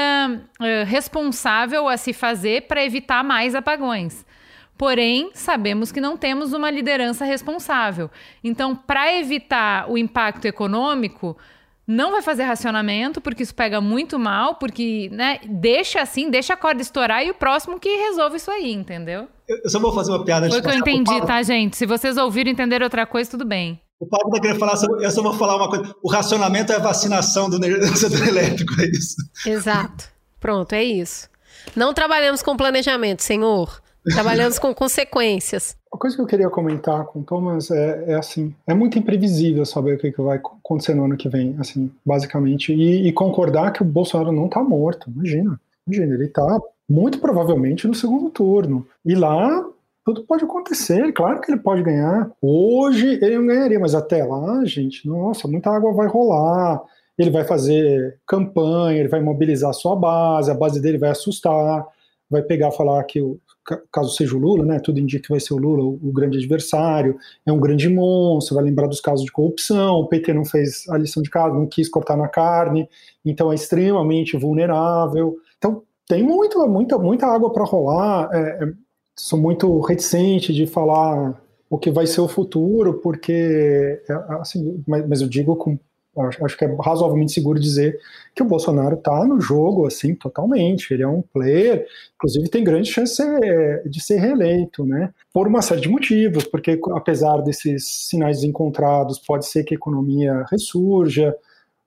uh, 0.59 0.85
responsável 0.85 1.87
a 1.87 1.97
se 1.97 2.13
fazer 2.13 2.63
para 2.63 2.85
evitar 2.85 3.23
mais 3.23 3.55
apagões. 3.55 4.27
Porém, 4.77 5.31
sabemos 5.35 5.93
que 5.93 6.01
não 6.01 6.17
temos 6.17 6.53
uma 6.53 6.73
liderança 6.73 7.25
responsável. 7.25 8.11
Então, 8.43 8.75
para 8.75 9.17
evitar 9.17 9.89
o 9.89 9.97
impacto 9.97 10.45
econômico, 10.45 11.37
não 11.87 12.11
vai 12.11 12.21
fazer 12.21 12.43
racionamento, 12.43 13.21
porque 13.21 13.45
isso 13.45 13.55
pega 13.55 13.81
muito 13.81 14.19
mal, 14.19 14.57
porque, 14.57 15.09
né, 15.13 15.39
deixa 15.45 16.01
assim, 16.01 16.31
deixa 16.31 16.55
a 16.55 16.57
corda 16.57 16.83
estourar 16.83 17.25
e 17.25 17.31
o 17.31 17.35
próximo 17.35 17.79
que 17.79 17.89
resolve 17.89 18.39
isso 18.39 18.51
aí, 18.51 18.73
entendeu? 18.73 19.29
Eu 19.49 19.71
só 19.71 19.79
vou 19.79 19.93
fazer 19.93 20.11
uma 20.11 20.25
piada. 20.25 20.49
Foi 20.49 20.59
o 20.59 20.63
que 20.65 20.69
eu 20.69 20.75
entendi, 20.75 21.25
tá, 21.25 21.41
gente? 21.45 21.77
Se 21.77 21.87
vocês 21.87 22.17
ouviram 22.17 22.51
entender 22.51 22.83
outra 22.83 23.07
coisa, 23.07 23.31
tudo 23.31 23.45
bem. 23.45 23.81
O 24.01 24.07
Paulo 24.07 24.31
tá 24.31 24.41
querendo 24.41 24.59
falar, 24.59 24.75
eu 25.01 25.11
só 25.11 25.23
vou 25.23 25.35
falar 25.35 25.57
uma 25.57 25.69
coisa. 25.69 25.95
O 26.03 26.11
racionamento 26.11 26.73
é 26.73 26.77
a 26.77 26.81
vacinação 26.81 27.51
do 27.51 27.59
setor 27.97 28.27
elétrico, 28.29 28.81
é 28.81 28.87
isso. 28.87 29.17
Exato. 29.47 30.09
Pronto, 30.39 30.73
é 30.73 30.85
isso. 30.85 31.29
Não 31.75 31.93
trabalhamos 31.93 32.43
com 32.43 32.57
planejamento, 32.57 33.23
senhor. 33.23 33.83
Trabalhamos 34.05 34.59
com 34.59 34.73
consequências. 34.73 35.77
A 35.93 35.97
coisa 35.97 36.17
que 36.17 36.23
eu 36.23 36.27
queria 36.27 36.49
comentar 36.49 37.05
com 37.07 37.21
o 37.21 37.23
Thomas 37.25 37.71
é, 37.71 38.13
é, 38.13 38.15
assim, 38.15 38.55
é 38.67 38.75
muito 38.75 38.99
imprevisível 38.99 39.67
saber 39.67 39.97
o 39.97 39.99
que, 39.99 40.13
que 40.13 40.23
vai 40.23 40.37
acontecer 40.37 40.95
no 40.95 41.05
ano 41.05 41.17
que 41.17 41.29
vem, 41.29 41.57
assim, 41.59 41.91
basicamente, 42.05 42.73
e, 42.73 43.09
e 43.09 43.13
concordar 43.13 43.73
que 43.73 43.83
o 43.83 43.85
Bolsonaro 43.85 44.33
não 44.33 44.47
está 44.47 44.63
morto, 44.63 45.11
imagina, 45.11 45.61
imagina, 45.87 46.15
ele 46.15 46.27
está 46.27 46.59
muito 46.89 47.19
provavelmente 47.19 47.87
no 47.87 47.95
segundo 47.95 48.31
turno, 48.31 48.87
e 49.05 49.15
lá 49.15 49.65
tudo 50.09 50.25
pode 50.25 50.43
acontecer, 50.43 51.13
claro 51.13 51.39
que 51.39 51.53
ele 51.53 51.61
pode 51.61 51.83
ganhar, 51.83 52.31
hoje 52.41 53.19
ele 53.21 53.37
não 53.37 53.47
ganharia, 53.47 53.79
mas 53.79 53.95
até 53.95 54.25
lá, 54.25 54.65
gente, 54.65 55.07
nossa, 55.07 55.47
muita 55.47 55.71
água 55.71 55.93
vai 55.93 56.09
rolar, 56.09 56.83
ele 57.19 57.29
vai 57.29 57.45
fazer 57.45 58.19
campanha, 58.27 59.01
ele 59.01 59.09
vai 59.09 59.21
mobilizar 59.21 59.69
a 59.69 59.75
sua 59.75 59.95
base, 59.95 60.51
a 60.51 60.55
base 60.55 60.81
dele 60.81 60.97
vai 60.97 61.11
assustar, 61.11 61.87
vai 62.31 62.41
pegar 62.41 62.71
falar 62.71 63.05
que 63.05 63.21
caso 63.93 64.17
seja 64.17 64.35
o 64.35 64.39
Lula, 64.39 64.65
né, 64.65 64.81
tudo 64.81 64.99
indica 64.99 65.25
que 65.25 65.29
vai 65.29 65.41
ser 65.41 65.53
o 65.53 65.59
Lula 65.59 65.85
o, 65.85 66.01
o, 66.03 66.11
grande 66.11 66.39
adversário, 66.39 67.19
é 67.45 67.53
um 67.53 67.61
grande 67.61 67.87
monstro, 67.87 68.55
vai 68.55 68.65
lembrar 68.65 68.87
dos 68.87 69.03
casos 69.03 69.27
de 69.27 69.31
corrupção, 69.31 69.97
o 69.97 70.09
PT 70.09 70.33
não 70.33 70.47
fez 70.47 70.89
a 70.89 70.97
lição 70.97 71.23
de 71.23 71.29
casa, 71.29 71.55
não 71.55 71.67
quis 71.67 71.87
cortar 71.87 72.17
na 72.17 72.29
carne, 72.29 72.89
então 73.23 73.53
é 73.53 73.55
extremamente 73.55 74.39
vulnerável. 74.39 75.37
Então 75.59 75.83
tem 76.07 76.23
muita, 76.23 76.67
muita, 76.67 76.97
muita 76.97 77.27
água 77.27 77.53
para 77.53 77.65
rolar. 77.65 78.31
É, 78.33 78.65
é, 78.65 78.88
sou 79.19 79.39
muito 79.39 79.81
reticente 79.81 80.53
de 80.53 80.67
falar 80.67 81.41
o 81.69 81.79
que 81.79 81.91
vai 81.91 82.07
ser 82.07 82.21
o 82.21 82.29
futuro, 82.29 82.95
porque, 82.95 84.03
é, 84.09 84.13
assim, 84.41 84.83
mas, 84.87 85.07
mas 85.07 85.21
eu 85.21 85.29
digo 85.29 85.55
com 85.57 85.79
Acho, 86.19 86.57
que 86.57 86.65
é 86.65 86.77
razoavelmente 86.81 87.33
seguro 87.33 87.61
dizer 87.61 87.99
que 88.35 88.43
o 88.43 88.47
Bolsonaro 88.47 88.97
está 88.97 89.25
no 89.25 89.41
jogo, 89.41 89.87
assim, 89.87 90.15
totalmente. 90.15 90.93
Ele 90.93 91.03
é 91.03 91.09
um 91.09 91.23
player, 91.23 91.87
inclusive 92.17 92.49
tem 92.49 92.65
grande 92.65 92.91
chance 92.91 93.23
de 93.87 94.01
ser 94.03 94.19
reeleito, 94.19 94.85
né? 94.85 95.11
Por 95.33 95.47
uma 95.47 95.63
série 95.63 95.83
de 95.83 95.89
motivos, 95.89 96.45
porque 96.45 96.79
apesar 96.93 97.39
desses 97.43 98.09
sinais 98.09 98.43
encontrados, 98.43 99.19
pode 99.19 99.47
ser 99.47 99.65
que 99.65 99.75
a 99.75 99.77
economia 99.77 100.45
ressurja, 100.51 101.35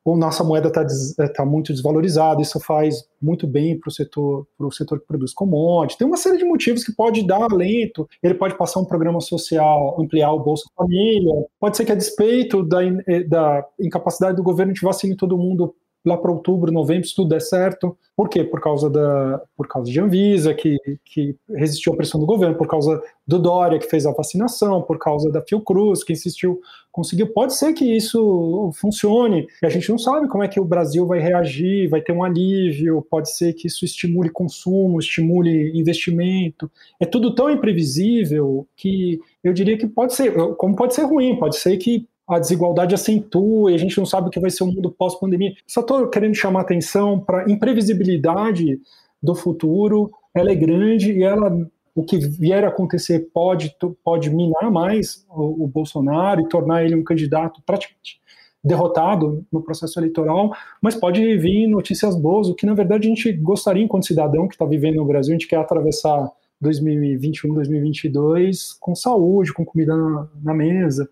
ou 0.03 0.17
nossa 0.17 0.43
moeda 0.43 0.67
está 0.67 0.85
é, 1.23 1.27
tá 1.27 1.45
muito 1.45 1.71
desvalorizada, 1.71 2.41
isso 2.41 2.59
faz 2.59 3.03
muito 3.21 3.45
bem 3.45 3.79
para 3.79 3.89
o 3.89 3.91
setor, 3.91 4.47
pro 4.57 4.71
setor 4.71 4.99
que 4.99 5.05
produz 5.05 5.33
commodities. 5.33 5.97
Tem 5.97 6.07
uma 6.07 6.17
série 6.17 6.37
de 6.37 6.43
motivos 6.43 6.83
que 6.83 6.91
pode 6.91 7.25
dar 7.25 7.43
alento, 7.43 8.07
ele 8.23 8.33
pode 8.33 8.57
passar 8.57 8.79
um 8.79 8.85
programa 8.85 9.21
social, 9.21 9.95
ampliar 10.01 10.33
o 10.33 10.39
Bolsa 10.39 10.65
Família, 10.75 11.45
pode 11.59 11.77
ser 11.77 11.85
que 11.85 11.91
a 11.91 11.95
despeito 11.95 12.63
da, 12.63 12.83
eh, 12.83 13.23
da 13.23 13.63
incapacidade 13.79 14.35
do 14.35 14.43
governo 14.43 14.73
de 14.73 14.81
vacinar 14.81 15.17
todo 15.17 15.37
mundo 15.37 15.75
lá 16.05 16.17
para 16.17 16.31
outubro, 16.31 16.71
novembro, 16.71 17.07
se 17.07 17.15
tudo 17.15 17.29
der 17.29 17.41
certo. 17.41 17.97
Por 18.15 18.27
quê? 18.27 18.43
Por 18.43 18.59
causa 18.59 18.89
da 18.89 19.41
por 19.55 19.67
causa 19.67 19.91
de 19.91 19.99
Anvisa, 19.99 20.53
que, 20.53 20.77
que 21.05 21.35
resistiu 21.49 21.93
à 21.93 21.95
pressão 21.95 22.19
do 22.19 22.25
governo, 22.25 22.57
por 22.57 22.67
causa 22.67 23.01
do 23.25 23.39
Dória, 23.39 23.79
que 23.79 23.89
fez 23.89 24.05
a 24.05 24.11
vacinação, 24.11 24.81
por 24.81 24.97
causa 24.97 25.31
da 25.31 25.41
Fiocruz, 25.41 26.03
que 26.03 26.13
insistiu, 26.13 26.59
conseguiu. 26.91 27.27
Pode 27.27 27.55
ser 27.55 27.73
que 27.73 27.85
isso 27.85 28.71
funcione, 28.75 29.47
e 29.61 29.65
a 29.65 29.69
gente 29.69 29.89
não 29.89 29.97
sabe 29.97 30.27
como 30.27 30.43
é 30.43 30.47
que 30.47 30.59
o 30.59 30.65
Brasil 30.65 31.05
vai 31.05 31.19
reagir, 31.19 31.89
vai 31.89 32.01
ter 32.01 32.11
um 32.11 32.23
alívio, 32.23 33.05
pode 33.09 33.31
ser 33.31 33.53
que 33.53 33.67
isso 33.67 33.85
estimule 33.85 34.29
consumo, 34.29 34.99
estimule 34.99 35.77
investimento. 35.79 36.69
É 36.99 37.05
tudo 37.05 37.33
tão 37.33 37.49
imprevisível 37.49 38.67
que 38.75 39.19
eu 39.43 39.53
diria 39.53 39.77
que 39.77 39.87
pode 39.87 40.13
ser, 40.13 40.33
como 40.57 40.75
pode 40.75 40.93
ser 40.93 41.03
ruim, 41.03 41.37
pode 41.37 41.57
ser 41.57 41.77
que 41.77 42.07
a 42.31 42.39
desigualdade 42.39 42.95
acentua 42.95 43.71
e 43.71 43.75
a 43.75 43.77
gente 43.77 43.97
não 43.97 44.05
sabe 44.05 44.27
o 44.27 44.31
que 44.31 44.39
vai 44.39 44.49
ser 44.49 44.63
o 44.63 44.67
mundo 44.67 44.91
pós-pandemia. 44.91 45.53
Só 45.67 45.81
estou 45.81 46.07
querendo 46.07 46.35
chamar 46.35 46.61
atenção 46.61 47.19
para 47.19 47.43
a 47.45 47.51
imprevisibilidade 47.51 48.79
do 49.21 49.35
futuro, 49.35 50.11
ela 50.33 50.51
é 50.51 50.55
grande 50.55 51.11
e 51.11 51.23
ela 51.23 51.51
o 51.93 52.03
que 52.03 52.17
vier 52.17 52.63
a 52.63 52.69
acontecer 52.69 53.29
pode, 53.33 53.75
pode 54.01 54.29
minar 54.29 54.71
mais 54.71 55.25
o, 55.29 55.65
o 55.65 55.67
Bolsonaro 55.67 56.39
e 56.41 56.47
tornar 56.47 56.85
ele 56.85 56.95
um 56.95 57.03
candidato 57.03 57.61
praticamente 57.65 58.21
derrotado 58.63 59.45
no 59.51 59.61
processo 59.61 59.99
eleitoral, 59.99 60.51
mas 60.81 60.95
pode 60.95 61.37
vir 61.37 61.67
notícias 61.67 62.15
boas, 62.15 62.47
o 62.47 62.55
que 62.55 62.65
na 62.65 62.75
verdade 62.75 63.07
a 63.07 63.09
gente 63.09 63.33
gostaria, 63.33 63.83
enquanto 63.83 64.05
cidadão 64.05 64.47
que 64.47 64.53
está 64.53 64.65
vivendo 64.65 64.97
no 64.97 65.05
Brasil, 65.05 65.33
a 65.33 65.37
gente 65.37 65.47
quer 65.47 65.57
atravessar 65.57 66.31
2021, 66.61 67.55
2022 67.55 68.73
com 68.79 68.95
saúde, 68.95 69.51
com 69.51 69.65
comida 69.65 69.97
na, 69.97 70.27
na 70.43 70.53
mesa, 70.53 71.09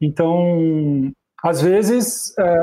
então, 0.00 1.12
às 1.42 1.60
vezes 1.60 2.32
é, 2.38 2.56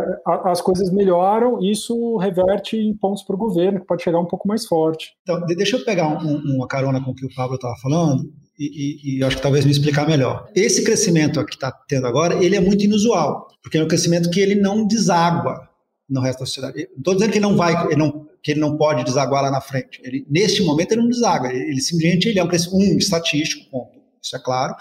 as 0.45 0.61
coisas 0.61 0.91
melhoram, 0.91 1.61
isso 1.61 2.17
reverte 2.17 2.75
em 2.75 2.95
pontos 2.95 3.23
para 3.23 3.35
o 3.35 3.39
governo, 3.39 3.79
que 3.79 3.87
pode 3.87 4.03
chegar 4.03 4.19
um 4.19 4.25
pouco 4.25 4.47
mais 4.47 4.65
forte. 4.65 5.11
Então, 5.21 5.45
deixa 5.45 5.77
eu 5.77 5.85
pegar 5.85 6.07
um, 6.07 6.55
uma 6.55 6.67
carona 6.67 7.03
com 7.03 7.11
o 7.11 7.15
que 7.15 7.25
o 7.25 7.33
Pablo 7.33 7.55
estava 7.55 7.75
falando 7.81 8.23
e, 8.59 8.65
e, 8.65 9.17
e, 9.17 9.23
acho 9.23 9.37
que 9.37 9.41
talvez 9.41 9.65
me 9.65 9.71
explicar 9.71 10.07
melhor. 10.07 10.49
Esse 10.55 10.83
crescimento 10.83 11.43
que 11.45 11.55
está 11.55 11.71
tendo 11.87 12.07
agora, 12.07 12.43
ele 12.43 12.55
é 12.55 12.59
muito 12.59 12.83
inusual, 12.83 13.47
porque 13.61 13.77
é 13.77 13.83
um 13.83 13.87
crescimento 13.87 14.29
que 14.29 14.39
ele 14.39 14.55
não 14.55 14.85
deságua 14.85 15.69
no 16.09 16.21
resto 16.21 16.39
da 16.39 16.45
sociedade. 16.45 16.87
Estou 16.97 17.13
dizendo 17.13 17.31
que 17.31 17.37
ele 17.37 17.45
não 17.45 17.55
vai, 17.55 17.85
ele 17.87 17.95
não, 17.95 18.27
que 18.43 18.51
ele 18.51 18.59
não 18.59 18.77
pode 18.77 19.03
desaguar 19.03 19.43
lá 19.43 19.49
na 19.49 19.61
frente. 19.61 20.01
Ele, 20.03 20.25
neste 20.29 20.63
momento 20.63 20.91
ele 20.91 21.01
não 21.01 21.09
deságua, 21.09 21.51
ele, 21.51 21.71
ele 21.71 21.81
simplesmente 21.81 22.27
ele 22.27 22.39
é 22.39 22.43
um 22.43 22.47
crescimento 22.47 22.95
um, 22.95 22.97
estatístico, 22.97 23.69
ponto 23.71 24.02
isso 24.23 24.35
é 24.35 24.39
claro. 24.39 24.75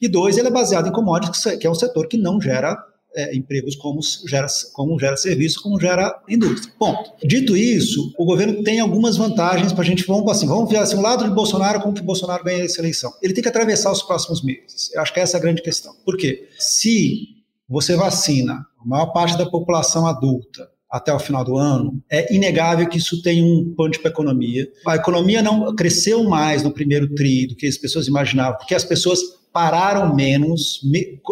E 0.00 0.08
dois, 0.08 0.36
ele 0.36 0.48
é 0.48 0.50
baseado 0.50 0.88
em 0.88 0.92
commodities, 0.92 1.42
que 1.58 1.66
é 1.66 1.70
um 1.70 1.74
setor 1.74 2.08
que 2.08 2.18
não 2.18 2.40
gera 2.40 2.76
é, 3.14 3.34
empregos 3.34 3.74
como 3.76 4.00
gera, 4.26 4.46
como 4.72 4.98
gera 4.98 5.16
serviço, 5.16 5.62
como 5.62 5.80
gera 5.80 6.20
indústria. 6.28 6.72
Ponto. 6.78 7.12
Dito 7.26 7.56
isso, 7.56 8.12
o 8.18 8.24
governo 8.24 8.62
tem 8.62 8.80
algumas 8.80 9.16
vantagens 9.16 9.72
para 9.72 9.82
a 9.82 9.86
gente, 9.86 10.04
vamos 10.06 10.30
assim, 10.30 10.46
vamos 10.46 10.70
ver 10.70 10.78
assim, 10.78 10.96
o 10.96 11.00
lado 11.00 11.24
de 11.24 11.30
Bolsonaro, 11.30 11.80
como 11.80 11.94
que 11.94 12.00
o 12.00 12.04
Bolsonaro 12.04 12.44
ganha 12.44 12.64
essa 12.64 12.80
eleição. 12.80 13.12
Ele 13.22 13.32
tem 13.32 13.42
que 13.42 13.48
atravessar 13.48 13.90
os 13.90 14.02
próximos 14.02 14.42
meses. 14.42 14.92
Eu 14.94 15.02
acho 15.02 15.12
que 15.12 15.20
essa 15.20 15.36
é 15.36 15.38
a 15.38 15.42
grande 15.42 15.62
questão. 15.62 15.94
Por 16.04 16.16
quê? 16.16 16.48
Se 16.58 17.40
você 17.68 17.96
vacina 17.96 18.66
a 18.80 18.86
maior 18.86 19.06
parte 19.06 19.36
da 19.36 19.46
população 19.46 20.06
adulta 20.06 20.68
até 20.90 21.12
o 21.12 21.18
final 21.18 21.44
do 21.44 21.56
ano, 21.56 22.02
é 22.10 22.34
inegável 22.34 22.88
que 22.88 22.98
isso 22.98 23.22
tem 23.22 23.44
um 23.44 23.72
punch 23.76 23.98
para 24.00 24.10
a 24.10 24.12
economia. 24.12 24.68
A 24.86 24.96
economia 24.96 25.40
não 25.40 25.74
cresceu 25.74 26.24
mais 26.24 26.62
no 26.62 26.72
primeiro 26.72 27.14
tri 27.14 27.46
do 27.46 27.54
que 27.54 27.66
as 27.66 27.78
pessoas 27.78 28.08
imaginavam, 28.08 28.58
porque 28.58 28.74
as 28.74 28.84
pessoas 28.84 29.20
pararam 29.52 30.14
menos, 30.14 30.80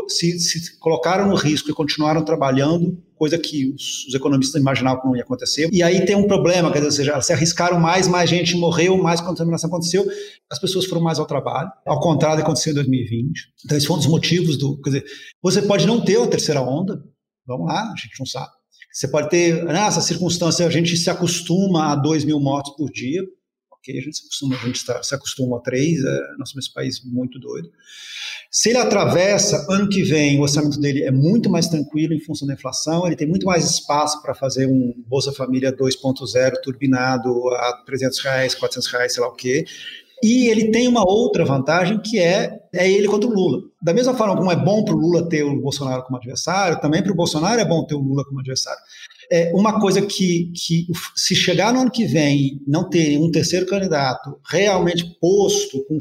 se, 0.08 0.38
se 0.38 0.78
colocaram 0.78 1.28
no 1.28 1.34
risco 1.34 1.70
e 1.70 1.74
continuaram 1.74 2.24
trabalhando, 2.24 3.00
coisa 3.16 3.36
que 3.36 3.72
os, 3.72 4.06
os, 4.06 4.14
economistas 4.14 4.60
imaginavam 4.60 5.00
que 5.00 5.06
não 5.06 5.16
ia 5.16 5.22
acontecer. 5.22 5.68
E 5.72 5.82
aí 5.82 6.04
tem 6.04 6.16
um 6.16 6.26
problema, 6.26 6.72
quer 6.72 6.80
dizer, 6.80 7.22
se 7.22 7.32
arriscaram 7.32 7.80
mais, 7.80 8.06
mais 8.06 8.30
gente 8.30 8.56
morreu, 8.56 8.96
mais 8.96 9.20
contaminação 9.20 9.68
aconteceu, 9.68 10.06
as 10.50 10.58
pessoas 10.58 10.86
foram 10.86 11.02
mais 11.02 11.18
ao 11.18 11.26
trabalho, 11.26 11.70
ao 11.86 12.00
contrário 12.00 12.36
do 12.36 12.40
que 12.40 12.44
aconteceu 12.44 12.72
em 12.72 12.76
2020. 12.76 13.40
Então, 13.64 13.76
esse 13.76 13.86
foi 13.86 13.96
um 13.96 13.98
dos 14.00 14.08
motivos 14.08 14.56
do. 14.56 14.80
Quer 14.80 14.90
dizer, 14.90 15.04
você 15.42 15.62
pode 15.62 15.86
não 15.86 16.04
ter 16.04 16.16
uma 16.16 16.28
terceira 16.28 16.60
onda, 16.60 17.02
vamos 17.46 17.66
lá, 17.66 17.92
a 17.92 17.96
gente 17.96 18.18
não 18.18 18.26
sabe. 18.26 18.57
Você 18.92 19.08
pode 19.08 19.28
ter, 19.28 19.64
nessa 19.64 20.00
circunstância, 20.00 20.66
a 20.66 20.70
gente 20.70 20.96
se 20.96 21.10
acostuma 21.10 21.92
a 21.92 21.96
2 21.96 22.24
mil 22.24 22.40
mortos 22.40 22.74
por 22.76 22.90
dia, 22.90 23.22
ok? 23.70 23.98
A 23.98 24.02
gente 24.02 24.16
se 24.16 24.24
acostuma, 24.24 24.56
a, 24.56 24.66
gente 24.66 24.78
se 25.02 25.14
acostuma 25.14 25.58
a 25.58 25.60
3, 25.60 26.04
é, 26.04 26.20
nós 26.38 26.50
somos 26.50 26.68
país 26.68 27.04
muito 27.04 27.38
doido. 27.38 27.70
Se 28.50 28.70
ele 28.70 28.78
atravessa, 28.78 29.66
ano 29.70 29.88
que 29.88 30.02
vem, 30.02 30.38
o 30.38 30.42
orçamento 30.42 30.80
dele 30.80 31.04
é 31.04 31.10
muito 31.10 31.50
mais 31.50 31.68
tranquilo 31.68 32.14
em 32.14 32.20
função 32.20 32.48
da 32.48 32.54
inflação, 32.54 33.06
ele 33.06 33.16
tem 33.16 33.28
muito 33.28 33.44
mais 33.44 33.70
espaço 33.70 34.22
para 34.22 34.34
fazer 34.34 34.66
um 34.66 34.94
Bolsa 35.06 35.32
Família 35.32 35.70
2.0 35.70 36.54
turbinado 36.62 37.30
a 37.50 37.82
300 37.84 38.18
reais, 38.20 38.54
400 38.54 38.88
reais, 38.90 39.12
sei 39.12 39.22
lá 39.22 39.28
o 39.28 39.34
quê. 39.34 39.66
E 40.22 40.48
ele 40.48 40.70
tem 40.70 40.88
uma 40.88 41.02
outra 41.08 41.44
vantagem 41.44 42.00
que 42.00 42.18
é, 42.18 42.58
é 42.72 42.90
ele 42.90 43.06
contra 43.06 43.28
o 43.28 43.32
Lula. 43.32 43.62
Da 43.80 43.92
mesma 43.92 44.14
forma 44.14 44.36
como 44.36 44.50
é 44.50 44.56
bom 44.56 44.84
para 44.84 44.94
o 44.94 44.98
Lula 44.98 45.28
ter 45.28 45.44
o 45.44 45.60
Bolsonaro 45.60 46.02
como 46.04 46.16
adversário, 46.16 46.80
também 46.80 47.02
para 47.02 47.12
o 47.12 47.16
Bolsonaro 47.16 47.60
é 47.60 47.64
bom 47.64 47.84
ter 47.84 47.94
o 47.94 48.00
Lula 48.00 48.24
como 48.24 48.40
adversário. 48.40 48.80
É 49.30 49.52
uma 49.54 49.78
coisa 49.80 50.00
que, 50.02 50.50
que, 50.54 50.86
se 51.14 51.34
chegar 51.34 51.72
no 51.72 51.80
ano 51.80 51.90
que 51.90 52.06
vem 52.06 52.60
não 52.66 52.88
ter 52.88 53.18
um 53.18 53.30
terceiro 53.30 53.66
candidato 53.66 54.38
realmente 54.50 55.04
posto, 55.20 55.84
com 55.84 55.98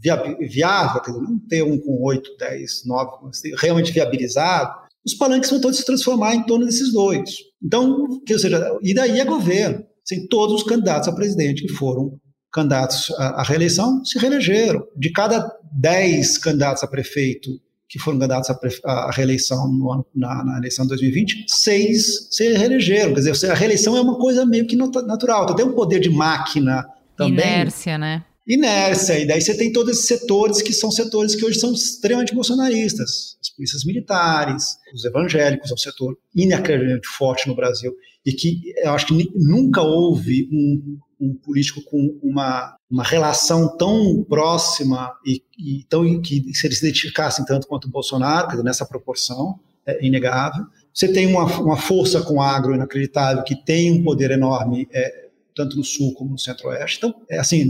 viável, 0.00 0.36
dizer, 0.38 1.20
não 1.20 1.38
ter 1.48 1.62
um 1.62 1.78
com 1.78 2.02
8, 2.04 2.36
10, 2.38 2.86
9, 2.86 3.10
realmente 3.56 3.92
viabilizado, 3.92 4.72
os 5.04 5.14
palanques 5.14 5.50
vão 5.50 5.60
todos 5.60 5.78
se 5.78 5.84
transformar 5.84 6.34
em 6.34 6.44
torno 6.44 6.66
desses 6.66 6.92
dois. 6.92 7.30
Então, 7.62 8.06
ou 8.08 8.38
seja, 8.38 8.78
e 8.82 8.94
daí 8.94 9.18
é 9.18 9.24
governo. 9.24 9.84
Assim, 10.04 10.26
todos 10.28 10.54
os 10.54 10.62
candidatos 10.62 11.08
a 11.08 11.12
presidente 11.12 11.66
que 11.66 11.72
foram 11.72 12.18
candidatos 12.58 13.10
à, 13.16 13.42
reeleição 13.42 14.04
se 14.04 14.18
reelegeram. 14.18 14.84
De 14.96 15.10
cada 15.12 15.48
10 15.72 16.38
candidatos 16.38 16.82
a 16.82 16.86
prefeito 16.86 17.50
que 17.88 17.98
foram 17.98 18.18
candidatos 18.18 18.50
à, 18.84 19.10
reeleição 19.12 19.68
no, 19.68 20.04
na, 20.14 20.44
na, 20.44 20.58
eleição 20.58 20.84
de 20.84 20.90
2020, 20.90 21.46
seis 21.48 22.28
se 22.30 22.52
reelegeram. 22.52 23.14
Quer 23.14 23.20
dizer, 23.20 23.50
a 23.50 23.54
reeleição 23.54 23.96
é 23.96 24.00
uma 24.00 24.18
coisa 24.18 24.44
meio 24.44 24.66
que 24.66 24.76
natural. 24.76 25.44
Então, 25.44 25.56
tem 25.56 25.64
um 25.64 25.74
poder 25.74 26.00
de 26.00 26.10
máquina 26.10 26.84
também. 27.16 27.34
Inércia, 27.34 27.96
né? 27.96 28.24
Inércia. 28.46 29.18
E 29.18 29.26
daí 29.26 29.40
você 29.40 29.56
tem 29.56 29.72
todos 29.72 29.92
esses 29.92 30.06
setores 30.06 30.62
que 30.62 30.72
são 30.72 30.90
setores 30.90 31.34
que 31.34 31.44
hoje 31.44 31.60
são 31.60 31.72
extremamente 31.72 32.34
bolsonaristas. 32.34 33.36
As 33.40 33.50
polícias 33.50 33.84
militares, 33.84 34.76
os 34.94 35.04
evangélicos, 35.04 35.70
é 35.70 35.74
um 35.74 35.78
setor 35.78 36.16
inacreditavelmente 36.34 37.08
forte 37.08 37.46
no 37.46 37.54
Brasil. 37.54 37.94
E 38.24 38.32
que 38.32 38.72
eu 38.82 38.92
acho 38.92 39.06
que 39.06 39.30
nunca 39.34 39.82
houve 39.82 40.48
um 40.52 40.98
um 41.20 41.34
político 41.34 41.82
com 41.82 42.18
uma, 42.22 42.76
uma 42.90 43.02
relação 43.02 43.76
tão 43.76 44.24
próxima 44.28 45.12
e, 45.26 45.42
e 45.58 45.84
tão 45.88 46.20
que 46.20 46.54
se 46.54 46.66
eles 46.66 46.78
se 46.78 46.86
identificassem 46.86 47.44
tanto 47.44 47.66
quanto 47.66 47.86
o 47.86 47.90
Bolsonaro, 47.90 48.62
nessa 48.62 48.86
proporção, 48.86 49.58
é 49.84 50.04
inegável. 50.04 50.64
Você 50.92 51.12
tem 51.12 51.26
uma, 51.26 51.44
uma 51.60 51.76
força 51.76 52.22
com 52.22 52.40
agro 52.40 52.74
inacreditável, 52.74 53.42
que 53.42 53.56
tem 53.56 53.90
um 53.90 54.02
poder 54.02 54.30
enorme, 54.30 54.88
é, 54.92 55.28
tanto 55.54 55.76
no 55.76 55.84
sul 55.84 56.14
como 56.14 56.30
no 56.30 56.38
centro-oeste. 56.38 56.98
Então, 56.98 57.14
é 57.28 57.38
assim, 57.38 57.64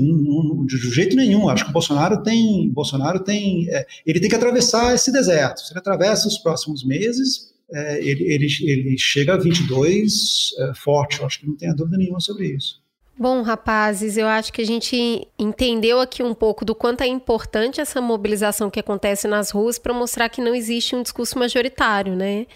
de 0.66 0.76
jeito 0.90 1.16
nenhum. 1.16 1.48
Acho 1.48 1.64
que 1.64 1.70
o 1.70 1.72
Bolsonaro 1.72 2.22
tem, 2.22 2.70
Bolsonaro 2.70 3.20
tem, 3.20 3.66
é, 3.70 3.86
ele 4.04 4.20
tem 4.20 4.28
que 4.28 4.36
atravessar 4.36 4.94
esse 4.94 5.10
deserto. 5.10 5.60
Se 5.60 5.72
ele 5.72 5.78
atravessa 5.78 6.28
os 6.28 6.38
próximos 6.38 6.84
meses, 6.84 7.54
é, 7.70 7.98
ele, 7.98 8.24
ele, 8.24 8.46
ele 8.66 8.96
chega 8.98 9.34
a 9.34 9.36
22 9.36 10.50
é, 10.58 10.74
forte. 10.74 11.20
Eu 11.20 11.26
acho 11.26 11.40
que 11.40 11.46
não 11.46 11.56
tenha 11.56 11.74
dúvida 11.74 11.96
nenhuma 11.96 12.20
sobre 12.20 12.46
isso. 12.46 12.80
Bom, 13.18 13.42
rapazes, 13.42 14.16
eu 14.16 14.28
acho 14.28 14.52
que 14.52 14.62
a 14.62 14.66
gente 14.66 15.26
entendeu 15.36 16.00
aqui 16.00 16.22
um 16.22 16.32
pouco 16.32 16.64
do 16.64 16.72
quanto 16.72 17.00
é 17.00 17.06
importante 17.08 17.80
essa 17.80 18.00
mobilização 18.00 18.70
que 18.70 18.78
acontece 18.78 19.26
nas 19.26 19.50
ruas 19.50 19.76
para 19.76 19.92
mostrar 19.92 20.28
que 20.28 20.40
não 20.40 20.54
existe 20.54 20.94
um 20.94 21.02
discurso 21.02 21.36
majoritário, 21.36 22.14
né? 22.14 22.46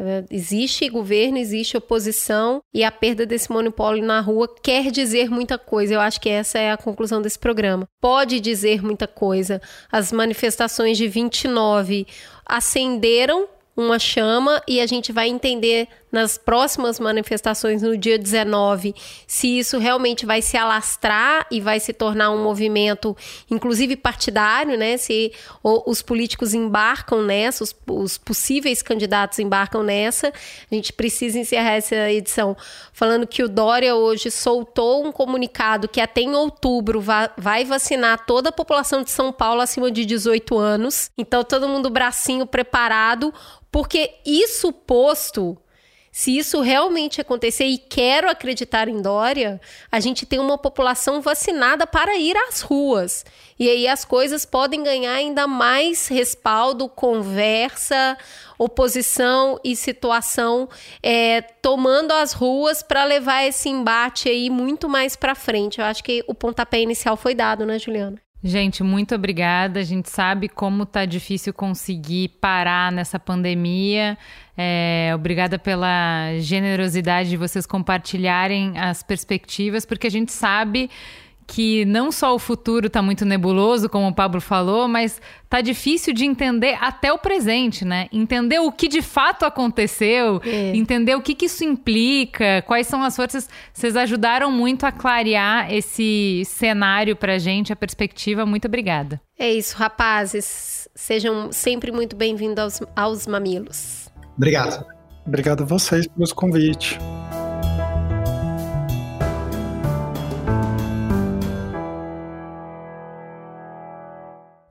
É, 0.00 0.24
existe 0.30 0.88
governo, 0.88 1.38
existe 1.38 1.76
oposição 1.76 2.62
e 2.72 2.84
a 2.84 2.92
perda 2.92 3.26
desse 3.26 3.50
monopólio 3.50 4.04
na 4.04 4.20
rua 4.20 4.48
quer 4.62 4.92
dizer 4.92 5.28
muita 5.28 5.58
coisa. 5.58 5.94
Eu 5.94 6.00
acho 6.00 6.20
que 6.20 6.28
essa 6.28 6.56
é 6.56 6.70
a 6.70 6.76
conclusão 6.76 7.20
desse 7.20 7.38
programa. 7.38 7.88
Pode 8.00 8.38
dizer 8.38 8.80
muita 8.80 9.08
coisa. 9.08 9.60
As 9.90 10.12
manifestações 10.12 10.96
de 10.96 11.08
29 11.08 12.06
acenderam 12.46 13.48
uma 13.78 13.96
chama 13.96 14.60
e 14.66 14.80
a 14.80 14.86
gente 14.86 15.12
vai 15.12 15.28
entender 15.28 15.86
nas 16.10 16.38
próximas 16.38 16.98
manifestações 16.98 17.82
no 17.82 17.96
dia 17.96 18.18
19 18.18 18.94
se 19.26 19.58
isso 19.58 19.78
realmente 19.78 20.24
vai 20.24 20.40
se 20.40 20.56
alastrar 20.56 21.46
e 21.50 21.60
vai 21.60 21.80
se 21.80 21.92
tornar 21.92 22.30
um 22.30 22.42
movimento, 22.42 23.16
inclusive 23.50 23.96
partidário, 23.96 24.76
né? 24.76 24.96
Se 24.96 25.32
os 25.62 26.02
políticos 26.02 26.54
embarcam 26.54 27.22
nessa, 27.22 27.64
os, 27.64 27.74
os 27.86 28.18
possíveis 28.18 28.82
candidatos 28.82 29.38
embarcam 29.38 29.82
nessa. 29.82 30.32
A 30.70 30.74
gente 30.74 30.92
precisa 30.92 31.38
encerrar 31.38 31.72
essa 31.72 32.10
edição 32.10 32.56
falando 32.92 33.26
que 33.26 33.42
o 33.42 33.48
Dória 33.48 33.94
hoje 33.94 34.30
soltou 34.30 35.06
um 35.06 35.12
comunicado 35.12 35.88
que 35.88 36.00
até 36.00 36.20
em 36.20 36.34
outubro 36.34 37.02
vai 37.36 37.64
vacinar 37.64 38.24
toda 38.26 38.48
a 38.48 38.52
população 38.52 39.02
de 39.02 39.10
São 39.10 39.32
Paulo 39.32 39.60
acima 39.60 39.90
de 39.90 40.04
18 40.04 40.58
anos. 40.58 41.10
Então, 41.16 41.44
todo 41.44 41.68
mundo 41.68 41.90
bracinho 41.90 42.46
preparado 42.46 43.32
porque 43.70 44.14
isso 44.24 44.72
posto, 44.72 45.56
se 46.10 46.36
isso 46.36 46.60
realmente 46.60 47.20
acontecer 47.20 47.64
e 47.64 47.78
quero 47.78 48.28
acreditar 48.28 48.88
em 48.88 49.00
Dória, 49.00 49.60
a 49.90 50.00
gente 50.00 50.26
tem 50.26 50.38
uma 50.38 50.58
população 50.58 51.20
vacinada 51.20 51.86
para 51.86 52.16
ir 52.16 52.36
às 52.36 52.60
ruas. 52.60 53.24
E 53.58 53.68
aí 53.68 53.86
as 53.86 54.04
coisas 54.04 54.44
podem 54.44 54.82
ganhar 54.82 55.14
ainda 55.14 55.46
mais 55.46 56.08
respaldo, 56.08 56.88
conversa, 56.88 58.16
oposição 58.58 59.60
e 59.62 59.76
situação 59.76 60.68
é, 61.02 61.40
tomando 61.40 62.12
as 62.12 62.32
ruas 62.32 62.82
para 62.82 63.04
levar 63.04 63.44
esse 63.44 63.68
embate 63.68 64.28
aí 64.28 64.50
muito 64.50 64.88
mais 64.88 65.14
para 65.14 65.34
frente. 65.34 65.80
Eu 65.80 65.84
acho 65.84 66.02
que 66.02 66.24
o 66.26 66.34
pontapé 66.34 66.80
inicial 66.80 67.16
foi 67.16 67.34
dado, 67.34 67.64
né, 67.64 67.78
Juliana? 67.78 68.20
Gente, 68.42 68.84
muito 68.84 69.16
obrigada. 69.16 69.80
A 69.80 69.82
gente 69.82 70.08
sabe 70.08 70.48
como 70.48 70.86
tá 70.86 71.04
difícil 71.04 71.52
conseguir 71.52 72.28
parar 72.40 72.92
nessa 72.92 73.18
pandemia. 73.18 74.16
É, 74.56 75.10
obrigada 75.12 75.58
pela 75.58 76.38
generosidade 76.38 77.30
de 77.30 77.36
vocês 77.36 77.66
compartilharem 77.66 78.78
as 78.78 79.02
perspectivas, 79.02 79.84
porque 79.84 80.06
a 80.06 80.10
gente 80.10 80.30
sabe 80.30 80.88
que 81.48 81.86
não 81.86 82.12
só 82.12 82.34
o 82.34 82.38
futuro 82.38 82.88
está 82.88 83.00
muito 83.00 83.24
nebuloso, 83.24 83.88
como 83.88 84.06
o 84.06 84.14
Pablo 84.14 84.38
falou, 84.38 84.86
mas 84.86 85.18
tá 85.48 85.62
difícil 85.62 86.12
de 86.12 86.26
entender 86.26 86.76
até 86.78 87.10
o 87.10 87.18
presente, 87.18 87.86
né? 87.86 88.06
Entender 88.12 88.58
o 88.58 88.70
que 88.70 88.86
de 88.86 89.00
fato 89.00 89.46
aconteceu, 89.46 90.42
é. 90.44 90.76
entender 90.76 91.14
o 91.14 91.22
que, 91.22 91.34
que 91.34 91.46
isso 91.46 91.64
implica, 91.64 92.62
quais 92.66 92.86
são 92.86 93.02
as 93.02 93.16
forças. 93.16 93.48
Vocês 93.72 93.96
ajudaram 93.96 94.52
muito 94.52 94.84
a 94.84 94.92
clarear 94.92 95.72
esse 95.72 96.42
cenário 96.44 97.16
pra 97.16 97.38
gente, 97.38 97.72
a 97.72 97.76
perspectiva. 97.76 98.44
Muito 98.44 98.66
obrigada. 98.66 99.18
É 99.38 99.50
isso, 99.50 99.74
rapazes. 99.74 100.86
Sejam 100.94 101.50
sempre 101.50 101.90
muito 101.90 102.14
bem-vindos 102.14 102.58
aos, 102.58 102.82
aos 102.94 103.26
mamilos. 103.26 104.10
Obrigado. 104.36 104.84
Obrigado 105.26 105.62
a 105.62 105.66
vocês 105.66 106.06
pelo 106.06 106.34
convite. 106.34 106.98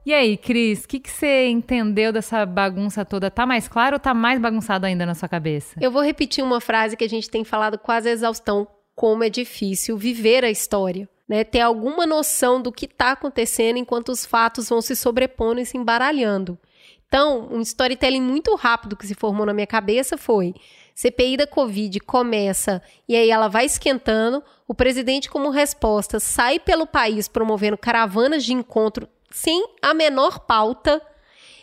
E 0.07 0.13
aí, 0.13 0.37
Cris, 0.37 0.85
o 0.85 0.87
que, 0.87 1.01
que 1.01 1.09
você 1.09 1.49
entendeu 1.49 2.13
dessa 2.13 2.45
bagunça 2.45 3.03
toda? 3.03 3.29
Tá 3.29 3.45
mais 3.45 3.67
claro 3.67 3.97
ou 3.97 3.99
tá 3.99 4.13
mais 4.13 4.39
bagunçado 4.39 4.85
ainda 4.85 5.05
na 5.05 5.13
sua 5.13 5.27
cabeça? 5.27 5.75
Eu 5.81 5.91
vou 5.91 6.01
repetir 6.01 6.41
uma 6.41 6.61
frase 6.61 6.95
que 6.95 7.03
a 7.03 7.09
gente 7.09 7.29
tem 7.29 7.43
falado 7.43 7.77
quase 7.77 8.07
a 8.07 8.13
exaustão: 8.13 8.65
como 8.95 9.25
é 9.25 9.29
difícil 9.29 9.97
viver 9.97 10.45
a 10.45 10.49
história. 10.49 11.09
Né, 11.27 11.43
ter 11.43 11.59
alguma 11.59 12.07
noção 12.07 12.61
do 12.61 12.71
que 12.71 12.85
está 12.85 13.11
acontecendo 13.11 13.75
enquanto 13.75 14.07
os 14.07 14.25
fatos 14.25 14.69
vão 14.69 14.81
se 14.81 14.95
sobrepondo 14.95 15.59
e 15.59 15.65
se 15.65 15.77
embaralhando. 15.77 16.57
Então, 17.05 17.49
um 17.51 17.59
storytelling 17.59 18.21
muito 18.21 18.55
rápido 18.55 18.95
que 18.95 19.05
se 19.05 19.13
formou 19.13 19.45
na 19.45 19.53
minha 19.53 19.67
cabeça 19.67 20.17
foi: 20.17 20.55
CPI 20.95 21.35
da 21.35 21.45
Covid 21.45 21.99
começa 21.99 22.81
e 23.09 23.13
aí 23.17 23.29
ela 23.29 23.49
vai 23.49 23.65
esquentando. 23.65 24.41
O 24.65 24.73
presidente, 24.73 25.29
como 25.29 25.49
resposta, 25.49 26.17
sai 26.17 26.59
pelo 26.59 26.87
país 26.87 27.27
promovendo 27.27 27.77
caravanas 27.77 28.45
de 28.45 28.53
encontro 28.53 29.05
sem 29.29 29.65
a 29.81 29.93
menor 29.93 30.39
pauta. 30.39 31.01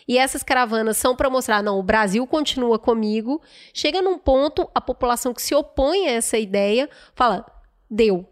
E 0.07 0.19
essas 0.19 0.43
caravanas 0.43 0.97
são 0.97 1.17
para 1.17 1.31
mostrar, 1.31 1.63
não, 1.63 1.79
o 1.79 1.83
Brasil 1.83 2.27
continua 2.27 2.79
comigo. 2.79 3.41
Chega 3.73 4.03
num 4.03 4.19
ponto, 4.19 4.69
a 4.75 4.81
população 4.81 5.33
que 5.33 5.41
se 5.41 5.55
opõe 5.55 6.07
a 6.07 6.13
essa 6.13 6.39
ideia 6.39 6.91
fala, 7.15 7.47
deu. 7.91 8.29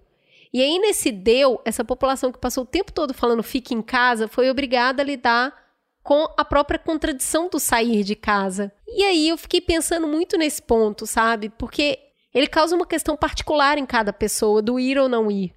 E 0.53 0.61
aí, 0.61 0.79
nesse 0.79 1.11
deu, 1.11 1.63
essa 1.65 1.83
população 1.83 2.31
que 2.31 2.39
passou 2.39 2.65
o 2.65 2.67
tempo 2.67 2.93
todo 2.93 3.15
falando 3.15 3.43
fique 3.43 3.75
em 3.75 3.81
casa, 3.81 4.29
foi 4.29 4.51
obrigada 4.51 5.03
a 5.03 5.07
lidar 5.07 5.57
com 6.03 6.27
a 6.37 6.45
própria 6.45 6.79
contradição 6.79 7.49
do 7.49 7.59
sair 7.59 8.05
de 8.05 8.15
casa. 8.15 8.71
E 8.87 9.03
aí 9.03 9.29
eu 9.29 9.39
fiquei 9.39 9.61
pensando 9.61 10.07
muito 10.07 10.37
nesse 10.37 10.61
ponto, 10.61 11.07
sabe? 11.07 11.49
Porque 11.49 11.99
ele 12.35 12.49
causa 12.49 12.75
uma 12.75 12.87
questão 12.87 13.17
particular 13.17 13.79
em 13.79 13.87
cada 13.87 14.13
pessoa, 14.13 14.61
do 14.61 14.79
ir 14.79 14.99
ou 14.99 15.09
não 15.09 15.31
ir. 15.31 15.55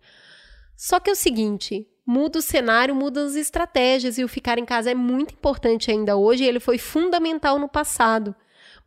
Só 0.77 0.99
que 0.99 1.09
é 1.09 1.13
o 1.13 1.15
seguinte, 1.15 1.87
muda 2.05 2.39
o 2.39 2.41
cenário, 2.41 2.93
muda 2.93 3.23
as 3.23 3.35
estratégias 3.35 4.17
e 4.17 4.23
o 4.23 4.27
ficar 4.27 4.59
em 4.59 4.65
casa 4.65 4.91
é 4.91 4.95
muito 4.95 5.33
importante 5.33 5.89
ainda 5.89 6.15
hoje 6.15 6.43
e 6.43 6.47
ele 6.47 6.59
foi 6.59 6.77
fundamental 6.77 7.57
no 7.57 7.67
passado. 7.67 8.35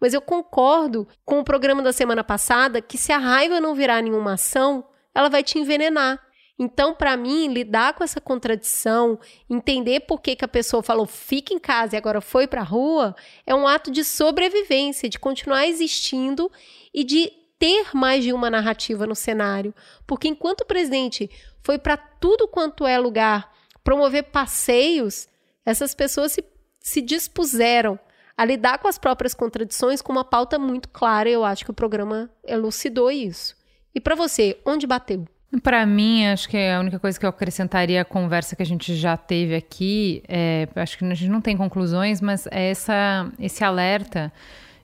Mas 0.00 0.14
eu 0.14 0.20
concordo 0.20 1.08
com 1.24 1.40
o 1.40 1.44
programa 1.44 1.82
da 1.82 1.92
semana 1.92 2.22
passada 2.22 2.80
que 2.80 2.96
se 2.96 3.12
a 3.12 3.18
raiva 3.18 3.60
não 3.60 3.74
virar 3.74 4.02
nenhuma 4.02 4.34
ação, 4.34 4.84
ela 5.14 5.28
vai 5.28 5.42
te 5.42 5.58
envenenar. 5.58 6.22
Então, 6.58 6.92
para 6.92 7.16
mim, 7.16 7.46
lidar 7.48 7.94
com 7.94 8.02
essa 8.02 8.20
contradição, 8.20 9.18
entender 9.48 10.00
por 10.00 10.20
que, 10.20 10.34
que 10.34 10.44
a 10.44 10.48
pessoa 10.48 10.82
falou 10.82 11.06
fica 11.06 11.54
em 11.54 11.58
casa 11.58 11.94
e 11.94 11.98
agora 11.98 12.20
foi 12.20 12.48
para 12.48 12.62
a 12.62 12.64
rua, 12.64 13.14
é 13.46 13.54
um 13.54 13.66
ato 13.66 13.92
de 13.92 14.02
sobrevivência, 14.02 15.08
de 15.08 15.20
continuar 15.20 15.66
existindo 15.68 16.50
e 16.92 17.04
de 17.04 17.32
ter 17.60 17.94
mais 17.94 18.24
de 18.24 18.32
uma 18.32 18.50
narrativa 18.50 19.06
no 19.06 19.14
cenário. 19.14 19.72
Porque 20.06 20.26
enquanto 20.26 20.62
o 20.62 20.66
presidente 20.66 21.30
foi 21.62 21.78
para 21.78 21.96
tudo 21.96 22.48
quanto 22.48 22.86
é 22.86 22.98
lugar 22.98 23.52
promover 23.84 24.24
passeios, 24.24 25.28
essas 25.64 25.94
pessoas 25.94 26.32
se, 26.32 26.44
se 26.80 27.00
dispuseram 27.00 27.98
a 28.36 28.44
lidar 28.44 28.78
com 28.78 28.86
as 28.86 28.98
próprias 28.98 29.34
contradições 29.34 30.00
com 30.00 30.12
uma 30.12 30.24
pauta 30.24 30.58
muito 30.58 30.88
clara. 30.90 31.28
Eu 31.28 31.44
acho 31.44 31.64
que 31.64 31.70
o 31.70 31.74
programa 31.74 32.30
elucidou 32.46 33.10
isso. 33.10 33.56
E 33.94 34.00
para 34.00 34.14
você, 34.14 34.58
onde 34.64 34.86
bateu? 34.86 35.26
Para 35.62 35.84
mim, 35.86 36.26
acho 36.26 36.48
que 36.48 36.56
a 36.56 36.78
única 36.78 36.98
coisa 36.98 37.18
que 37.18 37.24
eu 37.24 37.30
acrescentaria 37.30 38.02
à 38.02 38.04
conversa 38.04 38.54
que 38.54 38.62
a 38.62 38.66
gente 38.66 38.94
já 38.94 39.16
teve 39.16 39.54
aqui, 39.54 40.22
é, 40.28 40.68
acho 40.76 40.98
que 40.98 41.04
a 41.04 41.14
gente 41.14 41.30
não 41.30 41.40
tem 41.40 41.56
conclusões, 41.56 42.20
mas 42.20 42.46
é 42.50 42.70
essa, 42.70 43.32
esse 43.40 43.64
alerta 43.64 44.30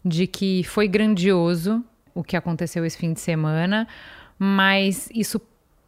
de 0.03 0.27
que 0.27 0.65
foi 0.65 0.89
grandioso 0.89 1.85
o 2.15 2.25
que 2.25 2.37
aconteceu 2.37 2.85
esse 2.85 2.97
fim 2.97 3.13
de 3.13 3.21
semana, 3.21 3.87
mas 4.39 5.11
isso 5.15 5.39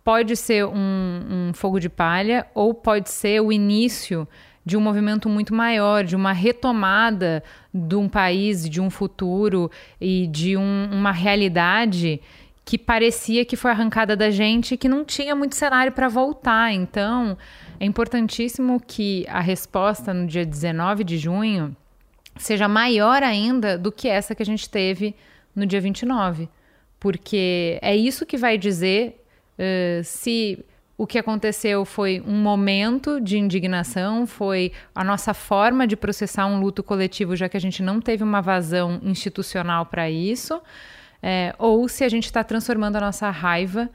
pode 0.07 0.37
ser 0.37 0.65
um, 0.65 1.49
um 1.49 1.53
fogo 1.53 1.81
de 1.81 1.89
palha 1.89 2.47
ou 2.55 2.73
pode 2.73 3.11
ser 3.11 3.43
o 3.43 3.51
início 3.51 4.28
de 4.65 4.77
um 4.77 4.81
movimento 4.81 5.28
muito 5.28 5.53
maior, 5.53 6.05
de 6.05 6.15
uma 6.15 6.33
retomada 6.33 7.43
de 7.74 7.97
um 7.97 8.09
país, 8.09 8.70
de 8.70 8.81
um 8.81 8.89
futuro 8.89 9.69
e 10.01 10.28
de 10.28 10.57
um, 10.57 10.89
uma 10.93 11.11
realidade 11.11 12.20
que 12.65 12.78
parecia 12.78 13.45
que 13.45 13.57
foi 13.57 13.73
arrancada 13.73 14.15
da 14.15 14.31
gente 14.31 14.74
e 14.74 14.77
que 14.77 14.89
não 14.89 15.05
tinha 15.05 15.35
muito 15.35 15.57
cenário 15.57 15.91
para 15.91 16.09
voltar. 16.09 16.73
Então, 16.73 17.37
é 17.81 17.85
importantíssimo 17.85 18.81
que 18.81 19.27
a 19.28 19.41
resposta 19.41 20.15
no 20.15 20.28
dia 20.28 20.47
19 20.47 21.03
de 21.03 21.19
junho 21.19 21.77
seja 22.37 22.69
maior 22.69 23.24
ainda 23.24 23.77
do 23.77 23.91
que 23.91 24.07
essa 24.07 24.37
que 24.37 24.43
a 24.45 24.47
gente 24.47 24.70
teve 24.70 25.16
no 25.53 25.66
dia 25.66 25.81
29. 25.81 26.49
Porque 27.01 27.77
é 27.83 27.97
isso 27.97 28.24
que 28.24 28.37
vai 28.37 28.57
dizer 28.57 29.26
uh, 29.59 30.05
se 30.05 30.65
o 30.99 31.07
que 31.07 31.19
aconteceu 31.19 31.85
foi 31.85 32.23
um 32.27 32.37
momento 32.37 33.20
de 33.20 33.39
indignação, 33.39 34.27
foi 34.27 34.73
a 34.95 35.05
nossa 35.05 35.35
forma 35.35 35.87
de 35.87 35.95
processar 35.97 36.47
um 36.47 36.59
luto 36.59 36.83
coletivo, 36.83 37.37
já 37.37 37.49
que 37.49 37.57
a 37.57 37.61
gente 37.61 37.83
não 37.83 38.01
teve 38.01 38.24
uma 38.24 38.41
vazão 38.41 38.99
institucional 39.03 39.85
para 39.85 40.09
isso, 40.11 40.61
é, 41.23 41.55
ou 41.59 41.87
se 41.89 42.03
a 42.03 42.09
gente 42.09 42.24
está 42.24 42.43
transformando 42.43 42.97
a 42.97 43.01
nossa 43.01 43.28
raiva 43.31 43.91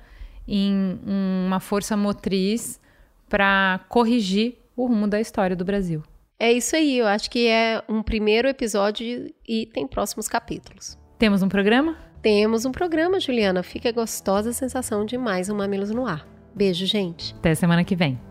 em 0.48 1.00
uma 1.48 1.60
força 1.60 1.98
motriz 1.98 2.80
para 3.28 3.80
corrigir 3.90 4.58
o 4.76 4.86
rumo 4.86 5.08
da 5.08 5.20
história 5.20 5.56
do 5.56 5.66
Brasil. 5.66 6.04
É 6.38 6.52
isso 6.52 6.76
aí, 6.76 6.98
eu 6.98 7.08
acho 7.08 7.30
que 7.30 7.48
é 7.48 7.84
um 7.88 8.04
primeiro 8.04 8.48
episódio 8.48 9.32
e 9.48 9.66
tem 9.68 9.88
próximos 9.88 10.28
capítulos. 10.28 10.98
Temos 11.18 11.42
um 11.42 11.50
programa? 11.50 12.11
Temos 12.22 12.66
um 12.66 12.72
programa, 12.72 13.20
Juliana. 13.20 13.64
Fica 13.64 13.90
a 13.90 13.92
gostosa 13.92 14.54
sensação 14.54 15.04
de 15.04 15.18
mais 15.18 15.50
um 15.50 15.56
Mamilos 15.56 15.90
no 15.90 16.06
Ar. 16.06 16.24
Beijo, 16.54 16.86
gente. 16.86 17.34
Até 17.40 17.56
semana 17.56 17.84
que 17.84 17.96
vem. 17.96 18.22